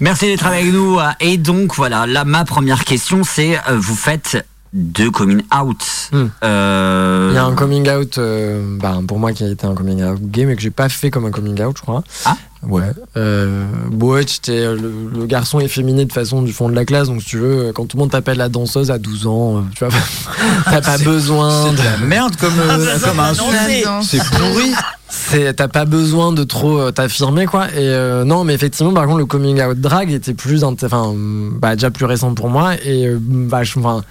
Merci 0.01 0.27
d'être 0.27 0.47
avec 0.47 0.67
nous. 0.73 0.99
Et 1.21 1.39
donc, 1.39 1.75
voilà, 1.75 2.07
là, 2.07 2.25
ma 2.25 2.45
première 2.45 2.85
question, 2.85 3.23
c'est 3.25 3.57
euh, 3.69 3.77
vous 3.79 3.97
faites 3.97 4.47
deux 4.73 5.11
coming 5.11 5.43
out. 5.57 6.11
Hmm. 6.13 6.27
Euh, 6.43 7.29
Il 7.33 7.37
y 7.37 7.39
a 7.39 7.45
un 7.45 7.55
coming 7.55 7.89
out, 7.91 8.19
euh, 8.19 8.77
bah, 8.81 8.99
pour 9.07 9.19
moi 9.19 9.33
qui 9.33 9.45
a 9.45 9.49
été 9.49 9.67
un 9.67 9.75
coming 9.75 10.03
out 10.05 10.21
gay, 10.21 10.45
mais 10.45 10.57
que 10.57 10.63
j'ai 10.63 10.71
pas 10.71 10.89
fait 10.89 11.11
comme 11.11 11.27
un 11.27 11.31
coming 11.31 11.61
out, 11.63 11.77
je 11.77 11.83
crois. 11.83 12.03
Ah. 12.25 12.37
Ouais. 12.69 12.93
Euh, 13.17 13.67
Boetch, 13.91 14.41
t'es 14.43 14.65
le, 14.65 14.93
le 15.15 15.27
garçon 15.27 15.61
efféminé 15.61 16.05
de 16.05 16.13
façon 16.13 16.43
du 16.43 16.53
fond 16.53 16.69
de 16.69 16.75
la 16.75 16.85
classe, 16.85 17.09
donc 17.09 17.23
si 17.23 17.29
tu 17.29 17.39
veux, 17.39 17.73
quand 17.73 17.87
tout 17.87 17.97
le 17.97 18.03
monde 18.03 18.11
t'appelle 18.11 18.39
la 18.39 18.49
danseuse 18.49 18.91
à 18.91 18.99
12 18.99 19.27
ans, 19.27 19.57
euh, 19.57 19.61
tu 19.75 19.85
vois, 19.85 19.95
t'as 20.65 20.81
pas 20.81 20.99
besoin 20.99 21.71
c'est 21.71 21.83
de 21.83 21.85
la 21.85 22.07
merde 22.07 22.37
comme, 22.37 22.59
euh, 22.59 22.99
comme 23.01 23.21
insulte. 23.21 23.89
C'est 24.03 24.23
pourri. 24.31 24.73
C'est 25.09 25.55
t'as 25.55 25.69
pas 25.69 25.85
besoin 25.85 26.33
de 26.33 26.43
trop 26.43 26.79
euh, 26.79 26.91
t'affirmer 26.91 27.47
quoi. 27.47 27.69
Et 27.69 27.77
euh, 27.79 28.25
non, 28.25 28.43
mais 28.45 28.55
effectivement, 28.55 28.93
par 28.93 29.07
contre, 29.07 29.19
le 29.19 29.27
coming 29.27 29.63
out 29.63 29.79
drag 29.79 30.11
était 30.11 30.35
plus, 30.35 30.65
enfin, 30.65 31.15
bah, 31.17 31.77
déjà 31.77 31.91
plus 31.91 32.05
récent 32.05 32.35
pour 32.35 32.49
moi 32.49 32.75
et 32.85 33.07
euh, 33.07 33.19
vachement, 33.21 33.97
enfin, 33.97 34.05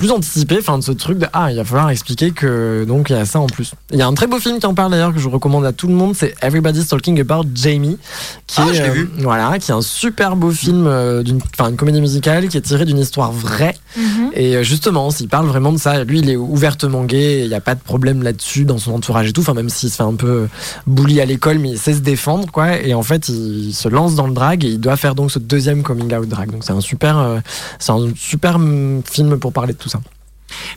plus 0.00 0.12
anticipé, 0.12 0.56
enfin, 0.58 0.78
de 0.78 0.82
ce 0.82 0.92
truc 0.92 1.18
de 1.18 1.26
ah, 1.34 1.50
il 1.50 1.58
va 1.58 1.64
falloir 1.64 1.90
expliquer 1.90 2.30
que 2.30 2.86
donc 2.88 3.10
il 3.10 3.16
y 3.16 3.18
a 3.18 3.26
ça 3.26 3.38
en 3.38 3.46
plus. 3.48 3.72
Il 3.92 3.98
y 3.98 4.02
a 4.02 4.06
un 4.06 4.14
très 4.14 4.26
beau 4.26 4.38
film 4.38 4.58
qui 4.58 4.64
en 4.64 4.72
parle 4.72 4.92
d'ailleurs 4.92 5.12
que 5.12 5.20
je 5.20 5.28
recommande 5.28 5.66
à 5.66 5.72
tout 5.72 5.88
le 5.88 5.92
monde, 5.92 6.14
c'est 6.16 6.34
Everybody's 6.40 6.88
Talking 6.88 7.20
About 7.20 7.44
Jamie, 7.54 7.98
qui 8.46 8.62
Ah, 8.62 8.68
est 8.72 8.80
euh, 8.80 8.92
vu. 8.92 9.10
voilà, 9.18 9.58
qui 9.58 9.70
est 9.70 9.74
un 9.74 9.82
super 9.82 10.36
beau 10.36 10.52
film 10.52 10.86
euh, 10.86 11.22
d'une, 11.22 11.38
enfin, 11.52 11.68
une 11.68 11.76
comédie 11.76 12.00
musicale 12.00 12.48
qui 12.48 12.56
est 12.56 12.62
tirée 12.62 12.86
d'une 12.86 12.96
histoire 12.98 13.30
vraie. 13.30 13.76
Mhm. 13.94 14.30
Et 14.32 14.56
euh, 14.56 14.62
justement, 14.62 15.10
il 15.20 15.28
parle 15.28 15.46
vraiment 15.48 15.70
de 15.70 15.78
ça. 15.78 16.02
Lui, 16.02 16.20
il 16.20 16.30
est 16.30 16.36
ouvertement 16.36 17.04
gay, 17.04 17.42
il 17.42 17.48
n'y 17.48 17.54
a 17.54 17.60
pas 17.60 17.74
de 17.74 17.80
problème 17.82 18.22
là-dessus 18.22 18.64
dans 18.64 18.78
son 18.78 18.92
entourage 18.94 19.28
et 19.28 19.32
tout. 19.34 19.42
Enfin, 19.42 19.52
même 19.52 19.68
s'il 19.68 19.90
se 19.90 19.96
fait 19.96 20.02
un 20.02 20.14
peu 20.14 20.48
bully 20.86 21.20
à 21.20 21.26
l'école, 21.26 21.58
mais 21.58 21.72
il 21.72 21.78
sait 21.78 21.92
se 21.92 21.98
défendre, 22.00 22.50
quoi. 22.50 22.78
Et 22.80 22.94
en 22.94 23.02
fait, 23.02 23.28
il 23.28 23.74
se 23.74 23.88
lance 23.90 24.14
dans 24.14 24.26
le 24.26 24.32
drag 24.32 24.64
et 24.64 24.68
il 24.68 24.80
doit 24.80 24.96
faire 24.96 25.14
donc 25.14 25.30
ce 25.30 25.38
deuxième 25.38 25.82
coming 25.82 26.14
out 26.14 26.26
drag. 26.26 26.50
Donc 26.50 26.64
c'est 26.64 26.72
un 26.72 26.80
super, 26.80 27.18
euh, 27.18 27.40
c'est 27.78 27.92
un 27.92 28.08
super 28.16 28.56
hum, 28.56 29.02
film 29.04 29.38
pour 29.38 29.52
parler 29.52 29.74
de 29.74 29.78
tout 29.78 29.89
ça. 29.90 30.00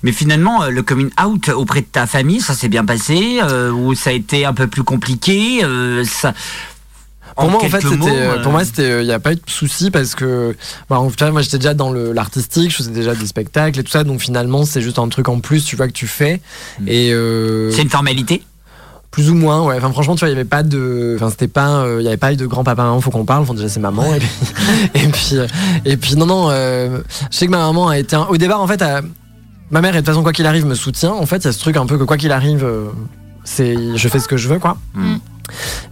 Mais 0.03 0.11
finalement, 0.11 0.64
euh, 0.64 0.70
le 0.70 0.84
coming 0.84 1.09
out 1.24 1.49
auprès 1.49 1.82
de 1.82 1.88
ta 1.88 2.05
famille, 2.05 2.41
ça 2.41 2.53
s'est 2.53 2.70
bien 2.70 2.86
passé 2.86 3.39
euh, 3.41 3.72
ou 3.72 3.95
ça 3.95 4.11
a 4.11 4.14
été 4.14 4.45
un 4.45 4.53
peu 4.53 4.68
plus 4.68 4.84
compliqué 4.84 5.64
euh, 5.64 6.03
ça... 6.05 6.34
Pour 7.36 7.49
moi, 7.49 7.64
en 7.64 7.68
fait, 7.68 7.84
mots, 7.84 8.07
euh, 8.07 8.43
pour 8.43 8.51
moi, 8.51 8.64
c'était, 8.64 9.01
il 9.01 9.07
n'y 9.07 9.11
a 9.11 9.20
pas 9.20 9.32
eu 9.32 9.38
de 9.38 9.41
souci 9.47 9.89
parce 9.89 10.14
que, 10.14 10.55
bah, 10.88 10.99
en 10.99 11.09
fait, 11.09 11.32
moi, 11.32 11.41
j'étais 11.41 11.57
déjà 11.57 11.74
dans 11.74 11.91
l'artistique, 11.91 12.70
je 12.70 12.76
faisais 12.76 12.91
déjà 12.91 13.16
des 13.16 13.26
spectacles 13.26 13.80
et 13.80 13.84
tout 13.84 13.91
ça, 13.91 14.03
donc 14.03 14.22
finalement, 14.22 14.66
c'est 14.66 14.82
juste 14.82 14.99
un 14.99 15.09
truc 15.09 15.30
en 15.30 15.39
plus, 15.39 15.66
tu 15.66 15.76
vois, 15.76 15.88
que 15.88 15.93
tu 15.93 16.05
fais. 16.05 16.41
Et 16.86 17.11
euh, 17.11 17.72
c'est 17.72 17.82
une 17.82 17.89
formalité. 17.89 18.43
Plus 19.14 19.30
ou 19.30 19.36
moins, 19.36 19.61
ouais. 19.61 19.76
Enfin, 19.78 19.91
franchement, 19.91 20.16
tu 20.16 20.20
vois, 20.22 20.28
il 20.30 20.32
y 20.32 20.36
avait 20.36 20.43
pas 20.43 20.64
de, 20.64 21.14
enfin, 21.16 21.30
c'était 21.30 21.47
pas, 21.47 21.84
euh, 21.84 21.97
il 22.01 22.03
y 22.03 22.07
avait 22.07 22.18
pas 22.18 22.34
eu 22.34 22.36
de 22.36 22.45
grand 22.45 22.64
papa, 22.66 22.84
maman, 22.84 22.99
faut 22.99 23.11
qu'on 23.11 23.24
parle. 23.26 23.43
Enfin, 23.43 23.53
déjà, 23.53 23.70
c'est 23.70 23.80
maman. 23.80 24.03
Et 24.14 24.20
puis, 24.20 24.30
et 24.95 25.07
puis, 25.07 25.38
euh, 25.38 25.47
et 25.86 25.97
puis, 25.97 26.16
non, 26.18 26.26
non. 26.26 26.47
euh, 26.49 26.97
je 27.32 27.38
sais 27.38 27.45
que 27.45 27.51
ma 27.51 27.59
maman 27.59 27.88
a 27.89 27.97
été, 27.99 28.16
un- 28.16 28.26
au 28.30 28.36
départ, 28.38 28.59
en 28.59 28.68
fait, 28.68 28.82
à- 28.82 29.01
ma 29.72 29.82
mère, 29.82 29.91
de 29.93 29.97
toute 29.99 30.07
façon, 30.07 30.24
quoi 30.24 30.34
qu'il 30.34 30.45
arrive, 30.47 30.66
me 30.66 30.76
soutient. 30.76 31.11
En 31.14 31.26
fait, 31.28 31.38
il 31.38 31.45
y 31.45 31.47
a 31.47 31.51
ce 31.53 31.59
truc 31.59 31.78
un 31.78 31.86
peu 31.86 31.97
que 31.97 32.03
quoi 32.03 32.18
qu'il 32.18 32.32
arrive, 32.32 32.68
c'est, 33.45 33.76
je 33.95 34.07
fais 34.09 34.20
ce 34.20 34.28
que 34.28 34.36
je 34.36 34.49
veux, 34.49 34.59
quoi. 34.59 34.78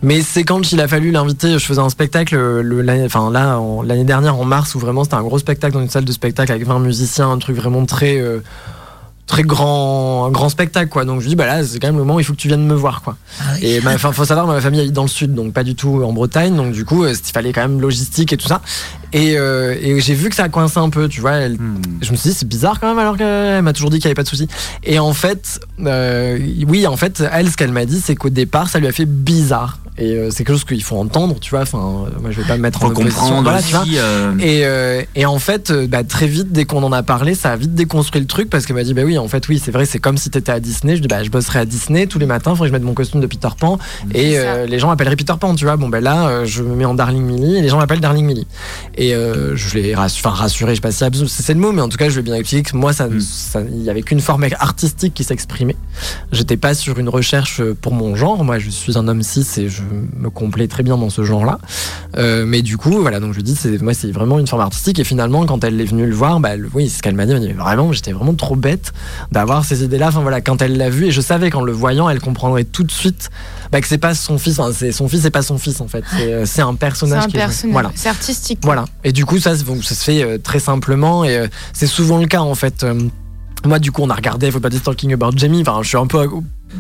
Mais 0.02 0.22
c'est 0.22 0.44
quand 0.44 0.72
il 0.72 0.80
a 0.82 0.88
fallu 0.88 1.12
l'inviter, 1.12 1.52
je 1.60 1.66
faisais 1.66 1.82
un 1.82 1.90
spectacle 1.90 2.36
le, 2.36 2.82
l'année- 2.82 3.06
enfin 3.06 3.30
là 3.30 3.60
l'année 3.84 4.06
dernière 4.06 4.36
en 4.40 4.46
mars 4.46 4.74
où 4.76 4.80
vraiment 4.80 5.04
c'était 5.04 5.16
un 5.18 5.22
gros 5.24 5.38
spectacle 5.38 5.74
dans 5.74 5.82
une 5.82 5.90
salle 5.90 6.06
de 6.06 6.12
spectacle 6.12 6.52
avec 6.54 6.66
20 6.66 6.80
musiciens, 6.80 7.30
un 7.30 7.38
truc 7.38 7.58
vraiment 7.58 7.86
très 7.86 8.18
euh, 8.18 8.40
très 9.32 9.44
grand 9.44 10.26
un 10.26 10.30
grand 10.30 10.50
spectacle 10.50 10.90
quoi. 10.90 11.06
Donc 11.06 11.22
je 11.22 11.28
dis 11.28 11.36
bah 11.38 11.46
là 11.46 11.64
c'est 11.64 11.80
quand 11.80 11.88
même 11.88 11.96
le 11.96 12.02
moment 12.02 12.16
où 12.16 12.20
il 12.20 12.26
faut 12.26 12.34
que 12.34 12.38
tu 12.38 12.50
viennes 12.50 12.68
me 12.68 12.76
voir 12.76 13.02
quoi. 13.02 13.16
Et 13.62 13.80
ma, 13.80 13.94
enfin, 13.94 14.12
faut 14.12 14.26
savoir 14.26 14.46
ma 14.46 14.60
famille 14.60 14.82
est 14.82 14.92
dans 14.92 15.04
le 15.04 15.08
sud 15.08 15.34
donc 15.34 15.54
pas 15.54 15.64
du 15.64 15.74
tout 15.74 16.04
en 16.04 16.12
Bretagne 16.12 16.54
donc 16.56 16.74
du 16.74 16.84
coup 16.84 17.06
euh, 17.06 17.14
il 17.14 17.32
fallait 17.32 17.54
quand 17.54 17.62
même 17.62 17.80
logistique 17.80 18.34
et 18.34 18.38
tout 18.38 18.48
ça. 18.48 18.62
Et, 19.14 19.38
euh, 19.38 19.76
et 19.82 20.00
j'ai 20.00 20.14
vu 20.14 20.30
que 20.30 20.36
ça 20.36 20.44
a 20.46 20.50
coincé 20.50 20.78
un 20.80 20.90
peu, 20.90 21.08
tu 21.08 21.22
vois. 21.22 21.34
elle- 21.34 21.58
Je 22.02 22.12
me 22.12 22.16
suis 22.16 22.30
dit, 22.30 22.36
c'est 22.36 22.48
bizarre 22.48 22.80
quand 22.80 22.88
même, 22.88 23.00
alors 23.00 23.18
qu'elle 23.18 23.62
m'a 23.62 23.74
toujours 23.74 23.90
dit 23.90 23.98
qu'il 24.00 24.08
n'y 24.08 24.12
avait 24.12 24.16
pas 24.16 24.24
de 24.24 24.28
souci. 24.28 24.48
Et 24.84 25.00
en 25.00 25.14
fait, 25.14 25.60
euh, 25.86 26.38
oui, 26.68 26.88
en 26.88 26.98
fait, 26.98 27.24
elle, 27.32 27.50
ce 27.50 27.58
qu'elle 27.58 27.72
m'a 27.72 27.86
dit, 27.86 28.00
c'est 28.02 28.16
qu'au 28.16 28.30
départ, 28.30 28.70
ça 28.70 28.80
lui 28.80 28.88
a 28.88 28.92
fait 28.92 29.06
bizarre. 29.06 29.78
Et 29.98 30.14
euh, 30.16 30.30
c'est 30.32 30.38
quelque 30.46 30.56
chose 30.56 30.64
qu'il 30.64 30.82
faut 30.82 30.96
entendre, 30.98 31.36
tu 31.40 31.52
vois. 31.52 31.62
Enfin, 31.62 31.78
euh, 32.08 32.20
moi, 32.22 32.32
je 32.32 32.40
vais 32.42 32.48
pas 32.48 32.56
me 32.56 32.62
mettre 32.62 32.82
en 32.84 32.88
opposition. 33.02 33.42
Voilà, 33.44 33.60
aussi, 33.60 33.68
tu 33.68 33.74
vois. 33.76 33.84
euh, 33.98 34.34
Et, 34.40 34.62
euh, 34.66 35.02
et 35.16 35.26
en 35.26 35.38
fait, 35.38 35.70
euh, 35.70 35.86
bah, 35.86 36.04
très 36.06 36.28
vite, 36.28 36.52
dès 36.54 36.64
qu'on 36.66 36.82
en 36.82 36.94
a 36.94 37.04
parlé, 37.04 37.36
ça 37.36 37.52
a 37.52 37.56
vite 37.58 37.76
déconstruit 37.76 38.22
le 38.22 38.26
truc 38.28 38.50
parce 38.50 38.66
qu'elle 38.66 38.78
m'a 38.78 38.84
dit, 38.84 38.94
bah 38.94 39.02
oui, 39.06 39.18
en 39.18 39.28
fait, 39.28 39.48
oui, 39.50 39.62
c'est 39.64 39.70
vrai, 39.72 39.86
c'est 39.86 40.00
comme 40.00 40.18
si 40.18 40.30
t'étais 40.30 40.54
à 40.54 40.60
Disney. 40.62 40.96
Je 40.96 41.02
dis, 41.02 41.08
bah, 41.10 41.24
je 41.24 41.30
bosserai 41.30 41.60
à 41.60 41.66
Disney 41.66 42.08
tous 42.08 42.20
les 42.20 42.26
matins, 42.26 42.52
il 42.52 42.56
faudrait 42.56 42.70
que 42.70 42.76
je 42.76 42.80
mette 42.80 42.88
mon 42.88 42.94
costume 42.94 43.20
de 43.20 43.28
Peter 43.28 43.50
Pan. 43.60 43.78
Et 44.16 44.40
euh, 44.40 44.66
les 44.66 44.80
gens 44.80 44.88
m'appelleraient 44.88 45.18
Peter 45.18 45.34
Pan, 45.40 45.54
tu 45.56 45.66
vois. 45.66 45.76
Bon, 45.76 45.90
ben 45.90 46.02
là, 46.02 46.28
euh, 46.30 46.46
je 46.46 46.64
me 46.64 46.74
mets 46.74 46.86
en 46.86 46.94
Darling 46.94 47.22
Millie 47.24 47.58
et 47.58 47.62
les 47.62 47.68
gens 47.70 47.78
m'appellent 47.78 48.00
Darling 48.00 48.26
Millie. 48.26 48.48
Et 48.98 49.01
euh, 49.14 49.56
je 49.56 49.76
l'ai 49.76 49.94
rassu- 49.96 50.20
enfin, 50.20 50.30
rassuré, 50.30 50.72
je 50.72 50.76
sais 50.76 50.82
pas 50.82 50.92
si 50.92 51.00
c'est 51.00 51.42
c'est 51.44 51.54
le 51.54 51.60
mot, 51.60 51.72
mais 51.72 51.82
en 51.82 51.90
tout 51.90 51.98
cas, 51.98 52.08
je 52.10 52.14
lui 52.14 52.20
ai 52.20 52.24
bien 52.24 52.36
expliqué 52.36 52.70
que 52.72 52.78
moi, 52.78 52.94
ça, 52.94 53.08
ça- 53.20 53.62
il 53.62 53.82
y 53.84 53.90
avait 53.90 54.02
qu'une 54.04 54.20
forme 54.22 54.46
artistique 54.60 55.14
qui 55.14 55.24
s'exprimait. 55.24 55.76
J'étais 56.32 56.58
pas 56.58 56.74
sur 56.74 57.00
une 57.00 57.10
recherche 57.10 57.62
pour 57.82 57.94
mon 57.94 58.16
genre. 58.16 58.44
Moi, 58.44 58.60
je 58.60 58.70
suis 58.70 58.98
un 58.98 59.08
homme 59.08 59.24
cis 59.24 59.46
et 59.58 59.70
je 59.70 59.82
me 60.18 60.30
complais 60.30 60.68
très 60.68 60.84
bien 60.84 60.98
dans 60.98 61.10
ce 61.10 61.24
genre-là. 61.24 61.60
Euh, 62.18 62.46
mais 62.46 62.62
du 62.62 62.78
coup, 62.78 63.02
voilà, 63.02 63.20
donc 63.20 63.32
je 63.32 63.38
lui 63.38 63.44
dis, 63.44 63.56
c'est, 63.56 63.82
moi, 63.82 63.94
c'est 63.94 64.12
vraiment 64.12 64.38
une 64.40 64.48
forme 64.48 64.62
artistique. 64.62 65.00
Et 65.00 65.04
finalement, 65.04 65.46
quand 65.46 65.64
elle 65.64 65.80
est 65.82 65.86
venue 65.86 66.06
le 66.06 66.16
voir, 66.16 66.40
bah, 66.40 66.52
oui, 66.74 66.90
c'est 66.90 66.98
ce 66.98 67.02
qu'elle 67.04 67.16
m'a 67.16 67.26
dit. 67.26 67.32
Elle 67.32 67.40
m'a 67.42 67.46
dit, 67.48 67.54
vraiment, 67.54 67.92
j'étais 67.92 68.12
vraiment 68.12 68.34
trop 68.36 68.56
bête 68.56 68.92
d'avoir 69.32 69.66
ces 69.66 69.84
idées-là. 69.84 70.10
Enfin, 70.10 70.22
voilà, 70.22 70.42
quand 70.42 70.62
elle 70.62 70.78
l'a 70.78 70.90
vu, 70.90 71.08
et 71.08 71.12
je 71.12 71.22
savais 71.22 71.50
qu'en 71.50 71.62
le 71.64 71.72
voyant, 71.72 72.10
elle 72.10 72.20
comprendrait 72.20 72.64
tout 72.66 72.84
de 72.84 72.92
suite 72.92 73.30
bah, 73.72 73.82
que 73.82 73.88
c'est 73.88 73.98
pas 73.98 74.14
son 74.14 74.38
fils. 74.38 74.60
Enfin, 74.60 74.72
c'est 74.78 74.92
son 74.92 75.08
fils, 75.08 75.22
c'est 75.22 75.32
pas 75.32 75.42
son 75.42 75.58
fils, 75.58 75.82
en 75.82 75.88
fait. 75.88 76.04
C'est, 76.16 76.34
euh, 76.34 76.46
c'est 76.46 76.62
un 76.62 76.72
C'est 76.72 76.78
personnage 76.80 77.24
un 77.24 77.28
qui 77.28 77.38
est- 77.38 77.40
personnage. 77.40 77.74
Voilà. 77.74 77.92
C'est 77.96 78.10
artistique. 78.10 78.60
Voilà. 78.64 78.86
Et 79.04 79.12
du 79.12 79.26
coup, 79.26 79.40
ça, 79.40 79.56
se 79.56 79.94
fait 79.94 80.24
euh, 80.24 80.38
très 80.38 80.60
simplement 80.60 81.24
et 81.24 81.36
euh, 81.36 81.48
c'est 81.74 81.88
souvent 81.88 82.20
le 82.20 82.28
cas 82.28 82.42
en 82.42 82.56
fait. 82.56 82.86
Moi, 83.66 83.80
du 83.80 83.92
coup, 83.92 84.02
on 84.04 84.10
a 84.10 84.16
regardé 84.16 84.50
Faut 84.52 84.60
pas 84.60 84.70
dire 84.70 84.82
Talking 84.82 85.14
About 85.14 85.32
Jamie. 85.36 85.62
Enfin, 85.62 85.80
je 85.84 85.88
suis 85.90 85.98
un 85.98 86.08
peu 86.08 86.20
euh, 86.20 86.28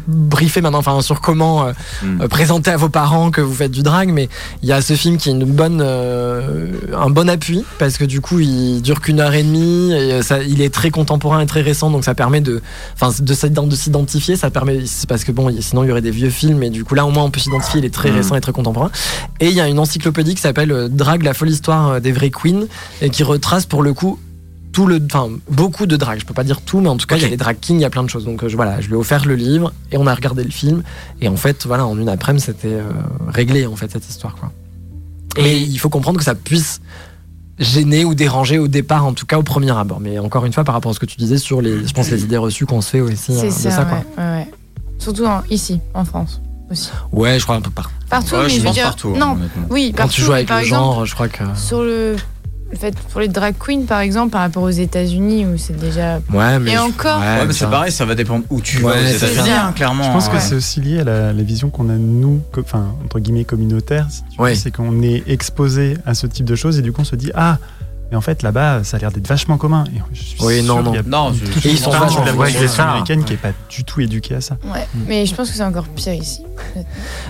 briefé 0.07 0.61
maintenant 0.61 0.79
enfin, 0.79 1.01
sur 1.01 1.19
comment 1.21 1.65
euh, 1.67 1.73
euh, 2.21 2.27
présenter 2.29 2.71
à 2.71 2.77
vos 2.77 2.87
parents 2.89 3.29
que 3.29 3.41
vous 3.41 3.53
faites 3.53 3.71
du 3.71 3.83
drag, 3.83 4.09
mais 4.11 4.29
il 4.63 4.69
y 4.69 4.71
a 4.71 4.81
ce 4.81 4.93
film 4.93 5.17
qui 5.17 5.29
est 5.29 5.33
une 5.33 5.43
bonne, 5.43 5.81
euh, 5.83 6.71
un 6.97 7.09
bon 7.09 7.29
appui 7.29 7.63
parce 7.77 7.97
que 7.97 8.05
du 8.05 8.21
coup, 8.21 8.39
il 8.39 8.81
dure 8.81 9.01
qu'une 9.01 9.19
heure 9.19 9.33
et 9.33 9.43
demie 9.43 9.91
et 9.93 10.23
ça, 10.23 10.41
il 10.41 10.61
est 10.61 10.73
très 10.73 10.91
contemporain 10.91 11.41
et 11.41 11.45
très 11.45 11.61
récent, 11.61 11.91
donc 11.91 12.03
ça 12.05 12.15
permet 12.15 12.39
de, 12.41 12.61
enfin, 12.95 13.11
de, 13.21 13.33
s'ident- 13.33 13.67
de 13.67 13.75
s'identifier. 13.75 14.35
Ça 14.37 14.49
permet, 14.49 14.79
c'est 14.85 15.07
parce 15.09 15.23
que 15.25 15.31
bon, 15.31 15.53
sinon 15.59 15.83
il 15.83 15.89
y 15.89 15.91
aurait 15.91 16.01
des 16.01 16.11
vieux 16.11 16.29
films, 16.29 16.63
et 16.63 16.69
du 16.69 16.83
coup 16.85 16.95
là, 16.95 17.05
au 17.05 17.11
moins, 17.11 17.23
on 17.25 17.29
peut 17.31 17.39
s'identifier. 17.41 17.79
Il 17.79 17.85
est 17.85 17.93
très 17.93 18.11
Mm. 18.11 18.15
récent 18.15 18.35
et 18.35 18.41
très 18.41 18.53
contemporain. 18.53 18.91
Et 19.39 19.47
il 19.49 19.53
y 19.53 19.61
a 19.61 19.67
une 19.67 19.77
encyclopédie 19.79 20.35
qui 20.35 20.41
s'appelle 20.41 20.87
Drag, 20.89 21.21
la 21.23 21.33
folle 21.33 21.49
histoire 21.49 21.99
des 22.01 22.11
vraies 22.13 22.31
queens 22.31 22.65
et 23.01 23.09
qui 23.09 23.23
retrace 23.23 23.65
pour 23.65 23.83
le 23.83 23.93
coup 23.93 24.19
tout 24.71 24.85
le, 24.87 25.01
enfin 25.05 25.29
beaucoup 25.49 25.85
de 25.85 25.95
drag. 25.97 26.19
Je 26.19 26.25
peux 26.25 26.33
pas 26.33 26.43
dire 26.43 26.61
tout, 26.61 26.79
mais 26.79 26.89
en 26.89 26.97
tout 26.97 27.07
cas 27.07 27.17
il 27.17 27.21
y 27.21 27.25
a 27.25 27.29
les 27.29 27.37
drag 27.37 27.57
kings, 27.59 27.77
il 27.77 27.81
y 27.81 27.85
a 27.85 27.89
plein 27.89 28.03
de 28.03 28.09
choses. 28.09 28.25
Donc 28.25 28.43
euh, 28.43 28.49
je, 28.49 28.55
voilà, 28.55 28.79
je 28.81 28.87
lui 28.87 28.93
ai 28.93 28.97
offert 28.97 29.25
le 29.25 29.35
livre 29.35 29.73
et 29.91 29.97
on 29.97 30.07
a 30.07 30.13
regardé 30.15 30.43
le 30.43 30.51
film 30.51 30.83
et 31.19 31.27
en 31.27 31.35
fait 31.37 31.65
voilà 31.65 31.85
en 31.85 31.97
une 31.99 32.09
après-midi 32.09 32.43
c'était 32.45 32.67
euh, 32.73 32.83
réglé 33.27 33.65
en 33.65 33.75
fait 33.75 33.91
cette 33.91 34.07
histoire 34.09 34.35
quoi. 34.35 34.51
Et 35.37 35.57
il 35.57 35.77
faut 35.77 35.89
comprendre 35.89 36.17
que 36.17 36.23
ça 36.25 36.35
puisse 36.35 36.81
gêner 37.59 38.05
ou 38.05 38.15
déranger 38.15 38.57
au 38.59 38.67
départ 38.67 39.05
en 39.05 39.13
tout 39.13 39.25
cas 39.25 39.37
au 39.37 39.43
premier 39.43 39.71
abord. 39.71 39.99
Mais 39.99 40.19
encore 40.19 40.45
une 40.45 40.53
fois 40.53 40.63
par 40.63 40.73
rapport 40.75 40.91
à 40.91 40.93
ce 40.93 40.99
que 40.99 41.05
tu 41.05 41.17
disais 41.17 41.37
sur 41.37 41.61
les, 41.61 41.85
je 41.85 41.93
pense 41.93 42.09
les 42.09 42.23
idées 42.23 42.37
reçues 42.37 42.65
qu'on 42.65 42.81
se 42.81 42.89
fait 42.89 43.01
aussi 43.01 43.33
euh, 43.37 43.43
de 43.45 43.49
ça, 43.49 43.71
ça, 43.71 43.85
quoi. 43.85 43.97
ouais, 43.97 44.03
ouais, 44.17 44.23
ouais. 44.39 44.47
Surtout 44.99 45.25
en- 45.25 45.43
ici, 45.49 45.79
en 45.93 46.05
France 46.05 46.41
aussi. 46.69 46.89
Ouais, 47.11 47.37
je 47.39 47.43
crois 47.43 47.55
un 47.55 47.61
peu 47.61 47.69
partout. 47.69 47.93
Partout, 48.09 48.35
Ouais, 48.35 48.43
mais 48.43 48.49
je 48.49 48.55
je 48.55 48.59
veux 48.59 48.65
pense 48.65 48.73
dire. 48.75 48.83
partout, 48.85 49.15
non, 49.15 49.31
honnêtement. 49.33 49.65
oui, 49.69 49.91
Quand 49.91 50.03
partout. 50.03 50.13
tu 50.13 50.21
joues 50.21 50.31
avec 50.33 50.47
par 50.47 50.57
le 50.59 50.63
exemple, 50.63 50.83
genre, 50.95 51.05
je 51.05 51.13
crois 51.15 51.27
que. 51.27 51.43
Sur 51.55 51.81
le, 51.83 52.15
le 52.71 52.77
fait 52.77 52.95
pour 53.11 53.19
les 53.21 53.27
drag 53.27 53.55
queens, 53.59 53.85
par 53.85 53.99
exemple, 53.99 54.31
par 54.31 54.41
rapport 54.41 54.63
aux 54.63 54.69
États-Unis 54.69 55.45
où 55.45 55.57
c'est 55.57 55.77
déjà. 55.77 56.19
Ouais, 56.33 56.57
mais 56.59 56.71
Et 56.71 56.77
encore. 56.77 57.19
Ouais, 57.19 57.45
mais 57.45 57.53
c'est 57.53 57.65
pareil, 57.69 57.91
ça 57.91 58.05
va 58.05 58.15
dépendre 58.15 58.45
où 58.49 58.61
tu 58.61 58.77
vas 58.77 58.89
Ouais, 58.91 58.95
aux 59.03 59.17
c'est 59.19 59.31
États-Unis, 59.33 59.73
clairement. 59.75 60.03
Je 60.03 60.09
pense 60.11 60.27
que 60.29 60.35
Ouais. 60.35 60.39
c'est 60.39 60.55
aussi 60.55 60.79
lié 60.81 60.99
à 61.01 61.03
la, 61.03 61.33
la 61.33 61.43
vision 61.43 61.69
qu'on 61.69 61.89
a 61.89 61.95
nous, 61.97 62.41
enfin 62.57 62.95
entre 63.03 63.19
guillemets 63.19 63.43
communautaire. 63.45 64.07
si. 64.09 64.23
Ouais. 64.39 64.55
C'est 64.55 64.71
qu'on 64.71 65.01
est 65.01 65.23
exposé 65.27 65.97
à 66.05 66.13
ce 66.13 66.27
type 66.27 66.45
de 66.45 66.55
choses 66.55 66.79
et 66.79 66.81
du 66.81 66.91
coup 66.91 67.01
on 67.01 67.05
se 67.05 67.15
dit 67.15 67.31
ah. 67.35 67.57
Mais 68.11 68.17
en 68.17 68.21
fait, 68.21 68.43
là-bas, 68.43 68.83
ça 68.83 68.97
a 68.97 68.99
l'air 68.99 69.11
d'être 69.11 69.27
vachement 69.27 69.57
commun. 69.57 69.85
Et 69.95 70.01
je 70.13 70.21
suis 70.21 70.37
Oui, 70.43 70.61
non, 70.63 70.75
sûr 70.75 70.83
non. 70.83 70.93
y 70.93 70.97
a 70.97 71.03
Non, 71.03 71.31
toute 71.31 71.65
Et 71.65 71.69
ils 71.69 71.77
sont 71.79 71.91
vachement 71.91 72.21
de 72.21 72.25
la 72.25 72.33
ouais, 72.35 72.51
population 72.51 72.83
américaine 72.83 73.23
qui 73.23 73.33
est 73.33 73.37
pas 73.37 73.53
du 73.69 73.85
tout 73.85 74.01
éduquée 74.01 74.35
à 74.35 74.41
ça. 74.41 74.57
Ouais, 74.65 74.85
mais 75.07 75.25
je 75.25 75.33
pense 75.33 75.49
que 75.49 75.55
c'est 75.55 75.63
encore 75.63 75.85
pire 75.87 76.13
ici. 76.13 76.41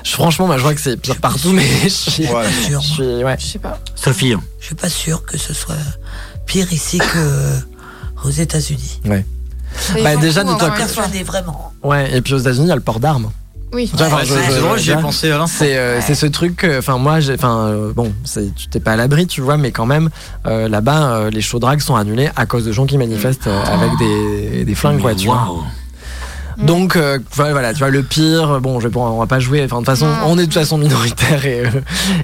Je- 0.03 0.11
franchement, 0.11 0.47
moi, 0.47 0.57
je 0.57 0.63
vois 0.63 0.73
que 0.73 0.81
c'est 0.81 0.97
pire 0.97 1.17
partout, 1.17 1.51
mais 1.51 1.65
je 1.83 1.87
suis. 1.89 2.25
Ouais. 2.27 2.45
je 2.69 2.77
suis- 2.79 3.23
ouais. 3.23 3.35
Je 3.39 3.45
sais 3.45 3.59
pas. 3.59 3.79
Sophie. 3.95 4.33
Je 4.59 4.65
suis 4.65 4.75
pas 4.75 4.89
sûr 4.89 5.23
que 5.23 5.37
ce 5.37 5.53
soit 5.53 5.75
pire 6.47 6.73
ici 6.73 6.97
que 6.97 7.59
aux 8.25 8.31
États-Unis. 8.31 9.01
Ouais. 9.05 9.23
Bah, 10.03 10.15
déjà, 10.17 10.43
dis-toi. 10.43 10.71
Persuadé 10.71 11.21
vraiment. 11.23 11.71
Ouais, 11.83 12.11
et 12.17 12.21
puis 12.21 12.33
aux 12.33 12.39
États-Unis, 12.39 12.65
il 12.65 12.69
y 12.69 12.73
a 12.73 12.75
le 12.75 12.81
port 12.81 12.99
d'armes. 12.99 13.31
Oui. 13.73 13.89
Enfin, 13.93 14.17
Ouais, 14.17 15.01
pensé 15.01 15.27
à 15.31 15.37
l'instant. 15.37 15.57
C'est 15.59 15.77
euh, 15.77 16.01
c'est 16.01 16.15
ce 16.15 16.25
truc, 16.25 16.57
que- 16.57 16.79
enfin 16.79 16.97
moi, 16.97 17.19
j'ai, 17.21 17.33
enfin 17.35 17.67
euh, 17.67 17.93
bon, 17.93 18.11
c'est- 18.25 18.53
tu 18.55 18.67
t'es 18.67 18.79
pas 18.79 18.91
à 18.91 18.95
l'abri, 18.97 19.27
tu 19.27 19.41
vois, 19.41 19.57
mais 19.57 19.71
quand 19.71 19.85
même, 19.85 20.09
euh, 20.45 20.67
là-bas, 20.67 21.11
euh, 21.13 21.29
les 21.29 21.41
shows 21.41 21.59
drag 21.59 21.79
sont 21.79 21.95
annulés 21.95 22.29
à 22.35 22.45
cause 22.45 22.65
de 22.65 22.71
gens 22.71 22.85
qui 22.85 22.97
manifestent 22.97 23.47
euh, 23.47 23.63
avec 23.65 23.91
des, 23.99 24.65
des 24.65 24.75
flingues, 24.75 24.99
quoi, 25.01 25.15
tu 25.15 25.27
vois. 25.27 25.35
Waouh. 26.57 26.67
Donc 26.67 26.95
euh, 26.95 27.19
voilà, 27.35 27.73
tu 27.73 27.79
vois 27.79 27.89
le 27.89 28.03
pire. 28.03 28.59
Bon, 28.61 28.79
je 28.79 28.87
vais 28.87 28.97
on 28.97 29.19
va 29.19 29.27
pas 29.27 29.39
jouer. 29.39 29.63
Enfin 29.63 29.77
de 29.77 29.85
toute 29.85 29.87
façon, 29.87 30.07
on 30.25 30.33
est 30.37 30.41
de 30.41 30.45
toute 30.45 30.53
façon 30.53 30.77
minoritaire 30.77 31.45
et 31.45 31.65
euh, 31.65 31.69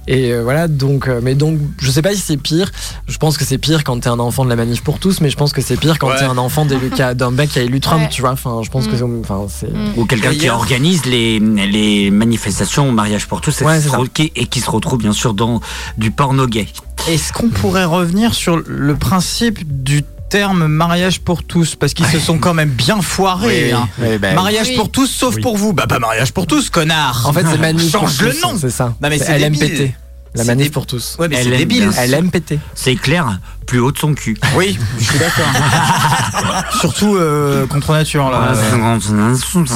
et 0.08 0.32
euh, 0.34 0.44
voilà. 0.44 0.68
Donc, 0.68 1.08
euh, 1.08 1.20
mais 1.24 1.36
donc 1.36 1.60
je 1.80 1.90
sais 1.92 2.02
pas 2.02 2.14
si 2.14 2.20
c'est 2.22 2.38
pire. 2.38 2.72
Je 3.08 3.18
pense 3.18 3.38
que 3.38 3.46
c'est 3.46 3.58
pire 3.58 3.84
quand 3.84 4.00
t'es 4.00 4.10
un 4.10 4.20
enfant 4.20 4.44
de 4.46 4.50
la 4.50 4.56
manif 4.56 4.82
pour 4.84 5.00
tous, 5.00 5.22
mais 5.22 5.30
je 5.30 5.38
pense 5.38 5.54
que 5.54 5.62
c'est 5.62 5.78
pire 5.78 5.98
quand 6.00 6.08
Ouais. 6.10 6.18
t'es 6.20 6.26
un 6.26 6.38
enfant 6.38 6.66
d'un 6.66 7.32
mec 7.32 7.50
qui 7.50 7.60
a 7.60 7.62
élu 7.64 7.80
Trump, 7.80 8.04
Ouais. 8.04 8.10
tu 8.10 8.22
vois. 8.22 8.32
Enfin, 8.32 8.62
je 8.64 8.70
pense 8.70 8.88
que 8.88 8.96
c'est, 8.96 9.04
enfin 9.04 9.46
c'est. 9.50 9.70
Ou 9.98 10.06
quelqu'un 10.06 10.32
qui 10.34 10.50
organise 10.50 11.06
les, 11.06 11.40
les 11.40 12.12
manifestations 12.12 12.90
au 12.90 12.92
mariage 12.92 13.28
pour 13.28 13.42
tous 13.42 13.62
et, 13.62 13.66
Ouais, 13.66 13.80
qui- 14.14 14.32
et 14.36 14.46
qui 14.48 14.60
se 14.62 14.70
retrouve 14.70 15.00
bien 15.00 15.14
sûr 15.14 15.34
dans 15.34 15.60
du 15.98 16.12
porno 16.12 16.48
gay. 16.48 16.68
Est-ce 17.08 17.32
qu'on 17.34 17.50
pourrait 17.50 17.86
revenir 17.86 18.34
sur 18.34 18.62
le 18.66 18.96
principe 18.96 19.60
du 19.84 20.04
terme 20.30 20.68
mariage 20.68 21.20
pour 21.22 21.44
tous 21.44 21.76
Parce 21.76 21.94
qu'ils 21.94 22.06
se 22.08 22.20
sont 22.20 22.38
quand 22.38 22.54
même 22.54 22.70
bien 22.70 23.02
foirés. 23.02 23.72
hein. 23.72 23.88
Mariage 24.36 24.68
Oui. 24.70 24.76
pour 24.76 24.90
tous, 24.92 25.08
sauf 25.08 25.36
Oui. 25.36 25.42
pour 25.42 25.58
vous. 25.58 25.74
Bah, 25.74 25.88
pas 25.88 26.00
mariage 26.00 26.32
pour 26.34 26.48
tous, 26.48 26.70
connard 26.70 27.26
En 27.28 27.34
fait, 27.34 27.46
c'est 27.50 27.90
Change 27.92 28.22
le 28.22 28.34
nom 28.42 28.58
C'est 28.60 28.70
ça. 28.70 28.94
Non, 29.02 29.10
mais 29.10 29.18
C'est. 29.18 29.38
LMPT. 29.40 29.94
La 30.36 30.44
manif 30.44 30.72
pour 30.72 30.86
tous. 30.86 31.16
Ouais, 31.20 31.28
mais 31.28 31.38
c'est 31.44 31.50
LM, 31.50 31.58
débile. 31.58 31.90
bien 31.90 32.06
LMPT. 32.20 32.60
C'est 32.76 32.96
clair, 32.96 33.40
plus 33.66 33.80
haut 33.80 33.92
de 33.92 33.98
son 33.98 34.14
cul. 34.14 34.38
Oui, 34.56 34.78
je 35.00 35.04
suis 35.04 35.18
d'accord. 35.20 35.46
Surtout 36.80 37.16
euh, 37.16 37.66
contre 37.68 37.92
nature, 37.94 38.30
là. 38.30 38.54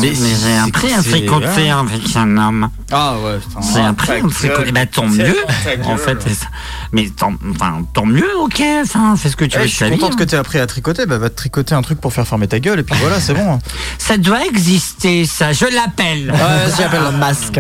mais 0.02 0.14
j'ai 0.14 0.58
appris 0.58 0.94
à 0.94 1.02
c'est- 1.02 1.10
fricoter 1.10 1.72
avec 1.72 2.16
un 2.16 2.38
homme. 2.38 2.70
Ah 2.92 3.16
ouais, 3.18 3.38
putain. 3.40 3.60
J'ai 3.74 3.82
appris 3.82 4.12
à 4.12 4.30
fricoter. 4.30 4.72
Bah 4.72 4.86
tant 4.86 5.08
mieux, 5.08 5.36
en 5.86 5.98
fait. 5.98 6.18
Mais 6.92 7.10
tant, 7.10 7.34
enfin, 7.50 7.82
tant 7.94 8.06
mieux, 8.06 8.30
ok. 8.42 8.62
Enfin, 8.84 9.16
fais 9.16 9.30
ce 9.30 9.36
que 9.36 9.46
tu 9.46 9.58
Ouais, 9.58 9.64
veux 9.64 9.70
je 9.70 9.76
suis 9.76 9.90
contente 9.90 10.16
que 10.16 10.24
hein. 10.24 10.26
tu 10.28 10.36
aies 10.36 10.40
appris 10.40 10.60
à 10.60 10.68
tricoter. 10.68 11.06
Bah, 11.06 11.18
va 11.18 11.30
te 11.30 11.36
tricoter 11.36 11.74
un 11.76 11.82
truc 11.82 12.00
pour 12.00 12.14
faire 12.14 12.28
fermer 12.28 12.48
ta 12.48 12.60
gueule 12.60 12.80
et 12.80 12.84
puis 12.84 12.96
voilà, 13.00 13.20
c'est 13.20 13.34
bon. 13.34 13.60
Ça 13.98 14.18
doit 14.18 14.46
exister, 14.46 15.26
ça. 15.26 15.54
Je 15.54 15.66
l'appelle. 15.66 16.32
Ouais, 16.32 16.72
j'appelle 16.78 17.02
un 17.02 17.12
masque. 17.12 17.60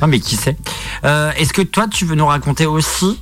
Non, 0.00 0.08
mais 0.08 0.20
qui 0.20 0.36
sait 0.36 0.56
Euh, 1.04 1.30
Est-ce 1.36 1.52
que 1.52 1.62
toi, 1.62 1.86
tu 1.90 2.04
veux 2.04 2.14
nous 2.14 2.26
raconter 2.26 2.66
aussi, 2.66 3.20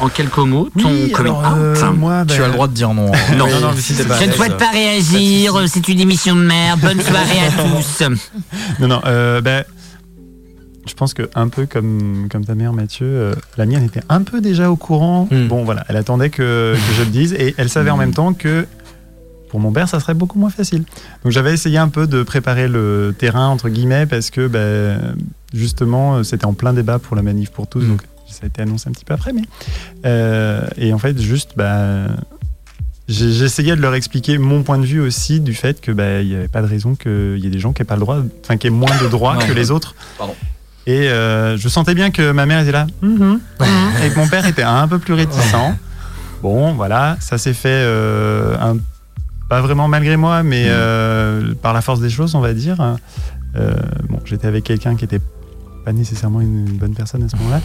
en 0.00 0.08
quelques 0.08 0.36
mots, 0.38 0.68
ton 0.78 0.90
Oui, 0.90 1.10
coming 1.12 1.32
alors, 1.32 1.54
euh, 1.56 1.92
moi, 1.92 2.24
Tu 2.28 2.38
bah, 2.38 2.44
as 2.44 2.46
le 2.48 2.52
droit 2.52 2.68
de 2.68 2.74
dire 2.74 2.92
non. 2.94 3.10
Non. 3.36 3.46
Non, 3.48 3.60
non, 3.60 3.72
si 3.76 3.94
pas 4.04 4.20
Je 4.20 4.26
ne 4.26 4.32
souhaite 4.32 4.56
pas 4.56 4.70
réagir, 4.70 5.54
c'est 5.68 5.88
une 5.88 6.00
émission 6.00 6.34
de 6.36 6.42
merde. 6.42 6.80
Bonne 6.80 7.00
soirée 7.02 7.40
à 7.40 7.50
tous. 7.50 8.02
Non, 8.78 8.88
non, 8.88 9.00
euh, 9.06 9.40
ben, 9.40 9.64
je 10.86 10.94
pense 10.94 11.14
que 11.14 11.28
un 11.34 11.48
peu 11.48 11.66
comme, 11.66 12.28
comme 12.30 12.44
ta 12.44 12.54
mère, 12.54 12.72
Mathieu, 12.72 13.06
euh, 13.06 13.34
la 13.56 13.66
mienne 13.66 13.84
était 13.84 14.02
un 14.08 14.22
peu 14.22 14.40
déjà 14.40 14.70
au 14.70 14.76
courant. 14.76 15.28
Hmm. 15.30 15.48
Bon, 15.48 15.64
voilà, 15.64 15.84
elle 15.88 15.96
attendait 15.96 16.30
que, 16.30 16.74
que 16.74 16.94
je 16.96 17.02
le 17.02 17.10
dise 17.10 17.32
et 17.32 17.54
elle 17.56 17.68
savait 17.68 17.90
en 17.90 17.96
même 17.96 18.14
temps 18.14 18.34
que 18.34 18.66
pour 19.48 19.60
mon 19.60 19.72
père, 19.72 19.88
ça 19.88 20.00
serait 20.00 20.14
beaucoup 20.14 20.38
moins 20.38 20.50
facile. 20.50 20.84
Donc 21.24 21.32
j'avais 21.32 21.54
essayé 21.54 21.78
un 21.78 21.88
peu 21.88 22.06
de 22.06 22.22
préparer 22.22 22.68
le 22.68 23.14
terrain, 23.16 23.48
entre 23.48 23.68
guillemets, 23.68 24.06
parce 24.06 24.30
que 24.30 24.46
ben, 24.48 25.16
justement, 25.56 26.22
c'était 26.24 26.44
en 26.46 26.54
plein 26.54 26.72
débat 26.72 26.98
pour 26.98 27.16
la 27.16 27.22
manif 27.22 27.50
pour 27.50 27.66
tous. 27.66 27.80
Hmm. 27.80 27.88
Donc 27.88 28.02
ça 28.28 28.40
a 28.42 28.46
été 28.46 28.62
annoncé 28.62 28.88
un 28.88 28.92
petit 28.92 29.04
peu 29.04 29.14
après. 29.14 29.32
Mais, 29.32 29.42
euh, 30.04 30.66
et 30.76 30.92
en 30.92 30.98
fait, 30.98 31.18
juste, 31.20 31.52
j'ai- 33.08 33.32
j'essayais 33.32 33.76
de 33.76 33.80
leur 33.80 33.94
expliquer 33.94 34.36
mon 34.38 34.62
point 34.62 34.78
de 34.78 34.84
vue 34.86 35.00
aussi 35.00 35.40
du 35.40 35.54
fait 35.54 35.80
que 35.80 35.92
il 36.22 36.28
n'y 36.28 36.34
avait 36.34 36.48
pas 36.48 36.60
de 36.62 36.66
raison 36.66 36.94
qu'il 36.96 37.38
y 37.38 37.46
ait 37.46 37.50
des 37.50 37.58
gens 37.60 37.72
qui 37.72 37.80
n'aient 37.82 37.86
pas 37.86 37.94
le 37.94 38.00
droit, 38.00 38.18
enfin 38.42 38.56
qui 38.56 38.66
aient 38.66 38.70
moins 38.70 38.96
de 39.02 39.08
droits 39.08 39.36
que 39.36 39.52
les 39.52 39.70
autres. 39.70 39.94
Pardon. 40.18 40.34
Et 40.88 41.08
euh, 41.08 41.56
je 41.56 41.68
sentais 41.68 41.94
bien 41.94 42.10
que 42.10 42.30
ma 42.32 42.46
mère 42.46 42.60
était 42.60 42.72
là, 42.72 42.86
Mhm. 43.02 43.40
et 44.04 44.10
que 44.10 44.16
mon 44.16 44.28
père 44.28 44.46
était 44.46 44.62
un 44.62 44.86
peu 44.88 44.98
plus 44.98 45.14
réticent. 45.14 45.54
Bon, 46.42 46.74
voilà, 46.74 47.16
ça 47.20 47.38
s'est 47.38 47.54
fait 47.54 47.68
euh, 47.70 48.56
un- 48.60 48.76
pas 49.48 49.60
vraiment 49.62 49.88
malgré 49.88 50.16
moi, 50.16 50.42
mais 50.42 50.64
euh, 50.68 51.54
par 51.62 51.72
la 51.72 51.80
force 51.80 52.00
des 52.00 52.10
choses, 52.10 52.34
on 52.34 52.40
va 52.40 52.52
dire. 52.54 52.80
Euh, 53.56 53.72
bon, 54.08 54.20
j'étais 54.24 54.46
avec 54.46 54.64
quelqu'un 54.64 54.96
qui 54.96 55.04
était 55.04 55.20
pas 55.86 55.92
nécessairement 55.92 56.40
une 56.40 56.64
bonne 56.64 56.94
personne 56.94 57.22
à 57.22 57.28
ce 57.28 57.36
moment-là. 57.36 57.60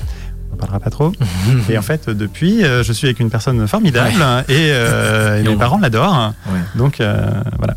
On 0.51 0.53
en 0.53 0.57
parlera 0.57 0.79
pas 0.79 0.91
trop. 0.91 1.11
Et 1.69 1.77
en 1.77 1.81
fait, 1.81 2.07
depuis, 2.09 2.63
euh, 2.63 2.83
je 2.83 2.93
suis 2.93 3.07
avec 3.07 3.19
une 3.19 3.31
personne 3.31 3.67
formidable 3.67 4.13
et, 4.47 4.69
euh, 4.71 5.39
et 5.39 5.43
mes 5.47 5.55
parents 5.55 5.79
l'adorent. 5.79 6.33
Donc 6.75 7.01
euh, 7.01 7.29
voilà. 7.57 7.73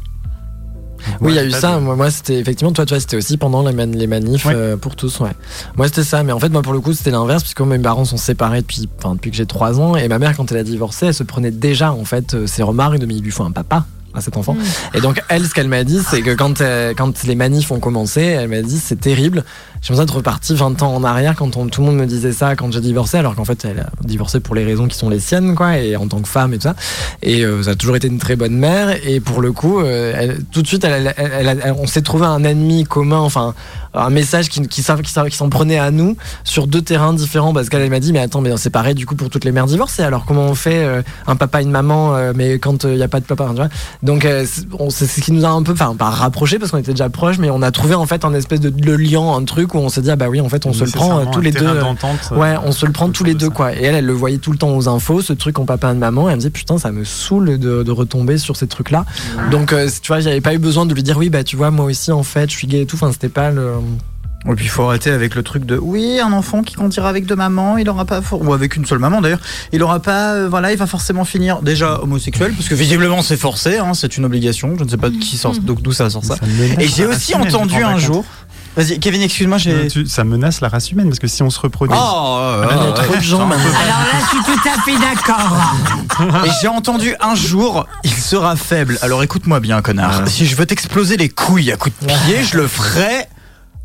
Oui, 1.21 1.33
il 1.33 1.37
y 1.37 1.39
a 1.39 1.45
eu 1.45 1.51
ça. 1.51 1.77
de- 1.77 1.81
Moi, 1.81 1.97
moi, 1.97 2.11
c'était 2.11 2.39
effectivement, 2.41 2.73
toi, 2.73 2.85
tu 2.87 2.95
vois, 2.95 3.01
c'était 3.01 3.17
aussi 3.17 3.37
pendant 3.37 3.63
les, 3.67 3.73
man- 3.75 3.95
les 3.95 4.07
manifs 4.07 4.47
Ouais. 4.47 4.55
euh, 4.55 4.77
pour 4.77 4.97
tous, 4.97 5.21
ouais. 5.21 5.31
Moi, 5.77 5.87
c'était 5.89 6.03
ça. 6.05 6.23
Mais 6.23 6.33
en 6.33 6.39
fait, 6.41 6.49
moi, 6.49 6.63
pour 6.63 6.73
le 6.73 6.81
coup, 6.81 6.93
c'était 6.95 7.11
l'inverse, 7.11 7.43
puisque 7.43 7.61
mes 7.61 7.79
parents 7.79 8.05
sont 8.07 8.17
séparés 8.17 8.63
depuis, 8.63 8.89
depuis 9.13 9.31
que 9.31 9.37
j'ai 9.37 9.45
3 9.47 9.81
ans. 9.81 9.97
Et 9.97 10.09
ma 10.09 10.19
mère, 10.19 10.35
quand 10.37 10.51
elle 10.51 10.59
a 10.59 10.63
divorcé, 10.63 11.07
elle 11.07 11.15
se 11.15 11.23
prenait 11.23 11.51
déjà, 11.51 11.93
en 11.93 12.05
fait, 12.05 12.35
euh, 12.35 12.47
ses 12.47 12.63
remarques 12.63 12.99
de 12.99 13.07
mais 13.07 13.15
il 13.17 13.23
lui 13.23 13.31
faut 13.33 13.45
un 13.45 13.51
papa 13.53 13.85
à 14.15 14.21
cet 14.21 14.37
enfant. 14.37 14.57
Et 14.95 15.01
donc, 15.01 15.21
elle, 15.29 15.45
ce 15.45 15.55
qu'elle 15.55 15.69
m'a 15.69 15.85
dit, 15.85 16.01
c'est 16.09 16.23
que 16.23 16.35
quand, 16.35 16.61
euh, 16.61 16.95
quand 16.97 17.25
les 17.25 17.35
manifs 17.35 17.71
ont 17.71 17.81
commencé, 17.81 18.21
elle 18.23 18.49
m'a 18.49 18.63
dit 18.63 18.79
c'est 18.79 19.01
terrible. 19.01 19.45
J'ai 19.83 19.93
l'impression 19.93 20.05
d'être 20.05 20.17
reparti 20.17 20.55
20 20.55 20.83
ans 20.83 20.95
en 20.95 21.05
arrière 21.05 21.35
quand 21.37 21.57
on- 21.57 21.67
tout 21.67 21.81
le 21.83 21.89
monde 21.89 21.97
me 21.97 22.07
disait 22.07 22.33
ça 22.33 22.57
quand 22.57 22.73
j'ai 22.73 22.81
divorcé, 22.81 23.19
alors 23.19 23.35
qu'en 23.35 23.45
fait, 23.45 23.65
elle 23.65 23.81
a 23.81 23.91
divorcé 24.03 24.41
pour 24.41 24.55
les 24.55 24.65
raisons 24.65 24.89
qui 24.89 24.97
sont 24.97 25.11
les 25.11 25.21
siennes, 25.21 25.55
quoi, 25.55 25.79
et 25.79 25.97
en 25.97 26.07
tant 26.09 26.21
que 26.21 26.29
femme 26.29 26.55
et 26.55 26.57
tout 26.57 26.63
ça. 26.63 26.75
Et 27.23 27.45
euh, 27.45 27.63
ça 27.65 27.71
a 27.71 27.75
toujours 27.75 27.97
été 27.97 28.09
une 28.09 28.19
très 28.19 28.37
bonne 28.37 28.55
mère. 28.57 28.97
Et 29.07 29.21
pour 29.21 29.41
le 29.43 29.53
coup, 29.53 29.81
euh, 29.81 30.15
elle- 30.17 30.45
tout 30.53 30.63
de 30.63 30.67
suite, 30.67 30.85
elle, 30.85 30.93
elle- 31.07 31.15
elle- 31.17 31.47
elle- 31.49 31.61
elle- 31.65 31.75
on 31.79 31.87
s'est 31.87 32.03
trouvé 32.03 32.25
un 32.27 32.45
ennemi 32.45 32.85
commun, 32.85 33.19
enfin, 33.19 33.55
un 33.95 34.11
message 34.11 34.49
qui, 34.49 34.63
qui, 34.69 34.83
s'en- 34.83 34.97
qui, 34.99 35.11
s'en- 35.13 35.25
qui 35.27 35.37
s'en 35.37 35.49
prenait 35.49 35.79
à 35.79 35.91
nous 35.91 36.17
sur 36.45 36.67
deux 36.67 36.83
terrains 36.83 37.13
différents. 37.13 37.53
Parce 37.53 37.69
qu'elle 37.69 37.83
elle 37.83 37.91
m'a 37.91 38.01
dit, 38.01 38.13
mais 38.13 38.21
attends, 38.21 38.41
mais 38.41 38.51
c'est 38.57 38.71
pareil 38.71 38.95
du 38.95 39.07
coup 39.07 39.15
pour 39.15 39.31
toutes 39.31 39.45
les 39.45 39.53
mères 39.53 39.67
divorcées. 39.67 40.03
Alors 40.03 40.25
comment 40.25 40.43
on 40.47 40.55
fait 40.55 40.85
euh, 40.85 41.03
un 41.27 41.37
papa, 41.37 41.63
une 41.63 41.71
maman, 41.71 42.15
euh, 42.17 42.33
mais 42.35 42.59
quand 42.59 42.85
il 42.85 42.97
n'y 42.97 43.03
a 43.03 43.09
pas 43.09 43.21
de 43.21 43.25
papa, 43.25 43.47
tu 43.51 43.57
vois 43.57 43.69
Donc 44.03 44.25
euh, 44.25 44.45
c'est 44.91 45.07
ce 45.07 45.21
qui 45.21 45.33
nous 45.33 45.45
a 45.45 45.49
un 45.49 45.63
peu, 45.63 45.73
enfin, 45.73 45.95
pas 45.97 46.11
rapprochés 46.11 46.59
parce 46.59 46.71
qu'on 46.71 46.79
était 46.79 46.93
déjà 46.93 47.09
proches, 47.09 47.39
mais 47.39 47.51
on 47.51 47.63
a 47.63 47.71
trouvé 47.71 47.95
en 47.95 48.07
fait 48.07 48.25
un 48.25 48.35
espèce 48.35 48.61
de, 48.61 48.71
de 48.71 48.93
lien, 48.93 49.33
un 49.35 49.45
truc 49.45 49.75
où 49.75 49.79
on 49.79 49.89
s'est 49.89 50.03
dit, 50.03 50.11
ah 50.11 50.17
bah 50.17 50.27
oui, 50.29 50.41
en 50.41 50.49
fait, 50.49 50.67
on 50.67 50.73
se 50.73 50.81
le 50.85 50.91
prend 50.99 51.19
euh, 51.21 51.25
tous 51.33 51.41
les 51.41 51.51
deux. 51.61 51.67
euh, 51.77 51.81
euh, 52.33 52.37
Ouais, 52.37 52.55
on 52.65 52.73
se 52.73 52.87
le 52.87 52.93
prend 52.93 53.09
tous 53.11 53.25
les 53.25 53.35
deux, 53.35 53.51
quoi. 53.51 53.75
Et 53.75 53.83
elle, 53.85 53.95
elle 53.95 54.07
le 54.07 54.13
voyait 54.13 54.39
tout 54.39 54.53
le 54.53 54.59
temps 54.59 54.75
aux 54.77 54.89
infos, 54.89 55.23
ce 55.23 55.33
truc 55.33 55.59
en 55.59 55.65
papa 55.65 55.91
et 55.91 55.95
de 55.95 55.99
maman. 55.99 56.29
Et 56.29 56.33
elle 56.33 56.37
me 56.37 56.41
disait, 56.41 56.51
putain, 56.51 56.79
ça 56.79 56.91
me 56.93 57.05
saoule 57.05 57.59
de, 57.59 57.83
de 57.83 57.91
retomber 57.91 58.39
sur 58.39 58.57
ces 58.57 58.67
trucs-là. 58.67 59.05
Donc, 59.51 59.73
euh, 59.73 59.89
tu 60.03 60.09
vois, 60.09 60.21
j'avais 60.21 60.41
pas 60.41 60.55
eu 60.55 60.59
besoin 60.59 60.87
de 60.87 60.95
lui 60.95 61.03
dire, 61.03 61.17
oui, 61.19 61.31
bah, 61.31 61.45
tu 61.45 61.57
vois, 61.57 61.71
moi 61.71 61.87
aussi, 61.87 62.13
en 62.13 62.23
fait, 62.23 62.51
je 62.51 62.57
suis 62.57 62.67
gay 62.67 62.83
et 62.83 62.87
tout. 62.87 62.97
Enfin, 62.97 63.13
c'était 63.13 63.29
pas 63.29 63.51
le. 63.51 63.73
Et 64.47 64.55
puis 64.55 64.67
il 64.67 64.69
faut 64.69 64.83
arrêter 64.83 65.11
avec 65.11 65.35
le 65.37 65.43
truc 65.43 65.65
de 65.65 65.79
oui, 65.79 66.21
un 66.21 66.31
enfant 66.35 66.63
qui 66.63 66.75
grandira 66.75 67.09
avec 67.09 67.25
deux 67.25 67.35
mamans, 67.35 67.79
il 67.79 67.89
aura 67.89 68.05
pas 68.05 68.21
for- 68.21 68.43
ou 68.43 68.53
avec 68.53 68.77
une 68.77 68.85
seule 68.85 68.99
maman 68.99 69.23
d'ailleurs, 69.23 69.41
il 69.73 69.83
aura 69.83 70.01
pas 70.01 70.35
euh, 70.35 70.49
voilà, 70.51 70.71
il 70.71 70.77
va 70.77 70.87
forcément 70.87 71.25
finir 71.25 71.63
déjà 71.63 71.99
homosexuel 72.03 72.53
parce 72.53 72.69
que 72.69 72.75
visiblement 72.75 73.23
c'est 73.23 73.39
forcé, 73.39 73.79
hein, 73.79 73.95
c'est 73.95 74.19
une 74.19 74.27
obligation. 74.27 74.75
Je 74.79 74.85
ne 74.85 74.89
sais 74.91 74.99
pas 74.99 75.09
de 75.09 75.17
qui 75.17 75.39
sort, 75.39 75.57
donc 75.57 75.81
d'où 75.81 75.93
ça 75.93 76.11
sort 76.11 76.25
ça. 76.25 76.35
Et 76.79 76.87
j'ai 76.89 77.07
aussi 77.07 77.35
entendu 77.35 77.83
un 77.83 77.97
jour. 77.99 78.23
Vas-y, 78.77 78.99
Kevin, 78.99 79.23
excuse-moi, 79.23 79.57
j'ai. 79.57 79.71
Euh, 79.73 79.89
tu- 79.89 80.07
ça 80.09 80.25
menace 80.25 80.61
la 80.61 80.69
race 80.69 80.91
humaine 80.91 81.07
parce 81.09 81.21
que 81.21 81.29
si 81.29 81.45
on 81.45 81.49
se 81.49 81.61
reproduit. 81.61 81.97
Oh, 81.97 82.41
Il 82.73 82.77
y 82.77 82.89
a 82.89 82.93
trop 82.93 83.15
de 83.17 83.21
gens 83.23 83.39
Alors 83.49 83.57
là, 83.57 84.19
je 84.21 84.29
suis 84.31 84.45
tout 84.45 84.69
à 84.69 84.83
fait 84.83 84.99
d'accord. 84.99 86.45
Et 86.45 86.51
j'ai 86.61 86.67
entendu 86.69 87.15
un 87.21 87.37
jour, 87.37 87.87
il 88.03 88.11
sera 88.13 88.57
faible. 88.57 88.99
Alors 89.01 89.23
écoute-moi 89.23 89.61
bien, 89.61 89.81
connard. 89.81 90.27
Si 90.27 90.45
je 90.45 90.57
veux 90.57 90.67
t'exploser 90.67 91.17
les 91.17 91.29
couilles 91.29 91.71
à 91.73 91.77
coups 91.77 91.95
de 92.03 92.07
pied, 92.09 92.43
je 92.43 92.57
le 92.57 92.67
ferai 92.67 93.29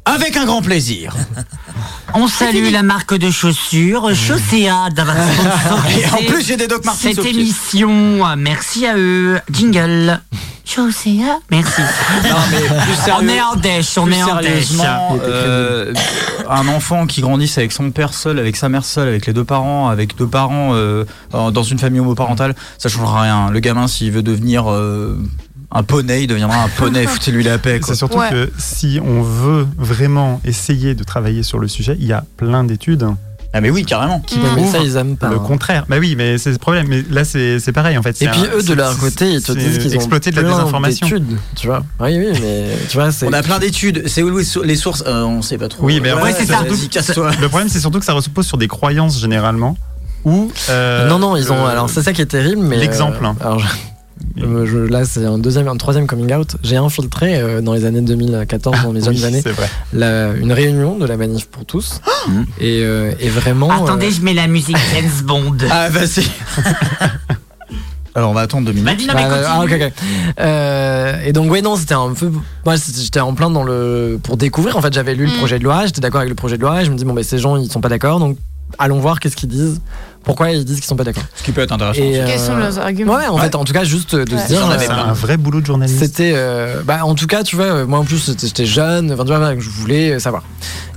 avec 0.05 0.35
un 0.37 0.45
grand 0.45 0.61
plaisir. 0.61 1.15
On 2.15 2.27
salue 2.27 2.71
la 2.71 2.81
marque 2.81 3.13
de 3.13 3.29
chaussures 3.29 4.09
Chaussea 4.15 4.89
d'avoir 4.95 5.15
sponsorisé 5.31 6.01
Et 6.01 6.09
en 6.09 6.17
plus, 6.31 6.43
j'ai 6.45 6.57
des 6.57 6.67
Doc 6.67 6.83
Martens 6.83 7.13
Cette 7.15 7.25
émission, 7.25 8.23
merci 8.35 8.87
à 8.87 8.97
eux. 8.97 9.39
Jingle. 9.51 10.19
Chaussea, 10.65 11.39
merci. 11.49 11.81
Non, 11.81 12.35
mais 12.51 12.57
plus 12.83 12.95
sérieux- 12.95 13.13
on 13.21 13.27
est 13.27 13.41
en 13.41 13.55
dèche, 13.55 13.97
on 13.97 14.03
Plus 14.05 14.13
est 14.15 14.23
en 14.23 14.35
dèche. 14.39 14.65
sérieusement, 14.65 15.17
euh, 15.23 15.93
un 16.47 16.67
enfant 16.67 17.07
qui 17.07 17.21
grandisse 17.21 17.57
avec 17.57 17.71
son 17.71 17.89
père 17.89 18.13
seul, 18.13 18.37
avec 18.37 18.55
sa 18.55 18.69
mère 18.69 18.85
seule, 18.85 19.07
avec 19.07 19.25
les 19.25 19.33
deux 19.33 19.43
parents, 19.43 19.89
avec 19.89 20.15
deux 20.15 20.27
parents 20.27 20.71
euh, 20.73 21.05
dans 21.31 21.63
une 21.63 21.79
famille 21.79 21.99
homoparentale, 21.99 22.55
ça 22.77 22.87
changera 22.89 23.21
rien. 23.23 23.49
Le 23.49 23.59
gamin, 23.59 23.87
s'il 23.87 24.11
veut 24.11 24.21
devenir 24.21 24.69
euh, 24.71 25.17
un 25.71 25.83
poney, 25.83 26.23
il 26.23 26.27
deviendra 26.27 26.63
un 26.63 26.67
poney. 26.69 27.05
Foutez-lui 27.07 27.43
la 27.43 27.57
paix. 27.57 27.79
C'est 27.85 27.95
surtout 27.95 28.17
Ouais. 28.17 28.29
que 28.29 28.51
si 28.57 28.99
on 29.03 29.21
veut 29.21 29.67
vraiment 29.77 30.41
essayer 30.43 30.95
de 30.95 31.03
travailler 31.03 31.43
sur 31.43 31.59
le 31.59 31.67
sujet, 31.67 31.95
il 31.99 32.07
y 32.07 32.13
a 32.13 32.23
plein 32.37 32.63
d'études 32.63 33.05
Ah 33.53 33.61
mais 33.61 33.69
oui, 33.69 33.83
carrément. 33.85 34.19
qui 34.19 34.39
Mais 34.39 34.49
prouvent 34.49 34.71
ça, 34.71 34.79
ils 34.79 34.95
aiment 34.97 35.15
pas. 35.17 35.29
le 35.29 35.35
hein. 35.35 35.43
contraire. 35.45 35.85
Bah 35.87 35.97
oui, 35.99 36.15
mais 36.17 36.37
c'est 36.39 36.51
le 36.51 36.57
problème. 36.57 36.87
Mais 36.89 37.03
là, 37.11 37.23
c'est 37.23 37.59
c'est 37.59 37.71
pareil 37.71 37.97
en 37.97 38.03
fait. 38.03 38.19
Et 38.21 38.27
puis 38.27 38.41
un- 38.41 38.57
eux, 38.57 38.63
de 38.63 38.73
leur 38.73 38.97
côté, 38.97 39.31
ils 39.31 39.41
te 39.43 39.51
disent 39.51 39.77
qu'ils 39.79 39.91
ont 39.91 39.95
exploiter 39.95 40.31
de 40.31 40.35
la 40.37 40.41
plein 40.43 40.51
désinformation. 40.57 41.07
d'études, 41.07 41.37
tu 41.55 41.67
vois. 41.67 41.83
Oui, 41.99 42.17
oui, 42.17 42.39
mais 42.41 42.69
tu 42.89 42.97
vois, 42.97 43.11
c'est. 43.11 43.27
On 43.27 43.33
a 43.33 43.41
plein 43.43 43.59
d'études. 43.59 44.03
C'est 44.07 44.23
où 44.23 44.35
les 44.37 44.43
sou- 44.43 44.63
les 44.63 44.75
sources? 44.75 45.03
Euh, 45.07 45.23
On 45.23 45.41
sait 45.43 45.57
pas 45.57 45.67
trop. 45.67 45.83
Oui, 45.85 45.99
mais 46.01 46.13
Ouais, 46.13 46.33
c'est 46.33 46.45
ça. 46.47 46.63
Le 46.63 47.47
problème, 47.47 47.69
c'est 47.69 47.79
surtout 47.79 47.99
que 47.99 48.05
ça 48.05 48.13
repose 48.13 48.45
sur 48.47 48.57
des 48.57 48.67
croyances 48.67 49.19
généralement. 49.19 49.77
Ou 50.25 50.51
euh, 50.69 51.07
non, 51.07 51.17
non, 51.19 51.35
ils 51.37 51.51
ont. 51.51 51.63
le- 51.63 51.69
Alors, 51.69 51.89
c'est 51.89 52.01
ça 52.03 52.11
qui 52.11 52.21
est 52.21 52.25
terrible, 52.25 52.61
mais. 52.61 52.75
l'exemple, 52.77 53.23
euh, 54.41 54.65
je- 54.65 54.77
là, 54.77 55.05
c'est 55.05 55.25
un 55.25 55.37
deuxième, 55.37 55.67
un 55.67 55.75
troisième 55.77 56.07
coming 56.07 56.33
out. 56.33 56.55
J'ai 56.63 56.77
infiltré 56.77 57.35
euh, 57.39 57.61
dans 57.61 57.73
les 57.73 57.85
années 57.85 58.01
2014, 58.01 58.83
dans 58.83 58.93
mes 58.93 59.01
jeunes 59.03 59.15
Oui, 59.15 59.25
années, 59.25 59.43
la- 59.93 60.31
une 60.33 60.51
réunion 60.53 60.97
de 60.97 61.05
la 61.05 61.17
manif 61.17 61.47
pour 61.47 61.65
tous. 61.65 62.01
et, 62.59 62.81
euh, 62.83 63.11
et 63.19 63.29
vraiment. 63.29 63.69
Attendez, 63.85 64.07
euh, 64.07 64.11
je 64.11 64.21
mets 64.21 64.33
la 64.33 64.47
musique 64.47 64.77
James 64.93 65.09
Bond. 65.25 65.57
Ah 65.69 65.89
vas-y. 65.89 66.23
Alors 68.15 68.31
on 68.31 68.33
va 68.33 68.41
attendre 68.41 68.65
deux 68.65 68.73
minutes. 68.73 69.07
Non, 69.07 69.13
Bah, 69.13 69.23
continue. 69.23 69.45
ah, 69.47 69.61
ok, 69.63 69.71
ok. 69.71 69.91
Euh, 70.39 71.21
et 71.25 71.31
donc 71.31 71.51
ouais 71.51 71.61
non 71.61 71.75
c'était 71.75 71.93
un 71.93 72.11
peu 72.13 72.31
moi 72.65 72.75
j'étais 72.75 73.19
en 73.19 73.33
plein 73.35 73.49
dans 73.51 73.63
le 73.63 74.19
pour 74.21 74.35
découvrir 74.35 74.75
en 74.77 74.81
fait 74.81 74.91
j'avais 74.91 75.13
lu 75.13 75.25
le 75.27 75.31
Mm. 75.31 75.37
projet 75.37 75.59
de 75.59 75.63
loi 75.63 75.85
j'étais 75.85 76.01
d'accord 76.01 76.19
avec 76.21 76.29
le 76.29 76.35
projet 76.35 76.57
de 76.57 76.61
loi 76.63 76.81
et 76.81 76.85
je 76.85 76.91
me 76.91 76.95
dis 76.97 77.05
bon 77.05 77.13
mais 77.13 77.21
ces 77.23 77.37
gens 77.37 77.55
ils 77.55 77.71
sont 77.71 77.81
pas 77.81 77.87
d'accord 77.87 78.19
donc 78.19 78.37
allons 78.79 78.99
voir 78.99 79.19
qu'est-ce 79.19 79.35
qu'ils 79.35 79.49
disent 79.49 79.79
pourquoi 80.23 80.51
ils 80.51 80.63
disent 80.65 80.75
qu'ils 80.77 80.85
sont 80.85 80.95
pas 80.95 81.03
d'accord 81.03 81.23
Ce 81.35 81.43
qui 81.43 81.51
peut 81.51 81.61
être 81.61 81.71
intéressant. 81.71 82.01
et 82.01 82.21
Quels 82.27 82.39
sont 82.39 82.55
leurs 82.55 82.77
arguments 82.77 83.15
ouais 83.15 83.27
en 83.27 83.37
fait 83.37 83.55
en 83.55 83.63
tout 83.63 83.73
cas 83.73 83.83
juste 83.83 84.15
de 84.15 84.35
Ouais. 84.35 84.41
se 84.41 84.47
dire 84.47 84.65
avais 84.69 84.85
C'est 84.85 84.91
euh, 84.91 84.95
un 84.95 85.13
vrai 85.13 85.37
boulot 85.37 85.61
de 85.61 85.65
journaliste. 85.65 85.99
c'était 85.99 86.33
euh, 86.35 86.81
bah 86.83 86.99
en 87.05 87.15
tout 87.15 87.25
cas 87.27 87.43
tu 87.43 87.55
vois 87.55 87.65
euh, 87.65 87.85
moi 87.87 87.99
en 87.99 88.03
plus 88.05 88.19
c'était- 88.19 88.47
j'étais 88.47 88.65
jeune 88.65 89.11
enfin 89.11 89.23
tu 89.23 89.29
vois 89.29 89.39
voilà, 89.39 89.59
je 89.59 89.69
voulais 89.69 90.11
euh, 90.11 90.19
savoir 90.19 90.43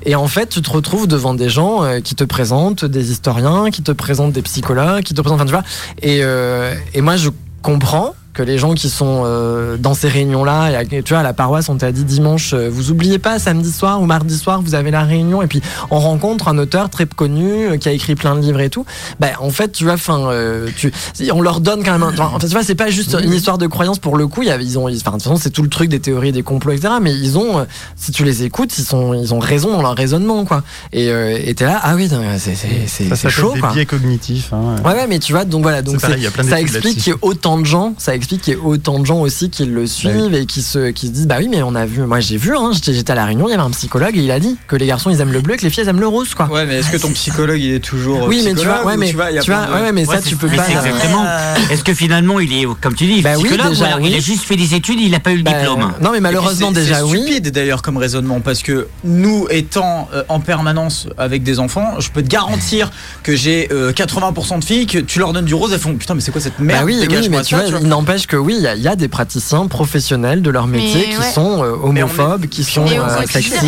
et 0.04 0.14
en 0.16 0.26
fait 0.26 0.48
tu 0.48 0.60
te 0.62 0.70
retrouves 0.70 1.06
devant 1.06 1.34
des 1.34 1.48
gens 1.48 1.82
euh, 1.84 2.00
qui 2.00 2.14
te 2.14 2.24
présentent 2.24 2.84
des 2.84 3.10
historiens 3.12 3.70
qui 3.70 3.82
te 3.82 3.92
présentent 3.92 4.32
des 4.32 4.42
psychologues 4.42 5.02
qui 5.04 5.14
te 5.14 5.20
présentent 5.20 5.40
enfin 5.40 5.46
tu 5.46 5.52
vois 5.52 5.62
et 6.02 6.20
euh, 6.22 6.74
et 6.94 7.00
moi 7.00 7.16
je 7.16 7.30
comprends 7.62 8.14
que 8.34 8.42
les 8.42 8.56
gens 8.58 8.74
qui 8.74 8.88
sont 8.88 9.22
euh, 9.24 9.76
dans 9.76 9.94
ces 9.94 10.08
réunions-là, 10.08 10.84
tu 10.84 11.02
vois, 11.10 11.18
à 11.18 11.22
la 11.22 11.32
paroisse, 11.32 11.68
on 11.68 11.76
t'a 11.76 11.92
dit 11.92 12.04
dimanche, 12.04 12.54
euh, 12.54 12.68
vous 12.70 12.90
oubliez 12.90 13.18
pas, 13.18 13.38
samedi 13.38 13.70
soir 13.70 14.00
ou 14.00 14.06
mardi 14.06 14.36
soir, 14.36 14.62
vous 14.62 14.74
avez 14.74 14.90
la 14.90 15.02
réunion, 15.02 15.42
et 15.42 15.46
puis 15.46 15.60
on 15.90 15.98
rencontre 15.98 16.48
un 16.48 16.56
auteur 16.58 16.88
très 16.88 17.06
connu 17.06 17.66
euh, 17.66 17.76
qui 17.76 17.88
a 17.88 17.92
écrit 17.92 18.14
plein 18.14 18.34
de 18.34 18.40
livres 18.40 18.60
et 18.60 18.70
tout. 18.70 18.86
Bah, 19.20 19.28
en 19.40 19.50
fait, 19.50 19.72
tu 19.72 19.84
vois, 19.84 19.94
enfin, 19.94 20.28
euh, 20.30 20.68
tu, 20.76 20.92
on 21.32 21.42
leur 21.42 21.60
donne 21.60 21.84
quand 21.84 21.92
même. 21.92 22.02
Un, 22.02 22.12
enfin, 22.12 22.38
tu 22.40 22.46
vois, 22.46 22.62
c'est 22.62 22.74
pas 22.74 22.90
juste 22.90 23.16
une 23.22 23.32
histoire 23.32 23.58
de 23.58 23.66
croyance 23.66 23.98
pour 23.98 24.16
le 24.16 24.26
coup. 24.26 24.42
Y 24.42 24.50
a, 24.50 24.56
ils 24.60 24.78
ont, 24.78 24.84
enfin, 24.84 24.92
de 24.92 24.96
toute 25.16 25.22
façon, 25.24 25.36
c'est 25.36 25.50
tout 25.50 25.62
le 25.62 25.68
truc 25.68 25.88
des 25.90 26.00
théories, 26.00 26.32
des 26.32 26.42
complots, 26.42 26.72
etc. 26.72 26.94
Mais 27.02 27.12
ils 27.12 27.36
ont, 27.38 27.58
euh, 27.58 27.64
si 27.96 28.12
tu 28.12 28.24
les 28.24 28.44
écoutes, 28.44 28.76
ils 28.78 28.84
sont, 28.84 29.12
ils 29.14 29.34
ont 29.34 29.38
raison 29.38 29.72
dans 29.72 29.82
leur 29.82 29.94
raisonnement, 29.94 30.44
quoi. 30.44 30.62
Et 30.92 31.08
euh, 31.10 31.38
t'es 31.54 31.64
là, 31.64 31.80
ah 31.82 31.94
oui, 31.96 32.08
c'est, 32.38 33.28
chaud, 33.30 33.52
des 33.54 33.60
quoi. 33.60 33.72
biais 33.72 33.84
cognitifs. 33.86 34.52
hein. 34.52 34.76
Ouais, 34.84 34.92
ouais, 34.94 35.06
mais 35.06 35.18
tu 35.18 35.32
vois, 35.32 35.44
donc 35.44 35.62
voilà, 35.62 35.82
donc 35.82 36.00
pareil, 36.00 36.26
ça 36.48 36.60
explique 36.60 36.98
qu'il 36.98 37.12
y 37.12 37.16
ait 37.16 37.18
autant 37.20 37.58
de 37.58 37.66
gens, 37.66 37.94
ça 37.98 38.14
explique 38.22 38.42
qu'il 38.42 38.54
y 38.54 38.56
ait 38.56 38.60
autant 38.62 38.98
de 38.98 39.04
gens 39.06 39.20
aussi 39.20 39.50
qui 39.50 39.64
le 39.64 39.86
suivent 39.86 40.34
et 40.34 40.46
qui 40.46 40.62
se, 40.62 40.90
qui 40.90 41.08
se 41.08 41.12
disent, 41.12 41.26
bah 41.26 41.36
oui, 41.38 41.48
mais 41.50 41.62
on 41.62 41.74
a 41.74 41.84
vu, 41.86 42.02
moi 42.02 42.20
j'ai 42.20 42.36
vu, 42.36 42.56
hein, 42.56 42.70
j'étais, 42.82 43.10
à 43.10 43.14
la 43.14 43.24
réunion, 43.26 43.48
il 43.48 43.50
y 43.50 43.54
avait 43.54 43.62
un 43.62 43.70
psychologue 43.70 44.16
et 44.16 44.20
il 44.22 44.30
a 44.30 44.38
dit 44.40 44.56
que 44.68 44.76
les 44.76 44.86
garçons 44.86 45.10
ils 45.10 45.20
aiment 45.20 45.32
le 45.32 45.40
bleu 45.40 45.54
et 45.54 45.56
que 45.58 45.62
les 45.64 45.70
filles 45.70 45.82
elles 45.82 45.88
aiment 45.90 46.00
le 46.00 46.06
rose, 46.08 46.34
quoi. 46.34 46.46
Ouais, 46.46 46.64
mais 46.66 46.78
est-ce 46.78 46.90
que 46.90 46.96
ton 46.96 47.10
psychologue 47.12 47.60
il 47.60 47.74
est 47.74 47.80
toujours. 47.80 48.24
euh, 48.24 48.28
Oui, 48.28 48.42
mais 48.44 48.54
tu 48.54 48.64
vois, 48.66 48.84
ouais, 48.86 48.94
ou 48.94 48.98
mais 48.98 49.08
tu 49.08 49.16
vois, 49.16 49.26
tu 49.32 49.50
de- 49.50 49.82
ouais, 49.82 49.92
mais 49.92 50.04
ça 50.04 50.20
tu 50.22 50.36
peux 50.36 50.48
mais 50.48 50.56
pas. 50.56 50.68
exactement. 50.68 51.24
Est-ce 51.70 51.84
que 51.84 51.94
finalement 51.94 52.38
il 52.40 52.52
est, 52.52 52.64
comme 52.80 52.94
tu 52.94 53.06
dis, 53.06 53.20
Bah 53.22 53.30
oui, 53.36 53.44
psychologue 53.44 53.70
déjà, 53.70 53.82
ou 53.84 53.86
alors 53.88 54.00
il 54.00 54.06
oui. 54.12 54.16
a 54.16 54.20
juste 54.20 54.44
fait 54.44 54.56
des 54.56 54.74
études, 54.74 55.00
il 55.00 55.10
n'a 55.10 55.20
pas 55.20 55.32
eu 55.32 55.38
le 55.38 55.42
Bah, 55.42 55.52
diplôme? 55.58 55.92
Non, 56.00 56.10
mais 56.12 56.20
malheureusement 56.20 56.70
déjà 56.72 56.96
c'est 56.98 57.02
oui. 57.02 57.22
stupide 57.22 57.50
d'ailleurs 57.50 57.82
comme 57.82 57.96
raisonnement 57.96 58.40
parce 58.40 58.62
que 58.62 58.86
nous 59.04 59.46
étant 59.50 60.08
euh, 60.14 60.22
en 60.28 60.40
permanence 60.40 61.08
avec 61.18 61.42
des 61.42 61.58
enfants, 61.58 61.98
je 61.98 62.10
peux 62.10 62.22
te 62.22 62.28
garantir 62.28 62.90
que 63.22 63.34
j'ai 63.34 63.68
euh, 63.72 63.92
80% 63.92 64.60
de 64.60 64.64
filles 64.64 64.86
que 64.86 64.98
tu 64.98 65.18
leur 65.18 65.32
donnes 65.32 65.44
du 65.44 65.54
rose, 65.54 65.72
elles 65.72 65.78
font 65.80 65.94
putain 65.96 66.14
mais 66.14 66.20
c'est 66.20 66.30
quoi 66.30 66.40
cette 66.40 66.58
merde? 66.58 66.80
Bah 66.80 66.86
oui, 66.86 66.96
oui, 67.00 67.28
mais 67.30 67.42
tu 67.42 67.54
ça, 67.54 67.62
vois, 67.66 67.78
il 67.80 67.88
n'empêche 68.12 68.26
que 68.26 68.36
oui, 68.36 68.54
il 68.58 68.62
y 68.62 68.66
a- 68.66 68.74
il 68.74 68.82
y, 68.82 68.88
a 68.88 68.96
des 68.96 69.08
praticiens 69.08 69.66
professionnels 69.66 70.42
de 70.42 70.50
leur 70.50 70.66
métier 70.66 71.06
Mais 71.08 71.14
qui 71.14 71.18
ouais. 71.20 71.32
sont 71.32 71.62
euh, 71.64 71.72
homophobes, 71.82 72.46
qui 72.46 72.64
sont 72.64 72.84
euh, 72.86 73.26
sexistes. 73.26 73.62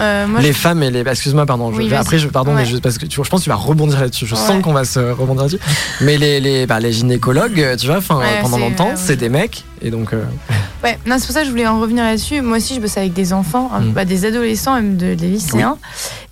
euh, 0.00 0.26
moi, 0.26 0.40
les 0.40 0.52
je- 0.52 0.58
femmes 0.58 0.82
et 0.82 0.90
les 0.90 1.00
excuse-moi 1.00 1.46
pardon 1.46 1.72
je- 1.72 1.78
Oui, 1.78 1.92
après 1.94 2.18
je 2.18 2.28
pardon 2.28 2.52
mais 2.54 2.64
je, 2.66 2.76
parce 2.78 2.98
que 2.98 3.06
tu, 3.06 3.20
je 3.22 3.28
pense 3.28 3.40
que 3.40 3.44
tu 3.44 3.50
vas 3.50 3.56
rebondir 3.56 4.00
là-dessus 4.00 4.26
je 4.26 4.34
Ouais. 4.34 4.40
sens 4.40 4.62
qu'on 4.62 4.72
va 4.72 4.84
se 4.84 4.98
rebondir 4.98 5.42
là-dessus 5.42 5.60
mais 6.00 6.16
les 6.16 6.40
les, 6.40 6.66
bah, 6.66 6.80
les 6.80 6.92
gynécologues 6.92 7.76
tu 7.78 7.86
vois 7.86 8.00
pendant 8.00 8.58
longtemps 8.58 8.92
c'est 8.96 9.16
des 9.16 9.28
mecs 9.28 9.64
et 9.84 9.90
donc 9.90 10.12
euh, 10.12 10.24
Ouais, 10.82 10.98
non, 11.06 11.16
c'est 11.18 11.26
pour 11.26 11.34
ça 11.34 11.40
que 11.40 11.46
je 11.46 11.50
voulais 11.50 11.66
en 11.66 11.80
revenir 11.80 12.04
là-dessus. 12.04 12.42
Moi 12.42 12.58
aussi, 12.58 12.74
je 12.74 12.80
bosse 12.80 12.98
avec 12.98 13.14
des 13.14 13.32
enfants, 13.32 13.70
hein, 13.72 13.80
Mm. 13.80 13.92
bah, 13.92 14.04
des 14.04 14.26
adolescents, 14.26 14.74
même 14.74 14.96
de- 14.98 15.14
des 15.14 15.28
lycéens. 15.28 15.78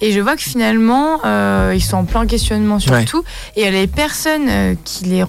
Et 0.03 0.13
je 0.13 0.21
vois 0.21 0.37
que 0.37 0.43
finalement, 0.43 1.21
euh, 1.25 1.73
ils 1.75 1.81
sont 1.81 1.97
en 1.97 2.05
plein 2.05 2.27
questionnement 2.27 2.79
sur 2.79 2.93
Ouais. 2.93 3.05
tout. 3.07 3.25
Et 3.57 3.71
les 3.71 3.87
personnes 3.87 4.49
euh, 4.49 4.75
qui 4.85 5.05
les, 5.07 5.25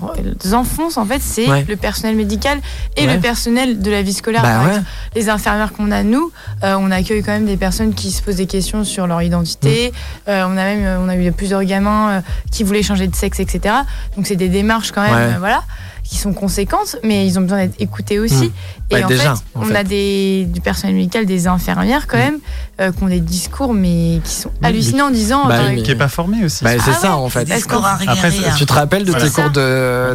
enfoncent, 0.54 0.98
en 0.98 1.06
fait, 1.06 1.22
c'est 1.22 1.48
Ouais. 1.48 1.64
le 1.70 1.76
personnel 1.78 2.16
médical 2.18 2.60
et 2.98 3.06
Ouais. 3.08 3.14
le 3.16 3.22
personnel 3.22 3.80
de 3.80 3.92
la 3.92 4.02
vie 4.02 4.14
scolaire. 4.14 4.42
Bah 4.42 4.82
Les 5.16 5.30
infirmières 5.30 5.72
qu'on 5.72 5.92
a, 5.92 6.04
nous, 6.04 6.32
euh, 6.64 6.76
on 6.78 6.92
accueille 6.92 7.24
quand 7.24 7.32
même 7.32 7.46
des 7.46 7.56
personnes 7.58 7.94
qui 7.94 8.12
se 8.12 8.22
posent 8.22 8.36
des 8.38 8.48
questions 8.48 8.84
sur 8.84 9.08
leur 9.08 9.22
identité. 9.22 9.94
Mm. 10.28 10.32
On 10.32 10.52
a 10.58 10.64
même 10.66 11.00
on 11.02 11.08
a 11.08 11.16
eu 11.16 11.32
plusieurs 11.32 11.64
gamins 11.64 12.22
qui 12.52 12.64
voulaient 12.64 12.84
changer 12.84 13.08
de 13.08 13.16
sexe, 13.16 13.40
etc. 13.40 13.74
Donc, 14.18 14.28
c'est 14.28 14.36
des 14.36 14.50
démarches 14.50 14.92
quand 14.92 15.02
même, 15.04 15.38
voilà 15.40 15.64
qui 16.04 16.18
sont 16.18 16.34
conséquentes, 16.34 16.98
mais 17.04 17.26
ils 17.26 17.40
ont 17.40 17.42
besoin 17.42 17.66
d'être 17.66 17.82
écoutés 17.82 18.20
aussi. 18.20 18.52
Et 19.00 19.04
en 19.04 19.08
déjà, 19.08 19.36
fait, 19.36 19.42
en 19.56 19.62
on 19.62 19.66
fait. 19.66 19.76
a 19.76 19.84
des, 19.84 20.46
du 20.50 20.62
personnel 20.62 20.96
médical, 20.96 21.26
des 21.26 21.48
infirmières 21.48 22.08
quand 22.08 22.18
Mm. 22.18 22.22
même, 22.22 22.40
euh, 22.82 22.92
qui 22.92 23.04
ont 23.04 23.08
des 23.08 23.20
discours, 23.20 23.74
mais 23.74 24.20
qui 24.24 24.34
sont 24.34 24.52
hallucinants 24.64 25.08
en 25.08 25.12
disant. 25.12 25.46
Bah 25.48 25.58
par 25.58 25.68
oui, 25.70 25.84
Qui 25.84 25.92
est 25.92 25.96
pas 25.96 26.08
formé 26.08 26.44
aussi. 26.46 26.64
bah, 26.64 26.72
c'est 26.84 26.92
Ah 26.92 26.94
ça 26.94 27.08
ouais, 27.10 27.16
en 27.24 27.30
fait 27.30 27.42
Après, 27.52 28.32
tu 28.58 28.66
te 28.66 28.74
rappelles 28.74 29.06
de 29.06 29.12
Voilà. 29.12 29.26
tes 29.26 29.32
cours 29.32 29.50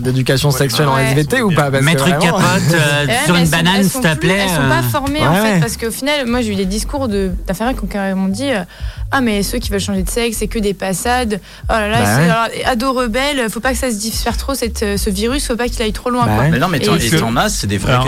d'éducation 0.00 0.50
sexuelle 0.50 0.88
en. 0.88 0.98
SVT 0.98 1.42
ou 1.42 1.52
pas? 1.54 1.70
que 1.70 1.76
vraiment- 1.76 2.18
capote 2.20 2.42
euh, 2.74 3.06
Ouais, 3.06 3.18
sur 3.24 3.34
mais 3.34 3.40
une 3.44 3.48
banane, 3.50 3.82
s'il 3.82 4.00
te 4.00 4.14
plaît. 4.16 4.38
Elles 4.42 4.48
sont 4.50 4.62
euh, 4.62 4.68
pas 4.68 4.82
formées 4.82 5.26
en 5.26 5.34
fait, 5.34 5.60
parce 5.60 5.76
qu'au 5.76 5.90
final, 5.90 6.26
moi 6.26 6.40
j'ai 6.42 6.52
eu 6.52 6.56
des 6.56 6.66
discours 6.66 7.08
de- 7.08 7.30
d'infirmières 7.46 7.76
qui 7.76 7.84
ont 7.84 7.88
carrément 7.88 8.28
dit 8.28 8.50
euh, 8.50 8.64
Ah, 9.10 9.20
mais 9.22 9.42
ceux 9.42 9.58
qui 9.58 9.70
veulent 9.70 9.80
changer 9.80 10.02
de 10.02 10.10
sexe, 10.10 10.36
c'est 10.38 10.48
que 10.48 10.58
des 10.58 10.74
passades. 10.74 11.40
Oh 11.70 11.72
là 11.72 11.88
là, 11.88 11.98
Bah 12.00 12.04
c'est- 12.04 12.16
ouais. 12.24 12.30
alors, 12.30 12.48
ados 12.66 12.96
rebelles, 12.96 13.48
faut 13.50 13.60
pas 13.60 13.72
que 13.72 13.78
ça 13.78 13.90
se 13.90 13.96
diffère 13.96 14.36
trop, 14.36 14.54
cette, 14.54 14.82
euh, 14.82 14.96
ce 14.98 15.08
virus, 15.08 15.46
faut 15.46 15.56
pas 15.56 15.68
qu'il 15.68 15.80
aille 15.82 15.92
trop 15.94 16.10
loin. 16.10 16.26
Bah. 16.26 16.48
Mais 16.50 16.58
non 16.58 16.68
mais 16.68 16.76
et 16.78 16.80
t'en 17.18 17.36
as, 17.36 17.48
c'est 17.48 17.66
des 17.66 17.78
vrais 17.78 17.92
Alors, 17.94 18.04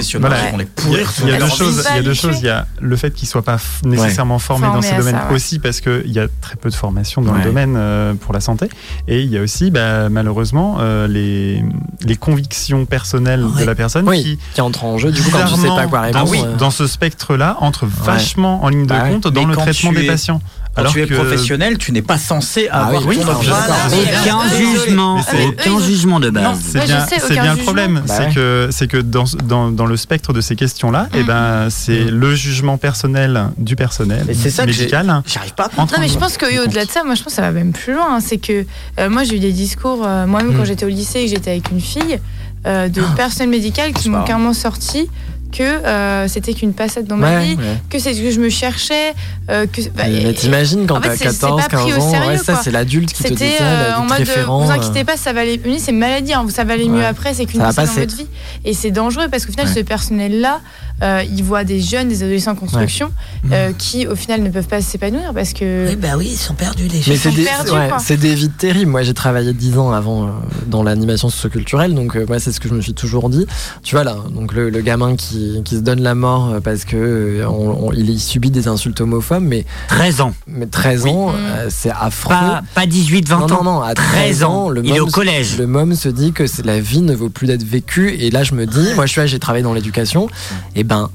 les 0.60 0.66
pourrir. 0.66 1.10
il 1.22 1.28
y 1.28 1.32
a 1.32 1.38
deux 1.38 1.48
choses. 1.48 1.84
Il 1.90 1.96
y 1.96 1.98
a 1.98 2.02
deux 2.02 2.14
choses. 2.14 2.38
Il 2.40 2.46
y 2.46 2.48
a 2.50 2.66
le 2.80 2.96
fait 2.96 3.10
qu'ils 3.12 3.28
soient 3.28 3.42
pas 3.42 3.58
nécessairement 3.84 4.38
formés 4.38 4.66
dans 4.66 4.72
Formés 4.74 4.86
ces 4.88 4.94
à 4.94 4.98
domaines 4.98 5.14
ça, 5.16 5.28
ouais. 5.28 5.34
aussi 5.34 5.58
parce 5.58 5.80
qu'il 5.80 6.10
y 6.12 6.18
a 6.18 6.26
très 6.40 6.56
peu 6.56 6.70
de 6.70 6.74
formation 6.74 7.22
dans 7.22 7.32
Ouais. 7.32 7.38
le 7.38 7.44
domaine 7.44 7.74
euh, 7.76 8.14
pour 8.14 8.32
la 8.32 8.40
santé. 8.40 8.68
Et 9.08 9.20
il 9.22 9.28
y 9.30 9.38
a 9.38 9.42
aussi, 9.42 9.70
bah, 9.70 10.08
malheureusement, 10.08 10.76
euh, 10.80 11.06
les, 11.08 11.64
les 12.02 12.16
convictions 12.16 12.84
personnelles 12.86 13.44
de 13.58 13.64
la 13.64 13.74
personne 13.74 14.08
oui 14.08 14.22
qui, 14.22 14.38
qui 14.54 14.60
entre 14.60 14.84
en 14.84 14.98
jeu 14.98 15.10
du 15.12 15.22
coup 15.22 15.30
quand 15.30 15.44
tu 15.46 15.54
sais 15.60 15.68
pas 15.68 15.86
quoi 15.86 16.10
dans, 16.10 16.24
répondre 16.24 16.46
euh, 16.54 16.56
dans 16.56 16.70
ce 16.70 16.86
spectre-là, 16.86 17.56
entre 17.60 17.86
vachement 17.86 18.62
en 18.64 18.68
ligne 18.68 18.82
de 18.84 18.88
Bah 18.88 19.08
compte 19.08 19.26
dans 19.28 19.44
le 19.46 19.54
traitement 19.56 19.92
des 19.92 20.04
es- 20.04 20.06
patients. 20.06 20.40
Quand 20.74 20.82
Alors 20.82 20.92
tu 20.92 21.02
es 21.02 21.06
que- 21.06 21.14
professionnel, 21.14 21.78
tu 21.78 21.90
n'es 21.90 22.00
pas 22.02 22.16
censé 22.16 22.68
Ah 22.70 22.86
avoir 22.86 23.04
oui, 23.04 23.18
ton 23.18 23.24
oui, 23.28 23.34
objet. 23.34 23.50
Mais 23.90 24.14
Aucun 24.20 24.48
jugement, 24.56 25.16
Ah, 25.18 25.34
aucun 25.48 25.80
jugement 25.84 26.20
de 26.20 26.30
base. 26.30 26.58
c'est 26.62 26.84
bien, 27.32 27.42
bien 27.42 27.54
le 27.56 27.62
problème. 27.62 28.02
Bah 28.06 28.14
c'est 28.16 28.26
ouais. 28.26 28.32
que, 28.34 28.68
c'est 28.70 28.86
que 28.86 28.98
dans, 28.98 29.24
dans, 29.44 29.70
dans 29.72 29.86
le 29.86 29.96
spectre 29.96 30.32
de 30.32 30.40
ces 30.40 30.54
questions-là, 30.54 31.08
eh 31.14 31.24
ben, 31.24 31.68
c'est 31.70 32.04
le 32.04 32.34
jugement 32.36 32.78
personnel 32.78 33.48
du 33.58 33.74
personnel 33.74 34.24
Et 34.28 34.34
c'est 34.34 34.50
ça 34.50 34.62
que 34.64 34.68
médical. 34.70 35.22
J'arrive 35.26 35.54
pas 35.54 35.64
à 35.76 35.80
Non, 35.80 35.86
mais 35.98 36.08
je 36.08 36.18
pense 36.18 36.38
qu'au-delà 36.38 36.84
de 36.84 36.90
ça, 36.90 37.02
moi 37.04 37.14
je 37.16 37.22
pense 37.24 37.32
que 37.32 37.36
ça 37.36 37.42
va 37.42 37.50
même 37.50 37.72
plus 37.72 37.92
loin. 37.94 38.16
hein. 38.16 38.20
C'est 38.20 38.38
que 38.38 38.64
euh, 39.00 39.10
moi 39.10 39.24
j'ai 39.24 39.36
eu 39.36 39.40
des 39.40 39.52
discours, 39.52 40.04
euh, 40.06 40.26
moi-même 40.28 40.56
quand 40.56 40.64
j'étais 40.64 40.84
au 40.86 40.88
lycée 40.88 41.20
et 41.20 41.24
que 41.24 41.30
j'étais 41.30 41.50
avec 41.50 41.70
une 41.72 41.80
fille, 41.80 42.20
euh, 42.66 42.88
de 42.88 43.02
personnel 43.16 43.48
médical 43.50 43.92
qui 43.92 44.08
m'ont 44.08 44.22
carrément 44.22 44.52
sorti 44.52 45.08
que 45.52 45.62
euh, 45.62 46.28
c'était 46.28 46.54
qu'une 46.54 46.72
passade 46.74 47.06
dans 47.06 47.16
ma 47.16 47.38
ouais, 47.38 47.44
vie, 47.44 47.54
ouais. 47.56 47.76
que 47.88 47.98
c'est 47.98 48.14
ce 48.14 48.20
que 48.20 48.30
je 48.30 48.40
me 48.40 48.48
cherchais, 48.48 49.14
euh, 49.50 49.66
que. 49.66 49.82
bah, 49.96 50.04
mais 50.08 50.32
t'imagines 50.32 50.86
quand 50.86 51.00
t'as 51.00 51.10
c'est- 51.16 51.30
c'est 51.30 51.40
14, 51.40 51.62
pas 51.62 51.68
pris 51.76 51.90
15 51.90 51.98
au 51.98 52.02
ans, 52.02 52.10
sérieux, 52.10 52.30
ouais, 52.32 52.38
ça 52.38 52.60
c'est 52.62 52.70
l'adulte 52.70 53.12
qui 53.12 53.22
te 53.24 53.28
dit 53.34 53.44
ça, 53.58 53.64
euh, 53.64 53.94
en 53.96 54.02
mode 54.04 54.12
référent. 54.18 54.64
vous 54.64 54.70
euh. 54.70 54.74
inquiétez 54.74 55.04
pas, 55.04 55.16
ça 55.16 55.32
va 55.32 55.40
aller. 55.40 55.60
Oui, 55.64 55.78
c'est 55.80 55.90
une 55.92 55.98
maladie, 55.98 56.32
hein, 56.34 56.46
ça 56.50 56.64
va 56.64 56.74
aller 56.74 56.88
mieux 56.88 57.04
après, 57.04 57.34
c'est 57.34 57.46
qu'une 57.46 57.60
passade 57.60 57.86
dans 57.86 57.92
votre 57.92 58.16
vie. 58.16 58.26
Et 58.64 58.74
c'est 58.74 58.90
dangereux 58.90 59.26
parce 59.30 59.44
qu'au 59.46 59.52
final, 59.52 59.66
Ouais. 59.66 59.74
ce 59.74 59.80
personnel-là, 59.80 60.60
euh, 61.02 61.22
il 61.30 61.42
voit 61.42 61.64
des 61.64 61.80
jeunes, 61.80 62.08
des 62.08 62.22
adolescents 62.22 62.50
en 62.52 62.56
construction 62.56 63.10
euh, 63.52 63.72
qui 63.78 64.06
au 64.06 64.14
final 64.14 64.42
ne 64.42 64.50
peuvent 64.50 64.66
pas 64.68 64.82
s'épanouir 64.82 65.32
parce 65.34 65.52
que. 65.54 65.88
Oui, 65.88 65.96
bah 65.96 66.08
oui, 66.18 66.28
ils 66.32 66.36
sont 66.36 66.52
perdus 66.54 66.88
les 66.88 66.98
Mais 66.98 67.00
gens. 67.02 67.12
c'est 67.14 67.30
sont 67.30 67.36
des, 67.36 67.42
perdus, 67.44 67.70
ouais, 67.72 67.88
quoi. 67.88 67.98
c'est 67.98 68.18
des 68.18 68.34
vies 68.34 68.50
terribles. 68.50 68.90
Moi, 68.90 69.02
j'ai 69.02 69.14
travaillé 69.14 69.52
10 69.54 69.78
ans 69.78 69.92
avant 69.92 70.30
dans 70.66 70.82
l'animation 70.82 71.30
socioculturelle, 71.30 71.94
donc 71.94 72.16
moi, 72.28 72.38
c'est 72.38 72.52
ce 72.52 72.60
que 72.60 72.68
je 72.68 72.74
me 72.74 72.82
suis 72.82 72.92
toujours 72.94 73.30
dit. 73.30 73.46
Tu 73.82 73.94
vois 73.94 74.04
là, 74.04 74.16
donc 74.30 74.52
le, 74.52 74.68
le 74.68 74.80
gamin 74.82 75.16
qui, 75.16 75.39
qui 75.64 75.76
se 75.76 75.80
donne 75.80 76.00
la 76.00 76.14
mort 76.14 76.48
euh, 76.54 76.60
parce 76.60 76.84
que 76.84 76.96
euh, 76.96 77.46
on- 77.48 77.88
on- 77.88 77.92
il, 77.92 78.08
il 78.10 78.20
subit 78.20 78.50
des 78.50 78.68
insultes 78.68 79.00
homophobes, 79.00 79.42
mais, 79.42 79.64
13 79.88 80.20
ans. 80.20 80.32
mais 80.46 80.66
13 80.66 81.02
Oui. 81.04 81.10
ans, 81.10 81.28
Mm. 81.30 81.34
euh, 81.36 81.66
c'est 81.70 81.90
affreux. 81.90 82.30
Pas, 82.34 82.62
pas 82.74 82.86
18, 82.86 83.28
20 83.28 83.38
non, 83.38 83.44
ans. 83.44 83.48
non, 83.48 83.62
non, 83.64 83.80
à 83.82 83.94
13 83.94 84.42
ans, 84.44 84.68
le 84.68 84.84
Il 84.84 84.94
est 84.94 85.00
au 85.00 85.04
môme- 85.06 85.12
collège. 85.12 85.58
Le 85.58 85.66
môme 85.66 85.94
se 85.94 86.08
dit 86.08 86.32
que 86.32 86.46
c'est- 86.46 86.64
la 86.64 86.80
vie 86.80 87.00
ne 87.02 87.14
vaut 87.14 87.28
plus 87.30 87.46
d'être 87.46 87.64
vécue. 87.64 88.14
Et 88.14 88.30
là, 88.30 88.42
je 88.42 88.54
me 88.54 88.66
dis, 88.66 88.94
moi, 88.94 89.06
je 89.06 89.12
suis 89.12 89.20
là, 89.20 89.26
j'ai 89.26 89.38
travaillé 89.38 89.62
dans 89.62 89.74
l'éducation. 89.74 90.28
Et 90.76 90.84
ben, 90.84 91.10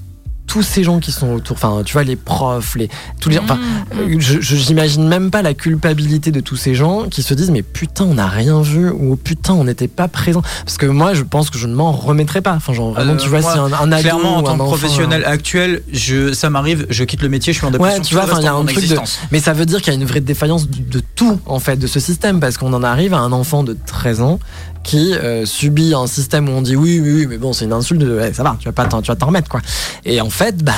tous 0.47 0.61
ces 0.61 0.83
gens 0.83 0.99
qui 0.99 1.11
sont 1.11 1.33
autour, 1.33 1.55
enfin, 1.55 1.81
tu 1.83 1.93
vois, 1.93 2.03
les 2.03 2.15
profs, 2.15 2.75
les, 2.75 2.89
tous 3.19 3.29
les, 3.29 3.39
enfin, 3.39 3.59
Mmh, 3.93 3.99
euh, 3.99 4.19
j'imagine 4.19 5.07
même 5.07 5.31
pas 5.31 5.41
la 5.41 5.53
culpabilité 5.53 6.31
de 6.31 6.39
tous 6.39 6.55
ces 6.55 6.75
gens 6.75 7.03
qui 7.09 7.23
se 7.23 7.33
disent, 7.33 7.51
mais 7.51 7.61
putain, 7.61 8.05
on 8.05 8.15
n'a 8.15 8.27
rien 8.27 8.61
vu 8.61 8.89
ou 8.89 9.15
putain, 9.15 9.53
on 9.53 9.63
n'était 9.63 9.87
pas 9.87 10.07
présent. 10.07 10.41
Parce 10.65 10.77
que 10.77 10.85
moi, 10.85 11.13
je 11.13 11.23
pense 11.23 11.49
que 11.49 11.57
je 11.57 11.67
ne 11.67 11.75
m'en 11.75 11.91
remettrai 11.91 12.41
pas. 12.41 12.53
Enfin, 12.53 12.73
genre, 12.73 12.93
vraiment, 12.93 13.13
Euh, 13.13 13.17
tu 13.17 13.29
vois, 13.29 13.41
si 13.41 13.57
un, 13.57 13.71
un 13.71 13.91
ado 13.91 14.01
Clairement, 14.01 14.37
en 14.37 14.43
tant 14.43 14.53
un 14.53 14.57
que 14.57 14.61
enfant, 14.63 14.71
professionnel 14.71 15.23
actuel, 15.25 15.81
je, 15.91 16.33
ça 16.33 16.49
m'arrive, 16.49 16.85
je 16.89 17.03
quitte 17.03 17.21
le 17.21 17.29
métier, 17.29 17.53
je 17.53 17.59
suis 17.59 17.67
en 17.67 17.71
dépression. 17.71 17.97
Ouais, 17.99 18.05
tu 18.05 18.15
vois, 18.15 18.25
il 18.39 18.43
y 18.43 18.47
a 18.47 18.53
un 18.53 18.65
truc 18.65 18.87
de. 18.87 18.97
Mais 19.31 19.39
ça 19.39 19.53
veut 19.53 19.65
dire 19.65 19.81
qu'il 19.81 19.93
y 19.93 19.95
a 19.95 19.99
une 19.99 20.05
vraie 20.07 20.21
défaillance 20.21 20.69
de, 20.69 20.81
de 20.81 21.01
tout, 21.15 21.39
en 21.45 21.59
fait, 21.59 21.77
de 21.77 21.87
ce 21.87 21.99
système, 21.99 22.39
parce 22.39 22.57
qu'on 22.57 22.73
en 22.73 22.83
arrive 22.83 23.13
à 23.13 23.19
un 23.19 23.31
enfant 23.31 23.63
de 23.63 23.77
13 23.85 24.21
ans 24.21 24.39
qui 24.85 25.13
euh, 25.13 25.45
subit 25.45 25.93
un 25.95 26.05
système 26.07 26.47
où 26.47 26.51
on 26.51 26.61
dit 26.61 26.75
oui, 26.75 26.99
oui, 27.03 27.11
oui, 27.11 27.25
mais 27.27 27.37
bon, 27.37 27.53
c'est 27.53 27.65
une 27.65 27.73
insulte, 27.73 28.03
ouais, 28.03 28.31
ça 28.33 28.43
va, 28.43 28.55
tu 28.59 28.65
vas 28.65 28.71
pas 28.71 28.85
t'en, 28.85 29.01
tu 29.01 29.07
vas 29.09 29.15
t'en 29.15 29.25
remettre 29.25 29.49
quoi. 29.49 29.59
Et 30.05 30.21
en 30.21 30.29
fait, 30.29 30.63
bah 30.63 30.73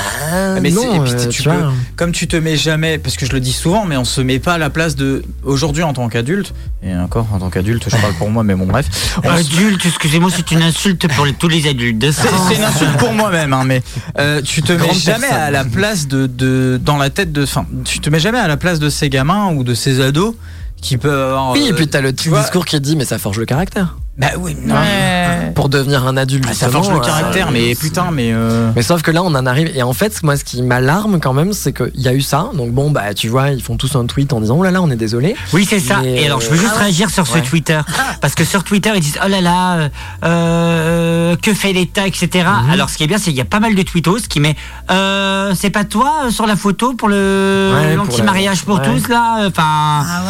mais 0.62 0.72
non, 0.72 1.06
et 1.06 1.10
puis 1.10 1.14
euh, 1.14 1.28
tu 1.28 1.44
tu 1.44 1.44
vois. 1.44 1.54
peux- 1.56 1.64
comme 1.98 2.14
tu 2.14 2.26
te 2.28 2.38
mets 2.38 2.56
jamais, 2.56 2.98
parce 2.98 3.18
que 3.18 3.26
je 3.26 3.34
le 3.34 3.42
dis 3.42 3.52
souvent, 3.52 3.86
mais 3.86 3.98
on 3.98 4.06
se 4.06 4.22
met 4.22 4.40
pas 4.40 4.54
à 4.54 4.58
la 4.58 4.70
place 4.70 4.96
de 4.96 5.24
aujourd'hui 5.44 5.84
en 5.84 5.92
tant 5.94 6.08
qu'adulte, 6.08 6.54
et 6.82 6.96
encore 6.96 7.28
en 7.34 7.40
tant 7.40 7.50
qu'adulte, 7.50 7.84
je 7.86 7.98
parle 7.98 8.14
pour 8.14 8.30
moi, 8.30 8.44
mais 8.44 8.56
bon 8.56 8.66
bref. 8.66 8.88
On 9.18 9.22
se- 9.38 9.54
Adulte, 9.56 9.86
excusez-moi, 9.86 10.30
c'est 10.34 10.50
une 10.52 10.62
insulte 10.64 11.14
pour 11.14 11.26
les- 11.26 11.34
tous 11.34 11.50
les 11.50 11.68
adultes 11.68 12.00
de 12.00 12.10
C'est 12.12 12.56
une 12.56 12.64
insulte 12.64 12.98
pour 12.98 13.12
moi-même, 13.12 13.52
hein, 13.52 13.64
mais 13.66 13.82
euh, 14.20 14.42
tu 14.42 14.62
te 14.62 14.72
mets 14.72 14.94
jamais 14.94 15.20
personne. 15.20 15.38
à 15.38 15.52
la 15.52 15.66
place 15.66 16.08
de, 16.08 16.28
de 16.28 16.80
dans 16.82 16.96
la 16.98 17.10
tête 17.10 17.34
de, 17.34 17.44
enfin, 17.44 17.66
tu 17.84 18.00
te 18.00 18.10
mets 18.10 18.20
jamais 18.20 18.40
à 18.40 18.48
la 18.48 18.56
place 18.58 18.80
de 18.80 18.90
ces 18.90 19.10
gamins 19.10 19.52
ou 19.54 19.66
de 19.66 19.74
ces 19.74 20.00
ados 20.00 20.34
qui 20.82 20.98
peuvent 20.98 21.20
avoir. 21.30 21.52
Oui, 21.52 21.66
et 21.68 21.72
euh, 21.72 21.76
puis 21.76 21.88
t'as 21.88 22.02
le 22.02 22.12
petit 22.14 22.30
vois- 22.30 22.42
discours 22.42 22.66
qui 22.66 22.80
dit 22.80 22.96
mais 22.96 23.06
ça 23.06 23.18
forge 23.20 23.40
le 23.40 23.46
caractère. 23.46 23.98
Bah 24.18 24.28
oui, 24.40 24.58
non. 24.66 24.74
Ouais. 24.74 25.52
Pour 25.54 25.70
devenir 25.70 26.08
un 26.08 26.18
adulte, 26.18 26.46
Ah, 26.50 26.54
ça 26.54 26.70
forge 26.70 26.88
le 26.90 26.96
justement, 26.96 27.18
caractère, 27.20 27.48
euh, 27.50 27.52
mais 27.54 27.76
putain, 27.76 28.10
mais. 28.12 28.32
euh, 28.34 28.72
Mais 28.76 28.82
sauf 28.82 29.04
que 29.04 29.12
là, 29.12 29.22
on 29.24 29.28
en 29.36 29.46
arrive. 29.46 29.72
Et 29.76 29.84
en 29.84 29.94
fait, 29.94 30.24
moi, 30.24 30.36
ce 30.38 30.44
qui 30.44 30.64
m'alarme 30.64 31.20
quand 31.20 31.34
même, 31.34 31.54
c'est 31.54 31.72
qu'il 31.72 31.92
y 32.02 32.08
a 32.08 32.14
eu 32.14 32.22
ça. 32.22 32.50
Donc 32.56 32.72
bon, 32.72 32.90
bah, 32.90 33.14
tu 33.14 33.28
vois, 33.30 33.50
ils 33.52 33.62
font 33.62 33.78
tous 33.78 33.96
un 33.96 34.06
tweet 34.08 34.34
en 34.34 34.42
disant 34.42 34.56
oh 34.58 34.64
là 34.64 34.72
là, 34.72 34.82
on 34.82 34.90
est 34.90 34.96
désolé. 34.96 35.36
Oui, 35.54 35.68
c'est 35.70 35.80
ça. 35.80 36.00
Et 36.04 36.26
alors, 36.26 36.42
je 36.42 36.48
veux 36.50 36.56
euh, 36.58 36.60
juste 36.60 36.72
ah 36.74 36.78
ouais. 36.80 36.84
réagir 36.86 37.10
sur 37.12 37.28
ce. 37.28 37.38
Twitter. 37.38 37.80
Parce 38.20 38.34
que 38.34 38.44
sur 38.44 38.64
Twitter, 38.64 38.92
ils 38.96 39.02
disent 39.02 39.20
Oh 39.24 39.28
là 39.28 39.40
là, 39.42 39.78
euh, 39.78 39.90
euh, 40.24 41.36
que 41.36 41.54
fait 41.54 41.72
l'État, 41.74 42.08
etc. 42.08 42.28
Mhm. 42.66 42.72
Alors, 42.72 42.90
ce 42.90 42.98
qui 42.98 43.04
est 43.04 43.08
bien, 43.08 43.18
c'est 43.18 43.26
qu'il 43.26 43.36
y 43.36 43.42
a 43.42 43.46
pas 43.46 43.60
mal 43.60 43.76
de 43.76 43.82
tweetos 43.84 44.22
qui 44.28 44.40
met 44.40 44.56
euh, 44.92 45.54
C'est 45.56 45.70
pas 45.70 45.84
toi 45.84 46.24
euh, 46.26 46.32
sur 46.32 46.48
la 46.48 46.56
photo 46.56 46.94
pour 46.94 47.08
le 47.10 47.72
Ouais, 47.74 47.96
pour 47.96 48.06
l'anti-mariage 48.06 48.64
pour, 48.64 48.80
la- 48.80 48.90
ouais. 48.90 49.00
tous, 49.00 49.08
là 49.10 49.46
Enfin. 49.48 50.04
Ah 50.08 50.24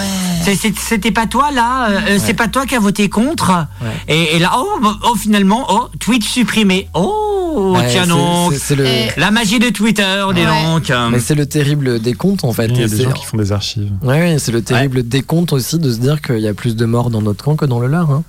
C'était 0.75 1.11
pas 1.11 1.25
toi 1.27 1.49
là, 1.53 1.87
euh, 1.89 1.99
euh, 2.09 2.17
c'est 2.23 2.33
pas 2.33 2.47
toi 2.47 2.65
qui 2.65 2.75
a 2.75 2.79
voté 2.79 3.07
contre. 3.09 3.65
Et, 4.07 4.35
et 4.35 4.39
là, 4.39 4.51
oh, 4.57 4.79
bah, 4.81 4.95
oh, 5.03 5.15
finalement, 5.15 5.65
oh, 5.69 5.87
tweet 5.99 6.23
supprimé. 6.23 6.87
Oh, 6.93 7.73
Ouais, 7.75 7.87
tiens 7.89 8.05
donc. 8.05 8.53
le- 8.69 9.19
La 9.19 9.31
magie 9.31 9.57
de 9.59 9.69
Twitter, 9.69 10.03
dis 10.35 10.41
Ouais. 10.41 10.63
donc. 10.73 10.91
Mais 11.11 11.19
c'est 11.19 11.33
le 11.33 11.45
terrible 11.47 11.99
décompte 11.99 12.43
en 12.43 12.53
fait. 12.53 12.67
Il 12.67 12.79
y 12.79 12.83
a 12.83 12.87
des 12.87 12.97
c'est- 12.97 13.03
gens 13.03 13.11
qui 13.11 13.25
font 13.25 13.37
des 13.37 13.51
archives. 13.51 13.91
Ouais, 14.03 14.19
ouais, 14.19 14.35
c'est 14.39 14.51
le 14.51 14.61
terrible 14.61 15.01
décompte 15.07 15.53
aussi 15.53 15.79
de 15.79 15.91
se 15.91 15.97
dire 15.97 16.21
qu'il 16.21 16.39
y 16.39 16.47
a 16.47 16.53
plus 16.53 16.75
de 16.75 16.85
morts 16.85 17.09
dans 17.09 17.21
notre 17.21 17.43
camp 17.43 17.55
que 17.55 17.65
dans 17.65 17.79
le 17.79 17.87
leur. 17.87 18.11
Hein. 18.11 18.23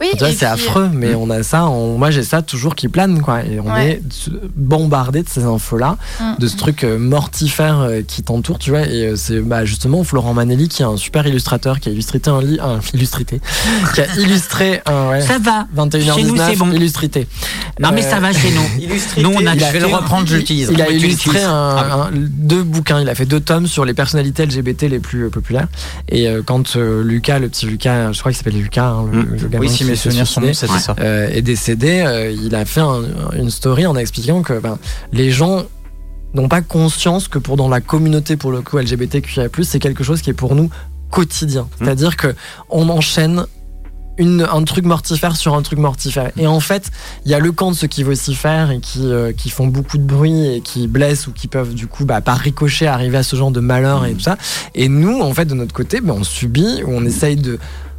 Oui, 0.00 0.06
et 0.12 0.32
c'est 0.32 0.46
affreux, 0.46 0.88
mais 0.92 1.14
on 1.14 1.30
a 1.30 1.42
ça. 1.42 1.66
on- 1.66 1.96
moi, 1.98 2.10
j'ai 2.10 2.22
ça 2.22 2.42
toujours 2.42 2.74
qui 2.74 2.88
plane, 2.88 3.20
quoi. 3.22 3.44
Et 3.44 3.58
on 3.60 3.72
Ouais. 3.72 4.00
est 4.02 4.02
bombardé 4.56 5.22
de 5.22 5.28
ces 5.28 5.44
infos-là, 5.44 5.96
Mm. 6.20 6.24
de 6.38 6.46
ce 6.46 6.56
truc 6.56 6.84
euh, 6.84 6.98
mortifère 6.98 7.80
euh, 7.80 8.02
qui 8.06 8.22
t'entoure, 8.22 8.58
tu 8.58 8.70
vois. 8.70 8.82
Et 8.86 9.06
euh, 9.06 9.16
c'est 9.16 9.40
bah, 9.40 9.64
justement 9.64 10.04
Florent 10.04 10.34
Manelli 10.34 10.68
qui 10.68 10.82
est 10.82 10.86
un 10.86 10.96
super 10.96 11.26
illustrateur, 11.26 11.80
qui 11.80 11.88
a 11.88 11.92
illustré 11.92 12.20
un 12.26 12.40
lit, 12.42 12.58
un 12.60 12.80
illustrité, 12.94 13.40
qui 13.94 14.00
a 14.00 14.14
illustré 14.16 14.80
un 14.86 15.10
ouais, 15.10 15.20
Ça 15.20 15.38
va. 15.38 15.66
21h19 15.76 16.14
Chez 16.16 16.22
nous, 16.24 16.36
c'est 16.36 16.56
bon. 16.56 16.72
illustrité. 16.72 17.26
Non, 17.80 17.90
mais 17.92 18.04
Euh, 18.04 18.10
ça 18.10 18.20
va 18.20 18.32
chez 18.32 18.50
nous. 18.52 18.82
Illustrité, 18.82 19.22
Nous, 19.22 19.30
on 19.34 19.46
a 19.46 19.54
je 19.56 19.72
vais 19.72 19.80
le 19.80 19.86
reprendre, 19.86 20.26
je 20.26 20.36
l'utilise. 20.36 20.68
Il 20.72 20.80
a 20.80 20.86
Oui, 20.88 20.98
tu 20.98 21.06
illustré 21.06 21.42
un- 21.42 21.50
Ah 21.78 22.08
un- 22.08 22.10
deux 22.12 22.62
bouquins. 22.62 23.00
Il 23.00 23.08
a 23.08 23.14
fait 23.14 23.26
deux 23.26 23.40
tomes 23.40 23.66
sur 23.66 23.84
les 23.84 23.94
personnalités 23.94 24.44
LGBT 24.46 24.88
les 24.88 24.98
plus 24.98 25.24
euh, 25.26 25.30
populaires. 25.30 25.68
Et 26.08 26.28
euh, 26.28 26.42
quand 26.44 26.76
euh, 26.76 27.02
Lucas, 27.02 27.38
le 27.38 27.48
petit 27.48 27.66
Lucas, 27.66 28.12
je 28.12 28.18
crois 28.20 28.32
qu'il 28.32 28.38
s'appelait 28.38 28.58
Lucas, 28.60 28.86
hein, 28.88 29.06
le, 29.12 29.18
Mm. 29.22 29.36
le 29.42 29.48
gamin 29.56 29.66
Oui, 29.66 29.68
si 29.68 29.78
qui 29.78 29.84
mes 29.84 29.96
souvenirs 29.96 30.26
sont 30.26 30.40
bons, 30.40 30.54
c'était 30.54 30.78
ça. 30.78 30.94
euh, 31.00 31.28
est 31.28 31.42
décédé, 31.42 32.02
euh, 32.06 32.30
il 32.30 32.54
a 32.54 32.64
fait 32.64 32.80
un- 32.80 33.02
une 33.36 33.50
story 33.50 33.86
en 33.86 33.96
expliquant 33.96 34.42
que 34.42 34.58
ben, 34.58 34.78
les 35.12 35.30
gens 35.30 35.64
n'ont 36.34 36.48
pas 36.48 36.60
conscience 36.60 37.28
que 37.28 37.38
pour 37.38 37.56
dans 37.56 37.68
la 37.68 37.80
communauté 37.80 38.36
pour 38.36 38.52
le 38.52 38.60
coup 38.60 38.78
LGBTQIA+, 38.78 39.48
c'est 39.62 39.78
quelque 39.78 40.04
chose 40.04 40.22
qui 40.22 40.30
est 40.30 40.34
pour 40.34 40.54
nous 40.54 40.70
quotidien. 41.10 41.68
C'est-à-dire 41.80 42.16
que 42.16 42.34
on 42.68 42.88
enchaîne 42.88 43.46
une, 44.18 44.46
un 44.50 44.62
truc 44.64 44.86
mortifère 44.86 45.36
sur 45.36 45.54
un 45.54 45.60
truc 45.62 45.78
mortifère. 45.78 46.30
Et 46.38 46.46
en 46.46 46.58
fait, 46.58 46.90
il 47.26 47.30
y 47.30 47.34
a 47.34 47.38
le 47.38 47.52
camp 47.52 47.70
de 47.70 47.76
ceux 47.76 47.86
qui 47.86 48.02
vocifèrent 48.02 48.70
et 48.70 48.80
qui, 48.80 49.00
euh, 49.12 49.32
qui 49.32 49.50
font 49.50 49.66
beaucoup 49.66 49.98
de 49.98 50.02
bruit 50.04 50.46
et 50.54 50.60
qui 50.62 50.88
blessent 50.88 51.26
ou 51.26 51.32
qui 51.32 51.48
peuvent 51.48 51.74
du 51.74 51.86
coup, 51.86 52.06
bah, 52.06 52.22
par 52.22 52.38
ricochet, 52.38 52.86
arriver 52.86 53.18
à 53.18 53.22
ce 53.22 53.36
genre 53.36 53.50
de 53.50 53.60
malheur 53.60 54.06
et 54.06 54.14
tout 54.14 54.20
ça. 54.20 54.38
Et 54.74 54.88
nous, 54.88 55.20
en 55.20 55.34
fait, 55.34 55.44
de 55.44 55.52
notre 55.54 55.74
côté, 55.74 56.00
bah, 56.00 56.14
on 56.16 56.24
subit, 56.24 56.82
ou 56.86 56.92
on 56.94 57.04
essaye 57.04 57.36
de... 57.36 57.58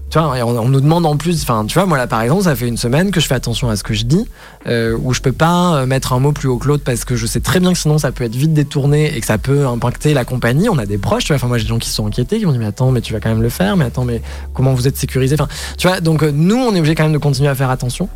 Tu 0.10 0.18
vois, 0.18 0.30
on, 0.46 0.70
nous 0.70 0.80
demande 0.80 1.06
en 1.06 1.18
plus, 1.18 1.42
enfin, 1.42 1.66
tu 1.66 1.74
vois, 1.74 1.86
moi 1.86 1.98
là 1.98 2.08
par 2.08 2.22
exemple, 2.22 2.44
ça 2.44 2.56
fait 2.56 2.68
une 2.68 2.78
semaine 2.78 3.12
que 3.12 3.20
je 3.20 3.28
fais 3.28 3.36
attention 3.36 3.70
à 3.70 3.76
ce 3.76 3.84
que 3.84 3.94
je 3.94 4.06
dis, 4.06 4.26
euh, 4.66 4.98
où 5.04 5.14
je 5.14 5.20
peux 5.20 5.34
pas 5.34 5.76
euh, 5.76 5.86
mettre 5.86 6.14
un 6.14 6.20
mot 6.20 6.32
plus 6.32 6.48
haut 6.48 6.58
que 6.58 6.68
l'autre 6.68 6.86
parce 6.86 7.04
que 7.04 7.18
je 7.18 7.26
sais 7.26 7.42
très 7.42 7.60
bien 7.60 7.74
que 7.74 7.78
sinon 7.78 7.98
ça 7.98 8.14
peut 8.14 8.24
être 8.24 8.36
vite 8.36 8.54
détourné 8.54 9.14
et 9.18 9.20
que 9.20 9.26
ça 9.26 9.38
peut 9.38 9.68
impacter 9.68 10.14
la 10.14 10.24
compagnie. 10.24 10.70
On 10.70 10.78
a 10.78 10.86
des 10.86 10.98
proches, 10.98 11.26
tu 11.26 11.34
vois, 11.34 11.36
enfin, 11.36 11.48
moi 11.48 11.58
j'ai 11.58 11.66
des 11.66 11.70
gens 11.70 11.78
qui 11.78 11.90
sont 11.90 12.08
inquiétés, 12.08 12.40
qui 12.40 12.46
m'ont 12.46 12.54
dit, 12.54 12.58
mais 12.58 12.68
attends, 12.68 12.92
mais 12.92 13.02
tu 13.02 13.12
vas 13.12 13.20
quand 13.20 13.30
même 13.30 13.42
le 13.42 13.50
faire, 13.50 13.76
mais 13.76 13.84
attends, 13.84 14.06
mais 14.06 14.22
comment 14.54 14.74
vous 14.74 14.88
êtes 14.88 14.96
sécurisé 14.96 15.36
Enfin, 15.38 15.50
tu 15.78 15.88
vois, 15.88 16.00
donc 16.00 16.24
euh, 16.24 16.32
nous, 16.34 16.56
on 16.56 16.74
est 16.74 16.80
obligé 16.80 16.96
quand 16.96 17.04
même 17.04 17.14
de 17.14 17.18
continuer 17.18 17.50
à 17.50 17.56
faire 17.56 17.70
attention. 17.70 18.08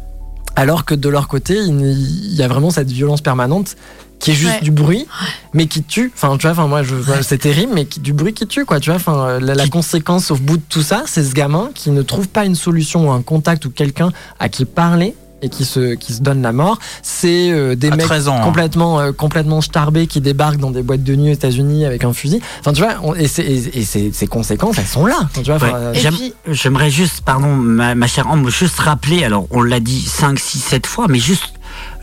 Alors 0.56 0.86
que 0.86 0.96
de 0.96 1.10
leur 1.10 1.28
côté, 1.28 1.58
il 1.58 2.34
y 2.34 2.42
a 2.42 2.48
vraiment 2.48 2.70
cette 2.70 2.92
violence 2.92 3.22
permanente 3.22 3.76
qui 4.22 4.31
est 4.31 4.35
juste 4.35 4.53
Ouais. 4.53 4.61
du 4.61 4.72
bruit, 4.72 5.06
mais 5.53 5.65
qui 5.65 5.84
tue. 5.84 6.11
Enfin, 6.15 6.38
tu 6.38 6.43
vois, 6.43 6.52
enfin 6.52 6.68
moi, 6.68 6.84
je, 6.84 6.95
c'est 7.22 7.39
terrible, 7.39 7.72
mais 7.76 7.85
qui, 7.85 7.99
du 7.99 8.14
bruit 8.14 8.34
qui 8.34 8.48
tue, 8.48 8.65
quoi. 8.65 8.80
Tu 8.80 8.89
vois, 8.91 8.98
enfin, 8.98 9.18
euh, 9.27 9.39
la, 9.41 9.56
la 9.56 9.68
conséquence 9.68 10.31
au 10.31 10.35
bout 10.35 10.57
de 10.57 10.64
tout 10.69 10.81
ça, 10.84 11.03
c'est 11.07 11.23
ce 11.23 11.34
gamin 11.34 11.72
qui 11.73 11.89
ne 11.91 12.02
trouve 12.03 12.27
pas 12.30 12.45
une 12.45 12.56
solution 12.56 13.10
ou 13.10 13.11
un 13.11 13.22
contact 13.22 13.65
ou 13.65 13.69
quelqu'un 13.72 14.11
à 14.39 14.48
qui 14.48 14.65
parler 14.65 15.15
et 15.43 15.49
qui 15.49 15.65
se, 15.65 15.95
qui 15.95 16.14
se 16.14 16.22
donne 16.22 16.43
la 16.43 16.52
mort. 16.52 16.77
C'est 17.02 17.49
euh, 17.52 17.73
des 17.76 17.88
À 17.89 17.95
mecs 17.95 18.06
13 18.06 18.27
ans, 18.27 18.35
hein. 18.38 18.41
complètement, 18.43 18.99
euh, 18.99 19.11
complètement 19.11 19.60
starbés 19.61 20.06
qui 20.06 20.22
débarquent 20.22 20.60
dans 20.60 20.69
des 20.69 20.84
boîtes 20.84 21.03
de 21.03 21.15
nuit 21.15 21.31
aux 21.31 21.34
États-Unis 21.34 21.84
avec 21.84 22.03
un 22.03 22.14
fusil. 22.14 22.39
Enfin, 22.60 22.73
tu 22.73 22.84
vois, 22.84 22.93
on- 23.02 23.15
et, 23.15 23.27
c'est- 23.27 23.41
et, 23.41 23.80
et 23.80 23.84
c'est- 23.84 24.14
ces 24.14 24.27
conséquences, 24.27 24.77
elles 24.77 24.85
sont 24.85 25.07
là. 25.07 25.18
Tu 25.34 25.41
vois, 25.41 25.56
Ouais. 25.56 25.64
enfin, 25.64 25.76
euh, 25.77 25.93
Et 25.93 25.99
J'aime- 25.99 26.14
puis- 26.14 26.34
J'aimerais 26.48 26.91
juste, 26.91 27.22
pardon, 27.22 27.48
ma, 27.56 27.95
ma 27.95 28.06
chère 28.06 28.27
Ambre, 28.27 28.52
juste 28.52 28.77
rappeler, 28.80 29.23
alors 29.23 29.48
on 29.49 29.64
l'a 29.64 29.80
dit 29.80 30.02
5, 30.02 30.38
6, 30.38 30.60
7 30.60 30.85
fois, 30.85 31.07
mais 31.10 31.18
juste, 31.18 31.45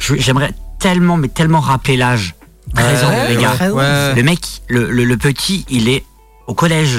je- 0.01 0.17
j'aimerais 0.17 0.51
tellement, 0.79 1.17
mais 1.17 1.29
tellement 1.29 1.61
rappeler 1.61 1.97
l'âge. 1.97 2.35
13 2.75 3.05
ans, 3.05 3.09
Ouais, 3.09 3.29
les 3.35 3.37
gars. 3.43 3.55
Le 4.15 4.23
mec, 4.23 4.41
le, 4.69 4.91
le- 4.91 5.05
le 5.05 5.17
petit, 5.17 5.65
il 5.71 5.89
est 5.89 6.05
au 6.47 6.55
collège. 6.55 6.99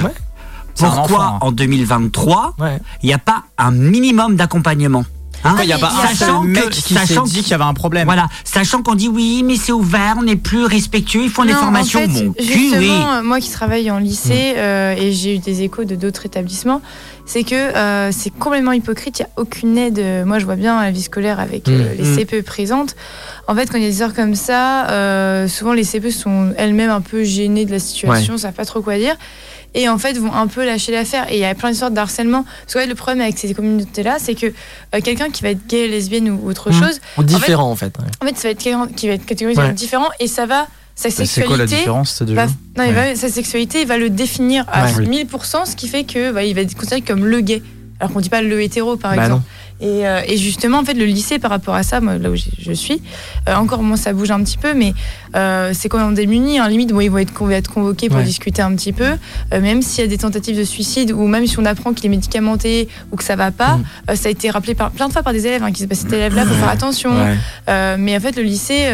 Pourquoi 0.76 1.02
enfant, 1.02 1.20
hein. 1.34 1.38
en 1.42 1.52
2023, 1.52 2.54
il 2.58 2.62
ouais. 2.64 2.78
n'y 3.04 3.12
a 3.12 3.18
pas 3.18 3.44
un 3.58 3.70
minimum 3.70 4.36
d'accompagnement? 4.36 5.04
Hein 5.44 5.56
Il 5.60 5.66
n'y 5.66 5.72
a 5.72 5.78
pas 5.78 5.88
un 5.92 6.06
Sachant 6.14 6.42
seul 6.42 6.52
que- 6.52 6.60
mec 6.60 6.70
qui 6.70 6.94
s'est 6.94 7.14
dit 7.24 7.42
qu'il 7.42 7.50
y 7.50 7.54
avait 7.54 7.64
un 7.64 7.74
problème. 7.74 8.04
Voilà, 8.06 8.28
sachant 8.44 8.82
qu'on 8.82 8.94
dit 8.94 9.08
oui, 9.08 9.42
mais 9.44 9.56
c'est 9.56 9.72
ouvert, 9.72 10.16
on 10.20 10.26
est 10.26 10.36
plus 10.36 10.64
respectueux, 10.64 11.22
ils 11.22 11.30
font 11.30 11.44
des 11.44 11.52
formations. 11.52 12.00
En 12.04 12.08
fait, 12.08 12.24
Mon 12.24 12.32
cul, 12.32 12.44
justement, 12.44 12.78
oui. 12.78 12.90
euh, 13.18 13.22
moi 13.22 13.40
qui 13.40 13.50
travaille 13.50 13.90
en 13.90 13.98
lycée 13.98 14.54
euh, 14.56 14.94
et 14.96 15.12
j'ai 15.12 15.36
eu 15.36 15.38
des 15.38 15.62
échos 15.62 15.84
de 15.84 15.94
d'autres 15.94 16.26
établissements, 16.26 16.80
c'est 17.26 17.44
que 17.44 17.54
euh, 17.54 18.10
c'est 18.12 18.30
complètement 18.30 18.72
hypocrite. 18.72 19.18
Il 19.18 19.22
n'y 19.22 19.26
a 19.26 19.30
aucune 19.36 19.78
aide. 19.78 19.98
Euh, 19.98 20.24
Moi, 20.24 20.38
je 20.38 20.44
vois 20.44 20.56
bien 20.56 20.80
la 20.82 20.90
vie 20.90 21.02
scolaire 21.02 21.38
avec 21.40 21.68
euh, 21.68 21.94
Mm. 21.94 21.96
les 22.02 22.04
Mm. 22.10 22.16
CPE 22.16 22.42
présentes. 22.44 22.96
En 23.46 23.54
fait, 23.54 23.70
quand 23.70 23.78
il 23.78 23.82
y 23.84 23.86
a 23.86 23.90
des 23.90 24.02
heures 24.02 24.14
comme 24.14 24.34
ça, 24.34 24.88
euh, 24.90 25.48
souvent 25.48 25.72
les 25.72 25.84
CPE 25.84 26.10
sont 26.10 26.52
elles-mêmes 26.56 26.90
un 26.90 27.00
peu 27.00 27.22
gênées 27.24 27.64
de 27.64 27.70
la 27.70 27.78
situation, 27.78 28.34
ne 28.34 28.38
savent 28.38 28.52
pas 28.54 28.64
trop 28.64 28.80
quoi 28.82 28.96
dire. 28.98 29.14
Et 29.74 29.88
en 29.88 29.98
fait, 29.98 30.18
vont 30.18 30.32
un 30.32 30.46
peu 30.48 30.64
lâcher 30.64 30.90
l'affaire. 30.92 31.30
Et 31.30 31.34
il 31.36 31.40
y 31.40 31.44
a 31.44 31.54
plein 31.54 31.70
d'histoires 31.70 31.90
de 31.92 31.98
harcèlement. 31.98 32.44
Parce 32.64 32.74
que 32.74 32.78
ouais, 32.80 32.86
le 32.86 32.94
problème 32.94 33.20
avec 33.20 33.38
ces 33.38 33.54
communautés-là, 33.54 34.16
c'est 34.18 34.34
que 34.34 34.46
euh, 34.46 35.00
quelqu'un 35.02 35.30
qui 35.30 35.42
va 35.42 35.50
être 35.50 35.66
gay, 35.68 35.86
lesbienne 35.88 36.28
ou 36.30 36.48
autre 36.48 36.70
Mm. 36.70 36.82
chose, 36.82 37.00
Ou 37.18 37.22
différent, 37.22 37.70
en 37.70 37.76
fait. 37.76 37.94
ouais. 37.98 38.04
en 38.20 38.26
fait, 38.26 38.36
ça 38.36 38.48
va 38.48 38.52
être 38.52 38.58
quelqu'un 38.62 38.88
qui 38.88 39.06
va 39.08 39.14
être 39.14 39.24
catégorisé 39.26 39.60
comme 39.60 39.72
différent 39.74 40.08
et 40.18 40.26
ça 40.26 40.46
va. 40.46 40.66
Sa 40.96 41.08
sexualité 41.08 41.48
quoi 41.48 41.56
la 41.56 41.64
différence 41.66 42.20
va- 42.22 42.46
non, 42.76 42.84
il 42.86 42.92
va- 42.92 43.14
sa 43.16 43.30
sexualité 43.30 43.80
il 43.82 43.86
va 43.86 43.96
le 43.96 44.10
définir 44.10 44.66
à 44.70 44.84
Ouais. 44.84 45.06
1000%, 45.06 45.64
ce 45.64 45.74
qui 45.74 45.88
fait 45.88 46.04
que 46.04 46.30
bah, 46.30 46.44
il 46.44 46.54
va 46.54 46.60
être 46.60 46.74
considéré 46.74 47.00
comme 47.00 47.24
le 47.24 47.40
gay. 47.40 47.62
Alors 48.00 48.12
qu'on 48.12 48.20
dit 48.20 48.28
pas 48.28 48.42
le 48.42 48.60
hétéro, 48.60 48.96
par 48.96 49.14
Bah 49.16 49.24
exemple. 49.24 49.42
Et, 49.80 50.06
euh, 50.06 50.20
et 50.26 50.36
justement, 50.36 50.78
en 50.78 50.84
fait, 50.84 50.94
le 50.94 51.04
lycée, 51.06 51.38
par 51.38 51.50
rapport 51.50 51.74
à 51.74 51.82
ça, 51.82 52.00
moi, 52.00 52.18
là 52.18 52.30
où 52.30 52.34
je 52.36 52.72
suis, 52.72 53.00
euh, 53.48 53.54
encore 53.54 53.82
moins 53.82 53.96
ça 53.96 54.12
bouge 54.12 54.30
un 54.30 54.42
petit 54.42 54.58
peu, 54.58 54.74
mais 54.74 54.92
euh, 55.34 55.70
c'est 55.72 55.88
quand 55.88 55.98
même 55.98 56.14
démuni. 56.14 56.58
Hein, 56.58 56.68
limite, 56.68 56.90
bon, 56.92 57.00
ils 57.00 57.10
vont 57.10 57.18
être, 57.18 57.32
con- 57.32 57.48
être 57.50 57.70
convoqués 57.72 58.08
pour 58.08 58.18
Ouais. 58.18 58.24
discuter 58.24 58.60
un 58.62 58.74
petit 58.74 58.92
peu. 58.92 59.04
Euh, 59.52 59.60
même 59.60 59.80
s'il 59.82 60.04
y 60.04 60.06
a 60.06 60.10
des 60.10 60.18
tentatives 60.18 60.56
de 60.58 60.64
suicide, 60.64 61.12
ou 61.12 61.26
même 61.26 61.46
si 61.46 61.58
on 61.58 61.64
apprend 61.64 61.92
qu'il 61.94 62.06
est 62.06 62.10
médicamenté 62.10 62.88
ou 63.12 63.16
que 63.16 63.24
ça 63.24 63.36
va 63.36 63.50
pas, 63.50 63.76
Mm. 63.76 63.84
euh, 64.10 64.14
ça 64.16 64.28
a 64.28 64.30
été 64.32 64.50
rappelé 64.50 64.74
par, 64.74 64.90
plein 64.90 65.08
de 65.08 65.12
fois 65.12 65.22
par 65.22 65.32
des 65.32 65.46
élèves 65.46 65.62
hein, 65.62 65.68
qui 65.68 65.78
disent 65.86 65.88
bah, 65.88 65.94
cet 65.94 66.12
élève-là, 66.12 66.44
faut 66.44 66.54
faire 66.54 66.68
attention. 66.68 67.10
Ouais. 67.10 67.36
Euh, 67.68 67.96
mais 67.98 68.16
en 68.16 68.20
fait, 68.20 68.36
le 68.36 68.42
lycée, 68.42 68.86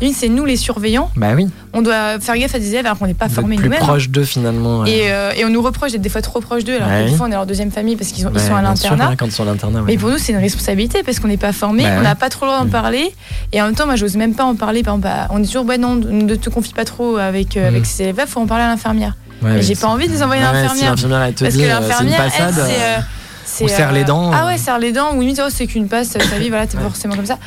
limite, 0.00 0.16
c'est 0.16 0.28
nous 0.28 0.44
les 0.44 0.56
surveillants. 0.56 1.10
Bah 1.16 1.32
oui. 1.36 1.46
On 1.72 1.82
doit 1.82 2.18
faire 2.20 2.36
gaffe 2.36 2.54
à 2.54 2.58
des 2.58 2.70
élèves 2.70 2.84
alors 2.86 2.98
qu'on 2.98 3.06
n'est 3.06 3.14
pas 3.14 3.28
formés 3.28 3.56
nous-mêmes. 3.56 3.78
proche 3.80 4.08
d'eux, 4.10 4.24
finalement. 4.24 4.84
Et, 4.86 5.06
et 5.36 5.44
on 5.44 5.50
nous 5.50 5.62
reproche 5.62 5.92
d'être 5.92 6.02
des 6.02 6.08
fois 6.08 6.20
trop 6.22 6.40
proches 6.40 6.64
d'eux, 6.64 6.74
alors 6.76 6.88
Ouais. 6.88 7.04
que 7.04 7.10
des 7.10 7.16
fois 7.16 7.26
on 7.26 7.30
est 7.30 7.34
leur 7.34 7.46
deuxième 7.46 7.70
famille 7.70 7.96
parce 7.96 8.10
qu'ils 8.10 8.24
sont, 8.24 8.30
ils 8.34 8.40
sont 8.40 8.54
à 8.56 8.62
l'internat. 8.62 9.10
ouais, 9.10 9.16
quand 9.16 9.26
ils 9.26 9.32
sont 9.32 9.44
à 9.44 9.46
l'internat. 9.46 9.80
ouais. 9.80 9.84
Mais 9.86 9.96
pour 9.98 10.10
nous, 10.10 10.18
c'est 10.18 10.31
une 10.32 10.40
responsabilité 10.40 11.02
parce 11.02 11.20
qu'on 11.20 11.28
n'est 11.28 11.36
pas 11.36 11.52
formé, 11.52 11.82
Bah 11.84 11.90
on 11.98 12.02
n'a 12.02 12.14
pas 12.14 12.28
trop 12.28 12.46
le 12.46 12.50
droit 12.52 12.60
d'en 12.62 12.66
Mm. 12.68 12.70
parler. 12.70 13.14
Et 13.52 13.60
en 13.62 13.66
même 13.66 13.74
temps, 13.74 13.86
moi, 13.86 13.96
j'ose 13.96 14.16
même 14.16 14.34
pas 14.34 14.44
en 14.44 14.54
parler. 14.54 14.82
Par 14.82 14.94
exemple, 14.94 15.08
bah, 15.14 15.28
on 15.30 15.38
dit 15.38 15.46
toujours, 15.46 15.64
ouais, 15.66 15.78
non, 15.78 15.94
ne 15.96 16.34
te 16.34 16.50
confie 16.50 16.72
pas 16.72 16.84
trop 16.84 17.16
avec, 17.16 17.56
euh, 17.56 17.64
Mm. 17.64 17.68
avec 17.74 17.86
ces 17.86 18.02
élèves-là, 18.04 18.26
faut 18.26 18.40
en 18.40 18.46
parler 18.46 18.64
à 18.64 18.68
l'infirmière. 18.68 19.16
Ouais, 19.42 19.60
j'ai 19.62 19.74
pas 19.74 19.88
envie 19.88 20.06
de 20.08 20.12
les 20.12 20.22
envoyer 20.22 20.42
à 20.42 20.52
Ouais, 20.52 20.62
l'infirmière. 20.62 20.84
Si 20.84 20.90
l'infirmière, 21.04 21.22
elle 21.22 21.34
te 21.34 21.44
Parce 21.44 21.54
dit, 21.56 21.60
que 21.62 21.66
euh, 21.66 21.70
c'est 21.70 21.82
une 21.82 21.88
l'infirmière, 21.88 22.22
elle, 22.24 22.30
passade. 22.30 22.54
c'est. 22.54 22.82
euh, 22.82 22.96
euh, 22.98 23.00
c'est, 23.44 23.64
ou 23.64 23.68
serre 23.68 23.92
les 23.92 24.04
dents, 24.04 24.30
Ah 24.32 24.44
euh. 24.44 24.46
ouais, 24.48 24.58
serre 24.58 24.78
les 24.78 24.92
dents, 24.92 25.14
ou 25.16 25.20
limite, 25.20 25.40
oh, 25.44 25.48
c'est 25.50 25.66
qu'une 25.66 25.88
passe, 25.88 26.10
ta 26.10 26.38
vie, 26.38 26.48
voilà, 26.48 26.66
t'es 26.66 26.78
forcément 26.78 27.16
comme 27.16 27.26
ça. 27.26 27.38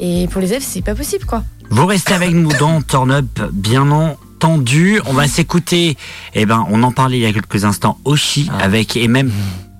Et 0.00 0.28
pour 0.30 0.40
les 0.40 0.48
élèves, 0.50 0.64
c'est 0.64 0.82
pas 0.82 0.94
possible, 0.94 1.24
quoi. 1.24 1.42
Vous 1.70 1.86
restez 1.86 2.14
avec 2.14 2.30
nous 2.32 2.52
dans 2.58 2.80
Turn 2.82 3.10
Up, 3.10 3.26
bien 3.52 3.90
entendu. 3.90 5.00
On 5.06 5.12
va 5.14 5.26
s'écouter, 5.26 5.96
eh 6.34 6.46
ben, 6.46 6.64
on 6.70 6.82
en 6.82 6.92
parlait 6.92 7.18
il 7.18 7.22
y 7.22 7.26
a 7.26 7.32
quelques 7.32 7.64
instants, 7.64 7.98
Oshi, 8.04 8.50
avec, 8.62 8.96
et 8.96 9.08
même 9.08 9.30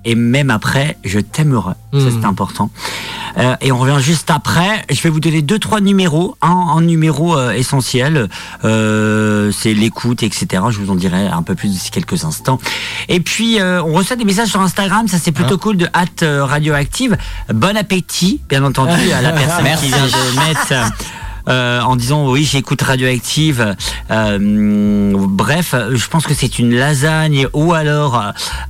et 0.05 0.15
même 0.15 0.49
après, 0.49 0.97
je 1.03 1.19
t'aimerai. 1.19 1.73
Ça, 1.93 1.97
Hmm. 1.99 2.19
c'est 2.21 2.25
important. 2.25 2.69
Euh, 3.37 3.55
et 3.61 3.71
on 3.71 3.77
revient 3.79 4.01
juste 4.01 4.29
après. 4.31 4.85
Je 4.91 5.01
vais 5.01 5.09
vous 5.09 5.19
donner 5.19 5.41
deux, 5.41 5.59
trois 5.59 5.81
numéros. 5.81 6.35
Un, 6.41 6.49
un 6.77 6.81
numéro 6.81 7.35
euh, 7.37 7.51
essentiel, 7.51 8.27
euh, 8.63 9.51
c'est 9.51 9.73
l'écoute, 9.73 10.23
etc. 10.23 10.63
Je 10.69 10.79
vous 10.79 10.91
en 10.91 10.95
dirai 10.95 11.27
un 11.27 11.41
peu 11.43 11.55
plus 11.55 11.69
d'ici 11.69 11.89
quelques 11.91 12.23
instants. 12.25 12.59
Et 13.07 13.19
puis, 13.19 13.57
on 13.61 13.93
reçoit 13.93 14.15
des 14.15 14.25
messages 14.25 14.49
sur 14.49 14.61
Instagram. 14.61 15.07
Ça, 15.07 15.17
c'est 15.19 15.31
plutôt 15.31 15.57
cool 15.57 15.77
de 15.77 15.87
hâte 15.93 16.23
radioactive. 16.23 17.17
Bon 17.53 17.75
appétit, 17.77 18.41
bien 18.49 18.63
entendu, 18.63 19.11
à 19.11 19.21
la 19.21 19.31
personne 19.33 19.63
Merci. 19.63 19.85
qui 19.85 19.91
vient 19.93 20.05
de 20.05 20.47
mettre. 20.47 20.93
Euh, 21.49 21.81
en 21.81 21.95
disant 21.95 22.29
oui 22.29 22.43
j'écoute 22.43 22.81
radioactive 22.81 23.75
Euh, 24.11 25.13
bref 25.29 25.75
je 25.93 26.07
pense 26.07 26.25
que 26.25 26.33
c'est 26.33 26.57
une 26.59 26.73
lasagne 26.73 27.47
ou 27.53 27.73
alors 27.73 28.21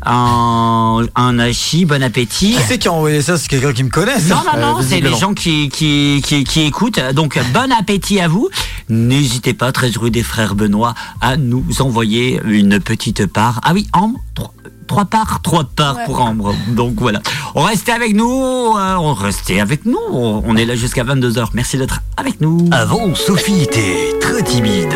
un, 0.05 1.05
un 1.15 1.39
hachis 1.39 1.85
bon 1.85 2.03
appétit 2.03 2.55
Qui 2.55 2.61
c'est 2.67 2.77
qui 2.77 2.87
a 2.87 2.93
envoyé 2.93 3.21
ça? 3.21 3.37
C'est 3.37 3.47
quelqu'un 3.47 3.73
qui 3.73 3.83
me 3.83 3.89
connaît 3.89 4.19
ça 4.19 4.35
non, 4.35 4.41
non, 4.61 4.73
non, 4.73 4.79
Euh, 4.79 4.83
c'est 4.87 5.01
les 5.01 5.15
gens 5.15 5.33
qui, 5.33 5.69
qui, 5.69 6.21
qui, 6.25 6.43
qui 6.43 6.61
écoutent. 6.61 6.99
Donc, 7.13 7.39
bon 7.53 7.71
appétit 7.71 8.19
à 8.19 8.27
vous. 8.27 8.49
N'hésitez 8.89 9.53
pas, 9.53 9.71
13 9.71 9.97
rue 9.97 10.11
des 10.11 10.23
Frères 10.23 10.55
Benoît, 10.55 10.93
à 11.21 11.37
nous 11.37 11.63
envoyer 11.81 12.39
une 12.45 12.79
petite 12.79 13.25
part. 13.27 13.59
Ah 13.63 13.71
oui, 13.73 13.87
Ambre, 13.93 14.53
trois, 14.89 15.05
parts, 15.05 15.39
trois 15.43 15.63
parts 15.63 15.95
Ouais. 15.97 16.05
pour 16.05 16.19
Ambre. 16.19 16.53
Donc 16.67 16.95
voilà. 16.97 17.19
On 17.55 17.61
restait 17.63 17.91
avec 17.93 18.13
nous, 18.15 18.27
euh, 18.75 18.95
on 18.95 19.13
restait 19.13 19.59
avec 19.61 19.85
nous. 19.85 19.97
On 20.11 20.55
est 20.57 20.65
là 20.65 20.75
jusqu'à 20.75 21.03
22h. 21.03 21.49
Merci 21.53 21.77
d'être 21.77 22.01
avec 22.17 22.41
nous. 22.41 22.67
Avant, 22.71 23.13
Sophie 23.15 23.61
était 23.61 24.15
très 24.19 24.41
timide. 24.43 24.93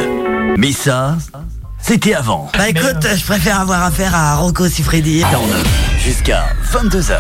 Mais 0.58 0.72
ça, 0.72 1.16
c'était 1.80 2.14
avant. 2.16 2.50
Bah 2.58 2.70
écoute, 2.70 3.06
je 3.16 3.24
préfère 3.26 3.60
avoir 3.60 3.84
affaire 3.84 4.16
à 4.16 4.36
Rocco 4.36 4.68
Siffredi. 4.68 5.24
Jusqu'à 6.04 6.46
22h. 6.74 7.18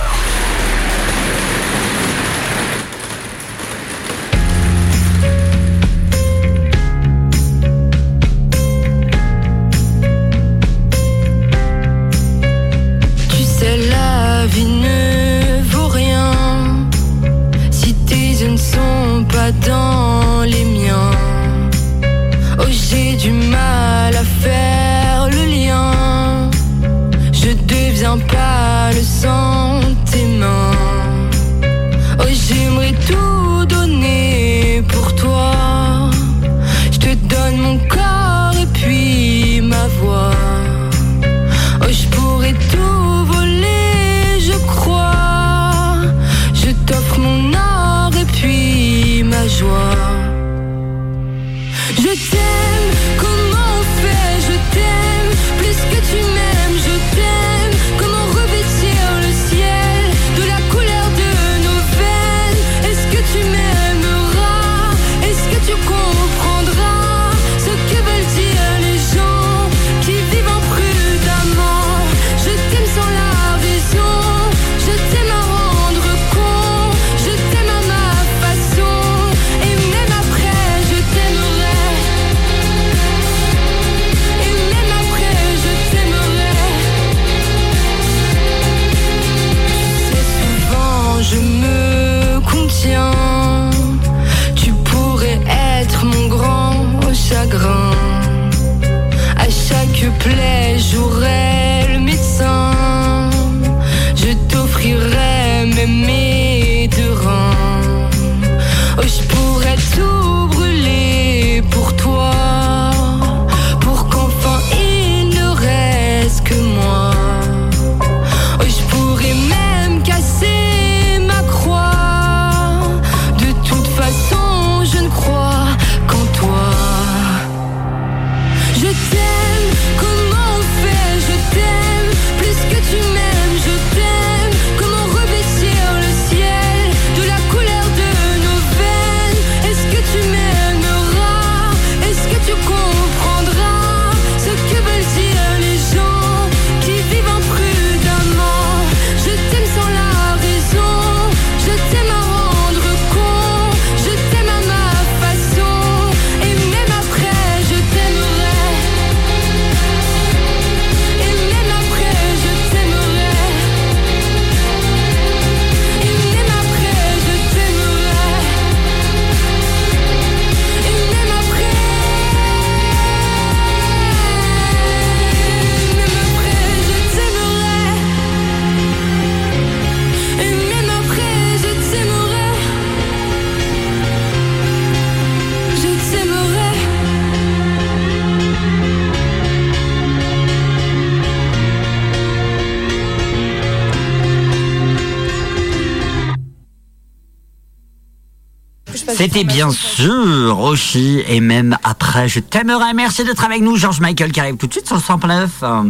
C'était 199.15 199.43
bien 199.43 199.69
sûr 199.71 200.55
Roshi 200.55 201.21
et 201.27 201.39
même 201.39 201.77
après 201.83 202.27
je 202.27 202.39
t'aimerais. 202.39 202.93
Merci 202.93 203.23
d'être 203.23 203.43
avec 203.43 203.61
nous 203.61 203.75
George 203.75 203.99
Michael 203.99 204.31
qui 204.31 204.39
arrive 204.39 204.57
tout 204.57 204.67
de 204.67 204.73
suite 204.73 204.87
sur 204.87 204.95
le 204.95 205.01
109 205.01 205.49
euh, 205.63 205.83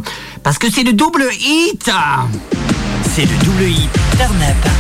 parce 0.44 0.58
que 0.58 0.70
c'est 0.72 0.84
le 0.84 0.94
double 0.94 1.24
hit. 1.40 1.90
C'est 3.16 3.26
le 3.26 3.46
double 3.46 3.64
hit 3.64 3.90
Turn-up. 4.18 4.72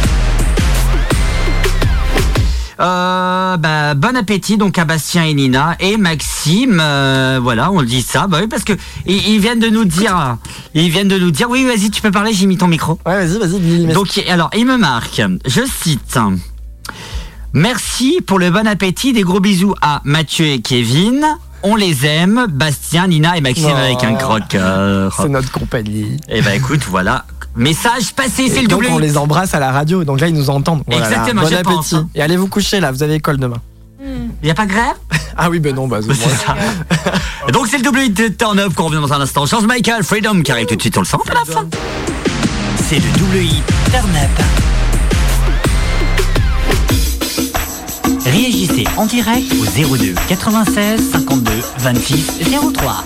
Euh, 2.79 3.55
bah, 3.57 3.93
bon 3.93 4.17
appétit 4.17 4.57
donc 4.57 4.77
à 4.79 4.85
Bastien 4.85 5.23
et 5.23 5.33
Nina 5.33 5.75
et 5.79 5.95
Maxime. 5.97 6.79
euh, 6.83 7.39
voilà, 7.41 7.71
on 7.71 7.79
le 7.79 7.85
dit 7.85 8.01
ça. 8.01 8.25
Bah 8.27 8.39
oui, 8.41 8.47
parce 8.47 8.63
que 8.63 8.73
ils, 9.05 9.29
ils 9.29 9.39
viennent 9.39 9.59
de 9.59 9.69
nous 9.69 9.85
dire, 9.85 10.37
ils 10.73 10.89
viennent 10.89 11.07
de 11.07 11.19
nous 11.19 11.31
dire. 11.31 11.49
Oui, 11.49 11.63
vas-y, 11.65 11.91
tu 11.91 12.01
peux 12.01 12.11
parler. 12.11 12.33
J'ai 12.33 12.47
mis 12.47 12.57
ton 12.57 12.67
micro. 12.67 12.97
Ouais, 13.05 13.25
vas-y, 13.25 13.37
vas-y. 13.37 13.93
Donc, 13.93 14.19
alors, 14.27 14.49
il 14.57 14.65
me 14.65 14.77
marque. 14.77 15.21
Je 15.45 15.61
cite. 15.83 16.17
Merci 17.53 18.19
pour 18.25 18.39
le 18.39 18.49
bon 18.49 18.67
appétit. 18.67 19.13
Des 19.13 19.21
gros 19.21 19.39
bisous 19.39 19.75
à 19.81 20.01
Mathieu 20.03 20.45
et 20.45 20.59
Kevin. 20.61 21.25
on 21.61 21.75
les 21.75 22.05
aime. 22.05 22.47
Bastien, 22.49 23.07
Nina 23.07 23.37
et 23.37 23.41
Maxime 23.41 23.69
Oh. 23.73 23.77
avec 23.77 24.03
un 24.03 24.15
croqueur. 24.15 25.15
C'est 25.21 25.29
notre 25.29 25.51
compagnie. 25.51 26.17
Et 26.29 26.41
bah 26.41 26.55
écoute, 26.55 26.81
voilà. 26.89 27.25
Message 27.55 28.13
passé, 28.15 28.49
c'est 28.49 28.61
le 28.63 28.67
donc 28.67 28.81
double 28.81 28.93
on 28.95 28.97
les 28.97 29.15
embrasse 29.15 29.53
à 29.53 29.59
la 29.59 29.71
radio, 29.71 30.03
donc 30.03 30.19
là 30.19 30.27
ils 30.27 30.33
nous 30.33 30.49
entendent. 30.49 30.81
Voilà, 30.87 31.05
Exactement, 31.07 31.41
Bon 31.43 31.47
appétit. 31.53 31.63
pense, 31.63 31.93
hein. 31.93 32.09
Et 32.15 32.21
allez 32.23 32.35
vous 32.35 32.47
coucher 32.47 32.79
là, 32.79 32.91
vous 32.91 33.03
avez 33.03 33.13
école 33.15 33.37
demain. 33.37 33.57
Il 34.41 34.47
y 34.47 34.51
a 34.51 34.55
pas 34.55 34.65
de 34.65 34.71
grève? 34.71 34.95
Ah 35.37 35.49
oui, 35.49 35.59
ben 35.59 35.73
non, 35.73 35.87
bah, 35.87 35.97
C'est 36.07 36.13
ça. 36.15 36.55
Donc 37.51 37.65
c'est 37.67 37.77
le 37.77 37.83
double 37.83 38.01
hit 38.01 38.15
de 38.15 38.27
Turn 38.27 38.59
Up 38.59 38.73
qu'on 38.75 38.85
revient 38.85 39.01
dans 39.01 39.11
un 39.13 39.21
instant. 39.21 39.47
Change 39.47 39.65
Michael, 39.65 40.03
Freedom 40.03 40.41
qui 40.43 40.51
arrive 40.51 40.67
tout 40.67 40.75
de 40.75 40.81
suite, 40.81 40.95
on 40.97 41.01
le 41.01 41.05
sent 41.07 41.17
à 41.27 41.33
la 41.33 41.45
fin. 41.53 41.65
C'est 42.87 42.97
le 42.97 43.17
double 43.17 43.37
hit 43.37 43.63
Turn 43.91 44.09
Up. 44.15 44.43
Réagissez 48.25 48.85
en 48.97 49.05
direct 49.05 49.53
au 49.59 49.95
02 49.97 50.13
96 50.27 51.11
52 51.11 51.51
26 51.79 52.41
03. 52.73 53.03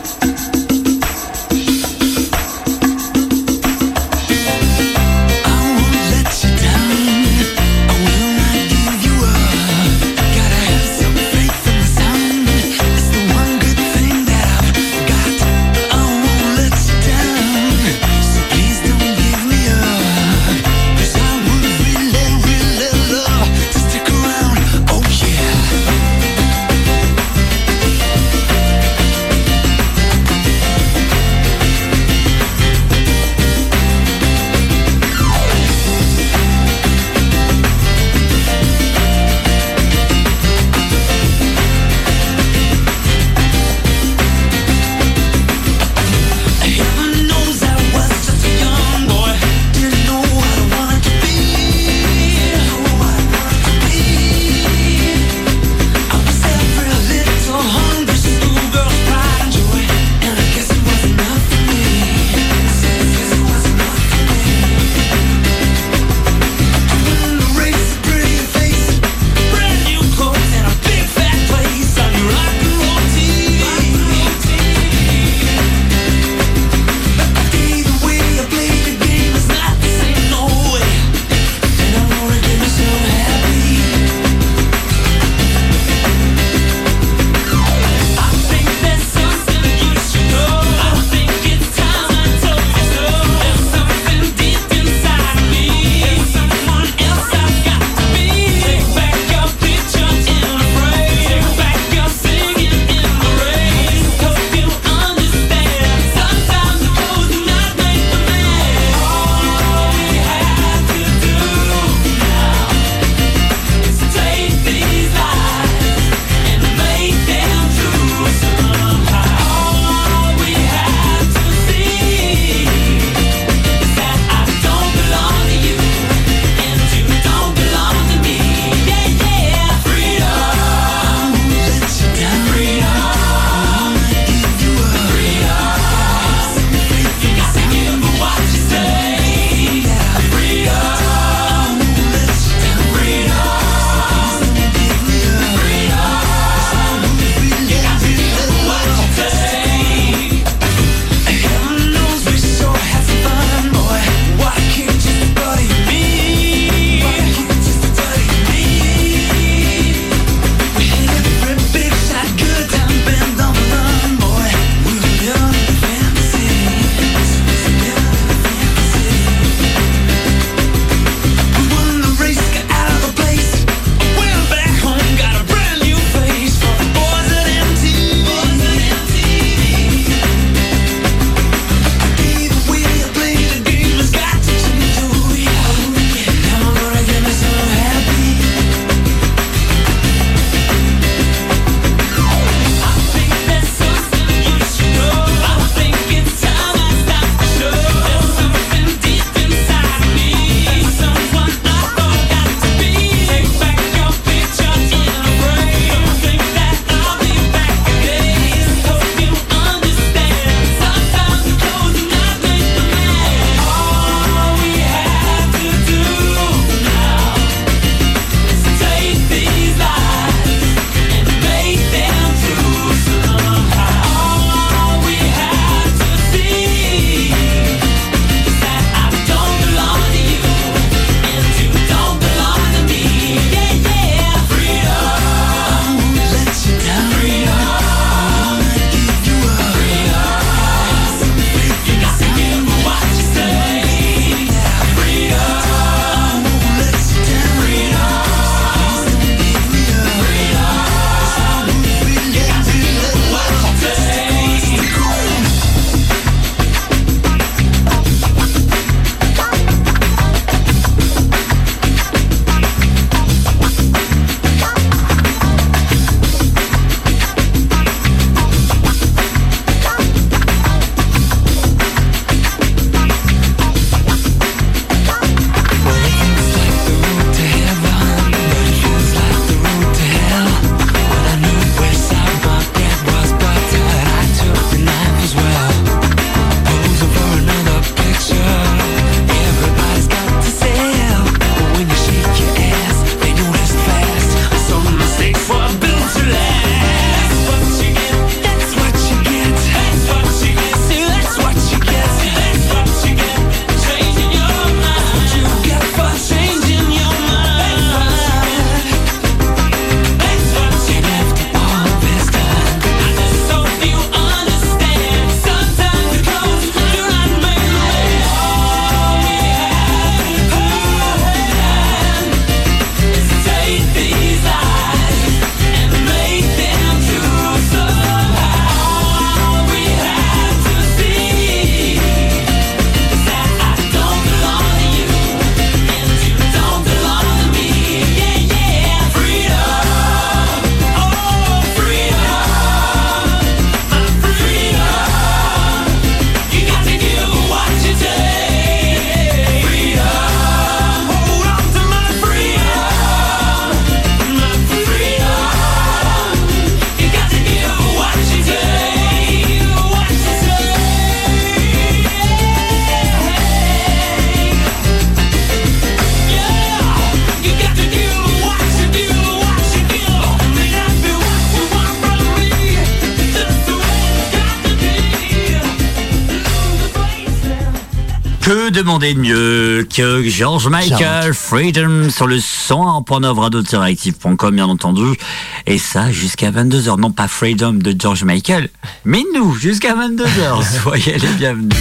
Que 378.47 378.69
demander 378.69 379.13
de 379.13 379.19
mieux 379.19 379.87
que 379.93 380.23
George 380.23 380.69
Michael, 380.69 381.33
Freedom 381.33 382.09
sur 382.09 382.27
le 382.27 382.37
101.9 382.37 383.37
radio-active.com 383.37 384.55
bien 384.55 384.67
entendu. 384.67 385.17
Et 385.65 385.77
ça 385.77 386.13
jusqu'à 386.13 386.49
22h. 386.51 386.97
Non 386.97 387.11
pas 387.11 387.27
Freedom 387.27 387.73
de 387.73 387.93
George 387.99 388.23
Michael, 388.23 388.69
mais 389.03 389.25
nous 389.35 389.53
jusqu'à 389.53 389.95
22h. 389.95 390.81
Soyez 390.81 391.17
les 391.17 391.27
bienvenus. 391.37 391.75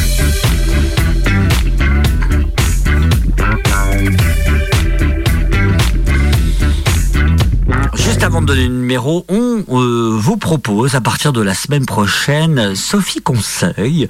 Juste 8.16 8.24
avant 8.24 8.40
de 8.40 8.47
donner 8.47 8.66
le 8.66 8.72
numéro, 8.74 9.26
on 9.28 9.62
euh, 9.68 10.16
vous 10.18 10.38
propose 10.38 10.94
à 10.94 11.02
partir 11.02 11.34
de 11.34 11.43
la 11.43 11.52
semaine 11.52 11.84
prochaine 11.84 12.74
Sophie 12.74 13.20
Conseil. 13.20 14.09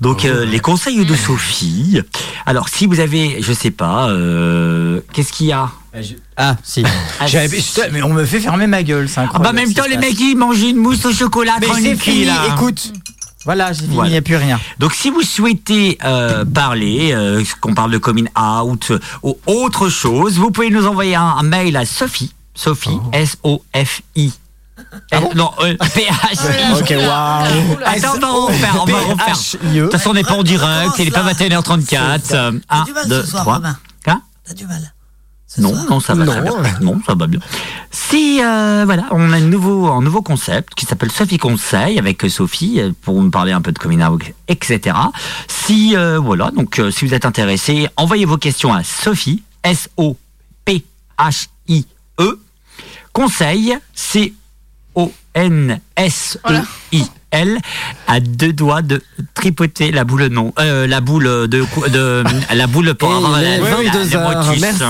Donc 0.00 0.24
euh, 0.24 0.44
les 0.44 0.60
conseils 0.60 1.04
de 1.04 1.14
Sophie. 1.16 2.00
Alors 2.46 2.68
si 2.68 2.86
vous 2.86 3.00
avez, 3.00 3.42
je 3.42 3.52
sais 3.52 3.72
pas, 3.72 4.10
euh, 4.10 5.00
qu'est-ce 5.12 5.32
qu'il 5.32 5.48
y 5.48 5.52
a? 5.52 5.70
Ah, 6.36 6.54
si. 6.62 6.84
Ah, 7.18 7.26
putain, 7.26 7.88
mais 7.90 8.00
on 8.02 8.14
me 8.14 8.24
fait 8.24 8.38
fermer 8.38 8.68
ma 8.68 8.84
gueule, 8.84 9.08
c'est 9.08 9.18
Ah 9.18 9.24
incroyable. 9.24 9.56
bah 9.56 9.60
en 9.60 9.66
même 9.66 9.74
temps 9.74 9.90
les 9.90 9.96
mecs 9.96 10.20
ils 10.20 10.36
mangent 10.36 10.62
une 10.62 10.76
mousse 10.76 11.04
au 11.04 11.12
chocolat 11.12 11.56
Mais 11.60 11.66
c'est 11.82 11.96
fini, 11.96 12.26
là. 12.26 12.34
écoute. 12.54 12.92
Voilà, 13.44 13.72
j'ai 13.72 13.80
fini, 13.80 13.88
il 13.90 13.94
Voilà. 13.96 14.10
n'y 14.10 14.16
a 14.18 14.22
plus 14.22 14.36
rien. 14.36 14.60
Donc 14.78 14.92
si 14.94 15.10
vous 15.10 15.22
souhaitez 15.22 15.98
euh, 16.04 16.44
parler, 16.44 17.10
euh, 17.12 17.42
qu'on 17.60 17.74
parle 17.74 17.90
de 17.90 17.98
coming 17.98 18.28
out 18.38 18.92
euh, 18.92 19.00
ou 19.24 19.36
autre 19.46 19.88
chose, 19.88 20.34
vous 20.34 20.52
pouvez 20.52 20.70
nous 20.70 20.86
envoyer 20.86 21.16
un, 21.16 21.22
un 21.38 21.42
mail 21.42 21.76
à 21.76 21.84
Sophie, 21.86 22.32
Sophie, 22.58 22.98
S-O-F-I. 23.12 24.32
Euh, 25.14 25.20
non, 25.36 25.50
euh, 25.60 25.76
P-H-I. 25.94 26.80
Ok, 26.80 26.90
waouh. 26.90 27.78
Attends, 27.84 28.14
on 28.16 28.20
va 28.20 28.32
refaire, 28.32 28.76
on 28.82 28.84
va 28.84 28.98
refaire. 28.98 29.36
De 29.72 29.82
toute 29.82 29.92
façon, 29.92 30.10
on 30.10 30.14
n'est 30.14 30.24
pas 30.24 30.34
en 30.34 30.42
direct, 30.42 30.92
il 30.98 31.04
n'est 31.04 31.10
pas 31.12 31.22
21h34. 31.32 32.34
Euh, 32.34 32.52
Un, 32.68 32.84
du 32.84 32.92
mal 32.92 33.08
deux, 33.08 33.22
ce 33.22 33.30
soir, 33.30 33.42
trois. 33.42 33.54
Romain. 33.56 33.78
Hein 34.06 34.22
T'as 34.44 34.54
du 34.54 34.66
mal. 34.66 34.92
non, 35.58 35.72
non, 35.88 36.00
ça 36.00 36.14
va 36.14 36.26
très 36.26 36.42
bien. 36.42 36.52
Non, 36.80 37.00
ça 37.06 37.14
va 37.14 37.28
bien. 37.28 37.38
Si, 37.92 38.40
euh, 38.42 38.82
voilà, 38.84 39.04
on 39.12 39.32
a 39.32 39.36
un 39.36 39.40
nouveau, 39.40 39.86
un 39.88 40.02
nouveau 40.02 40.22
concept 40.22 40.74
qui 40.74 40.84
s'appelle 40.84 41.12
Sophie 41.12 41.38
Conseil 41.38 41.96
avec 41.98 42.20
Sophie 42.28 42.80
euh, 42.80 42.90
pour 43.02 43.22
nous 43.22 43.30
parler 43.30 43.52
un 43.52 43.60
peu 43.60 43.70
de 43.70 43.78
coming 43.78 44.02
out, 44.02 44.20
etc. 44.48 44.96
Si, 45.46 45.96
euh, 45.96 46.18
voilà, 46.18 46.50
donc 46.50 46.80
euh, 46.80 46.90
si 46.90 47.06
vous 47.06 47.14
êtes 47.14 47.24
intéressé, 47.24 47.88
envoyez 47.96 48.24
vos 48.24 48.36
questions 48.36 48.72
à 48.72 48.82
Sophie, 48.82 49.44
S-O-P-H-I-E, 49.64 50.18
Conseil, 53.18 53.76
C-O-N-S-E-I-L, 53.96 55.10
à 58.06 58.20
deux 58.20 58.52
doigts 58.52 58.82
de 58.82 59.02
tripoter 59.34 59.90
la 59.90 60.04
boule 60.04 60.26
non, 60.26 60.52
euh, 60.60 60.86
la 60.86 61.00
boule 61.00 61.24
de, 61.24 61.48
de 61.88 62.22
la 62.54 62.66
boule 62.68 62.94
pour 62.94 63.12
avoir 63.12 63.32
la- 63.40 63.58
la- 63.58 63.58
22 63.58 64.04
le 64.04 64.14
heures, 64.16 64.44
motus. 64.46 64.60
merci. 64.60 64.84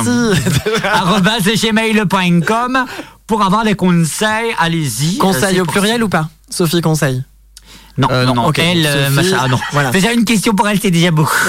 arobase 0.92 1.48
gmail.com 1.62 2.84
pour 3.26 3.42
avoir 3.42 3.64
des 3.64 3.74
conseils, 3.74 4.55
allez-y. 4.59 5.16
Euh, 5.16 5.20
Conseil 5.20 5.55
c'est 5.55 5.60
au 5.60 5.64
pluriel 5.64 6.05
ou 6.05 6.10
pas 6.10 6.28
Sophie 6.50 6.82
conseil. 6.82 7.22
Non, 7.96 8.09
Euh, 8.10 8.26
non, 8.26 8.34
non, 8.34 8.42
non. 8.42 8.48
ok. 8.48 8.59
Elle, 8.59 8.84
euh, 8.86 9.06
Sophie, 9.06 9.16
machin, 9.30 9.38
ah 9.44 9.48
non. 9.48 9.59
voilà. 9.72 9.90
Déjà 9.90 10.12
une 10.12 10.26
question 10.26 10.55
pour 10.55 10.68
elle, 10.68 10.78
c'est 10.80 10.90
déjà 10.90 11.10
beaucoup. 11.10 11.34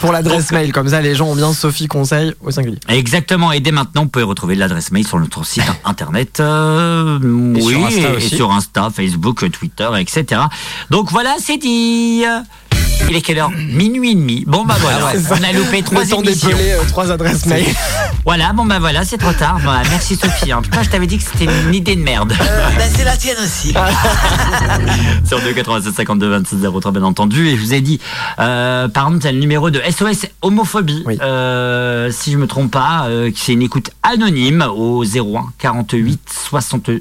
Pour 0.00 0.12
l'adresse 0.12 0.50
mail, 0.52 0.72
comme 0.72 0.88
ça 0.88 1.00
les 1.00 1.14
gens 1.14 1.26
ont 1.28 1.36
bien 1.36 1.52
Sophie 1.52 1.86
conseil 1.88 2.34
au 2.42 2.50
singulier. 2.50 2.78
Exactement. 2.88 3.52
Et 3.52 3.60
dès 3.60 3.72
maintenant, 3.72 4.02
vous 4.02 4.08
pouvez 4.08 4.24
retrouver 4.24 4.54
l'adresse 4.54 4.90
mail 4.92 5.06
sur 5.06 5.18
notre 5.18 5.44
site 5.44 5.62
internet. 5.84 6.40
euh, 6.40 7.18
Et 7.56 7.62
oui, 7.62 7.76
sur 7.90 8.16
et 8.18 8.20
sur 8.20 8.52
Insta, 8.52 8.88
Facebook, 8.94 9.50
Twitter, 9.50 9.88
etc. 9.98 10.42
Donc 10.90 11.10
voilà, 11.10 11.34
c'est 11.38 11.58
dit. 11.58 12.24
Il 13.08 13.16
est 13.16 13.20
quelle 13.22 13.38
heure 13.38 13.50
Minuit 13.50 14.10
et 14.12 14.14
demi. 14.14 14.44
Bon 14.46 14.64
bah 14.64 14.76
voilà, 14.80 14.98
Ah, 15.08 15.12
c'est 15.16 15.32
on 15.32 15.42
a 15.42 15.52
loupé 15.52 15.82
trois 15.82 16.02
émissions. 16.10 16.48
d'épeler 16.48 16.72
euh, 16.72 16.82
trois 16.88 17.10
adresses 17.10 17.46
mail. 17.46 17.64
Voilà, 18.24 18.52
bon 18.52 18.66
bah 18.66 18.78
voilà, 18.78 19.06
c'est 19.06 19.16
trop 19.16 19.32
tard. 19.32 19.58
Bah, 19.64 19.80
merci 19.88 20.14
Sophie. 20.14 20.52
hein. 20.52 20.60
Putain, 20.60 20.82
je 20.82 20.90
t'avais 20.90 21.06
dit 21.06 21.16
que 21.16 21.24
c'était 21.24 21.50
une 21.66 21.72
idée 21.74 21.96
de 21.96 22.02
merde. 22.02 22.34
Euh, 22.38 22.68
ben, 22.76 22.90
c'est 22.94 23.04
la 23.04 23.16
tienne 23.16 23.38
aussi. 23.42 23.72
sur 25.24 25.40
2 25.40 25.52
87 25.52 25.94
52 25.94 26.28
26 26.28 26.56
03 26.80 26.92
bien 26.92 27.02
entendu 27.04 27.48
et 27.48 27.56
je 27.56 27.60
vous 27.62 27.72
ai 27.74 27.80
dit 27.80 28.00
euh, 28.38 28.88
par 28.88 29.04
exemple 29.06 29.22
t'as 29.22 29.32
le 29.32 29.38
numéro 29.38 29.70
de 29.70 29.80
SOS 29.90 30.26
homophobie 30.42 31.04
euh, 31.22 32.10
si 32.10 32.32
je 32.32 32.36
me 32.38 32.46
trompe 32.46 32.70
pas 32.70 33.06
euh, 33.08 33.30
c'est 33.34 33.52
une 33.52 33.62
écoute 33.62 33.90
anonyme 34.02 34.66
au 34.74 35.04
01 35.04 35.46
48 35.58 36.20
60 36.50 36.88
euh, 36.90 37.00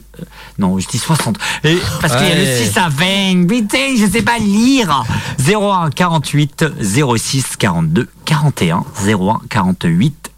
non 0.59 0.77
je 0.79 0.87
dis 0.87 0.97
60 0.97 1.37
Et- 1.63 1.77
parce 2.01 2.15
qu'il 2.15 2.27
y 2.27 2.31
a 2.31 2.35
le 2.35 2.41
Ouais. 2.41 2.63
6 2.71 2.77
à 2.77 2.89
20 2.89 3.47
putain 3.47 3.95
je 3.97 4.05
sais 4.09 4.21
pas 4.21 4.37
lire 4.39 5.03
01 5.47 5.86
48 5.89 6.65
06 6.81 7.55
42 7.57 8.07
41 8.25 8.83
01 9.05 9.41
48 9.49 10.31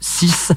06 0.00 0.52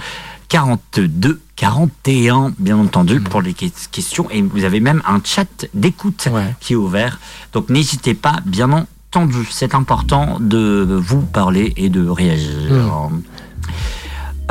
42 0.47 1.41
41 1.55 2.53
bien 2.57 2.77
entendu 2.77 3.19
pour 3.21 3.41
les 3.41 3.53
que- 3.53 3.65
questions. 3.91 4.29
Et 4.31 4.41
vous 4.41 4.63
avez 4.63 4.79
même 4.79 5.01
un 5.07 5.19
chat 5.23 5.65
d'écoute 5.73 6.27
qui 6.59 6.73
est 6.73 6.77
ouvert. 6.77 7.19
Donc 7.53 7.69
n'hésitez 7.69 8.13
pas 8.13 8.37
bien 8.45 8.71
entendu. 9.11 9.47
C'est 9.51 9.75
important 9.75 10.37
de 10.39 10.87
vous 11.03 11.21
parler 11.21 11.73
et 11.77 11.89
de 11.89 12.07
réagir 12.07 13.09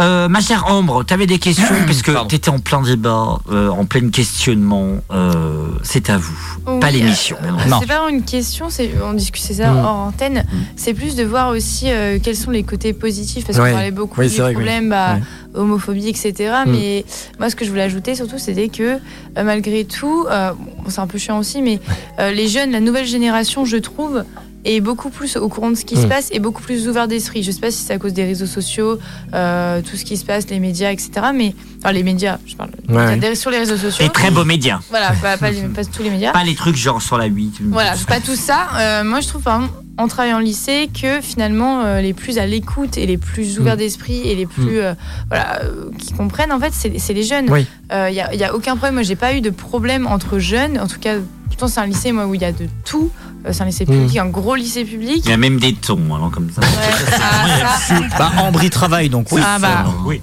Euh, 0.01 0.29
ma 0.29 0.41
chère 0.41 0.67
Ambre, 0.69 1.03
tu 1.05 1.13
avais 1.13 1.27
des 1.27 1.39
questions 1.39 1.75
puisque 1.87 2.11
tu 2.29 2.35
étais 2.37 2.51
en 2.51 2.61
plein 2.61 2.83
débat, 2.83 3.41
euh, 3.51 3.69
en 3.69 3.85
plein 3.85 4.11
questionnement. 4.11 4.99
euh, 5.11 5.67
c'est 5.83 6.09
à 6.11 6.19
vous, 6.19 6.37
Oui, 6.67 6.79
pas 6.81 6.91
l'émission. 6.91 7.37
euh. 7.43 7.49
C'est 7.81 7.87
pas 7.89 8.09
une 8.09 8.23
question, 8.23 8.71
c'est 8.71 8.91
on 9.05 9.13
discutait 9.15 9.55
ça 9.55 9.73
Mm. 9.73 9.79
hors 9.85 9.97
antenne. 9.97 10.45
C'est 10.77 10.95
plus 10.95 11.17
de 11.17 11.25
voir 11.25 11.51
aussi 11.51 11.91
euh, 11.91 12.19
quels 12.23 12.37
sont 12.37 12.51
les 12.53 12.63
côtés 12.63 12.93
positifs 12.93 13.45
parce 13.47 13.59
Ouais. 13.59 13.71
qu'on 13.71 13.75
parlait 13.75 13.91
beaucoup 13.91 14.21
Oui, 14.21 14.29
du 14.29 14.37
que 14.37 14.89
bah, 14.89 15.15
Ouais. 15.17 15.21
homophobie, 15.55 16.09
etc. 16.09 16.33
Mm. 16.67 16.71
Mais 16.71 17.05
moi, 17.41 17.51
ce 17.51 17.57
que 17.57 17.65
je 17.65 17.71
voulais 17.71 17.83
ajouter 17.83 18.15
surtout, 18.15 18.39
c'était 18.39 18.69
que 18.69 18.83
euh, 18.83 18.99
malgré 19.43 19.85
tout, 19.85 20.27
euh, 20.31 20.53
bon, 20.53 20.85
c'est 20.91 21.01
un 21.01 21.07
peu 21.09 21.19
chiant 21.19 21.39
aussi, 21.39 21.61
mais 21.61 21.81
euh, 22.21 22.31
les 22.31 22.47
jeunes, 22.47 22.71
la 22.71 22.81
nouvelle 22.81 23.07
génération, 23.07 23.65
je 23.65 23.77
trouve 23.79 24.23
est 24.65 24.81
beaucoup 24.81 25.11
plus 25.11 25.37
au 25.37 25.49
courant 25.49 25.71
de 25.71 25.77
ce 25.77 25.85
qui 25.85 25.97
se 25.97 26.07
Mm. 26.07 26.09
passe 26.09 26.29
et 26.33 26.41
beaucoup 26.41 26.63
plus 26.63 26.89
ouvert 26.89 27.09
d'esprit. 27.09 27.43
Je 27.43 27.51
sais 27.51 27.61
pas 27.61 27.71
si 27.71 27.79
c'est 27.85 27.93
à 27.95 27.99
cause 27.99 28.13
des 28.13 28.25
réseaux 28.25 28.47
sociaux, 28.47 28.99
euh, 29.35 29.81
tout 29.83 29.97
ce 29.97 30.05
qui 30.05 30.17
se 30.17 30.25
passe, 30.25 30.49
les 30.51 30.59
médias, 30.59 30.91
etc. 30.91 31.11
Mais 31.35 31.55
enfin, 31.79 31.93
les 31.93 32.03
médias, 32.03 32.39
je 32.47 32.57
parle 32.57 32.71
Ouais, 32.89 33.35
sur 33.35 33.51
les 33.51 33.59
réseaux 33.59 33.77
sociaux. 33.77 34.05
Les 34.05 34.11
très 34.11 34.31
beaux 34.31 34.45
médias. 34.45 34.81
Voilà, 34.91 35.13
pas, 35.23 35.37
pas 35.37 35.51
les- 35.51 35.63
pas 35.63 35.85
tous 35.85 36.03
les 36.03 36.11
médias. 36.11 36.33
Pas 36.33 36.45
les 36.45 36.55
trucs 36.55 36.77
genre 36.77 37.01
sur 37.01 37.17
la 37.19 37.27
8. 37.27 37.55
Voilà, 37.67 37.95
pas 38.07 38.21
tout 38.21 38.37
ça. 38.37 38.69
Euh, 38.79 39.05
moi, 39.05 39.21
je 39.21 39.29
trouve, 39.29 39.43
par 39.43 39.57
exemple, 39.63 39.75
en 39.97 40.07
travaillant 40.07 40.39
au 40.39 40.43
lycée, 40.43 40.89
que 41.01 41.21
finalement, 41.21 41.83
euh, 41.85 42.01
les 42.01 42.13
plus 42.13 42.39
à 42.39 42.47
l'écoute 42.47 42.99
et 42.99 43.07
les 43.07 43.19
plus 43.19 43.59
ouverts 43.59 43.75
Mm. 43.75 43.79
d'esprit 43.79 44.21
et 44.29 44.35
les 44.35 44.47
plus 44.47 44.79
euh, 44.81 44.95
voilà, 45.29 45.63
euh, 45.63 45.91
qui 45.99 46.13
comprennent, 46.15 46.53
en 46.53 46.61
fait, 46.61 46.73
c'est 46.73 47.13
les 47.15 47.23
jeunes. 47.25 47.51
Oui. 47.51 47.67
Il 47.91 48.13
n'y 48.13 48.21
a, 48.21 48.49
a 48.49 48.53
aucun 48.55 48.73
problème. 48.77 48.95
Moi, 48.95 49.03
j'ai 49.03 49.17
pas 49.17 49.35
eu 49.35 49.41
de 49.41 49.51
problème 49.51 50.07
entre 50.07 50.39
jeunes. 50.39 50.79
En 50.79 50.87
tout 50.89 50.99
cas, 51.01 51.15
pourtant, 51.59 51.73
c'est 51.75 51.81
un 51.81 51.87
lycée, 51.87 52.13
moi, 52.13 52.27
où 52.27 52.35
il 52.35 52.41
y 52.41 52.45
a 52.45 52.53
de 52.53 52.69
tout. 52.85 53.11
Euh, 53.45 53.51
c'est 53.53 53.63
un 53.63 53.67
lycée 53.67 53.85
public, 53.85 54.17
un 54.17 54.27
gros 54.27 54.55
lycée 54.55 54.85
public. 54.85 55.23
Il 55.25 55.31
y 55.31 55.35
a 55.35 55.37
même 55.37 55.59
des 55.59 55.75
tons, 55.75 56.15
alors 56.15 56.31
comme 56.31 56.51
ça. 56.51 56.61
Bah, 58.19 58.31
Ambre 58.39 58.63
y 58.63 58.71
travaille 58.71 59.09
donc 59.09 59.29
oui. 59.33 59.41
Ah, 59.45 59.59
bah. 59.59 59.85
Oui. 60.05 60.21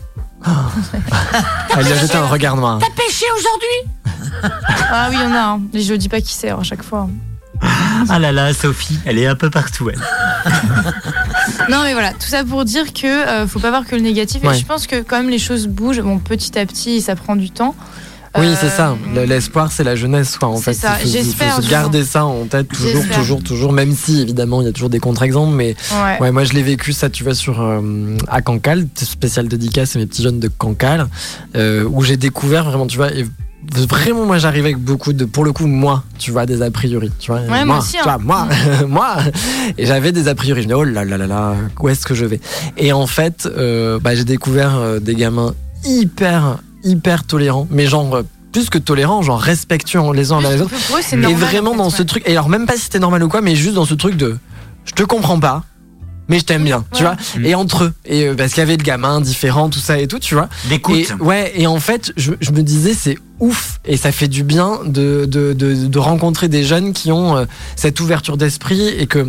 Elle 1.77 1.85
lui 1.85 1.91
a 1.91 1.97
jeté 1.97 2.15
un 2.15 2.27
regard 2.27 2.55
noir. 2.55 2.79
T'as 2.79 2.89
pêché 2.95 3.25
aujourd'hui? 3.37 4.49
Ah 4.91 5.07
oui, 5.09 5.17
il 5.19 5.23
y 5.23 5.25
en 5.25 5.33
a. 5.33 5.39
hein. 5.39 5.61
Mais 5.73 5.81
je 5.81 5.93
dis 5.95 6.07
pas 6.09 6.21
qui 6.21 6.33
c'est 6.33 6.49
à 6.51 6.63
chaque 6.63 6.83
fois. 6.83 7.09
Ah 8.09 8.19
là 8.19 8.31
là, 8.31 8.53
Sophie, 8.53 8.99
elle 9.05 9.17
est 9.17 9.27
un 9.27 9.35
peu 9.35 9.49
partout, 9.49 9.89
elle. 9.89 9.99
Non 11.69 11.81
mais 11.83 11.93
voilà, 11.93 12.11
tout 12.11 12.27
ça 12.27 12.43
pour 12.43 12.63
dire 12.65 12.91
que 12.93 13.07
euh, 13.07 13.47
faut 13.47 13.59
pas 13.59 13.69
voir 13.69 13.85
que 13.85 13.95
le 13.95 14.01
négatif. 14.01 14.43
Ouais. 14.43 14.55
Et 14.55 14.59
je 14.59 14.65
pense 14.65 14.85
que 14.87 15.01
quand 15.01 15.17
même 15.17 15.29
les 15.29 15.39
choses 15.39 15.67
bougent, 15.67 16.01
bon 16.01 16.19
petit 16.19 16.57
à 16.59 16.65
petit, 16.65 17.01
ça 17.01 17.15
prend 17.15 17.35
du 17.35 17.49
temps. 17.49 17.75
Oui, 18.37 18.47
Euh, 18.47 18.55
c'est 18.59 18.69
ça. 18.69 18.95
Le- 19.13 19.23
L'espoir, 19.25 19.71
c'est 19.71 19.83
la 19.83 19.95
jeunesse, 19.95 20.37
quoi. 20.37 20.49
En 20.49 20.57
fait, 20.57 20.73
ça. 20.73 20.95
Il 20.99 21.01
faut- 21.03 21.07
il 21.07 21.11
J'espère, 21.23 21.53
faut 21.55 21.61
se 21.61 21.65
du 21.67 21.71
garder 21.71 22.03
ça 22.03 22.25
en 22.25 22.45
tête 22.45 22.67
toujours, 22.69 22.91
J'espère. 22.91 23.17
toujours, 23.19 23.43
toujours. 23.43 23.71
Même 23.73 23.93
si, 23.95 24.21
évidemment, 24.21 24.61
il 24.61 24.65
y 24.65 24.69
a 24.69 24.73
toujours 24.73 24.89
des 24.89 24.99
contre-exemples, 24.99 25.53
mais 25.55 25.75
Ouais. 26.21 26.31
moi, 26.31 26.43
je 26.43 26.53
l'ai 26.53 26.63
vécu 26.63 26.91
ça, 26.93 27.09
tu 27.09 27.23
vois, 27.23 27.33
sur 27.35 27.61
euh, 27.61 27.81
à 28.27 28.41
Cancale, 28.41 28.87
spécial 28.95 29.47
dédicace 29.47 29.95
à 29.95 29.99
mes 29.99 30.05
petits 30.05 30.23
jeunes 30.23 30.39
de 30.39 30.47
Cancale, 30.49 31.07
euh, 31.55 31.85
où 31.89 32.01
j'ai 32.03 32.17
découvert 32.17 32.65
vraiment, 32.65 32.87
tu 32.87 32.97
vois. 32.97 33.11
et 33.13 33.25
Vraiment, 33.89 34.27
moi, 34.27 34.37
j'arrivais 34.37 34.65
avec 34.69 34.77
beaucoup 34.77 35.11
de, 35.11 35.25
pour 35.25 35.43
le 35.43 35.51
coup, 35.51 35.65
moi, 35.65 36.03
tu 36.19 36.29
vois, 36.29 36.45
des 36.45 36.61
a 36.61 36.69
priori, 36.69 37.11
tu 37.17 37.31
vois. 37.31 37.41
Ouais, 37.41 37.65
moi 37.65 37.79
aussi, 37.79 37.93
tu 37.97 38.03
vois, 38.03 38.13
hein. 38.13 38.17
moi, 38.21 38.47
moi. 38.87 39.15
Et 39.79 39.87
j'avais 39.87 40.11
des 40.11 40.27
a 40.27 40.35
priori. 40.35 40.61
Je 40.61 40.67
me 40.67 40.73
disais, 40.75 40.79
oh 40.81 40.83
là 40.83 41.03
là 41.03 41.17
là 41.17 41.25
là, 41.25 41.55
où 41.79 41.89
est-ce 41.89 42.05
que 42.05 42.13
je 42.13 42.25
vais? 42.25 42.39
Et 42.77 42.93
en 42.93 43.07
fait, 43.07 43.47
euh, 43.57 43.97
bah, 43.99 44.13
j'ai 44.13 44.23
découvert 44.23 44.75
euh, 44.75 44.99
des 44.99 45.15
gamins 45.15 45.55
hyper, 45.83 46.59
hyper 46.85 47.25
tolérants, 47.25 47.67
mais 47.69 47.87
genre. 47.87 48.15
euh, 48.15 48.23
plus 48.53 48.69
que 48.69 48.77
tolérants, 48.77 49.21
genre 49.21 49.41
respectueux 49.41 49.99
les 50.13 50.31
uns 50.31 50.37
envers 50.37 50.51
les 50.51 50.61
autres. 50.61 50.73
Pour 50.87 50.95
eux, 50.95 51.01
c'est 51.05 51.17
Et 51.17 51.19
normal, 51.19 51.41
vraiment 51.41 51.71
en 51.71 51.73
fait, 51.73 51.77
dans 51.79 51.89
ce 51.89 51.97
ouais. 51.97 52.05
truc, 52.05 52.23
et 52.25 52.31
alors 52.31 52.47
même 52.47 52.65
pas 52.65 52.75
si 52.77 52.83
c'était 52.83 52.99
normal 52.99 53.21
ou 53.23 53.27
quoi, 53.27 53.41
mais 53.41 53.53
juste 53.53 53.73
dans 53.75 53.83
ce 53.83 53.95
truc 53.95 54.15
de 54.15 54.37
je 54.85 54.93
te 54.93 55.03
comprends 55.03 55.41
pas, 55.41 55.65
mais 56.29 56.39
je 56.39 56.45
t'aime 56.45 56.63
bien, 56.63 56.85
tu 56.93 57.03
vois. 57.03 57.17
Et 57.43 57.53
entre 57.53 57.83
eux, 57.83 57.93
et 58.05 58.29
euh, 58.29 58.33
parce 58.33 58.53
qu'il 58.53 58.59
y 58.59 58.61
avait 58.61 58.77
le 58.77 58.83
gamin 58.83 59.19
différent, 59.19 59.69
tout 59.69 59.79
ça 59.79 59.99
et 59.99 60.07
tout, 60.07 60.19
tu 60.19 60.35
vois. 60.35 60.47
D'écoute. 60.69 60.95
Et 60.95 61.13
ouais, 61.21 61.51
et 61.57 61.67
en 61.67 61.81
fait, 61.81 62.13
je, 62.15 62.31
je 62.39 62.51
me 62.51 62.61
disais 62.63 62.93
c'est 62.93 63.17
ouf 63.41 63.81
et 63.83 63.97
ça 63.97 64.13
fait 64.13 64.29
du 64.29 64.43
bien 64.43 64.79
de, 64.85 65.25
de, 65.25 65.51
de, 65.51 65.87
de 65.87 65.99
rencontrer 65.99 66.47
des 66.47 66.63
jeunes 66.63 66.93
qui 66.93 67.11
ont 67.11 67.35
euh, 67.35 67.43
cette 67.75 67.99
ouverture 67.99 68.37
d'esprit 68.37 68.87
et 68.87 69.05
que 69.05 69.27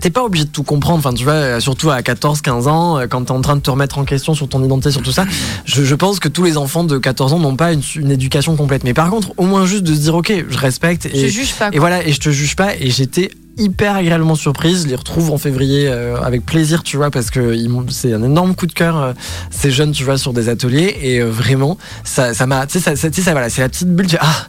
T'es 0.00 0.10
pas 0.10 0.22
obligé 0.22 0.44
de 0.44 0.50
tout 0.50 0.62
comprendre, 0.62 0.98
enfin 0.98 1.14
tu 1.14 1.24
vois, 1.24 1.32
euh, 1.32 1.60
surtout 1.60 1.90
à 1.90 2.02
14, 2.02 2.40
15 2.40 2.68
ans, 2.68 2.98
euh, 2.98 3.06
quand 3.06 3.24
t'es 3.24 3.30
en 3.32 3.40
train 3.40 3.56
de 3.56 3.60
te 3.60 3.70
remettre 3.70 3.98
en 3.98 4.04
question 4.04 4.34
sur 4.34 4.48
ton 4.48 4.62
identité, 4.62 4.90
sur 4.90 5.02
tout 5.02 5.12
ça, 5.12 5.24
je, 5.64 5.82
je 5.82 5.94
pense 5.94 6.20
que 6.20 6.28
tous 6.28 6.44
les 6.44 6.56
enfants 6.56 6.84
de 6.84 6.98
14 6.98 7.32
ans 7.32 7.38
n'ont 7.38 7.56
pas 7.56 7.72
une, 7.72 7.82
une 7.96 8.10
éducation 8.10 8.54
complète. 8.54 8.84
Mais 8.84 8.94
par 8.94 9.10
contre, 9.10 9.32
au 9.36 9.44
moins 9.44 9.66
juste 9.66 9.84
de 9.84 9.94
se 9.94 10.00
dire, 10.00 10.14
ok, 10.14 10.32
je 10.48 10.58
respecte 10.58 11.06
et, 11.06 11.18
Je 11.18 11.26
juge 11.28 11.54
pas, 11.54 11.70
et 11.72 11.78
voilà, 11.78 12.06
et 12.06 12.12
je 12.12 12.20
te 12.20 12.30
juge 12.30 12.54
pas, 12.54 12.74
et 12.76 12.90
j'étais 12.90 13.30
hyper 13.58 13.96
agréablement 13.96 14.36
surprise, 14.36 14.84
je 14.84 14.88
les 14.88 14.94
retrouve 14.94 15.30
en 15.32 15.38
février 15.38 15.88
euh, 15.88 16.20
avec 16.22 16.46
plaisir, 16.46 16.82
tu 16.82 16.96
vois, 16.96 17.10
parce 17.10 17.30
que 17.30 17.56
c'est 17.90 18.14
un 18.14 18.22
énorme 18.22 18.54
coup 18.54 18.66
de 18.66 18.72
cœur, 18.72 18.96
euh, 18.96 19.12
ces 19.50 19.70
jeunes, 19.70 19.92
tu 19.92 20.04
vois, 20.04 20.16
sur 20.16 20.32
des 20.32 20.48
ateliers, 20.48 20.96
et 21.02 21.20
euh, 21.20 21.28
vraiment, 21.28 21.76
ça 22.04 22.34
ça 22.34 22.46
m'a, 22.46 22.66
tu 22.66 22.78
sais, 22.80 22.96
ça, 22.96 23.32
voilà, 23.32 23.50
c'est 23.50 23.60
la 23.60 23.68
petite 23.68 23.88
bulle, 23.88 24.06
tu 24.06 24.16
ah, 24.20 24.46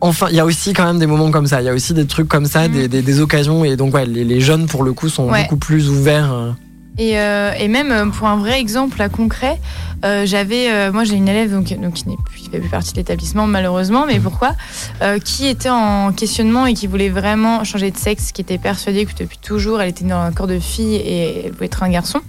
Enfin, 0.00 0.26
il 0.30 0.36
y 0.36 0.40
a 0.40 0.44
aussi 0.46 0.72
quand 0.72 0.84
même 0.86 0.98
des 0.98 1.06
moments 1.06 1.30
comme 1.30 1.46
ça. 1.46 1.60
Il 1.60 1.66
y 1.66 1.68
a 1.68 1.74
aussi 1.74 1.92
des 1.94 2.06
trucs 2.06 2.28
comme 2.28 2.46
ça, 2.46 2.68
des, 2.68 2.88
des, 2.88 3.02
des 3.02 3.20
occasions. 3.20 3.64
Et 3.64 3.76
donc, 3.76 3.94
ouais, 3.94 4.06
les, 4.06 4.24
les 4.24 4.40
jeunes, 4.40 4.66
pour 4.66 4.82
le 4.82 4.92
coup, 4.92 5.08
sont 5.08 5.28
Ouais. 5.28 5.42
beaucoup 5.42 5.56
plus 5.58 5.88
ouverts. 5.90 6.32
euh. 6.32 6.52
Et, 6.98 7.18
euh, 7.18 7.52
et 7.58 7.68
même 7.68 7.92
euh, 7.92 8.06
pour 8.06 8.26
un 8.28 8.36
vrai 8.36 8.60
exemple 8.60 8.98
là, 8.98 9.08
concret, 9.08 9.58
euh, 10.04 10.26
j'avais, 10.26 10.70
euh, 10.70 10.92
moi 10.92 11.04
j'ai 11.04 11.14
une 11.14 11.28
élève 11.28 11.50
donc, 11.50 11.72
donc 11.80 11.94
qui 11.94 12.08
n'est 12.08 12.16
plus, 12.26 12.40
qui 12.42 12.50
fait 12.50 12.58
plus 12.58 12.68
partie 12.68 12.92
de 12.92 12.96
l'établissement 12.98 13.46
malheureusement, 13.46 14.04
mais 14.06 14.18
pourquoi 14.18 14.54
Euh, 15.00 15.18
Qui 15.18 15.46
était 15.46 15.70
en 15.70 16.12
questionnement 16.12 16.66
et 16.66 16.74
qui 16.74 16.86
voulait 16.88 17.08
vraiment 17.08 17.64
changer 17.64 17.90
de 17.90 17.96
sexe, 17.96 18.32
qui 18.32 18.42
était 18.42 18.58
persuadée 18.58 19.06
que 19.06 19.12
depuis 19.18 19.38
toujours 19.38 19.80
elle 19.80 19.88
était 19.90 20.04
dans 20.04 20.20
un 20.20 20.32
corps 20.32 20.48
de 20.48 20.58
fille 20.58 20.96
et 20.96 21.46
elle 21.46 21.52
voulait 21.52 21.66
être 21.66 21.82
un 21.84 21.88
garçon. 21.90 22.20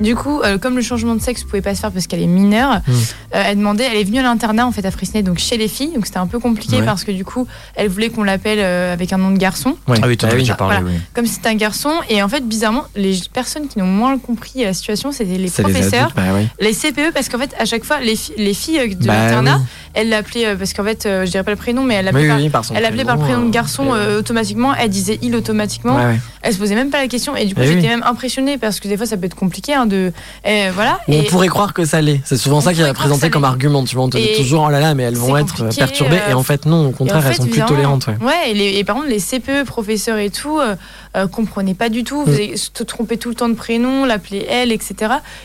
Du 0.00 0.14
coup, 0.14 0.40
euh, 0.42 0.58
comme 0.58 0.76
le 0.76 0.82
changement 0.82 1.14
de 1.14 1.20
sexe 1.20 1.42
pouvait 1.44 1.60
pas 1.62 1.74
se 1.74 1.80
faire 1.80 1.90
parce 1.90 2.06
qu'elle 2.06 2.22
est 2.22 2.26
mineure, 2.26 2.76
Mm. 2.86 2.92
euh, 2.92 3.42
elle 3.46 3.56
demandait, 3.58 3.84
elle 3.90 3.96
est 3.98 4.04
venue 4.04 4.20
à 4.20 4.22
l'internat 4.22 4.66
en 4.66 4.72
fait 4.72 4.84
à 4.84 4.90
Fresnay, 4.90 5.22
donc 5.22 5.38
chez 5.38 5.56
les 5.56 5.68
filles, 5.68 5.92
donc 5.94 6.06
c'était 6.06 6.18
un 6.18 6.26
peu 6.26 6.38
compliqué 6.38 6.76
Ouais. 6.78 6.84
parce 6.84 7.04
que 7.04 7.10
du 7.12 7.24
coup, 7.24 7.46
elle 7.74 7.88
voulait 7.88 8.08
qu'on 8.10 8.22
l'appelle 8.22 8.58
euh, 8.60 8.92
avec 8.92 9.12
un 9.12 9.18
nom 9.18 9.30
de 9.30 9.38
garçon. 9.38 9.76
Ah 9.88 9.94
oui, 10.06 10.16
t'en 10.16 10.28
as 10.28 10.34
déjà 10.34 10.54
parlé, 10.54 10.76
Voilà. 10.80 10.94
oui. 10.96 11.00
Comme 11.14 11.26
c'était 11.26 11.48
un 11.48 11.54
garçon, 11.56 11.90
et 12.08 12.22
en 12.22 12.28
fait, 12.28 12.46
bizarrement, 12.46 12.84
les 12.96 13.18
personnes 13.32 13.66
qui 13.68 13.78
n'ont 13.78 13.86
moins 13.86 14.18
compris 14.18 14.62
la 14.64 14.72
situation, 14.72 15.10
c'était 15.12 15.36
les 15.36 15.38
les 15.48 15.50
professeurs, 15.50 16.12
adultes, 16.12 16.16
bah 16.16 16.22
oui. 16.34 16.48
les 16.60 16.72
CPE, 16.74 17.12
parce 17.12 17.28
qu'en 17.28 17.38
fait, 17.38 17.54
à 17.58 17.64
chaque 17.64 17.84
fois, 17.84 18.00
les, 18.00 18.14
fi- 18.16 18.32
les 18.36 18.54
filles 18.54 18.94
de 18.94 19.06
Bah 19.06 19.14
l'internat, 19.14 19.56
oui. 19.58 19.64
Elle 20.00 20.08
l'appelait, 20.10 20.46
euh, 20.46 20.56
parce 20.56 20.72
qu'en 20.72 20.84
fait, 20.84 21.06
euh, 21.06 21.24
je 21.26 21.30
dirais 21.30 21.42
pas 21.44 21.50
le 21.50 21.56
prénom, 21.56 21.82
mais 21.82 21.94
elle 21.94 22.04
l'appelait 22.04 22.22
Oui, 22.22 22.28
par, 22.28 22.38
oui, 22.38 22.48
par 22.50 22.62
elle 22.74 22.82
l'appelait 22.82 23.04
par 23.04 23.16
le 23.16 23.22
prénom, 23.22 23.44
de 23.46 23.50
garçon 23.50 23.86
euh, 23.94 24.18
automatiquement, 24.20 24.74
elle 24.74 24.90
disait 24.90 25.18
il 25.22 25.34
automatiquement. 25.34 25.96
Ouais, 25.96 26.04
ouais. 26.06 26.20
Elle 26.42 26.52
se 26.54 26.58
posait 26.58 26.74
même 26.74 26.90
pas 26.90 27.00
la 27.00 27.08
question, 27.08 27.34
et 27.36 27.44
du 27.46 27.54
coup, 27.54 27.60
Eh 27.62 27.66
j'étais 27.66 27.80
oui. 27.80 27.86
même 27.88 28.02
impressionnée, 28.04 28.58
parce 28.58 28.80
que 28.80 28.88
des 28.88 28.96
fois, 28.96 29.06
ça 29.06 29.16
peut 29.16 29.26
être 29.26 29.34
compliqué, 29.34 29.74
hein, 29.74 29.86
de. 29.86 30.12
eh, 30.44 30.68
voilà. 30.74 31.00
On 31.08 31.12
et- 31.12 31.22
pourrait 31.24 31.48
croire 31.48 31.74
que 31.74 31.84
ça 31.84 32.00
l'est. 32.00 32.20
C'est 32.24 32.36
souvent 32.36 32.60
ça 32.60 32.72
qui 32.74 32.80
est 32.80 32.92
présenté 32.92 33.30
comme 33.30 33.44
argument. 33.44 33.84
Tu 33.84 33.94
vois, 33.96 34.04
on 34.04 34.10
te 34.10 34.16
dit 34.18 34.28
toujours, 34.36 34.64
oh 34.66 34.70
là 34.70 34.80
là, 34.80 34.94
mais 34.94 35.02
elles 35.02 35.16
vont 35.16 35.36
être 35.36 35.68
perturbées. 35.76 36.20
euh, 36.26 36.30
Et 36.30 36.34
en 36.34 36.42
fait, 36.42 36.64
non, 36.66 36.88
au 36.88 36.90
contraire, 36.92 37.18
en 37.18 37.22
fait, 37.22 37.28
elles 37.30 37.36
sont 37.36 37.46
plus 37.46 37.62
tolérantes. 37.64 38.06
Ouais. 38.06 38.26
Ouais, 38.26 38.50
et, 38.50 38.54
les, 38.54 38.78
et 38.78 38.84
par 38.84 38.96
contre, 38.96 39.08
les 39.08 39.18
CPE, 39.20 39.64
professeurs 39.64 40.18
et 40.18 40.30
tout, 40.30 40.58
euh, 40.60 41.26
comprenaient 41.26 41.74
pas 41.74 41.88
du 41.88 42.04
tout, 42.04 42.22
Mm. 42.22 42.26
faisaient 42.26 42.52
se 42.56 42.82
tromper 42.84 43.16
tout 43.16 43.28
le 43.30 43.34
temps 43.34 43.48
de 43.48 43.54
prénom, 43.54 44.04
l'appeler 44.04 44.46
elle, 44.48 44.70
etc. 44.72 44.94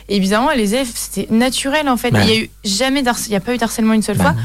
Et 0.09 0.15
évidemment, 0.17 0.49
les 0.55 0.75
élèves, 0.75 0.91
c'était 0.93 1.27
naturel 1.33 1.89
en 1.89 1.97
fait. 1.97 2.11
Bah. 2.11 2.19
Il 2.23 2.29
y 2.29 2.33
a 2.33 2.39
eu 2.41 2.49
jamais 2.63 3.01
d'harc- 3.01 3.25
il 3.27 3.31
y 3.33 3.35
a 3.35 3.39
pas 3.39 3.53
eu 3.53 3.57
d'harcèlement 3.57 3.93
une 3.93 4.01
seule 4.03 4.17
Bah 4.17 4.23
fois. 4.25 4.35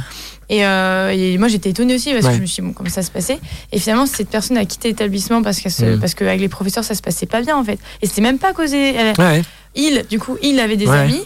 Et, 0.51 0.65
euh, 0.65 1.11
et 1.11 1.37
moi, 1.37 1.49
j'étais 1.49 1.71
étonnée 1.71 1.95
aussi 1.95 2.13
parce 2.13 2.25
Ouais. 2.25 2.31
que 2.33 2.37
je 2.37 2.41
me 2.43 2.47
suis 2.47 2.63
dit, 2.63 2.67
bon, 2.69 2.73
comment 2.73 2.89
ça 2.89 3.03
se 3.03 3.11
passait? 3.11 3.39
Et 3.71 3.79
finalement, 3.79 4.07
cette 4.07 4.31
personne 4.31 4.57
a 4.57 4.65
quitté 4.65 4.89
l'établissement 4.89 5.43
parce, 5.43 5.59
Mm. 5.63 6.01
parce 6.01 6.15
qu'avec 6.15 6.41
les 6.41 6.49
professeurs, 6.49 6.85
ça 6.85 6.95
se 6.95 7.03
passait 7.03 7.27
pas 7.27 7.43
bien 7.43 7.57
en 7.57 7.65
fait. 7.65 7.79
Et 8.01 8.07
c'était 8.07 8.23
même 8.23 8.39
pas 8.39 8.53
causé. 8.55 8.95
elle- 8.95 9.15
Ouais, 9.19 9.25
ouais. 9.25 9.43
Il, 9.75 10.05
du 10.09 10.19
coup, 10.19 10.37
il 10.43 10.59
avait 10.61 10.77
des 10.77 10.87
Ouais. 10.87 10.97
amis. 10.99 11.21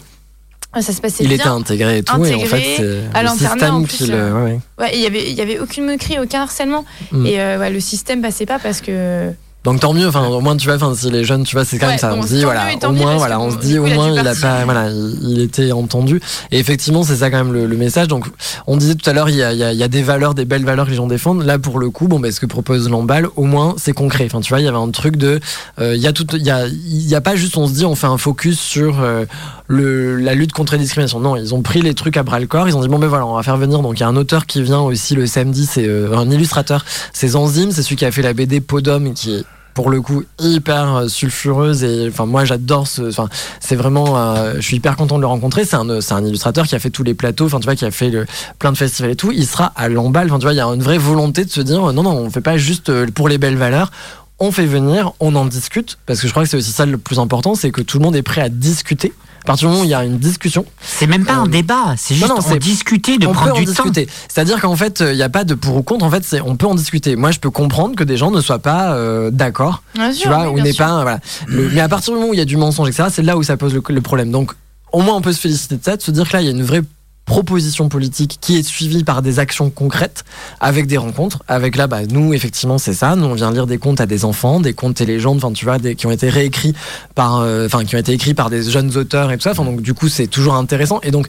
Ça 0.81 0.91
se 0.91 0.99
passait 1.01 1.23
Il 1.23 1.27
bien. 1.27 1.37
était 1.37 1.47
intégré 1.47 1.99
et 1.99 2.03
tout. 2.03 2.13
et 2.15 2.17
en 2.17 2.23
Intégré, 2.23 2.47
fait, 2.47 2.75
c'est 2.77 2.83
à 3.17 3.21
le 3.21 3.27
l'internat, 3.29 3.73
en 3.75 3.83
plus, 3.83 4.07
le. 4.09 4.15
euh, 4.15 4.57
il 4.91 4.99
y 4.99 5.05
avait, 5.05 5.29
il 5.29 5.35
y 5.37 5.41
avait 5.41 5.59
aucune 5.59 5.85
moquerie, 5.85 6.17
aucun 6.19 6.41
harcèlement. 6.41 6.83
Mm. 7.11 7.25
Et 7.27 7.39
euh, 7.39 7.69
le 7.69 7.79
système 7.79 8.21
passait 8.23 8.47
pas 8.47 8.57
parce 8.59 8.81
que. 8.81 9.31
Donc 9.63 9.79
tant 9.79 9.93
mieux, 9.93 10.07
enfin 10.07 10.27
au 10.27 10.41
moins 10.41 10.57
tu 10.57 10.67
vois, 10.67 10.75
enfin 10.75 10.93
si 10.93 11.09
les 11.09 11.23
jeunes, 11.23 11.43
tu 11.45 11.55
vois, 11.55 11.63
c'est 11.63 11.77
quand 11.79 11.85
Ouais, 11.85 11.91
même 11.93 11.99
ça. 11.99 12.09
bon, 12.09 12.19
on 12.19 12.21
se 12.23 12.27
dit 12.33 12.43
voilà, 12.43 12.65
au 12.85 12.91
moins 12.91 13.15
voilà, 13.15 13.39
on 13.39 13.49
se 13.49 13.55
dit 13.57 13.79
au 13.79 13.85
moins 13.85 14.11
il 14.11 14.27
a 14.27 14.35
pas, 14.35 14.65
voilà, 14.65 14.89
il, 14.91 15.39
était 15.39 15.71
entendu. 15.71 16.19
Et 16.51 16.59
effectivement, 16.59 17.03
c'est 17.03 17.15
ça 17.15 17.31
quand 17.31 17.37
même 17.37 17.53
le, 17.53 17.65
le 17.65 17.77
message. 17.77 18.07
Donc 18.09 18.25
on 18.67 18.75
disait 18.75 18.95
tout 18.95 19.09
à 19.09 19.13
l'heure, 19.13 19.29
il 19.29 19.35
y 19.37 19.41
a, 19.43 19.53
il 19.53 19.59
y 19.59 19.63
a- 19.63 19.71
y 19.71 19.81
a 19.83 19.87
des 19.87 20.01
valeurs, 20.03 20.33
des 20.33 20.43
belles 20.43 20.65
valeurs 20.65 20.85
que 20.85 20.91
les 20.91 20.97
gens 20.97 21.07
défendent. 21.07 21.43
Là 21.45 21.59
pour 21.59 21.79
le 21.79 21.89
coup, 21.89 22.09
bon, 22.09 22.19
ben 22.19 22.29
ce 22.31 22.41
que 22.41 22.45
propose 22.45 22.89
Lamballe, 22.89 23.27
au 23.37 23.43
moins 23.45 23.73
c'est 23.77 23.93
concret. 23.93 24.25
Enfin 24.25 24.41
tu 24.41 24.49
vois, 24.49 24.59
il 24.59 24.65
y 24.65 24.67
avait 24.67 24.75
un 24.77 24.89
truc 24.91 25.15
de, 25.15 25.39
euh, 25.79 25.95
il 25.95 26.01
y 26.01 26.07
a 26.07 26.11
tout, 26.13 26.27
il 26.35 26.43
y 26.43 26.51
a, 26.51 26.67
il 26.67 27.07
y 27.07 27.15
a 27.15 27.21
pas 27.21 27.35
juste 27.37 27.55
on 27.57 27.65
se 27.65 27.71
dit 27.73 27.85
on 27.85 27.95
fait 27.95 28.07
un 28.07 28.17
focus 28.17 28.59
sur 28.59 28.99
euh, 29.01 29.23
le, 29.67 30.17
la 30.17 30.33
lutte 30.35 30.51
contre 30.51 30.73
les 30.73 30.79
discriminations. 30.79 31.21
Non, 31.21 31.37
ils 31.37 31.55
ont 31.55 31.61
pris 31.61 31.81
les 31.81 31.93
trucs 31.93 32.17
à 32.17 32.23
bras 32.23 32.39
le 32.41 32.47
corps. 32.47 32.67
Ils 32.67 32.75
ont 32.75 32.81
dit 32.81 32.89
bon 32.89 32.99
ben 32.99 33.07
voilà, 33.07 33.25
on 33.25 33.35
va 33.35 33.43
faire 33.43 33.55
venir. 33.57 33.79
Donc 33.79 33.97
il 33.97 34.01
y 34.01 34.03
a 34.03 34.09
un 34.09 34.15
auteur 34.17 34.45
qui 34.45 34.61
vient 34.61 34.81
aussi 34.81 35.15
le 35.15 35.25
samedi, 35.25 35.65
c'est 35.65 35.87
euh, 35.87 36.17
un 36.17 36.29
illustrateur, 36.29 36.83
c'est 37.13 37.29
Zanzim, 37.29 37.71
c'est 37.71 37.81
celui 37.81 37.95
qui 37.95 38.03
a 38.05 38.11
fait 38.11 38.21
la 38.21 38.33
BD 38.33 38.59
Podom 38.59 39.13
qui 39.13 39.35
est 39.35 39.43
pour 39.73 39.89
le 39.89 40.01
coup 40.01 40.23
hyper 40.39 40.95
euh, 40.95 41.07
sulfureuse 41.07 41.83
et 41.83 42.07
enfin 42.09 42.25
moi 42.25 42.45
j'adore 42.45 42.87
ce 42.87 43.09
enfin 43.09 43.27
c'est 43.59 43.75
vraiment 43.75 44.17
euh, 44.17 44.55
je 44.55 44.61
suis 44.61 44.77
hyper 44.77 44.95
content 44.95 45.15
de 45.17 45.21
le 45.21 45.27
rencontrer. 45.27 45.65
C'est 45.65 45.75
un 45.75 46.01
c'est 46.01 46.13
un 46.13 46.25
illustrateur 46.25 46.67
qui 46.67 46.75
a 46.75 46.79
fait 46.79 46.89
tous 46.89 47.03
les 47.03 47.13
plateaux 47.13 47.45
enfin 47.45 47.59
tu 47.59 47.65
vois 47.65 47.75
qui 47.75 47.85
a 47.85 47.91
fait 47.91 48.09
le, 48.09 48.25
plein 48.59 48.71
de 48.71 48.77
festivals 48.77 49.11
et 49.11 49.15
tout. 49.15 49.31
Il 49.31 49.45
sera 49.45 49.71
à 49.75 49.89
l'emballe. 49.89 50.27
Enfin 50.27 50.39
tu 50.39 50.43
vois 50.43 50.53
il 50.53 50.57
y 50.57 50.61
a 50.61 50.65
une 50.65 50.83
vraie 50.83 50.97
volonté 50.97 51.45
de 51.45 51.49
se 51.49 51.61
dire 51.61 51.89
euh, 51.89 51.93
non 51.93 52.03
non 52.03 52.11
on 52.11 52.29
fait 52.29 52.41
pas 52.41 52.57
juste 52.57 52.89
euh, 52.89 53.07
pour 53.13 53.29
les 53.29 53.37
belles 53.37 53.57
valeurs. 53.57 53.91
On 54.39 54.51
fait 54.51 54.65
venir, 54.65 55.13
on 55.19 55.35
en 55.35 55.45
discute, 55.45 55.99
parce 56.05 56.19
que 56.19 56.27
je 56.27 56.33
crois 56.33 56.43
que 56.43 56.49
c'est 56.49 56.57
aussi 56.57 56.71
ça 56.71 56.85
le 56.85 56.97
plus 56.97 57.19
important, 57.19 57.55
c'est 57.55 57.71
que 57.71 57.81
tout 57.81 57.99
le 57.99 58.03
monde 58.03 58.15
est 58.15 58.23
prêt 58.23 58.41
à 58.41 58.49
discuter. 58.49 59.13
À 59.43 59.45
partir 59.45 59.67
du 59.67 59.71
moment 59.73 59.81
où 59.81 59.85
il 59.85 59.89
y 59.91 59.93
a 59.93 60.05
une 60.05 60.17
discussion. 60.19 60.65
C'est 60.81 61.05
même 61.05 61.25
pas 61.25 61.33
un 61.33 61.47
débat, 61.47 61.95
c'est 61.97 62.15
juste 62.15 62.29
non, 62.29 62.37
en 62.37 62.41
c'est- 62.41 62.59
discuter, 62.59 63.17
de 63.17 63.27
on 63.27 63.33
prendre 63.33 63.51
peut 63.51 63.57
en 63.57 63.59
du 63.59 63.65
temps. 63.65 63.71
discuter. 63.83 64.07
C'est-à-dire 64.29 64.61
qu'en 64.61 64.75
fait, 64.77 65.01
il 65.05 65.15
n'y 65.15 65.21
a 65.21 65.27
pas 65.29 65.43
de 65.43 65.53
pour 65.53 65.75
ou 65.75 65.83
contre. 65.83 66.05
En 66.05 66.09
fait, 66.11 66.23
on 66.45 66.55
peut 66.55 66.65
en 66.67 66.75
discuter. 66.75 67.15
Moi, 67.17 67.31
je 67.31 67.39
peux 67.39 67.49
comprendre 67.49 67.95
que 67.95 68.03
des 68.05 68.15
gens 68.15 68.31
ne 68.31 68.39
soient 68.39 68.59
pas 68.59 68.93
euh, 68.93 69.31
d'accord. 69.31 69.83
Tu 70.17 70.27
vois, 70.29 70.49
oui, 70.49 70.61
ou 70.61 70.63
n'est 70.63 70.73
pas 70.73 71.01
voilà. 71.01 71.19
Le- 71.47 71.69
mais 71.71 71.81
à 71.81 71.89
partir 71.89 72.13
du 72.13 72.19
moment 72.19 72.31
où 72.31 72.33
il 72.33 72.37
y 72.37 72.41
a 72.41 72.45
du 72.45 72.55
mensonge, 72.57 72.87
etc., 72.87 73.09
c'est 73.11 73.21
là 73.21 73.35
où 73.37 73.43
ça 73.43 73.57
pose 73.57 73.73
le, 73.73 73.81
le 73.87 74.01
problème. 74.01 74.31
Donc, 74.31 74.53
au 74.93 75.01
moins, 75.01 75.15
on 75.15 75.21
peut 75.21 75.33
se 75.33 75.41
féliciter 75.41 75.75
de 75.75 75.83
ça, 75.83 75.97
de 75.97 76.01
se 76.01 76.11
dire 76.11 76.27
que 76.29 76.33
là, 76.33 76.41
il 76.41 76.45
y 76.45 76.47
a 76.47 76.51
une 76.51 76.63
vraie 76.63 76.81
proposition 77.25 77.87
politique 77.89 78.37
qui 78.41 78.57
est 78.57 78.63
suivie 78.63 79.03
par 79.03 79.21
des 79.21 79.39
actions 79.39 79.69
concrètes 79.69 80.23
avec 80.59 80.87
des 80.87 80.97
rencontres 80.97 81.41
avec 81.47 81.77
là 81.77 81.87
bah 81.87 82.05
nous 82.05 82.33
effectivement 82.33 82.77
c'est 82.77 82.93
ça. 82.93 83.15
Nous 83.15 83.25
on 83.25 83.33
vient 83.33 83.51
lire 83.51 83.65
des 83.65 83.77
contes 83.77 84.01
à 84.01 84.05
des 84.05 84.25
enfants 84.25 84.59
des 84.59 84.73
contes 84.73 84.99
et 84.99 85.05
légendes 85.05 85.37
enfin 85.37 85.53
tu 85.53 85.65
vois 85.65 85.79
des, 85.79 85.95
qui 85.95 86.05
ont 86.05 86.11
été 86.11 86.29
réécrits 86.29 86.73
par 87.15 87.39
euh, 87.39 87.65
enfin 87.65 87.85
qui 87.85 87.95
ont 87.95 87.99
été 87.99 88.11
écrits 88.11 88.33
par 88.33 88.49
des 88.49 88.63
jeunes 88.63 88.95
auteurs 88.97 89.31
et 89.31 89.37
tout 89.37 89.43
ça. 89.43 89.51
Enfin 89.51 89.63
donc 89.63 89.81
du 89.81 89.93
coup 89.93 90.09
c'est 90.09 90.27
toujours 90.27 90.55
intéressant. 90.55 90.99
Et 91.01 91.11
donc 91.11 91.27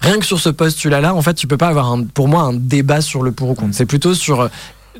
rien 0.00 0.18
que 0.18 0.26
sur 0.26 0.38
ce 0.38 0.48
postulat 0.48 1.00
là 1.00 1.14
en 1.14 1.22
fait 1.22 1.34
tu 1.34 1.46
peux 1.46 1.56
pas 1.56 1.68
avoir 1.68 1.90
un, 1.90 2.04
pour 2.04 2.28
moi 2.28 2.42
un 2.42 2.52
débat 2.52 3.00
sur 3.00 3.22
le 3.22 3.32
pour 3.32 3.50
ou 3.50 3.54
contre. 3.54 3.74
C'est 3.74 3.86
plutôt 3.86 4.14
sur 4.14 4.42
euh, 4.42 4.48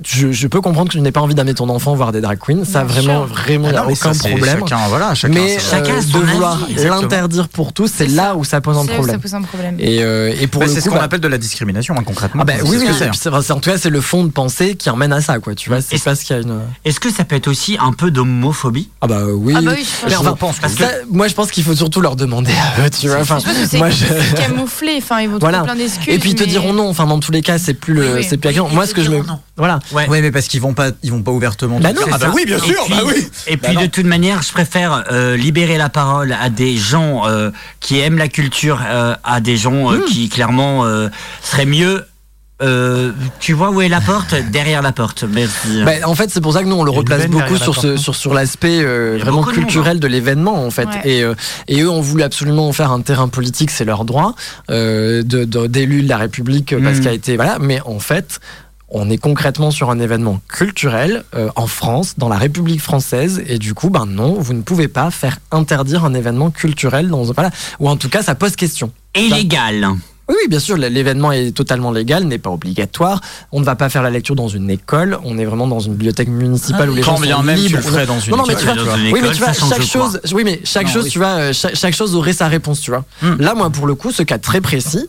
je, 0.05 0.33
je 0.33 0.47
peux 0.49 0.61
comprendre 0.61 0.89
que 0.89 0.93
tu 0.97 1.01
n'aies 1.01 1.13
pas 1.13 1.21
envie 1.21 1.35
d'amener 1.35 1.55
ton 1.55 1.69
enfant 1.69 1.95
voir 1.95 2.13
des 2.13 2.21
drag 2.21 2.39
queens. 2.39 2.65
Ça 2.65 2.85
Bien 2.85 2.95
vraiment 3.03 3.27
sûr. 3.27 3.35
vraiment 3.35 3.69
il 3.69 3.71
Ah 3.71 3.75
y 3.75 3.77
a 3.77 3.81
non, 3.83 3.87
mais 3.89 3.93
aucun 3.93 4.13
ça, 4.15 4.29
problème. 4.29 4.59
chacun, 4.61 4.89
voilà, 4.89 5.15
chacun 5.15 5.35
mais 5.35 5.57
euh, 5.57 5.61
Chacun 5.61 5.97
a 5.99 6.03
son 6.03 6.19
de 6.19 6.23
avis, 6.25 6.33
vouloir 6.33 6.59
l'interdire 6.77 7.49
pour 7.49 7.73
tous 7.73 7.91
c'est 7.95 8.07
là 8.07 8.35
où 8.37 8.45
ça 8.45 8.61
pose 8.61 8.79
un 8.79 8.87
problème 8.87 9.15
ça 9.17 9.19
pose 9.19 9.35
un 9.35 9.43
problème. 9.43 9.77
et, 9.79 10.03
euh, 10.03 10.35
et 10.41 10.47
pour 10.47 10.63
Bah, 10.63 10.69
c'est 10.69 10.81
ce 10.81 10.89
qu'on 10.89 10.97
bah, 10.97 11.03
appelle 11.03 11.21
de 11.21 11.29
la 11.29 11.39
discrimination, 11.39 11.95
hein, 11.99 12.03
concrètement. 12.05 12.43
ah 12.43 12.45
bah 12.47 12.55
C'est 12.59 12.63
oui, 12.69 12.79
c'est- 13.13 13.53
en 13.53 13.61
tout 13.61 13.71
cas 13.71 13.79
c'est 13.79 13.91
le 13.91 14.01
fond 14.01 14.25
de 14.25 14.31
pensée 14.31 14.75
qui 14.77 14.89
emmène 14.91 15.13
à 15.13 15.21
ça 15.21 15.39
quoi 15.39 15.55
tu 15.55 15.69
vois. 15.69 15.81
C'est 15.83 16.03
parce 16.03 16.21
qu'il 16.23 16.35
y 16.37 16.39
a 16.39 16.43
une 16.43 16.61
Est-ce 16.85 16.99
que 17.01 17.11
ça 17.13 17.25
peut 17.25 17.37
être 17.37 17.49
aussi 17.49 17.77
un 17.81 17.93
peu 17.93 18.11
d'homophobie? 18.11 18.89
Ah 19.03 19.07
bah 19.07 19.25
oui. 19.29 19.55
Ah 19.57 19.61
bah 19.61 19.73
oui, 19.77 19.85
je 19.85 20.01
pense. 20.01 20.11
mais 20.11 20.17
enfin, 20.17 20.35
Je 20.35 20.61
pense 20.61 20.75
que 20.75 20.83
ça, 20.85 20.91
moi 21.11 21.29
je 21.29 21.35
pense 21.35 21.51
qu'il 21.51 21.65
faut 21.65 21.75
surtout 21.75 22.01
leur 22.01 22.17
demander 22.17 22.53
à 22.53 22.87
eux 22.87 22.91
tu 22.91 23.09
vois. 23.09 23.19
enfin 23.21 23.39
moi 23.77 23.91
je 23.91 24.07
c'est 24.07 24.35
camouflé, 24.37 24.95
enfin 24.99 25.21
ils 25.21 25.29
vont 25.29 25.39
voilà. 25.39 25.59
trouver 25.59 25.73
plein 25.75 25.83
d'excuses. 25.83 26.15
et 26.15 26.19
puis 26.19 26.31
ils 26.31 26.35
te 26.37 26.45
diront 26.45 26.73
non. 26.73 26.89
Enfin 26.89 27.07
dans 27.07 27.19
tous 27.21 27.33
les 27.33 27.43
cas 27.43 27.59
c'est 27.59 27.75
plus 27.75 27.95
le 27.95 28.23
c'est 28.23 28.37
plus 28.37 28.49
accueillant. 28.49 28.69
moi 28.69 28.87
ce 28.87 28.95
que 28.95 29.03
je 29.03 29.11
me 29.11 29.23
voilà 29.57 29.81
Ouais. 29.93 30.09
Ouais, 30.09 30.21
mais 30.23 30.31
parce 30.31 30.47
qu'ils 30.49 30.61
vont 30.61 30.75
pas, 30.75 30.91
ils 31.03 31.11
vont 31.11 31.23
pas 31.23 31.33
ouvertement. 31.33 31.81
Bah 31.81 31.93
te 31.93 32.01
non, 32.01 32.07
ah 32.13 32.19
bah 32.19 32.31
oui, 32.35 32.45
bien 32.47 32.57
Et 32.59 32.61
sûr, 32.61 32.85
puis- 32.87 32.95
bah 32.95 33.03
oui. 33.07 33.29
Et 33.47 33.57
puis 33.57 33.77
de 33.77 33.87
toute 33.87 34.07
manière, 34.07 34.43
je 34.43 34.53
préfère 34.53 35.05
euh, 35.11 35.37
libérer 35.37 35.77
la 35.79 35.89
parole 35.89 36.37
à 36.41 36.49
des 36.51 36.77
gens 36.77 37.27
euh, 37.27 37.51
qui 37.81 37.99
aiment 37.99 38.19
la 38.19 38.29
culture, 38.29 38.81
euh, 38.87 39.15
à 39.25 39.41
des 39.41 39.57
gens 39.57 39.91
Hmm. 39.93 40.05
qui 40.05 40.29
clairement 40.29 40.85
euh, 40.87 41.09
seraient 41.43 41.67
mieux. 41.67 42.05
euh, 42.63 43.11
tu 43.41 43.55
vois 43.55 43.71
où 43.71 43.81
est 43.81 43.89
la 43.89 44.01
porte? 44.01 44.35
Derrière 44.53 44.83
la 44.83 44.93
porte. 44.93 45.25
Merci. 45.25 45.83
Bah, 45.85 45.93
en 46.05 46.15
fait, 46.15 46.31
c'est 46.31 46.41
pour 46.41 46.53
ça 46.53 46.63
que 46.63 46.69
nous 46.69 46.77
on 46.77 46.85
le 46.85 46.93
replace 46.93 47.27
beaucoup 47.27 47.57
sur 47.57 47.75
ce 47.77 47.87
non 47.89 47.97
sur 47.97 48.15
sur 48.15 48.35
l'aspect 48.35 48.81
euh, 48.85 49.19
vraiment 49.21 49.43
culturel 49.43 49.99
de 49.99 50.07
l'événement 50.07 50.65
en 50.65 50.71
fait. 50.71 50.87
Ouais. 50.87 51.01
Et 51.05 51.23
euh, 51.25 51.35
et 51.67 51.81
eux 51.83 51.91
ont 51.91 52.01
voulu 52.01 52.23
absolument 52.23 52.69
en 52.69 52.73
faire 52.73 52.93
un 52.93 53.01
terrain 53.01 53.27
politique, 53.27 53.73
c'est 53.73 53.85
leur 53.85 54.05
droit 54.05 54.37
euh, 54.71 55.25
de 55.25 55.45
de- 55.45 55.67
d'élu 55.67 56.03
de 56.05 56.09
la 56.09 56.19
République 56.19 56.73
parce 56.85 56.99
Mm. 56.99 57.01
qu'il 57.01 57.09
a 57.09 57.13
été 57.13 57.35
voilà. 57.37 57.59
Mais 57.61 57.81
en 57.85 57.99
fait. 57.99 58.39
On 58.95 59.09
est 59.09 59.17
concrètement 59.17 59.71
sur 59.71 59.91
un 59.91 59.99
événement 59.99 60.41
culturel 60.49 61.25
euh, 61.35 61.49
en 61.57 61.67
France, 61.67 62.15
dans 62.19 62.29
la 62.29 62.37
République 62.37 62.83
française, 62.83 63.43
et 63.47 63.59
du 63.59 63.73
coup, 63.73 63.89
ben 63.89 64.05
non, 64.05 64.35
vous 64.39 64.53
ne 64.53 64.61
pouvez 64.61 64.87
pas 64.87 65.11
faire 65.11 65.39
interdire 65.51 66.05
un 66.05 66.13
événement 66.13 66.51
culturel 66.51 67.09
dans 67.09 67.25
voilà, 67.25 67.51
ou 67.81 67.89
en 67.89 67.97
tout 67.97 68.11
cas, 68.11 68.23
ça 68.23 68.35
pose 68.35 68.55
question. 68.55 68.93
Illégal. 69.17 69.89
Oui, 70.29 70.37
oui, 70.43 70.49
bien 70.49 70.61
sûr, 70.61 70.77
l'événement 70.77 71.33
est 71.33 71.53
totalement 71.53 71.91
légal, 71.91 72.25
n'est 72.25 72.39
pas 72.39 72.51
obligatoire. 72.51 73.21
On 73.51 73.61
ne 73.61 73.65
va 73.65 73.77
pas 73.77 73.89
faire 73.89 74.03
la 74.03 74.11
lecture 74.11 74.37
dans 74.37 74.49
une 74.49 74.71
école. 74.71 75.19
On 75.25 75.37
est 75.37 75.45
vraiment 75.45 75.67
dans 75.67 75.81
une 75.81 75.93
bibliothèque 75.93 76.29
municipale 76.29 76.91
où 76.91 76.95
les 76.95 77.03
Quand 77.03 77.17
gens 77.17 77.23
bien 77.23 77.37
sont 77.39 77.43
même 77.43 77.57
tu 77.57 77.63
libres. 77.65 77.77
le 77.79 77.83
ferais 77.83 78.07
dans 78.07 78.21
une 78.21 78.31
Non, 78.31 78.37
non, 78.39 78.45
mais 78.47 78.55
tu 78.55 78.65
vois, 78.65 78.75
oui, 79.13 79.21
mais 79.21 79.31
tu 79.33 79.43
vois, 79.43 79.53
chaque 79.53 79.83
chose, 79.83 80.21
oui, 80.33 80.43
mais 80.45 80.61
chaque 80.65 80.87
Non, 80.87 80.93
chose, 80.93 81.05
oui. 81.05 81.11
tu 81.11 81.19
vois, 81.19 81.29
euh, 81.29 81.53
chaque, 81.53 81.75
chaque 81.77 81.95
chose 81.95 82.15
aurait 82.15 82.33
sa 82.35 82.47
réponse, 82.49 82.81
tu 82.81 82.91
vois. 82.91 83.05
Hmm. 83.21 83.35
Là, 83.41 83.55
moi, 83.55 83.71
pour 83.71 83.87
le 83.87 83.95
coup, 83.95 84.13
ce 84.13 84.23
cas 84.23 84.39
très 84.39 84.61
précis, 84.61 85.09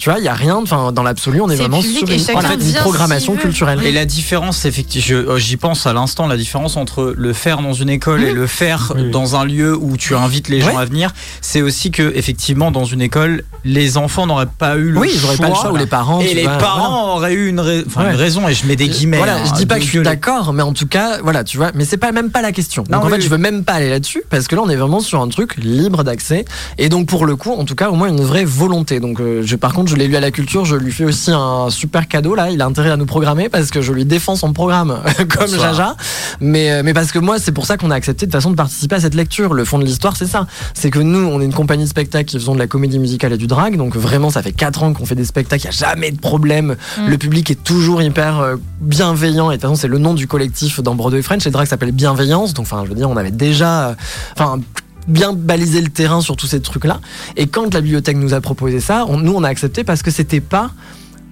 Tu 0.00 0.08
vois, 0.08 0.18
il 0.18 0.24
y 0.24 0.28
a 0.28 0.34
rien, 0.34 0.56
enfin, 0.56 0.92
dans 0.92 1.02
l'absolu, 1.02 1.42
on 1.42 1.50
est, 1.50 1.56
vraiment 1.56 1.82
sur 1.82 2.04
en 2.04 2.40
fait, 2.40 2.54
une 2.54 2.72
programmation 2.80 3.36
culturelle. 3.36 3.80
Et 3.84 3.92
la 3.92 4.06
différence, 4.06 4.64
effectivement, 4.64 5.36
j'y 5.36 5.58
pense 5.58 5.86
à 5.86 5.92
l'instant, 5.92 6.26
la 6.26 6.38
différence 6.38 6.78
entre 6.78 7.12
le 7.14 7.32
faire 7.34 7.60
dans 7.60 7.74
une 7.74 7.90
école 7.90 8.24
et 8.24 8.32
le 8.32 8.46
faire 8.46 8.94
dans 9.12 9.36
un 9.36 9.44
lieu 9.44 9.76
où 9.76 9.98
tu 9.98 10.16
invites 10.16 10.48
les 10.48 10.62
gens 10.62 10.70
Ouais. 10.70 10.76
à 10.82 10.84
venir, 10.86 11.12
c'est 11.42 11.60
aussi 11.60 11.90
que 11.90 12.12
effectivement 12.16 12.70
dans 12.70 12.84
une 12.84 13.02
école, 13.02 13.42
les 13.64 13.98
enfants 13.98 14.26
n'auraient 14.26 14.46
pas 14.46 14.76
eu 14.76 14.90
le 14.90 15.00
Oui, 15.00 15.10
ils 15.14 15.24
auraient 15.24 15.36
pas 15.36 15.48
le 15.50 15.54
choix, 15.54 15.72
ou 15.72 15.76
les 15.76 15.84
parents, 15.86 16.20
et 16.20 16.32
les 16.32 16.44
vois, 16.44 16.56
parents 16.56 17.16
auraient 17.16 17.34
eu 17.34 17.48
une, 17.48 17.60
Ouais. 17.60 17.84
raison. 18.14 18.48
Et 18.48 18.54
je 18.54 18.64
mets 18.66 18.76
des 18.76 18.88
guillemets. 18.88 19.18
Voilà, 19.18 19.36
hein, 19.36 19.44
je 19.44 19.52
dis 19.52 19.66
pas 19.66 19.76
que 19.76 19.84
je 19.84 19.88
suis 19.88 20.02
d'accord, 20.02 20.54
mais 20.54 20.62
en 20.62 20.72
tout 20.72 20.86
cas, 20.86 21.18
voilà, 21.22 21.44
tu 21.44 21.58
vois, 21.58 21.72
mais 21.74 21.84
c'est 21.84 21.98
pas 21.98 22.12
même 22.12 22.30
pas 22.30 22.40
la 22.40 22.52
question. 22.52 22.84
Non, 22.88 22.96
Donc 22.96 23.02
en 23.02 23.06
oui, 23.08 23.12
fait, 23.12 23.18
oui. 23.18 23.24
je 23.24 23.28
veux 23.28 23.36
même 23.38 23.64
pas 23.64 23.74
aller 23.74 23.90
là-dessus 23.90 24.22
parce 24.30 24.48
que 24.48 24.56
là, 24.56 24.62
on 24.64 24.70
est 24.70 24.76
vraiment 24.76 25.00
sur 25.00 25.20
un 25.20 25.28
truc 25.28 25.56
libre 25.56 26.04
d'accès 26.04 26.46
et 26.78 26.88
donc 26.88 27.06
pour 27.06 27.26
le 27.26 27.36
coup, 27.36 27.52
en 27.52 27.64
tout 27.66 27.74
cas, 27.74 27.90
au 27.90 27.94
moins 27.94 28.08
une 28.08 28.22
vraie 28.22 28.46
volonté. 28.46 28.98
Donc 29.00 29.20
euh, 29.20 29.42
je, 29.44 29.56
par 29.56 29.74
contre, 29.74 29.89
je 29.90 29.96
l'ai 29.96 30.06
lu 30.06 30.14
à 30.14 30.20
la 30.20 30.30
culture, 30.30 30.64
je 30.64 30.76
lui 30.76 30.92
fais 30.92 31.04
aussi 31.04 31.32
un 31.32 31.68
super 31.68 32.06
cadeau 32.06 32.36
là. 32.36 32.50
Il 32.50 32.62
a 32.62 32.66
intérêt 32.66 32.90
à 32.90 32.96
nous 32.96 33.06
programmer 33.06 33.48
parce 33.48 33.70
que 33.70 33.82
je 33.82 33.92
lui 33.92 34.04
défends 34.04 34.36
son 34.36 34.52
programme 34.52 35.00
comme 35.16 35.48
Bonsoir. 35.50 35.74
Jaja. 35.74 35.96
Mais 36.40 36.70
euh, 36.70 36.82
mais 36.84 36.94
parce 36.94 37.10
que 37.10 37.18
moi, 37.18 37.38
c'est 37.38 37.50
pour 37.50 37.66
ça 37.66 37.76
qu'on 37.76 37.90
a 37.90 37.96
accepté 37.96 38.26
de 38.26 38.30
façon 38.30 38.50
de 38.50 38.56
participer 38.56 38.94
à 38.94 39.00
cette 39.00 39.16
lecture. 39.16 39.52
Le 39.52 39.64
fond 39.64 39.78
de 39.78 39.84
l'histoire, 39.84 40.16
c'est 40.16 40.26
ça. 40.26 40.46
C'est 40.74 40.90
que 40.90 41.00
nous, 41.00 41.18
on 41.26 41.40
est 41.40 41.44
une 41.44 41.52
compagnie 41.52 41.84
de 41.84 41.88
spectacle 41.88 42.26
qui 42.26 42.38
faisons 42.38 42.54
de 42.54 42.60
la 42.60 42.68
comédie 42.68 43.00
musicale 43.00 43.32
et 43.32 43.36
du 43.36 43.48
drag. 43.48 43.76
Donc 43.76 43.96
vraiment, 43.96 44.30
ça 44.30 44.42
fait 44.42 44.52
4 44.52 44.84
ans 44.84 44.92
qu'on 44.92 45.06
fait 45.06 45.16
des 45.16 45.24
spectacles. 45.24 45.62
Il 45.62 45.66
y 45.66 45.68
a 45.68 45.72
jamais 45.72 46.12
de 46.12 46.20
problème. 46.20 46.76
Mm. 46.98 47.08
Le 47.08 47.18
public 47.18 47.50
est 47.50 47.62
toujours 47.62 48.00
hyper 48.00 48.38
euh, 48.38 48.56
bienveillant. 48.80 49.50
Et 49.50 49.56
de 49.56 49.60
toute 49.60 49.68
façon, 49.68 49.80
c'est 49.80 49.88
le 49.88 49.98
nom 49.98 50.14
du 50.14 50.28
collectif 50.28 50.80
dans 50.80 50.94
Broadway 50.94 51.22
French. 51.22 51.46
Et 51.46 51.50
drag 51.50 51.66
s'appelle 51.66 51.92
Bienveillance. 51.92 52.54
Donc, 52.54 52.66
enfin, 52.66 52.84
je 52.84 52.90
veux 52.90 52.96
dire, 52.96 53.10
on 53.10 53.16
avait 53.16 53.32
déjà, 53.32 53.88
euh, 53.88 53.94
enfin, 54.36 54.60
bien 55.08 55.32
balisé 55.32 55.80
le 55.80 55.88
terrain 55.88 56.20
sur 56.20 56.36
tous 56.36 56.46
ces 56.46 56.60
trucs-là. 56.60 57.00
Et 57.36 57.46
quand 57.46 57.72
la 57.74 57.80
bibliothèque 57.80 58.16
nous 58.16 58.34
a 58.34 58.40
proposé 58.40 58.80
ça, 58.80 59.06
nous, 59.08 59.32
on 59.34 59.44
a 59.44 59.48
accepté 59.48 59.84
parce 59.84 60.02
que 60.02 60.10
c'était 60.10 60.40
pas 60.40 60.70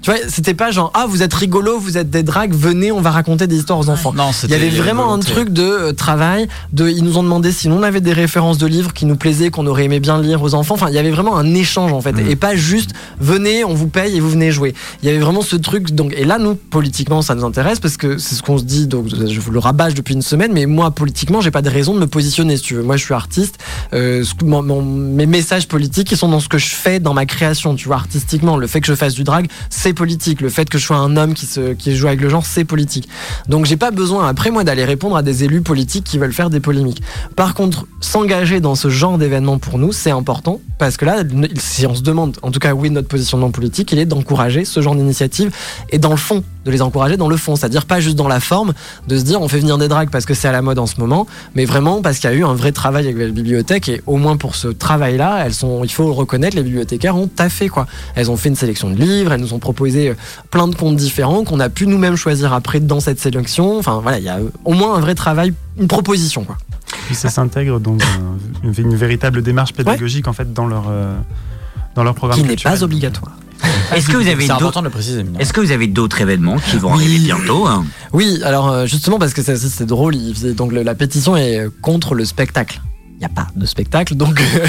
tu 0.02 0.10
vois, 0.10 0.20
c'était 0.28 0.54
pas 0.54 0.70
genre 0.70 0.90
ah 0.94 1.06
vous 1.08 1.22
êtes 1.22 1.34
rigolo, 1.34 1.78
vous 1.78 1.98
êtes 1.98 2.08
des 2.10 2.22
drags, 2.22 2.52
venez 2.54 2.92
on 2.92 3.00
va 3.00 3.10
raconter 3.10 3.46
des 3.46 3.56
histoires 3.56 3.78
aux 3.78 3.88
enfants. 3.90 4.12
Non, 4.14 4.30
Il 4.44 4.50
y 4.50 4.54
avait 4.54 4.68
vraiment 4.70 5.12
un 5.12 5.18
truc 5.18 5.48
de 5.50 5.62
euh, 5.62 5.92
travail, 5.92 6.48
de 6.72 6.88
ils 6.88 7.02
nous 7.04 7.18
ont 7.18 7.22
demandé 7.22 7.50
si 7.52 7.68
on 7.68 7.82
avait 7.82 8.00
des 8.00 8.12
références 8.12 8.58
de 8.58 8.66
livres 8.66 8.92
qui 8.92 9.06
nous 9.06 9.16
plaisaient, 9.16 9.50
qu'on 9.50 9.66
aurait 9.66 9.84
aimé 9.84 10.00
bien 10.00 10.20
lire 10.20 10.42
aux 10.42 10.54
enfants. 10.54 10.74
Enfin, 10.74 10.88
il 10.88 10.94
y 10.94 10.98
avait 10.98 11.10
vraiment 11.10 11.36
un 11.36 11.54
échange 11.54 11.92
en 11.92 12.00
fait 12.00 12.12
Mm. 12.12 12.30
et 12.30 12.36
pas 12.36 12.54
juste 12.56 12.90
venez, 13.20 13.64
on 13.64 13.74
vous 13.74 13.88
paye 13.88 14.16
et 14.16 14.20
vous 14.20 14.30
venez 14.30 14.50
jouer. 14.52 14.72
Il 15.02 15.06
y 15.06 15.10
avait 15.10 15.18
vraiment 15.20 15.42
ce 15.42 15.56
truc 15.56 15.90
donc 15.92 16.14
et 16.16 16.24
là 16.24 16.38
nous 16.38 16.54
politiquement 16.54 17.20
ça 17.22 17.34
nous 17.34 17.44
intéresse 17.44 17.80
parce 17.80 17.96
que 17.96 18.18
c'est 18.18 18.34
ce 18.34 18.42
qu'on 18.42 18.58
se 18.58 18.64
dit 18.64 18.86
donc 18.86 19.08
je 19.08 19.40
vous 19.40 19.50
le 19.50 19.58
rabâche 19.58 19.94
depuis 19.94 20.14
une 20.14 20.22
semaine 20.22 20.52
mais 20.52 20.66
moi 20.66 20.90
politiquement 20.90 21.40
j'ai 21.40 21.50
pas 21.50 21.62
de 21.62 21.68
raison 21.70 21.94
de 21.94 21.98
me 21.98 22.06
positionner 22.06 22.56
si 22.56 22.62
tu 22.62 22.74
veux. 22.74 22.82
Moi 22.82 22.96
je 22.96 23.04
suis 23.04 23.14
artiste, 23.14 23.56
euh, 23.94 24.24
mon- 24.44 24.62
mon- 24.62 24.82
mes 24.82 25.26
messages 25.26 25.66
politiques 25.68 26.10
ils 26.12 26.16
sont 26.16 26.28
dans 26.28 26.40
ce 26.40 26.48
que 26.48 26.58
je 26.58 26.68
fais 26.74 27.00
dans 27.00 27.14
ma 27.14 27.26
création, 27.26 27.74
tu 27.74 27.88
vois 27.88 27.96
artistiquement. 27.96 28.56
Le 28.56 28.66
fait 28.66 28.80
que 28.80 28.86
je 28.86 28.94
fasse 28.94 29.14
du 29.14 29.24
drag, 29.24 29.48
c'est 29.70 29.87
politique. 29.92 30.40
Le 30.40 30.48
fait 30.48 30.68
que 30.68 30.78
je 30.78 30.84
sois 30.84 30.96
un 30.96 31.16
homme 31.16 31.34
qui 31.34 31.46
se 31.46 31.74
joue 31.94 32.06
avec 32.06 32.20
le 32.20 32.28
genre, 32.28 32.46
c'est 32.46 32.64
politique. 32.64 33.08
Donc 33.48 33.66
j'ai 33.66 33.76
pas 33.76 33.90
besoin 33.90 34.28
après 34.28 34.50
moi 34.50 34.64
d'aller 34.64 34.84
répondre 34.84 35.16
à 35.16 35.22
des 35.22 35.44
élus 35.44 35.62
politiques 35.62 36.04
qui 36.04 36.18
veulent 36.18 36.32
faire 36.32 36.50
des 36.50 36.60
polémiques. 36.60 37.02
Par 37.36 37.54
contre, 37.54 37.86
s'engager 38.00 38.60
dans 38.60 38.74
ce 38.74 38.88
genre 38.88 39.18
d'événement 39.18 39.58
pour 39.58 39.78
nous, 39.78 39.92
c'est 39.92 40.10
important 40.10 40.60
parce 40.78 40.96
que 40.96 41.04
là, 41.04 41.22
si 41.56 41.86
on 41.86 41.94
se 41.94 42.02
demande, 42.02 42.36
en 42.42 42.50
tout 42.50 42.60
cas 42.60 42.74
oui, 42.74 42.90
notre 42.90 43.08
positionnement 43.08 43.50
politique, 43.50 43.92
il 43.92 43.98
est 43.98 44.06
d'encourager 44.06 44.64
ce 44.64 44.80
genre 44.80 44.94
d'initiative 44.94 45.50
et 45.90 45.98
dans 45.98 46.10
le 46.10 46.16
fond, 46.16 46.44
de 46.68 46.72
les 46.72 46.82
encourager 46.82 47.16
dans 47.16 47.28
le 47.28 47.36
fond, 47.36 47.56
c'est-à-dire 47.56 47.84
pas 47.86 48.00
juste 48.00 48.16
dans 48.16 48.28
la 48.28 48.40
forme, 48.40 48.72
de 49.08 49.18
se 49.18 49.24
dire 49.24 49.40
on 49.40 49.48
fait 49.48 49.58
venir 49.58 49.78
des 49.78 49.88
drags 49.88 50.10
parce 50.10 50.24
que 50.26 50.34
c'est 50.34 50.48
à 50.48 50.52
la 50.52 50.62
mode 50.62 50.78
en 50.78 50.86
ce 50.86 51.00
moment, 51.00 51.26
mais 51.54 51.64
vraiment 51.64 52.00
parce 52.02 52.18
qu'il 52.18 52.30
y 52.30 52.32
a 52.32 52.36
eu 52.36 52.44
un 52.44 52.54
vrai 52.54 52.72
travail 52.72 53.06
avec 53.06 53.18
la 53.18 53.28
bibliothèque 53.28 53.88
et 53.88 54.02
au 54.06 54.16
moins 54.16 54.36
pour 54.36 54.54
ce 54.54 54.68
travail-là, 54.68 55.42
elles 55.44 55.54
sont, 55.54 55.82
il 55.84 55.90
faut 55.90 56.04
le 56.04 56.12
reconnaître, 56.12 56.56
les 56.56 56.62
bibliothécaires 56.62 57.16
ont 57.16 57.26
taffé 57.26 57.68
quoi. 57.68 57.86
Elles 58.14 58.30
ont 58.30 58.36
fait 58.36 58.48
une 58.50 58.56
sélection 58.56 58.90
de 58.90 58.96
livres, 58.96 59.32
elles 59.32 59.40
nous 59.40 59.54
ont 59.54 59.58
proposé 59.58 60.10
euh, 60.10 60.14
plein 60.50 60.68
de 60.68 60.74
comptes 60.74 60.96
différents 60.96 61.44
qu'on 61.44 61.60
a 61.60 61.68
pu 61.68 61.86
nous-mêmes 61.86 62.16
choisir 62.16 62.52
après 62.52 62.80
dans 62.80 63.00
cette 63.00 63.18
sélection. 63.20 63.78
Enfin 63.78 64.00
voilà, 64.02 64.18
il 64.18 64.24
y 64.24 64.28
a 64.28 64.36
euh, 64.38 64.48
au 64.64 64.72
moins 64.74 64.94
un 64.96 65.00
vrai 65.00 65.14
travail, 65.14 65.52
une 65.78 65.88
proposition 65.88 66.44
quoi. 66.44 66.56
Puis 67.06 67.14
ça 67.14 67.28
s'intègre 67.30 67.80
dans 67.80 67.94
un- 67.94 68.64
une, 68.68 68.74
une 68.76 68.96
véritable 68.96 69.42
démarche 69.42 69.72
pédagogique 69.72 70.28
en 70.28 70.32
fait 70.32 70.52
dans 70.52 70.66
leur 70.66 70.84
euh, 70.90 71.14
dans 71.94 72.04
leur 72.04 72.14
programme 72.14 72.38
Qui 72.40 72.44
n'est 72.46 72.56
pas 72.56 72.82
obligatoire. 72.84 73.32
Est-ce 73.94 74.08
que 74.08 74.16
vous 74.16 74.28
avez 74.28 74.42
C'est 74.42 74.48
d'autres 74.48 74.54
important 74.54 74.80
de 74.80 74.86
le 74.86 74.90
préciser. 74.90 75.24
Mine. 75.24 75.36
Est-ce 75.38 75.52
que 75.52 75.60
vous 75.60 75.72
avez 75.72 75.86
d'autres 75.86 76.20
événements 76.20 76.56
qui 76.58 76.76
vont 76.76 76.92
arriver 76.92 77.18
bientôt 77.18 77.66
hein? 77.66 77.84
Oui, 78.12 78.40
alors 78.44 78.68
euh, 78.68 78.86
justement 78.86 79.18
parce 79.18 79.34
que 79.34 79.42
c'est 79.42 79.86
drôle, 79.86 80.14
donc 80.54 80.72
la 80.72 80.94
pétition 80.94 81.36
est 81.36 81.66
contre 81.80 82.14
le 82.14 82.24
spectacle. 82.24 82.80
Il 83.20 83.26
n'y 83.26 83.26
a 83.26 83.30
pas 83.30 83.48
de 83.56 83.66
spectacle, 83.66 84.14
donc 84.14 84.40
euh, 84.40 84.64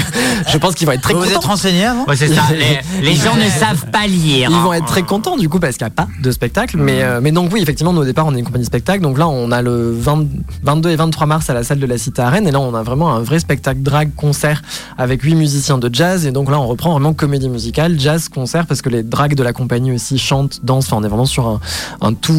je 0.48 0.58
pense 0.58 0.74
qu'ils 0.74 0.84
vont 0.84 0.92
être 0.92 1.02
très 1.02 1.14
Vous 1.14 1.20
vous 1.20 1.26
contents. 1.26 1.38
êtes 1.38 1.46
renseigné 1.46 1.84
avant 1.84 2.04
Ouais, 2.06 2.16
c'est 2.16 2.34
ça. 2.34 2.42
Les, 2.50 2.80
les 3.00 3.14
gens 3.14 3.36
ne 3.36 3.48
savent 3.48 3.86
pas 3.92 4.08
lire. 4.08 4.48
Ils 4.50 4.54
hein. 4.56 4.62
vont 4.64 4.72
être 4.72 4.86
très 4.86 5.04
contents 5.04 5.36
du 5.36 5.48
coup 5.48 5.60
parce 5.60 5.76
qu'il 5.76 5.86
n'y 5.86 5.92
a 5.92 5.94
pas 5.94 6.08
de 6.20 6.30
spectacle. 6.32 6.76
Mais, 6.76 7.04
euh, 7.04 7.20
mais 7.22 7.30
donc 7.30 7.52
oui, 7.52 7.62
effectivement, 7.62 7.92
nous 7.92 8.00
au 8.00 8.04
départ, 8.04 8.26
on 8.26 8.34
est 8.34 8.40
une 8.40 8.44
compagnie 8.44 8.64
spectacle. 8.64 9.02
Donc 9.02 9.18
là, 9.18 9.28
on 9.28 9.52
a 9.52 9.62
le 9.62 9.92
20 9.92 10.26
22 10.64 10.90
et 10.90 10.96
23 10.96 11.28
mars 11.28 11.48
à 11.48 11.54
la 11.54 11.62
salle 11.62 11.78
de 11.78 11.86
la 11.86 11.96
Cité 11.96 12.22
à 12.22 12.28
Rennes. 12.28 12.48
Et 12.48 12.50
là, 12.50 12.58
on 12.58 12.74
a 12.74 12.82
vraiment 12.82 13.14
un 13.14 13.20
vrai 13.20 13.38
spectacle 13.38 13.82
drag 13.82 14.16
concert 14.16 14.62
avec 14.98 15.22
huit 15.22 15.36
musiciens 15.36 15.78
de 15.78 15.88
jazz. 15.92 16.26
Et 16.26 16.32
donc 16.32 16.50
là, 16.50 16.58
on 16.58 16.66
reprend 16.66 16.90
vraiment 16.90 17.12
comédie 17.12 17.48
musicale, 17.48 18.00
jazz, 18.00 18.28
concert, 18.28 18.66
parce 18.66 18.82
que 18.82 18.88
les 18.88 19.04
drags 19.04 19.36
de 19.36 19.42
la 19.44 19.52
compagnie 19.52 19.92
aussi 19.92 20.18
chantent, 20.18 20.58
dansent. 20.64 20.86
Enfin, 20.86 20.96
on 20.96 21.04
est 21.04 21.08
vraiment 21.08 21.24
sur 21.24 21.46
un, 21.46 21.60
un 22.00 22.14
tout. 22.14 22.34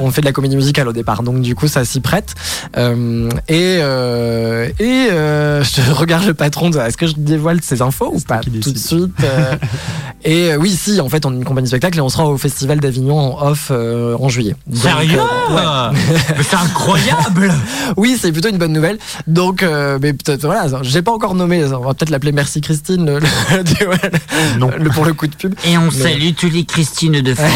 On 0.00 0.10
fait 0.10 0.22
de 0.22 0.26
la 0.26 0.32
comédie 0.32 0.56
musicale 0.56 0.88
au 0.88 0.94
départ. 0.94 1.22
Donc 1.22 1.42
du 1.42 1.54
coup, 1.54 1.68
ça 1.68 1.84
s'y 1.84 2.00
prête. 2.00 2.34
Euh, 2.78 3.28
et 3.48 3.80
euh, 3.82 4.68
et 4.80 5.08
euh, 5.42 5.64
je 5.64 5.92
regarde 5.92 6.24
le 6.26 6.34
patron. 6.34 6.70
de- 6.70 6.78
Est-ce 6.78 6.96
que 6.96 7.06
je 7.06 7.14
dévoile 7.16 7.60
ces 7.62 7.82
infos 7.82 8.10
ou 8.14 8.20
pas 8.20 8.38
tout 8.38 8.50
de 8.50 8.78
suite 8.78 9.10
euh, 9.24 9.54
Et 10.24 10.52
euh, 10.52 10.56
oui, 10.56 10.70
si, 10.70 11.00
en 11.00 11.08
fait, 11.08 11.26
on 11.26 11.32
est 11.32 11.36
une 11.36 11.44
compagnie 11.44 11.66
spectacle 11.66 11.98
et 11.98 12.00
on 12.00 12.08
sera 12.08 12.26
au 12.28 12.38
Festival 12.38 12.78
d'Avignon 12.78 13.18
en 13.18 13.48
off 13.48 13.68
euh, 13.72 14.16
en 14.20 14.28
juillet. 14.28 14.54
Donc, 14.68 14.80
Sérieux? 14.82 15.18
euh, 15.18 15.90
ouais. 15.90 15.98
C'est 16.48 16.56
incroyable 16.56 17.52
Oui, 17.96 18.16
c'est 18.20 18.30
plutôt 18.30 18.48
une 18.48 18.58
bonne 18.58 18.72
nouvelle. 18.72 18.98
Donc, 19.26 19.62
euh, 19.62 19.98
mais 20.00 20.12
peut-être, 20.12 20.44
voilà, 20.46 20.66
j'ai 20.82 21.02
pas 21.02 21.10
encore 21.12 21.34
nommé, 21.34 21.64
on 21.64 21.80
va 21.80 21.94
peut-être 21.94 22.10
l'appeler 22.10 22.30
Merci 22.32 22.60
Christine 22.60 23.04
le, 23.06 23.18
le- 23.18 24.58
Non. 24.58 24.70
le- 24.78 24.90
pour 24.90 25.04
le 25.04 25.12
coup 25.12 25.26
de 25.26 25.34
pub. 25.34 25.54
Et 25.64 25.76
on 25.76 25.86
Mais- 25.86 25.90
salue 25.90 26.30
toutes 26.38 26.52
les 26.52 26.64
Christine 26.64 27.20
de 27.20 27.34
France, 27.34 27.50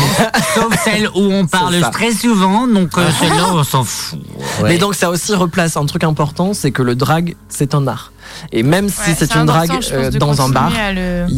sauf 0.55 0.75
celle 0.85 1.09
où 1.15 1.21
on 1.33 1.47
parle 1.47 1.81
très 1.93 2.13
souvent, 2.13 2.67
donc 2.67 2.97
euh, 2.99 3.09
celle-là 3.21 3.47
on 3.53 3.63
s'en 3.65 3.85
fout. 3.85 4.19
Mais 4.65 4.79
donc, 4.79 4.95
ça 4.95 5.11
aussi 5.11 5.35
replace 5.35 5.77
un 5.77 5.87
truc 5.87 6.03
important, 6.05 6.53
c'est 6.55 6.71
que 6.73 6.83
le 6.83 6.95
drag, 6.95 7.37
c'est 7.49 7.75
un 7.75 7.76
art. 7.85 8.16
Et 8.53 8.63
même 8.63 8.89
si 8.89 8.97
Ouais, 9.11 9.17
c'est 9.19 9.35
une 9.35 9.47
drague 9.47 9.71
euh, 9.93 10.11
dans 10.11 10.41
un 10.43 10.49
bar, 10.49 10.73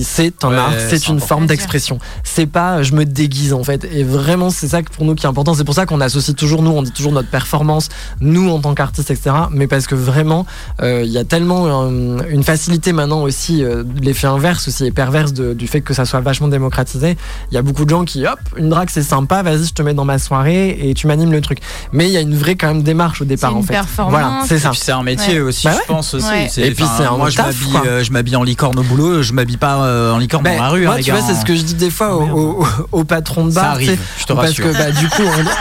c'est 0.02 0.44
un 0.44 0.50
Ouais, 0.50 0.56
art, 0.56 0.72
c'est 0.88 1.08
une 1.08 1.20
forme 1.20 1.46
d'expression. 1.46 1.98
C'est 2.24 2.46
pas 2.46 2.82
je 2.82 2.92
me 2.94 3.04
déguise 3.04 3.52
en 3.52 3.64
fait. 3.64 3.86
Et 3.92 4.04
vraiment, 4.04 4.50
c'est 4.50 4.68
ça 4.68 4.82
que 4.82 4.90
pour 4.90 5.04
nous 5.04 5.14
qui 5.14 5.26
est 5.26 5.28
important. 5.28 5.54
C'est 5.54 5.64
pour 5.64 5.74
ça 5.74 5.86
qu'on 5.86 6.00
associe 6.00 6.34
toujours, 6.36 6.62
nous, 6.62 6.70
on 6.70 6.82
dit 6.82 6.92
toujours 6.92 7.12
notre 7.12 7.28
performance, 7.30 7.88
nous 8.20 8.50
en 8.50 8.60
tant 8.60 8.74
qu'artistes, 8.74 9.10
etc. 9.10 9.34
Mais 9.50 9.66
parce 9.66 9.86
que 9.86 9.94
vraiment, 9.94 10.46
euh, 10.82 11.02
il 11.04 11.10
y 11.10 11.18
a 11.18 11.24
tellement 11.24 11.64
euh, 11.66 12.18
une 12.28 12.42
facilité 12.44 12.92
maintenant 12.92 13.22
aussi, 13.22 13.62
euh, 13.64 13.84
l'effet 14.00 14.26
inverse 14.26 14.68
aussi 14.68 14.86
et 14.86 14.90
perverse 14.90 15.32
de- 15.32 15.54
du 15.54 15.66
fait 15.66 15.80
que 15.80 15.94
ça 15.94 16.04
soit 16.04 16.20
vachement 16.20 16.48
démocratisé. 16.48 17.16
Il 17.50 17.54
y 17.54 17.58
a 17.58 17.62
beaucoup 17.62 17.84
de 17.84 17.90
gens 17.90 18.04
qui, 18.04 18.26
hop, 18.26 18.38
une 18.56 18.68
drague 18.70 18.88
c'est 18.90 19.02
sympa, 19.02 19.42
vas-y, 19.42 19.64
je 19.64 19.72
te 19.74 19.82
mets 19.82 19.94
dans 19.94 20.04
ma 20.04 20.18
soirée 20.18 20.78
et 20.88 20.94
tu 20.94 21.06
m'animes 21.06 21.32
le 21.32 21.40
truc. 21.40 21.58
Mais 21.92 22.06
il 22.06 22.12
y 22.12 22.16
a 22.16 22.20
une 22.20 22.36
vraie 22.36 22.56
quand 22.56 22.68
même 22.68 22.82
démarche 22.82 23.20
au 23.22 23.24
départ 23.24 23.52
une 23.52 23.58
en 23.58 23.62
fait. 23.62 23.72
performance. 23.74 24.10
Voilà, 24.12 24.40
c'est 24.46 24.58
ça. 24.58 24.70
c'est 24.74 24.92
un 24.92 25.02
métier 25.02 25.34
Ouais. 25.34 25.48
aussi, 25.48 25.66
Bah 25.66 25.74
je 25.80 25.86
pense 25.86 26.14
aussi. 26.14 26.26
Ouais. 26.28 26.48
C'est- 26.50 26.62
Et 26.62 26.70
puis 26.72 26.84
enfin, 26.84 26.87
c'est 26.96 27.04
un 27.04 27.16
moi 27.16 27.30
taf, 27.30 27.54
euh, 27.86 28.02
je 28.02 28.12
m'habille 28.12 28.36
en 28.36 28.42
licorne 28.42 28.78
au 28.78 28.82
boulot, 28.82 29.22
je 29.22 29.32
m'habille 29.32 29.56
pas 29.56 29.84
euh, 29.84 30.12
en 30.12 30.18
licorne 30.18 30.44
Ben, 30.44 30.56
dans 30.56 30.62
la 30.64 30.68
rue. 30.70 30.84
moi, 30.84 30.94
hein, 30.94 30.96
les 30.98 31.02
tu 31.04 31.10
vois, 31.10 31.20
c'est 31.20 31.34
ce 31.34 31.44
que 31.44 31.54
je 31.54 31.62
dis 31.62 31.74
des 31.74 31.90
fois 31.90 32.16
au, 32.16 32.22
au, 32.62 32.66
au 32.92 33.04
patron 33.04 33.46
de 33.46 33.50
Ça 33.50 33.62
bar. 33.62 33.70
arrive, 33.72 33.90
tu 33.90 33.96
sais, 33.96 34.02
je 34.20 34.24
te 34.26 34.32
parce 34.32 34.54
que 34.54 34.72
bah, 34.76 34.90
du 34.90 35.08
coup, 35.08 35.22
on 35.22 35.42
doit, 35.42 35.52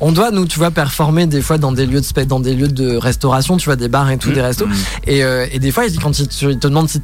on 0.00 0.12
doit, 0.12 0.30
nous, 0.30 0.44
tu 0.46 0.58
vois, 0.58 0.70
performer 0.70 1.26
des 1.26 1.40
fois 1.40 1.56
dans 1.58 1.72
des 1.72 1.86
lieux 1.86 2.00
de 2.02 2.22
dans 2.24 2.40
des 2.40 2.54
lieux 2.54 2.68
de 2.68 2.96
restauration, 2.96 3.56
tu 3.56 3.64
vois, 3.66 3.76
des 3.76 3.88
bars 3.88 4.10
et 4.10 4.18
tout, 4.18 4.28
Mmh, 4.30 4.34
des 4.34 4.42
restos. 4.42 4.66
mmh. 4.66 4.74
Et, 5.06 5.24
euh, 5.24 5.46
et 5.52 5.58
des 5.58 5.70
fois, 5.72 5.86
ils- 5.86 5.98
quand 5.98 6.18
ils, 6.18 6.28
te 6.28 6.66
demandent 6.66 6.88
si 6.88 7.00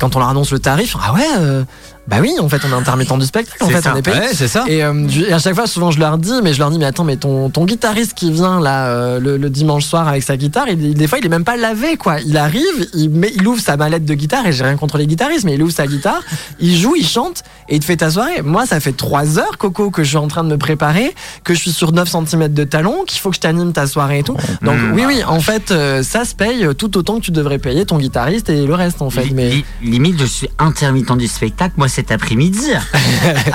quand 0.00 0.16
on 0.16 0.18
leur 0.18 0.28
annonce 0.28 0.50
le 0.52 0.58
tarif, 0.58 0.96
ah 1.02 1.12
ouais, 1.12 1.20
euh, 1.38 1.64
bah 2.10 2.16
oui, 2.20 2.34
en 2.40 2.48
fait, 2.48 2.60
on 2.66 2.70
est 2.70 2.74
intermittent 2.74 3.16
du 3.18 3.24
spectacle, 3.26 3.62
en 3.62 3.68
C'est 3.68 3.74
fait, 3.74 3.82
ça. 3.82 3.92
on 3.94 3.96
est 3.98 4.02
payé. 4.02 4.18
Ouais, 4.18 4.28
c'est 4.34 4.48
ça. 4.48 4.64
Et, 4.66 4.82
euh, 4.84 5.06
et 5.28 5.32
à 5.32 5.38
chaque 5.38 5.54
fois, 5.54 5.66
souvent, 5.66 5.90
je 5.90 5.98
leur 6.00 6.18
dis, 6.18 6.32
mais 6.42 6.52
je 6.52 6.58
leur 6.58 6.70
dis, 6.70 6.78
mais 6.78 6.84
attends, 6.86 7.04
mais 7.04 7.16
ton, 7.16 7.50
ton 7.50 7.64
guitariste 7.64 8.14
qui 8.14 8.32
vient 8.32 8.60
là 8.60 8.88
euh, 8.88 9.20
le, 9.20 9.36
le 9.36 9.48
dimanche 9.50 9.84
soir 9.84 10.08
avec 10.08 10.22
sa 10.22 10.36
guitare, 10.36 10.66
il, 10.68 10.94
des 10.94 11.06
fois, 11.06 11.18
il 11.18 11.26
est 11.26 11.28
même 11.30 11.44
pas 11.44 11.56
lavé, 11.56 11.96
quoi. 11.96 12.20
Il 12.20 12.36
arrive, 12.36 12.88
il, 12.94 13.10
met, 13.10 13.32
il 13.34 13.46
ouvre 13.46 13.60
sa 13.60 13.76
mallette 13.76 14.04
de 14.04 14.14
guitare, 14.14 14.46
et 14.46 14.52
j'ai 14.52 14.64
rien 14.64 14.76
contre 14.76 14.98
les 14.98 15.06
guitaristes, 15.06 15.44
mais 15.44 15.54
il 15.54 15.62
ouvre 15.62 15.72
sa 15.72 15.86
guitare, 15.86 16.20
il 16.60 16.76
joue, 16.76 16.96
il 16.96 17.06
chante, 17.06 17.42
et 17.68 17.76
il 17.76 17.80
te 17.80 17.84
fait 17.84 17.96
ta 17.98 18.10
soirée. 18.10 18.42
Moi, 18.42 18.66
ça 18.66 18.80
fait 18.80 18.92
trois 18.96 19.38
heures, 19.38 19.56
Coco, 19.58 19.90
que 19.90 20.02
je 20.02 20.08
suis 20.08 20.16
en 20.16 20.26
train 20.28 20.42
de 20.44 20.48
me 20.50 20.58
préparer, 20.58 21.14
que 21.44 21.54
je 21.54 21.60
suis 21.60 21.72
sur 21.72 21.92
9 21.92 22.08
cm 22.10 22.48
de 22.52 22.64
talon, 22.64 23.04
qu'il 23.06 23.20
faut 23.20 23.30
que 23.30 23.36
je 23.36 23.40
t'anime 23.40 23.72
ta 23.72 23.86
soirée 23.86 24.18
et 24.18 24.22
tout. 24.24 24.36
Donc, 24.62 24.76
Mmh. 24.80 24.92
oui, 24.94 25.02
oui, 25.06 25.22
en 25.24 25.40
fait, 25.40 25.70
euh, 25.70 26.02
ça 26.02 26.24
se 26.24 26.34
paye 26.34 26.66
tout 26.76 26.96
autant 26.98 27.16
que 27.16 27.20
tu 27.24 27.30
devrais 27.30 27.58
payer 27.58 27.84
ton 27.86 27.98
guitariste 27.98 28.48
et 28.50 28.66
le 28.66 28.74
reste, 28.74 29.02
en 29.02 29.10
fait. 29.10 29.30
Mais 29.32 29.50
li- 29.50 29.64
limite, 29.82 30.18
je 30.18 30.24
suis 30.24 30.48
intermittent 30.58 31.16
du 31.16 31.28
spectacle. 31.28 31.74
Moi, 31.76 31.88
cet 32.00 32.12
après-midi. 32.12 32.70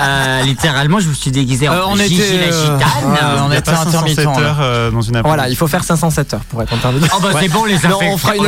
Euh, 0.00 0.42
littéralement, 0.42 1.00
je 1.00 1.08
me 1.08 1.14
suis 1.14 1.30
déguisé 1.30 1.68
en 1.68 1.72
Euh, 1.72 1.82
on 1.88 1.96
Gigi 1.96 2.20
était, 2.22 2.38
la 2.50 2.54
euh, 2.54 2.62
gitane. 2.62 2.78
ouais, 3.10 3.18
on 3.42 3.52
était 3.52 3.62
pas 3.62 3.76
507 3.76 4.18
intermittent, 4.18 4.38
heures 4.44 4.58
euh, 4.60 4.90
dans 4.90 5.00
une 5.00 5.20
Voilà, 5.22 5.48
il 5.48 5.56
faut 5.56 5.66
faire 5.66 5.82
507 5.82 6.34
heures 6.34 6.40
pour 6.48 6.62
être 6.62 6.72
intermittent. 6.72 7.10
Oh 7.16 7.20
bah 7.20 7.30
c'est 7.40 7.48
bon, 7.48 7.60
on 7.62 7.64
les 7.64 7.84
a 7.84 7.88
Non, 7.88 7.98
fait. 7.98 8.08
on 8.12 8.16
fera 8.16 8.36
une, 8.36 8.44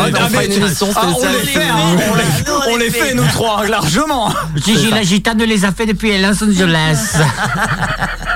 émission 0.53 0.89
Ah, 0.95 1.07
on 1.07 1.11
spéciale. 1.15 1.33
les 1.41 1.47
fait, 1.47 1.63
hein, 1.65 1.77
on 1.89 2.15
les, 2.15 2.73
on 2.73 2.77
les 2.77 2.91
fait 2.91 3.15
nous 3.15 3.27
trois 3.29 3.67
largement. 3.67 4.33
Gigi 4.57 4.91
la 4.91 5.03
gitane 5.03 5.39
les 5.43 5.65
a 5.65 5.73
fait 5.73 5.87
depuis 5.87 6.17
Los 6.21 6.43
Angeles. 6.45 7.17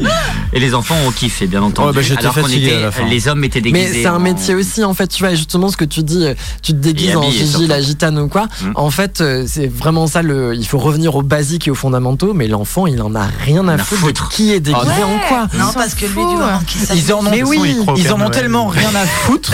Et 0.52 0.58
les 0.60 0.74
enfants 0.74 0.96
ont 1.06 1.10
kiffé, 1.12 1.46
bien 1.46 1.62
entendu. 1.62 1.88
Ouais, 1.90 1.94
bah, 1.94 2.02
j'étais 2.02 2.20
Alors 2.22 2.34
qu'on 2.34 2.42
fatigué 2.42 2.66
était, 2.66 2.76
à 2.76 2.80
la 2.80 2.90
fin. 2.90 3.04
les 3.06 3.28
hommes 3.28 3.44
étaient 3.44 3.60
déguisés. 3.60 3.88
Mais 3.92 4.02
c'est 4.02 4.06
un 4.08 4.16
en- 4.16 4.20
métier 4.20 4.54
aussi, 4.54 4.82
en 4.82 4.94
fait, 4.94 5.06
tu 5.06 5.22
vois, 5.22 5.34
justement, 5.34 5.68
ce 5.68 5.76
que 5.76 5.84
tu 5.84 6.02
dis, 6.02 6.24
euh, 6.26 6.34
tu 6.62 6.72
te 6.72 6.78
déguises 6.78 7.10
Et 7.10 7.14
en 7.16 7.20
habillé, 7.22 7.38
Gigi, 7.38 7.50
surtout. 7.50 7.66
la 7.68 7.80
gitane 7.80 8.18
ou 8.18 8.28
quoi. 8.28 8.46
Mm. 8.62 8.72
En 8.74 8.90
fait, 8.90 9.20
euh, 9.20 9.44
c'est 9.46 9.68
vraiment 9.68 10.06
ça, 10.08 10.22
le, 10.22 10.54
il 10.56 10.66
faut 10.66 10.78
revenir 10.78 11.14
aux 11.14 11.22
basiques 11.22 11.68
et 11.68 11.70
aux 11.70 11.74
fondamentaux, 11.76 12.32
mais 12.34 12.48
l'enfant, 12.48 12.86
il 12.88 13.00
en 13.02 13.14
a 13.14 13.28
rien 13.44 13.66
à 13.68 13.78
foutre, 13.78 14.00
foutre. 14.00 14.28
de 14.28 14.34
qui 14.34 14.52
est 14.52 14.60
déguisé 14.60 14.86
Ouais. 14.86 15.02
en 15.04 15.28
quoi. 15.28 15.46
Non, 15.56 15.72
parce 15.72 15.94
que 15.94 16.06
lui, 16.06 16.14
du 16.14 16.16
moment 16.36 16.60
qu'il 16.66 16.80
s'habille- 16.80 17.02
Ils 17.06 17.12
en 17.12 17.18
ont, 17.26 17.30
Mais 17.30 17.42
oui. 17.44 17.76
ils 17.96 18.12
en 18.12 18.20
ont 18.20 18.30
tellement 18.30 18.66
rien 18.66 18.90
à 18.94 19.06
foutre 19.06 19.52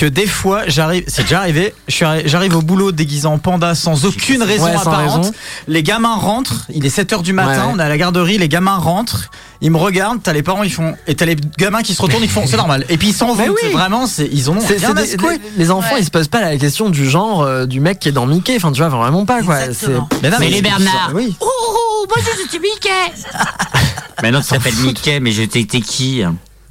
que 0.00 0.06
des 0.06 0.26
fois, 0.26 0.62
j'arrive, 0.66 1.04
c'est 1.08 1.22
déjà 1.24 1.40
arrivé, 1.40 1.74
j'arrive 1.88 2.56
au 2.56 2.62
boulot 2.62 2.90
déguisé 2.90 3.26
en 3.26 3.38
panda 3.38 3.74
sans 3.74 4.06
aucune 4.06 4.42
raison 4.42 4.64
Ouais, 4.64 4.72
sans 4.74 4.80
apparente. 4.88 5.24
raison. 5.26 5.34
Les 5.68 5.82
gamins 5.82 6.14
rentrent, 6.16 6.64
il 6.72 6.86
est 6.86 6.88
7h 6.96 7.20
du 7.22 7.34
matin, 7.34 7.66
Ouais, 7.66 7.72
on 7.74 7.78
est 7.78 7.82
à 7.82 7.88
la 7.90 7.98
garderie, 7.98 8.38
les 8.38 8.48
gamins 8.48 8.78
rentrent, 8.78 9.30
ils 9.60 9.70
me 9.70 9.76
regardent, 9.76 10.22
t'as 10.22 10.32
les 10.32 10.42
parents, 10.42 10.62
ils 10.62 10.72
font, 10.72 10.94
et 11.06 11.14
t'as 11.14 11.26
les 11.26 11.36
gamins 11.58 11.82
qui 11.82 11.94
se 11.94 12.00
retournent, 12.00 12.22
ils 12.22 12.30
font, 12.30 12.46
c'est 12.46 12.56
normal. 12.56 12.86
Et 12.88 12.96
puis 12.96 13.08
ils 13.08 13.12
s'en 13.14 13.34
vont, 13.34 13.44
oui. 13.48 13.72
vraiment, 13.72 14.06
ils 14.32 14.50
ont 14.50 14.58
rien 14.58 14.94
des- 14.94 15.06
secouer. 15.06 15.38
les, 15.58 15.70
enfants, 15.70 15.94
Ouais. 15.94 16.00
ils 16.00 16.04
se 16.06 16.10
posent 16.10 16.28
pas 16.28 16.40
la 16.40 16.56
question 16.56 16.88
du 16.88 17.08
genre 17.08 17.42
euh, 17.42 17.66
du 17.66 17.80
mec 17.80 17.98
qui 18.00 18.08
est 18.08 18.12
dans 18.12 18.24
Mickey. 18.26 18.56
Enfin, 18.56 18.72
tu 18.72 18.78
vois, 18.80 18.88
vraiment 18.88 19.26
pas 19.26 19.42
quoi. 19.42 19.58
Mais 19.58 19.90
non, 19.90 20.06
Mais 20.22 20.30
mais 20.40 20.48
les 20.48 20.62
Bernard. 20.62 21.10
Oui. 21.14 21.36
Oh, 21.40 21.46
oh, 21.46 22.06
moi 22.08 22.16
je 22.24 22.48
suis 22.48 22.58
Mickey. 22.60 22.88
Mais 24.22 24.30
non, 24.30 24.40
tu 24.40 24.48
t'appelles 24.48 24.74
Mickey, 24.76 25.20
mais 25.20 25.30
j'étais 25.32 25.64
qui 25.64 26.22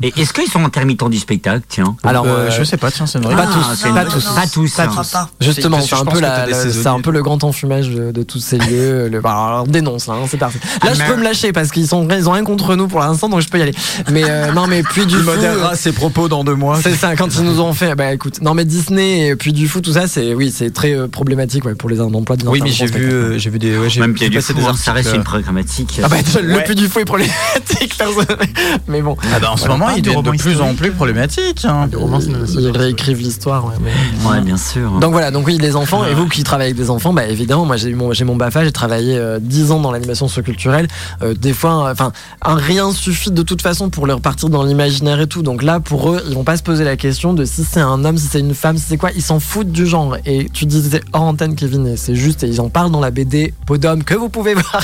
Et 0.01 0.13
est-ce 0.15 0.31
qu'ils 0.31 0.49
sont 0.49 0.63
intermittents 0.63 1.09
du 1.09 1.17
spectacle, 1.19 1.61
tiens 1.67 1.95
Alors, 2.03 2.25
Euh, 2.25 2.47
euh, 2.47 2.51
je 2.51 2.63
sais 2.63 2.77
pas, 2.77 2.89
tiens, 2.89 3.05
c'est 3.05 3.17
une 3.17 3.25
vraie 3.25 3.35
pas 3.35 3.47
Ah, 3.51 3.73
tous, 3.75 3.83
pas 3.93 4.05
tous. 4.05 4.33
Pas 4.33 4.87
tous. 4.87 5.09
Pas. 5.11 5.29
Justement, 5.41 5.77
Parce 5.77 5.89
que 5.89 5.95
c'est 5.97 6.01
un 6.01 6.05
peu 6.05 6.19
le- 6.21 6.53
saisonniers. 6.53 6.73
c'est 6.83 6.87
un 6.87 7.01
peu 7.01 7.11
le 7.11 7.21
grand 7.21 7.43
enfumage 7.43 7.89
de, 7.89 8.11
de 8.11 8.23
tous 8.23 8.39
ces 8.39 8.57
lieux. 8.59 9.09
Le, 9.09 9.19
bah, 9.19 9.31
alors, 9.47 9.67
dénonce 9.67 10.07
là, 10.07 10.13
hein, 10.13 10.25
c'est 10.29 10.37
parti. 10.37 10.57
Là, 10.83 10.91
Ah, 10.91 10.93
je 10.93 11.03
peux 11.03 11.17
me 11.17 11.23
lâcher 11.23 11.51
parce 11.51 11.71
qu'ils 11.71 11.87
sont, 11.87 12.07
ils 12.09 12.29
ont 12.29 12.31
rien 12.31 12.45
contre 12.45 12.75
nous 12.77 12.87
pour 12.87 13.01
l'instant, 13.01 13.27
donc 13.27 13.41
je 13.41 13.49
peux 13.49 13.59
y 13.59 13.61
aller. 13.61 13.73
Mais 14.09 14.23
euh, 14.25 14.53
non, 14.53 14.67
mais 14.67 14.83
puis 14.83 15.05
du 15.05 15.15
Tu 15.15 15.19
fou, 15.21 15.31
modéreras 15.31 15.75
ses 15.75 15.91
propos 15.91 16.29
dans 16.29 16.45
deux 16.45 16.55
mois. 16.55 16.79
C'est 16.81 16.95
ça, 16.95 17.15
quand 17.17 17.35
ils 17.35 17.43
nous 17.43 17.59
ont 17.59 17.73
fait, 17.73 17.93
bah 17.95 18.13
écoute, 18.13 18.41
non 18.41 18.53
mais 18.53 18.63
Disney 18.63 19.27
et 19.27 19.35
puis 19.35 19.51
du 19.51 19.67
fou, 19.67 19.81
tout 19.81 19.93
ça, 19.93 20.07
c'est 20.07 20.33
oui, 20.33 20.53
c'est 20.55 20.71
très 20.73 20.93
euh, 20.93 21.07
problématique 21.09 21.65
ouais, 21.65 21.75
pour 21.75 21.89
les 21.89 21.99
emplois 21.99 22.37
de 22.37 22.47
Oui, 22.47 22.61
mais 22.63 22.71
j'ai 22.71 22.85
vu, 22.85 23.03
euh, 23.11 23.37
j'ai 23.37 23.49
vu 23.49 23.59
des, 23.59 23.77
ouais, 23.77 23.89
Même 23.99 24.11
vu 24.11 24.15
qu'il 24.17 24.23
y 24.33 24.37
a 24.37 24.39
du 24.39 24.41
fou, 24.41 24.53
des 24.53 24.77
ça 24.77 24.93
reste 24.93 25.13
une 25.13 25.23
programmatique. 25.25 25.99
Ah 26.01 26.07
bah 26.07 26.15
le 26.41 26.63
plus 26.63 26.75
du 26.75 26.87
fou 26.87 26.99
est 26.99 27.05
problématique. 27.05 27.97
Mais 28.87 29.01
bon, 29.01 29.17
Ah 29.33 29.39
bah 29.39 29.51
en 29.51 29.57
ce 29.57 29.65
Voilà, 29.67 29.88
pas 29.91 29.97
ils 29.97 30.01
de 30.01 30.05
deviennent 30.07 30.21
de 30.23 30.27
romans 30.29 30.37
plus 30.37 30.61
en 30.61 30.73
plus 30.75 30.91
problématiques. 30.91 31.65
hein. 31.65 31.87
Des 31.87 31.97
romans 31.97 32.19
ils 32.19 32.69
réécrivent 32.69 33.19
l'histoire. 33.19 33.65
Ouais, 33.65 33.73
mais- 33.81 34.29
Ouais, 34.29 34.41
bien 34.41 34.57
sûr. 34.57 34.91
Donc 34.99 35.11
voilà, 35.11 35.31
donc 35.31 35.47
oui, 35.47 35.57
les 35.59 35.75
enfants, 35.75 36.05
et 36.05 36.13
vous 36.13 36.27
qui 36.27 36.43
travaillez 36.43 36.71
avec 36.71 36.77
des 36.81 36.89
enfants, 36.89 37.13
bah 37.13 37.25
évidemment, 37.27 37.65
moi 37.65 37.77
j'ai 37.77 37.89
eu 37.89 37.95
mon, 37.95 38.11
j'ai 38.13 38.25
mon 38.25 38.35
BAFA, 38.35 38.65
j'ai 38.65 38.71
travaillé 38.71 39.17
euh, 39.17 39.39
10 39.41 39.71
ans 39.71 39.79
dans 39.79 39.91
l'animation 39.91 40.27
socioculturelle. 40.27 40.87
Euh, 41.21 41.33
des 41.33 41.53
fois, 41.53 41.89
enfin, 41.91 42.11
un 42.43 42.55
rien 42.55 42.91
suffit 42.91 43.31
de 43.31 43.41
toute 43.41 43.61
façon 43.61 43.89
pour 43.89 44.07
leur 44.07 44.21
partir 44.21 44.49
dans 44.49 44.63
l'imaginaire 44.63 45.19
et 45.21 45.27
tout. 45.27 45.41
Donc 45.41 45.63
là, 45.63 45.79
pour 45.79 46.11
eux, 46.11 46.21
ils 46.27 46.35
vont 46.35 46.43
pas 46.43 46.57
se 46.57 46.63
poser 46.63 46.83
la 46.83 46.97
question 46.97 47.33
de 47.33 47.45
si 47.45 47.63
c'est 47.63 47.79
un 47.79 48.03
homme, 48.05 48.17
si 48.17 48.27
c'est 48.27 48.39
une 48.39 48.53
femme, 48.55 48.77
si 48.77 48.85
c'est 48.87 48.97
quoi. 48.97 49.09
Ils 49.15 49.21
s'en 49.21 49.39
foutent 49.39 49.71
du 49.71 49.85
genre. 49.85 50.17
Et 50.25 50.49
tu 50.53 50.65
disais 50.65 51.01
hors 51.13 51.23
antenne, 51.23 51.55
Kevin, 51.55 51.87
et 51.87 51.97
c'est 51.97 52.15
juste, 52.15 52.43
et 52.43 52.47
ils 52.47 52.61
en 52.61 52.69
parlent 52.69 52.91
dans 52.91 52.99
la 52.99 53.11
BD 53.11 53.53
Podom 53.65 53.99
que 54.05 54.13
vous 54.15 54.29
pouvez 54.29 54.53
voir 54.55 54.83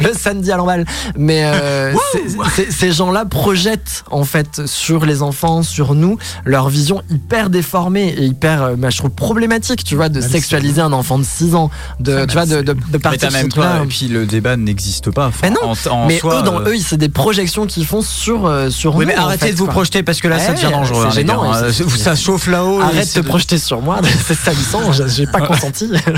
le 0.00 0.12
samedi 0.12 0.50
à 0.52 0.56
l'emballe. 0.56 0.84
Mais 1.16 1.42
euh, 1.44 1.92
ces 2.70 2.92
gens-là 2.92 3.24
projettent 3.24 4.04
en 4.10 4.24
fait 4.24 4.45
sur 4.66 5.04
les 5.06 5.22
enfants, 5.22 5.62
sur 5.62 5.94
nous, 5.94 6.18
leur 6.44 6.68
vision 6.68 7.02
hyper 7.10 7.50
déformée 7.50 8.08
et 8.16 8.24
hyper, 8.24 8.62
euh, 8.62 8.74
bah, 8.76 8.90
je 8.90 8.98
trouve 8.98 9.10
problématique, 9.10 9.84
tu 9.84 9.96
vois, 9.96 10.08
de 10.08 10.20
sexualiser 10.20 10.80
un 10.80 10.92
enfant 10.92 11.18
de 11.18 11.24
6 11.24 11.54
ans, 11.54 11.70
de, 12.00 12.24
tu 12.24 12.32
vois, 12.34 12.46
de, 12.46 12.56
de, 12.62 12.72
de 12.72 12.76
Mais 12.92 12.98
partir 12.98 13.20
t'as 13.20 13.30
sur 13.30 13.38
même 13.40 13.52
pas. 13.52 13.82
Et 13.82 13.86
puis 13.86 14.08
le 14.08 14.26
débat 14.26 14.56
n'existe 14.56 15.10
pas. 15.10 15.26
Enfin, 15.28 15.48
Mais 15.48 15.50
non, 15.50 15.72
en- 15.72 15.90
en 15.90 16.06
mais 16.06 16.18
soi, 16.18 16.40
eux, 16.40 16.42
dans 16.42 16.60
euh, 16.60 16.68
eux, 16.72 16.76
c'est 16.78 16.96
des 16.96 17.08
projections 17.08 17.66
qu'ils 17.66 17.86
font 17.86 18.02
sur, 18.02 18.46
euh, 18.46 18.70
sur 18.70 18.94
Oui, 18.96 19.04
nous. 19.06 19.12
mais 19.12 19.18
en 19.18 19.24
arrêtez 19.26 19.46
fait, 19.46 19.52
de 19.52 19.56
vous 19.58 19.64
quoi. 19.66 19.74
projeter 19.74 20.02
parce 20.02 20.20
que 20.20 20.28
là, 20.28 20.38
ça 20.38 20.50
Ouais, 20.50 20.54
devient 20.56 20.70
dangereux. 20.72 21.00
c'est 21.02 21.06
hein, 21.08 21.10
gênant, 21.10 21.42
ouais, 21.42 21.56
hein. 21.56 21.72
c'est- 21.72 21.88
Ça 21.96 22.14
chauffe 22.14 22.46
là-haut. 22.46 22.80
Arrête 22.86 23.14
de 23.14 23.20
te 23.22 23.26
projeter 23.26 23.58
sur 23.58 23.80
moi, 23.82 23.98
c'est 24.26 24.34
salissant, 24.36 24.80
j'ai- 24.92 25.26
pas 25.26 25.40
consenti. 25.46 25.90
Ah, 26.06 26.10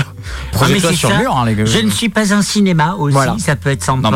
Projette-toi 0.51 0.93
sur 0.93 1.09
ça. 1.09 1.15
le 1.15 1.21
mur, 1.23 1.35
hein, 1.37 1.45
les 1.45 1.55
gars. 1.55 1.65
Je 1.65 1.79
ne 1.79 1.89
suis 1.89 2.09
pas 2.09 2.33
un 2.33 2.41
cinéma 2.41 2.95
aussi, 2.97 3.17
ça 3.39 3.55
peut 3.55 3.69
être 3.71 3.83
sympa 3.83 4.09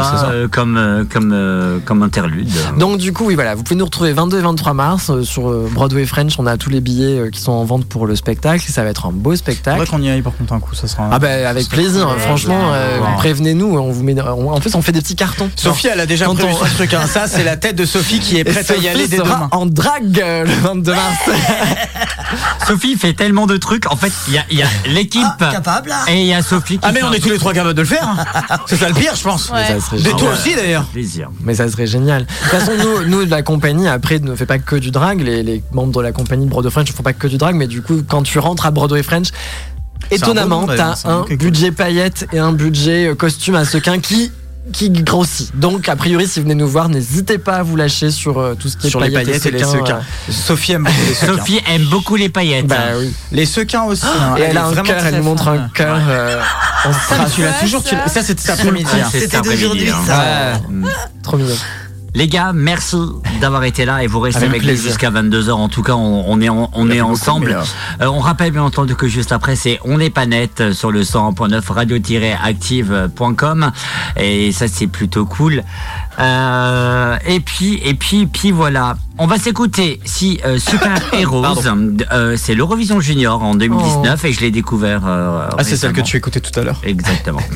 comme, 0.51 1.07
comme, 1.11 1.81
comme 1.85 2.03
interlude. 2.03 2.49
Donc 2.77 2.97
du 2.97 3.13
coup, 3.13 3.25
oui, 3.25 3.35
voilà, 3.35 3.55
vous 3.55 3.63
pouvez 3.63 3.75
nous 3.77 3.85
retrouver 3.85 4.02
22 4.11 4.39
et 4.39 4.41
23 4.41 4.73
mars 4.73 5.09
euh, 5.09 5.23
sur 5.23 5.49
euh, 5.49 5.69
Broadway 5.71 6.05
French. 6.05 6.33
On 6.37 6.45
a 6.47 6.57
tous 6.57 6.69
les 6.69 6.81
billets 6.81 7.17
euh, 7.19 7.29
qui 7.29 7.39
sont 7.39 7.51
en 7.53 7.63
vente 7.63 7.85
pour 7.85 8.05
le 8.07 8.15
spectacle. 8.17 8.61
Ça 8.67 8.83
va 8.83 8.89
être 8.89 9.05
un 9.05 9.11
beau 9.11 9.35
spectacle. 9.35 9.77
vrai 9.77 9.87
qu'on 9.87 10.01
y 10.01 10.09
aille 10.09 10.21
par 10.21 10.35
contre 10.35 10.51
un 10.53 10.59
coup, 10.59 10.75
ça 10.75 10.87
sera. 10.87 11.07
Ah 11.11 11.19
bah 11.19 11.47
avec 11.49 11.69
plaisir, 11.69 12.13
franchement, 12.19 12.71
euh, 12.73 12.99
Ouais. 12.99 13.07
prévenez-nous, 13.17 13.77
on 13.77 13.91
vous 13.91 14.03
met, 14.03 14.19
on- 14.21 14.51
en 14.51 14.59
plus 14.59 14.75
on 14.75 14.81
fait 14.81 14.91
des 14.91 15.01
petits 15.01 15.15
cartons. 15.15 15.49
Sophie, 15.55 15.87
elle 15.87 15.99
a 15.99 16.05
déjà 16.05 16.25
prévu 16.25 16.43
on- 16.51 16.57
son 16.65 16.73
truc. 16.75 16.93
hein. 16.93 17.05
Ça, 17.07 17.27
c'est 17.27 17.43
la 17.43 17.55
tête 17.57 17.75
de 17.75 17.85
Sophie 17.85 18.19
qui 18.19 18.37
est 18.37 18.43
prête 18.43 18.69
à 18.69 18.73
y 18.73 18.75
Sophie 18.77 18.87
aller 18.89 19.07
dès 19.07 19.17
sera 19.17 19.35
demain. 19.35 19.47
en 19.51 19.65
drague 19.65 20.19
euh, 20.19 20.43
le 20.45 20.51
22 20.53 20.91
mars. 20.93 21.17
Sophie 22.67 22.95
fait 22.97 23.13
tellement 23.13 23.45
de 23.45 23.57
trucs. 23.57 23.91
En 23.91 23.95
fait, 23.95 24.11
il 24.27 24.33
y 24.33 24.37
a, 24.37 24.43
il 24.49 24.57
y 24.57 24.63
a 24.63 24.67
l'équipe 24.87 25.21
Ah, 25.39 25.51
capable, 25.51 25.89
là. 25.89 26.03
et 26.07 26.21
il 26.21 26.27
y 26.27 26.33
a 26.33 26.41
Sophie 26.41 26.75
qui 26.77 26.79
Ah, 26.83 26.91
mais 26.91 27.03
on 27.03 27.11
est 27.11 27.19
tous 27.19 27.29
les 27.29 27.37
trois 27.37 27.53
capables 27.53 27.73
de 27.75 27.81
le 27.81 27.87
faire. 27.87 28.07
hein. 28.07 28.57
C'est 28.67 28.77
ça 28.77 28.87
le 28.87 28.93
pire, 28.95 29.15
je 29.15 29.23
pense. 29.23 29.51
Mais 29.53 29.67
ça 29.67 29.79
serait 29.85 29.99
Et 29.99 30.15
toi 30.15 30.31
aussi 30.33 30.55
d'ailleurs. 30.55 30.85
plaisir. 30.85 31.29
Mais 31.43 31.55
ça 31.55 31.69
serait 31.69 31.87
génial. 31.87 32.23
De 32.23 32.27
toute 32.27 32.59
façon, 32.59 32.71
nous, 32.77 33.05
nous 33.07 33.25
de 33.25 33.31
la 33.31 33.41
compagnie, 33.43 33.87
après, 33.93 34.19
ne 34.19 34.35
fait 34.35 34.45
pas 34.45 34.59
que 34.59 34.75
du 34.75 34.91
drag. 34.91 35.21
Les, 35.21 35.43
les 35.43 35.63
membres 35.71 35.93
de 35.93 36.01
la 36.01 36.11
compagnie 36.11 36.45
de 36.45 36.49
Broadway 36.49 36.71
French 36.71 36.89
ne 36.89 36.93
font 36.93 37.03
pas 37.03 37.13
que 37.13 37.27
du 37.27 37.37
drag, 37.37 37.55
mais 37.55 37.67
du 37.67 37.81
coup, 37.81 38.01
quand 38.07 38.23
tu 38.23 38.39
rentres 38.39 38.65
à 38.65 38.71
Broadway 38.71 39.03
French, 39.03 39.27
un 40.11 40.15
étonnamment, 40.15 40.65
t'as 40.67 40.95
un 41.05 41.19
un 41.19 41.23
est 41.23 41.27
cool. 41.29 41.37
budget 41.37 41.71
paillettes 41.71 42.27
et 42.33 42.39
un 42.39 42.51
budget 42.51 43.07
euh, 43.07 43.15
costume 43.15 43.55
à 43.55 43.65
sequin 43.65 43.99
qui 43.99 44.31
qui 44.71 44.89
grossit. 44.89 45.51
Donc, 45.59 45.89
a 45.89 45.97
priori, 45.97 46.25
si 46.25 46.39
vous 46.39 46.43
venez 46.45 46.55
nous 46.55 46.69
voir, 46.69 46.87
n'hésitez 46.87 47.37
pas 47.37 47.55
à 47.55 47.63
vous 47.63 47.75
lâcher 47.75 48.11
sur 48.11 48.39
euh, 48.39 48.55
tout 48.57 48.69
ce 48.69 48.77
qui 48.77 48.87
est 48.87 48.89
Sur 48.89 49.01
les 49.01 49.11
paillettes 49.11 49.45
et 49.45 49.51
les 49.51 49.59
sequins. 49.59 49.97
euh, 49.97 50.31
Sophie 50.31 50.71
aime 50.71 50.83
beaucoup 50.85 50.95
les 51.09 51.13
sequins. 51.13 51.35
Sophie 51.37 51.61
aime 51.69 51.85
beaucoup 51.87 52.15
les 52.15 52.29
paillettes. 52.29 52.67
bah 52.67 52.77
oui. 52.97 53.11
Les 53.33 53.45
sequins 53.45 53.83
aussi. 53.83 54.05
hein. 54.05 54.35
Et 54.37 54.41
elle, 54.43 54.57
a 54.57 54.67
un 54.67 54.73
cœur, 54.73 55.05
elle 55.05 55.17
nous 55.17 55.23
montre 55.23 55.49
un 55.49 55.67
cœur. 55.67 55.97
euh, 56.07 56.41
en 56.85 56.93
Ça, 56.93 57.25
tu 57.35 57.41
l'as 57.41 57.51
toujours. 57.59 57.83
Ça, 58.07 58.23
c'était 58.23 58.41
cet 58.41 58.51
après-midi. 58.51 58.87
hein. 58.93 59.07
C'est 59.11 59.19
cet 59.19 59.21
C'était 59.31 59.35
après-midi, 59.35 59.61
d'aujourd'hui, 59.63 59.89
hein. 59.89 60.03
ça. 60.07 60.17
Ouais. 60.69 60.89
Trop 61.23 61.35
mignon. 61.37 61.55
Les 62.15 62.27
gars, 62.27 62.51
merci 62.53 62.95
d'avoir 63.41 63.63
été 63.63 63.85
là 63.85 64.03
et 64.03 64.07
vous 64.07 64.19
restez 64.19 64.45
Avec 64.45 64.63
nous 64.63 64.75
jusqu'à 64.75 65.09
22h. 65.09 65.49
En 65.51 65.67
tout 65.67 65.81
cas, 65.81 65.93
on, 65.93 66.23
on 66.27 66.39
est, 66.41 66.49
en- 66.49 66.69
on 66.73 66.91
est 66.91 67.01
ensemble. 67.01 67.57
Euh, 68.01 68.05
on 68.05 68.19
rappelle 68.19 68.51
bien 68.51 68.61
entendu 68.61 68.95
que 68.95 69.07
juste 69.07 69.31
après, 69.31 69.55
c'est 69.55 69.79
On 69.83 69.97
n'est 69.97 70.11
pas 70.11 70.27
net 70.27 70.73
sur 70.73 70.91
le 70.91 71.01
100.9 71.01 71.71
radio-active.com 71.71 73.71
et 74.17 74.51
ça, 74.51 74.67
c'est 74.67 74.85
plutôt 74.87 75.25
cool. 75.25 75.63
Euh, 76.19 77.17
et 77.25 77.39
puis, 77.39 77.81
et 77.83 77.95
puis, 77.95 78.27
puis 78.27 78.51
voilà. 78.51 78.95
On 79.17 79.25
va 79.25 79.37
s'écouter 79.39 79.99
si 80.05 80.39
euh, 80.45 80.59
Super 80.59 81.01
Heroes, 81.13 81.61
euh, 82.11 82.35
c'est 82.37 82.53
l'Eurovision 82.53 82.99
Junior 82.99 83.41
en 83.43 83.55
2019 83.55 84.23
et 84.25 84.33
je 84.33 84.41
l'ai 84.41 84.51
découvert. 84.51 85.01
Ah, 85.05 85.49
c'est 85.63 85.77
celle 85.77 85.93
que 85.93 86.01
tu 86.01 86.17
écoutais 86.17 86.41
tout 86.41 86.59
à 86.59 86.63
l'heure. 86.63 86.79
Exactement. 86.83 87.41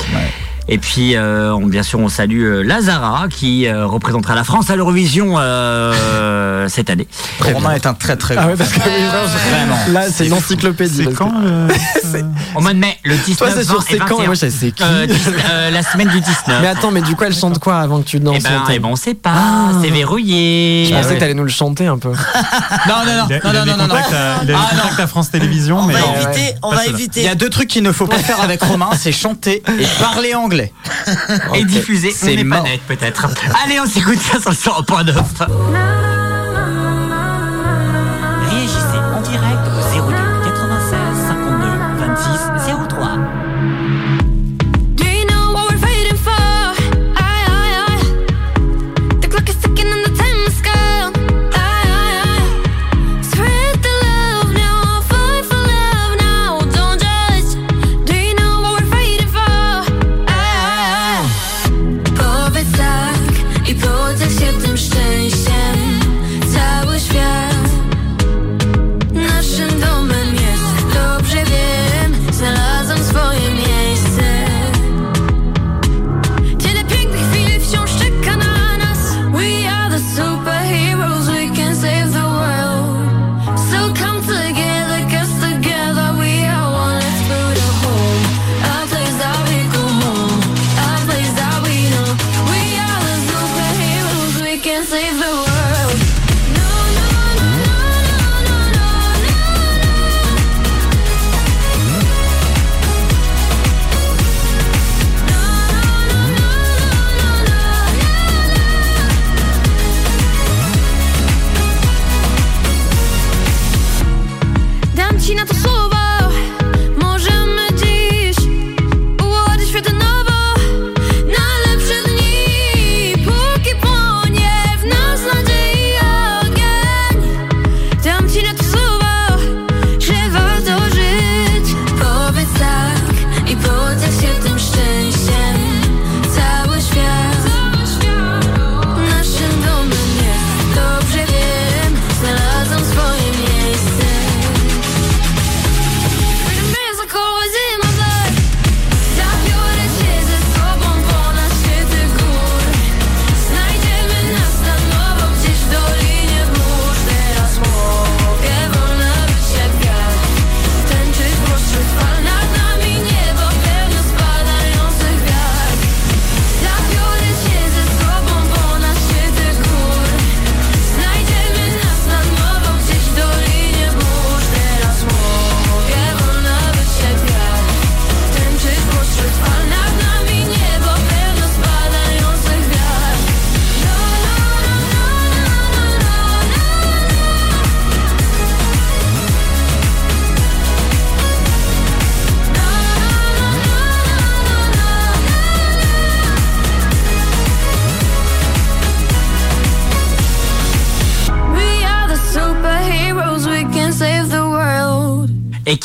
Et 0.70 0.78
puis, 0.78 1.16
euh, 1.16 1.54
on, 1.54 1.66
bien 1.68 1.82
sûr, 1.84 2.00
on 2.00 2.10
salue 2.10 2.44
euh, 2.44 2.62
Lazara 2.64 3.28
qui 3.30 3.68
euh, 3.68 3.86
représentera 3.86 4.36
la 4.36 4.44
France 4.44 4.70
à 4.70 4.76
l'Eurovision 4.76 5.36
euh, 5.38 6.68
cette 6.70 6.90
année. 6.90 7.08
Romain 7.40 7.72
est 7.72 7.86
un 7.86 7.94
très 7.94 8.18
très 8.18 8.36
Ah 8.38 8.48
ouais, 8.48 8.56
parce 8.58 8.72
que 8.72 8.80
Vraiment. 8.80 9.78
là, 9.94 10.10
c'est 10.12 10.28
une 10.28 10.34
encyclopédie. 10.34 10.96
C'est 10.98 11.04
parce 11.06 11.16
que- 11.16 11.24
quand 11.24 12.37
Au 12.58 12.62
mois 12.62 12.74
de 12.74 12.80
mai, 12.80 12.98
le 13.04 13.16
19 13.16 13.38
Toi, 13.38 13.50
c'est 13.52 13.64
sur 13.64 13.76
20 13.76 13.80
et 13.80 13.86
c'est 13.92 13.98
quand 14.00 14.06
21. 14.18 14.24
et 14.24 14.26
moi, 14.28 14.36
c'est 14.36 14.72
qui 14.72 14.84
Euh, 14.84 15.08
euh, 15.50 15.70
la 15.72 15.84
semaine 15.84 16.08
du 16.10 16.20
19. 16.20 16.60
Mais 16.62 16.68
attends, 16.68 16.92
mais 16.92 17.02
du 17.02 17.16
coup, 17.16 17.24
elle 17.24 17.36
chante 17.36 17.60
quoi 17.60 17.78
avant 17.80 18.02
que 18.02 18.08
tu 18.08 18.20
danses 18.20 18.38
Eh 18.40 18.44
ben, 18.44 18.64
eh 18.72 18.80
ben, 18.80 18.90
on 18.90 18.96
sait 18.96 19.14
pas, 19.14 19.34
Ah. 19.36 19.72
c'est 19.82 19.90
verrouillé. 19.90 20.86
Je 20.90 20.94
pensais 20.96 21.08
ouais. 21.10 21.16
que 21.16 21.20
t'allais 21.20 21.34
nous 21.34 21.44
le 21.44 21.50
chanter 21.50 21.86
un 21.88 21.98
peu. 21.98 22.10
Non, 22.10 22.16
non, 23.06 23.14
non, 23.16 23.28
non, 23.54 23.66
non, 23.66 23.78
non, 23.78 23.88
non, 23.88 23.96
il 24.10 24.16
a 24.16 24.46
des 24.46 24.54
Ah, 24.54 25.02
à 25.02 25.08
France 25.08 25.30
Télévisions, 25.32 25.80
On 25.80 25.84
mais 25.86 25.94
va 25.94 26.00
non. 26.00 26.16
éviter, 26.16 26.56
on 26.64 26.70
Pas 26.72 26.76
va 26.78 26.82
cela. 26.84 26.92
Il 26.98 27.00
éviter. 27.02 27.22
y 27.24 27.28
a 27.28 27.36
deux 27.36 27.50
trucs 27.50 27.68
qu'il 27.70 27.84
ne 27.84 27.92
faut 27.92 28.08
pas 28.08 28.18
faire 28.20 28.42
avec 28.42 28.62
Romain, 28.64 28.90
c'est 28.98 29.12
chanter 29.12 29.62
et 29.80 29.86
parler 30.00 30.34
anglais. 30.34 30.74
Et 31.54 31.64
diffusé, 31.66 32.10
on 32.14 32.26
C'est 32.26 32.44
pas 32.44 32.62
net 32.62 32.82
peut-être. 32.88 33.28
Allez, 33.64 33.80
on 33.80 33.86
s'écoute 33.86 34.20
ça 34.20 34.40
sur 34.40 34.50
le 34.52 34.56
100.9. 34.56 36.17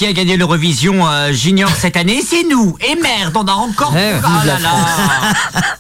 qui 0.03 0.09
a 0.09 0.13
gagné 0.13 0.37
l'Eurovision 0.37 1.07
euh, 1.07 1.31
Junior 1.31 1.71
cette 1.71 1.97
année 1.97 2.23
C'est 2.27 2.43
nous. 2.43 2.77
Et 2.81 3.01
merde, 3.01 3.37
on 3.37 3.45
a 3.45 3.53
encore. 3.53 3.95
Eh, 3.97 4.15
oh 4.19 4.47
là 4.47 4.59
là 4.59 4.71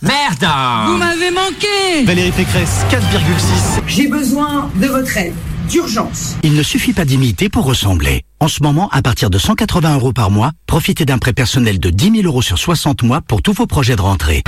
Merde 0.00 0.46
Vous 0.86 0.96
m'avez 0.96 1.32
manqué 1.32 2.04
Valérie 2.04 2.30
Pécresse, 2.30 2.84
4,6. 2.88 3.82
J'ai 3.88 4.06
besoin 4.06 4.70
de 4.76 4.86
votre 4.86 5.16
aide, 5.16 5.34
d'urgence. 5.68 6.36
Il 6.44 6.54
ne 6.54 6.62
suffit 6.62 6.92
pas 6.92 7.04
d'imiter 7.04 7.48
pour 7.48 7.64
ressembler. 7.64 8.22
En 8.38 8.46
ce 8.46 8.62
moment, 8.62 8.88
à 8.92 9.02
partir 9.02 9.28
de 9.28 9.38
180 9.38 9.94
euros 9.94 10.12
par 10.12 10.30
mois, 10.30 10.52
profitez 10.68 11.04
d'un 11.04 11.18
prêt 11.18 11.32
personnel 11.32 11.80
de 11.80 11.90
10 11.90 12.20
000 12.22 12.26
euros 12.26 12.42
sur 12.42 12.58
60 12.58 13.02
mois 13.02 13.22
pour 13.22 13.42
tous 13.42 13.54
vos 13.54 13.66
projets 13.66 13.96
de 13.96 14.02
rentrée. 14.02 14.44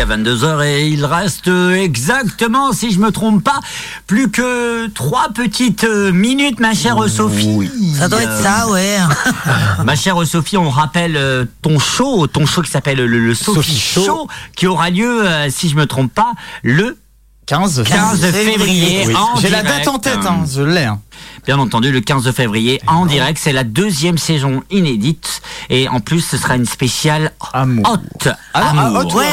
Jusqu'à 0.00 0.16
22h 0.16 0.64
et 0.64 0.88
il 0.88 1.04
reste 1.04 1.48
euh, 1.48 1.74
exactement, 1.74 2.72
si 2.72 2.90
je 2.90 2.98
me 3.00 3.10
trompe 3.10 3.44
pas, 3.44 3.60
plus 4.06 4.30
que 4.30 4.86
trois 4.88 5.28
petites 5.28 5.84
euh, 5.84 6.10
minutes, 6.10 6.58
ma 6.58 6.72
chère 6.72 7.06
Sophie. 7.06 7.70
Ça 7.98 8.08
doit 8.08 8.22
être 8.22 8.42
ça, 8.42 8.68
ouais. 8.68 8.96
Ma 9.84 9.96
chère 9.96 10.26
Sophie, 10.26 10.56
on 10.56 10.70
rappelle 10.70 11.16
euh, 11.18 11.44
ton 11.60 11.78
show, 11.78 12.26
ton 12.28 12.46
show 12.46 12.62
qui 12.62 12.70
s'appelle 12.70 12.96
le, 12.96 13.06
le 13.06 13.34
Sophie, 13.34 13.56
Sophie 13.56 13.78
show. 13.78 14.04
Show. 14.06 14.28
qui 14.56 14.66
aura 14.66 14.88
lieu, 14.88 15.22
si 15.50 15.68
je 15.68 15.76
me 15.76 15.84
trompe 15.84 16.14
pas, 16.14 16.32
le 16.62 16.96
15 17.44 17.82
15 17.84 18.20
février. 18.30 19.04
Oui. 19.06 19.14
J'ai 19.42 19.50
la 19.50 19.62
date 19.62 19.86
en 19.88 19.98
tête, 19.98 20.24
hein, 20.24 20.44
je 20.50 20.62
l'ai. 20.62 20.84
hein. 20.84 21.00
Bien 21.46 21.58
entendu, 21.58 21.90
le 21.90 22.00
15 22.00 22.30
février 22.32 22.80
en 22.86 23.06
direct. 23.06 23.38
C'est 23.42 23.52
la 23.52 23.64
deuxième 23.64 24.18
saison 24.18 24.62
inédite. 24.70 25.42
Et 25.68 25.88
en 25.88 26.00
plus, 26.00 26.20
ce 26.20 26.36
sera 26.36 26.56
une 26.56 26.66
spéciale 26.66 27.32
Amour. 27.52 27.88
haute. 27.90 28.28
Ah, 28.28 28.34
ah, 28.54 28.70
amour. 28.70 29.00
haute, 29.00 29.14
ouais. 29.14 29.26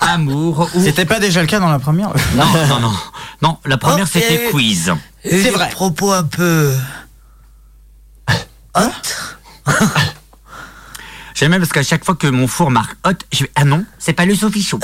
Amour. 0.00 0.68
ou- 0.74 0.82
C'était 0.82 1.04
pas 1.04 1.20
déjà 1.20 1.40
le 1.40 1.46
cas 1.46 1.60
dans 1.60 1.68
la 1.70 1.78
première 1.78 2.08
Non, 2.34 2.44
non, 2.68 2.80
non. 2.80 2.92
Non, 3.42 3.58
la 3.64 3.76
première, 3.78 4.06
Oh, 4.06 4.10
c'était 4.12 4.48
quiz. 4.50 4.92
C'est 5.24 5.50
vrai. 5.50 5.68
propos 5.70 6.12
un 6.12 6.24
peu. 6.24 6.72
Hot 8.74 8.82
J'aime 11.34 11.50
même 11.52 11.60
parce 11.60 11.72
qu'à 11.72 11.82
chaque 11.84 12.04
fois 12.04 12.16
que 12.16 12.26
mon 12.26 12.48
four 12.48 12.70
marque 12.70 12.96
hot, 13.06 13.12
je 13.32 13.44
vais 13.44 13.50
Ah 13.54 13.64
non, 13.64 13.84
c'est 13.98 14.12
pas 14.12 14.24
le 14.26 14.34
Sophie 14.34 14.62
Show. 14.62 14.80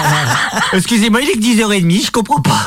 Excusez-moi, 0.74 1.22
il 1.22 1.30
est 1.30 1.34
que 1.34 1.38
10h30, 1.40 2.06
je 2.06 2.10
comprends 2.10 2.42
pas. 2.42 2.66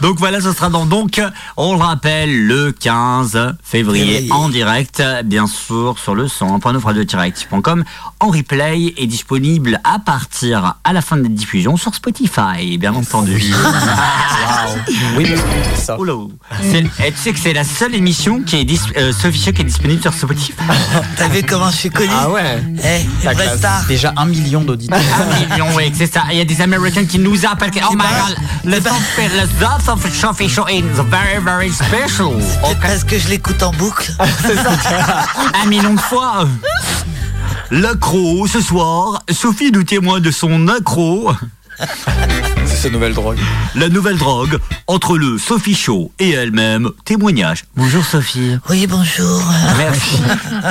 Donc 0.00 0.18
voilà, 0.18 0.40
ce 0.40 0.52
sera 0.52 0.68
dans 0.68 0.86
donc, 0.86 1.20
on 1.56 1.74
le 1.76 1.82
rappelle, 1.82 2.46
le 2.46 2.72
15 2.72 3.56
février 3.62 4.28
en 4.30 4.48
direct, 4.48 5.02
bien 5.24 5.46
sûr, 5.46 5.96
sur 5.98 6.14
le 6.14 6.26
100.9radio-active.com, 6.26 7.84
en 8.20 8.28
replay 8.28 8.94
et 8.96 9.06
disponible 9.06 9.80
à 9.84 9.98
partir 9.98 10.74
à 10.84 10.92
la 10.92 11.00
fin 11.00 11.16
de 11.16 11.22
la 11.22 11.28
diffusion 11.28 11.76
sur 11.76 11.94
Spotify, 11.94 12.78
bien 12.78 12.94
entendu. 12.94 13.42
Oui, 15.16 15.26
ça. 15.76 15.96
Et 17.04 17.12
tu 17.12 17.18
sais 17.18 17.32
que 17.32 17.38
c'est 17.38 17.52
la 17.52 17.64
seule 17.64 17.94
émission 17.94 18.42
qui 18.42 18.56
est 18.56 18.96
euh, 18.96 19.12
qui 19.12 19.48
est 19.60 19.64
disponible 19.64 20.02
sur 20.02 20.12
Spotify. 20.12 20.52
T'as 21.16 21.28
vu 21.28 21.42
comment 21.42 21.70
je 21.70 21.76
suis 21.76 21.90
connu 21.90 22.10
Ah 22.12 22.30
ouais 22.30 22.62
Eh, 22.84 23.24
vraie 23.24 23.34
classe. 23.34 23.58
star. 23.58 23.84
Déjà 23.86 24.12
un 24.16 24.26
million 24.26 24.62
d'auditeurs. 24.62 24.98
Un 25.24 25.48
million, 25.50 25.66
oui, 25.76 25.92
c'est 25.94 26.12
ça. 26.12 26.24
Il 26.30 26.38
y 26.38 26.40
a 26.40 26.44
des 26.44 26.60
Américains 26.60 27.04
qui 27.04 27.18
nous 27.18 27.46
appellent. 27.46 27.70
Oh 27.88 27.92
my 27.92 27.98
pas- 27.98 28.04
god, 28.28 28.36
le 28.64 28.80
Sophie- 29.80 30.08
le 30.08 30.10
The 30.10 30.14
Sophie 30.14 30.48
Show 30.48 30.66
is 30.68 30.82
very, 31.10 31.38
very 31.42 31.70
special. 31.70 32.32
C'est 32.40 32.58
Ok. 32.70 32.76
parce 32.80 33.04
que 33.04 33.18
je 33.18 33.28
l'écoute 33.28 33.62
en 33.62 33.72
boucle? 33.72 34.12
Un 35.62 35.66
million 35.66 35.94
de 35.94 36.00
fois. 36.00 36.46
L'accro, 37.70 38.46
ce 38.46 38.60
soir, 38.60 39.22
Sophie 39.30 39.70
nous 39.72 39.82
témoigne 39.84 40.22
de 40.22 40.30
son 40.30 40.68
accro, 40.68 41.32
C'est 42.66 42.76
sa 42.76 42.90
nouvelle 42.90 43.14
drogue. 43.14 43.38
la 43.74 43.88
nouvelle 43.88 44.16
drogue, 44.18 44.58
entre 44.86 45.18
le 45.18 45.38
Sophie 45.38 45.74
Show 45.74 46.12
et 46.18 46.30
elle-même. 46.30 46.90
Témoignage. 47.04 47.64
Bonjour 47.76 48.04
Sophie. 48.04 48.56
Oui, 48.70 48.86
bonjour. 48.86 49.42
Merci. 49.76 50.18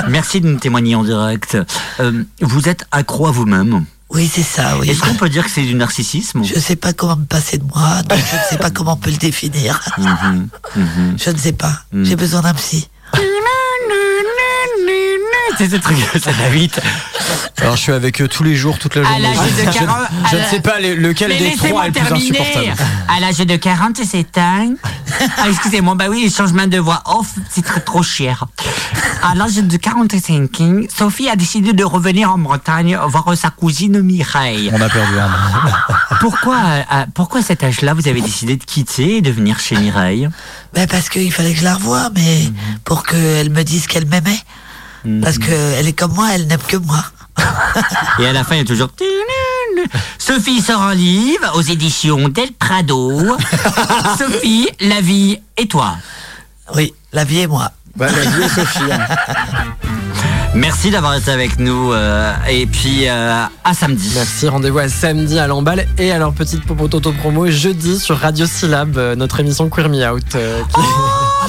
Merci 0.08 0.40
de 0.40 0.48
nous 0.48 0.58
témoigner 0.58 0.94
en 0.94 1.04
direct. 1.04 1.58
Euh, 2.00 2.22
vous 2.40 2.68
êtes 2.68 2.86
accro 2.90 3.26
à 3.26 3.30
vous-même. 3.32 3.84
Oui, 4.10 4.30
c'est 4.32 4.42
ça, 4.42 4.78
oui. 4.78 4.90
Est-ce 4.90 5.00
qu'on 5.00 5.14
peut 5.14 5.28
dire 5.28 5.44
que 5.44 5.50
c'est 5.50 5.62
du 5.62 5.74
narcissisme 5.74 6.42
Je 6.44 6.58
sais 6.58 6.76
pas 6.76 6.92
comment 6.92 7.16
me 7.16 7.24
passer 7.24 7.58
de 7.58 7.64
moi, 7.64 8.02
donc 8.02 8.18
je 8.18 8.36
ne 8.36 8.42
sais 8.50 8.58
pas 8.58 8.70
comment 8.74 8.92
on 8.92 8.96
peut 8.96 9.10
le 9.10 9.16
définir. 9.16 9.80
Mhm, 9.98 10.48
mhm. 10.76 11.16
Je 11.18 11.30
ne 11.30 11.38
sais 11.38 11.52
pas. 11.52 11.82
Mm. 11.92 12.04
J'ai 12.04 12.16
besoin 12.16 12.42
d'un 12.42 12.54
psy. 12.54 12.88
C'est 15.58 15.68
ce 15.70 15.76
truc, 15.76 15.96
ça 16.22 16.32
va 16.32 16.48
vite. 16.48 16.80
Alors 17.60 17.76
je 17.76 17.82
suis 17.82 17.92
avec 17.92 18.20
eux 18.20 18.28
tous 18.28 18.42
les 18.42 18.56
jours, 18.56 18.78
toute 18.78 18.96
la 18.96 19.02
À 19.02 19.04
journée. 19.04 19.22
l'âge 19.22 19.36
de 19.66 19.72
Je- 19.72 19.78
40 19.78 19.96
Je, 20.10 20.28
à 20.28 20.32
ne 20.32 20.38
la- 20.42 20.48
sais 20.50 20.60
pas 20.60 20.80
lequel 20.80 21.28
Mais 21.28 21.38
des 21.38 21.56
trois 21.56 21.84
est 21.84 21.88
le 21.88 21.92
plus 21.92 22.12
insupportable. 22.12 22.74
À 23.08 23.20
l'âge 23.20 23.38
de 23.38 23.56
47 23.56 24.38
ans. 24.38 24.74
Ah, 25.38 25.48
excusez-moi, 25.48 25.94
bah 25.94 26.06
oui, 26.10 26.22
les 26.24 26.30
changements 26.30 26.66
de 26.66 26.78
voix 26.78 27.02
off, 27.06 27.28
c'est 27.50 27.64
très 27.64 27.80
trop 27.80 28.02
cher. 28.02 28.44
À 29.22 29.34
l'âge 29.34 29.54
de 29.56 29.76
45 29.76 30.60
ans, 30.60 30.80
Sophie 30.94 31.28
a 31.28 31.36
décidé 31.36 31.72
de 31.72 31.84
revenir 31.84 32.30
en 32.32 32.38
Bretagne 32.38 32.98
voir 33.06 33.24
sa 33.36 33.50
cousine 33.50 34.00
Mireille. 34.02 34.70
On 34.72 34.80
a 34.80 34.88
perdu 34.88 35.18
un. 35.18 35.30
Pourquoi, 36.20 36.56
à, 36.90 37.06
pourquoi 37.14 37.40
à 37.40 37.42
cet 37.42 37.62
âge-là, 37.64 37.92
vous 37.94 38.08
avez 38.08 38.20
décidé 38.22 38.56
de 38.56 38.64
quitter 38.64 39.16
et 39.16 39.20
de 39.20 39.30
venir 39.30 39.60
chez 39.60 39.76
Mireille? 39.76 40.28
Ben 40.72 40.86
parce 40.88 41.08
qu'il 41.10 41.30
fallait 41.32 41.52
que 41.52 41.58
je 41.60 41.64
la 41.64 41.74
revoie, 41.74 42.08
mais 42.14 42.50
pour 42.84 43.04
qu'elle 43.04 43.50
me 43.50 43.62
dise 43.62 43.86
qu'elle 43.86 44.06
m'aimait. 44.06 44.38
Parce 45.22 45.38
qu'elle 45.38 45.86
est 45.86 45.92
comme 45.92 46.12
moi, 46.14 46.28
elle 46.34 46.46
n'aime 46.46 46.60
que 46.66 46.76
moi. 46.76 47.04
Et 48.18 48.26
à 48.26 48.32
la 48.32 48.44
fin, 48.44 48.54
il 48.54 48.58
y 48.58 48.62
a 48.62 48.64
toujours... 48.64 48.88
Sophie 50.18 50.60
sort 50.62 50.82
un 50.82 50.94
livre 50.94 51.52
aux 51.56 51.60
éditions 51.62 52.28
Del 52.28 52.52
Prado. 52.58 53.36
Sophie, 54.18 54.68
la 54.80 55.00
vie 55.00 55.38
et 55.56 55.66
toi. 55.68 55.96
Oui, 56.74 56.94
la 57.12 57.24
vie 57.24 57.40
et 57.40 57.46
moi. 57.46 57.70
Bah, 57.96 58.06
la 58.10 58.30
vie 58.30 58.42
est 58.42 58.48
Sophie. 58.48 58.90
hein. 58.90 58.98
Merci 60.54 60.90
d'avoir 60.90 61.14
été 61.16 61.30
avec 61.32 61.58
nous 61.58 61.92
euh, 61.92 62.32
et 62.48 62.66
puis 62.66 63.08
euh, 63.08 63.44
à 63.64 63.74
samedi. 63.74 64.12
Merci, 64.14 64.48
rendez-vous 64.48 64.78
à 64.78 64.88
samedi 64.88 65.38
à 65.38 65.48
l'emballe 65.48 65.86
et 65.98 66.12
à 66.12 66.18
leur 66.18 66.32
petite 66.32 66.64
popo 66.64 66.86
toto 66.88 67.12
promo 67.12 67.48
jeudi 67.50 67.98
sur 67.98 68.16
Radio 68.18 68.46
Syllab, 68.46 68.96
euh, 68.96 69.16
notre 69.16 69.40
émission 69.40 69.68
Queer 69.68 69.88
Me 69.88 70.08
Out. 70.08 70.34
euh, 70.36 70.62
qui 70.72 70.80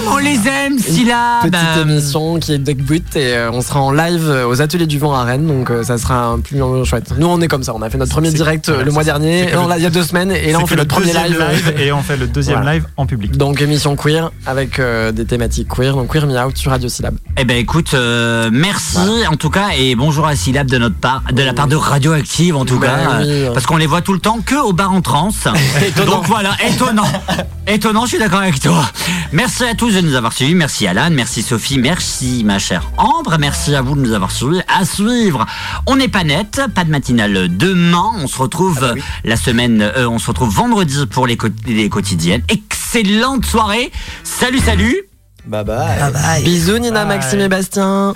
est 0.03 0.07
On 0.07 0.17
les 0.17 0.47
aime, 0.47 0.73
une 0.73 0.80
Syllab 0.80 1.43
petite 1.51 1.81
émission 1.81 2.39
qui 2.39 2.53
est 2.53 2.57
débute 2.57 3.15
et 3.15 3.34
euh, 3.35 3.51
on 3.51 3.61
sera 3.61 3.81
en 3.81 3.91
live 3.91 4.23
euh, 4.27 4.47
aux 4.47 4.61
Ateliers 4.61 4.85
du 4.88 4.99
Vent 4.99 5.13
à 5.13 5.23
Rennes, 5.23 5.47
donc 5.47 5.69
euh, 5.69 5.84
ça 5.84 5.97
sera 5.97 6.26
un 6.27 6.39
plus 6.39 6.59
chouette. 6.85 7.13
Nous 7.17 7.27
on 7.27 7.39
est 7.41 7.47
comme 7.47 7.63
ça, 7.63 7.73
on 7.76 7.81
a 7.81 7.89
fait 7.89 7.97
notre 7.97 8.11
premier 8.11 8.31
direct 8.31 8.69
euh, 8.69 8.84
le 8.84 8.91
mois 8.91 9.03
dernier, 9.03 9.51
non, 9.53 9.67
là, 9.67 9.77
il 9.77 9.84
y 9.84 9.85
a 9.85 9.89
deux 9.89 10.03
semaines 10.03 10.31
et 10.31 10.51
là 10.51 10.59
on 10.61 10.65
fait 10.65 10.76
le 10.76 10.81
notre 10.84 10.95
premier 10.95 11.13
live. 11.13 11.73
et 11.80 11.91
on 11.91 12.01
fait 12.01 12.17
le 12.17 12.27
deuxième 12.27 12.57
Voilà. 12.57 12.73
live 12.76 12.85
en 12.97 13.05
public. 13.05 13.38
Donc 13.38 13.61
émission 13.61 13.95
queer 13.95 14.31
avec 14.45 14.80
euh, 14.80 15.11
des 15.11 15.26
thématiques 15.26 15.67
queer, 15.69 15.95
donc 15.95 16.11
Queer 16.11 16.27
Me 16.27 16.38
Out 16.43 16.57
sur 16.57 16.72
Radio 16.72 16.89
Syllab. 16.89 17.15
Eh 17.38 17.45
ben 17.45 17.57
écoute, 17.57 17.93
euh, 17.93 18.49
merci 18.51 18.99
en 19.31 19.35
tout 19.35 19.49
cas 19.49 19.69
et 19.77 19.95
bonjour 19.95 20.26
à 20.27 20.35
Syllab 20.35 20.67
de 20.69 20.77
notre 20.77 20.95
part, 20.97 21.23
de 21.31 21.41
la 21.43 21.53
part 21.53 21.67
de 21.67 21.76
Radioactive 21.76 22.55
en 22.55 22.65
tout 22.65 22.80
Bah 22.80 22.88
cas, 22.88 23.17
oui. 23.19 23.26
euh, 23.27 23.51
parce 23.53 23.65
qu'on 23.65 23.77
les 23.77 23.88
voit 23.88 24.01
tout 24.01 24.13
le 24.13 24.19
temps 24.19 24.39
que 24.45 24.55
au 24.55 24.73
bar 24.73 24.91
en 24.93 25.01
trans. 25.01 25.30
Étonnant. 25.85 26.11
Donc 26.17 26.26
voilà, 26.27 26.51
étonnant, 26.67 27.07
étonnant, 27.67 28.03
je 28.05 28.09
suis 28.09 28.19
d'accord 28.19 28.39
avec 28.41 28.59
toi. 28.59 28.84
Merci 29.31 29.63
à 29.63 29.73
tous 29.76 29.85
de 29.94 30.02
nous 30.02 30.16
avoir 30.16 30.34
suivis, 30.34 30.56
merci 30.56 30.88
Alan, 30.88 31.10
merci 31.12 31.44
Sophie, 31.44 31.78
merci 31.78 32.44
ma 32.44 32.57
chère 32.57 32.90
Ambre, 32.98 33.38
merci 33.40 33.76
à 33.76 33.84
vous 33.84 33.95
de 33.95 34.02
nous 34.02 34.14
avoir 34.14 34.32
suivis. 34.32 34.62
À 34.68 34.84
suivre, 34.84 35.45
on 35.86 35.95
n'est 35.95 36.07
pas 36.07 36.24
net, 36.24 36.60
pas 36.74 36.84
de 36.84 36.90
matinale 36.90 37.56
demain, 37.56 38.12
on 38.16 38.28
se 38.28 38.38
retrouve 38.40 38.95
la 39.24 39.36
semaine, 39.36 39.82
euh, 39.82 40.10
on 40.10 40.18
se 40.18 40.28
retrouve 40.28 40.53
vendredi 40.53 41.06
pour 41.06 41.28
les, 41.28 41.38
quotidiennes. 41.38 42.41
Excellente 42.49 43.45
soirée, 43.45 43.91
salut 44.24 44.60
salut. 44.60 45.03
Bye 45.45 45.64
bye. 45.64 45.99
Bye 45.99 46.12
bye. 46.12 46.44
Bisous 46.44 46.80
Nina, 46.80 47.06
Maxime 47.06 47.41
et 47.41 47.48
Bastien. 47.48 48.14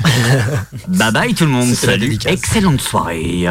Bye 0.88 1.12
bye 1.12 1.34
tout 1.36 1.46
le 1.46 1.52
monde. 1.52 1.74
Salut. 1.76 2.18
Excellente 2.26 2.82
soirée. 2.82 3.48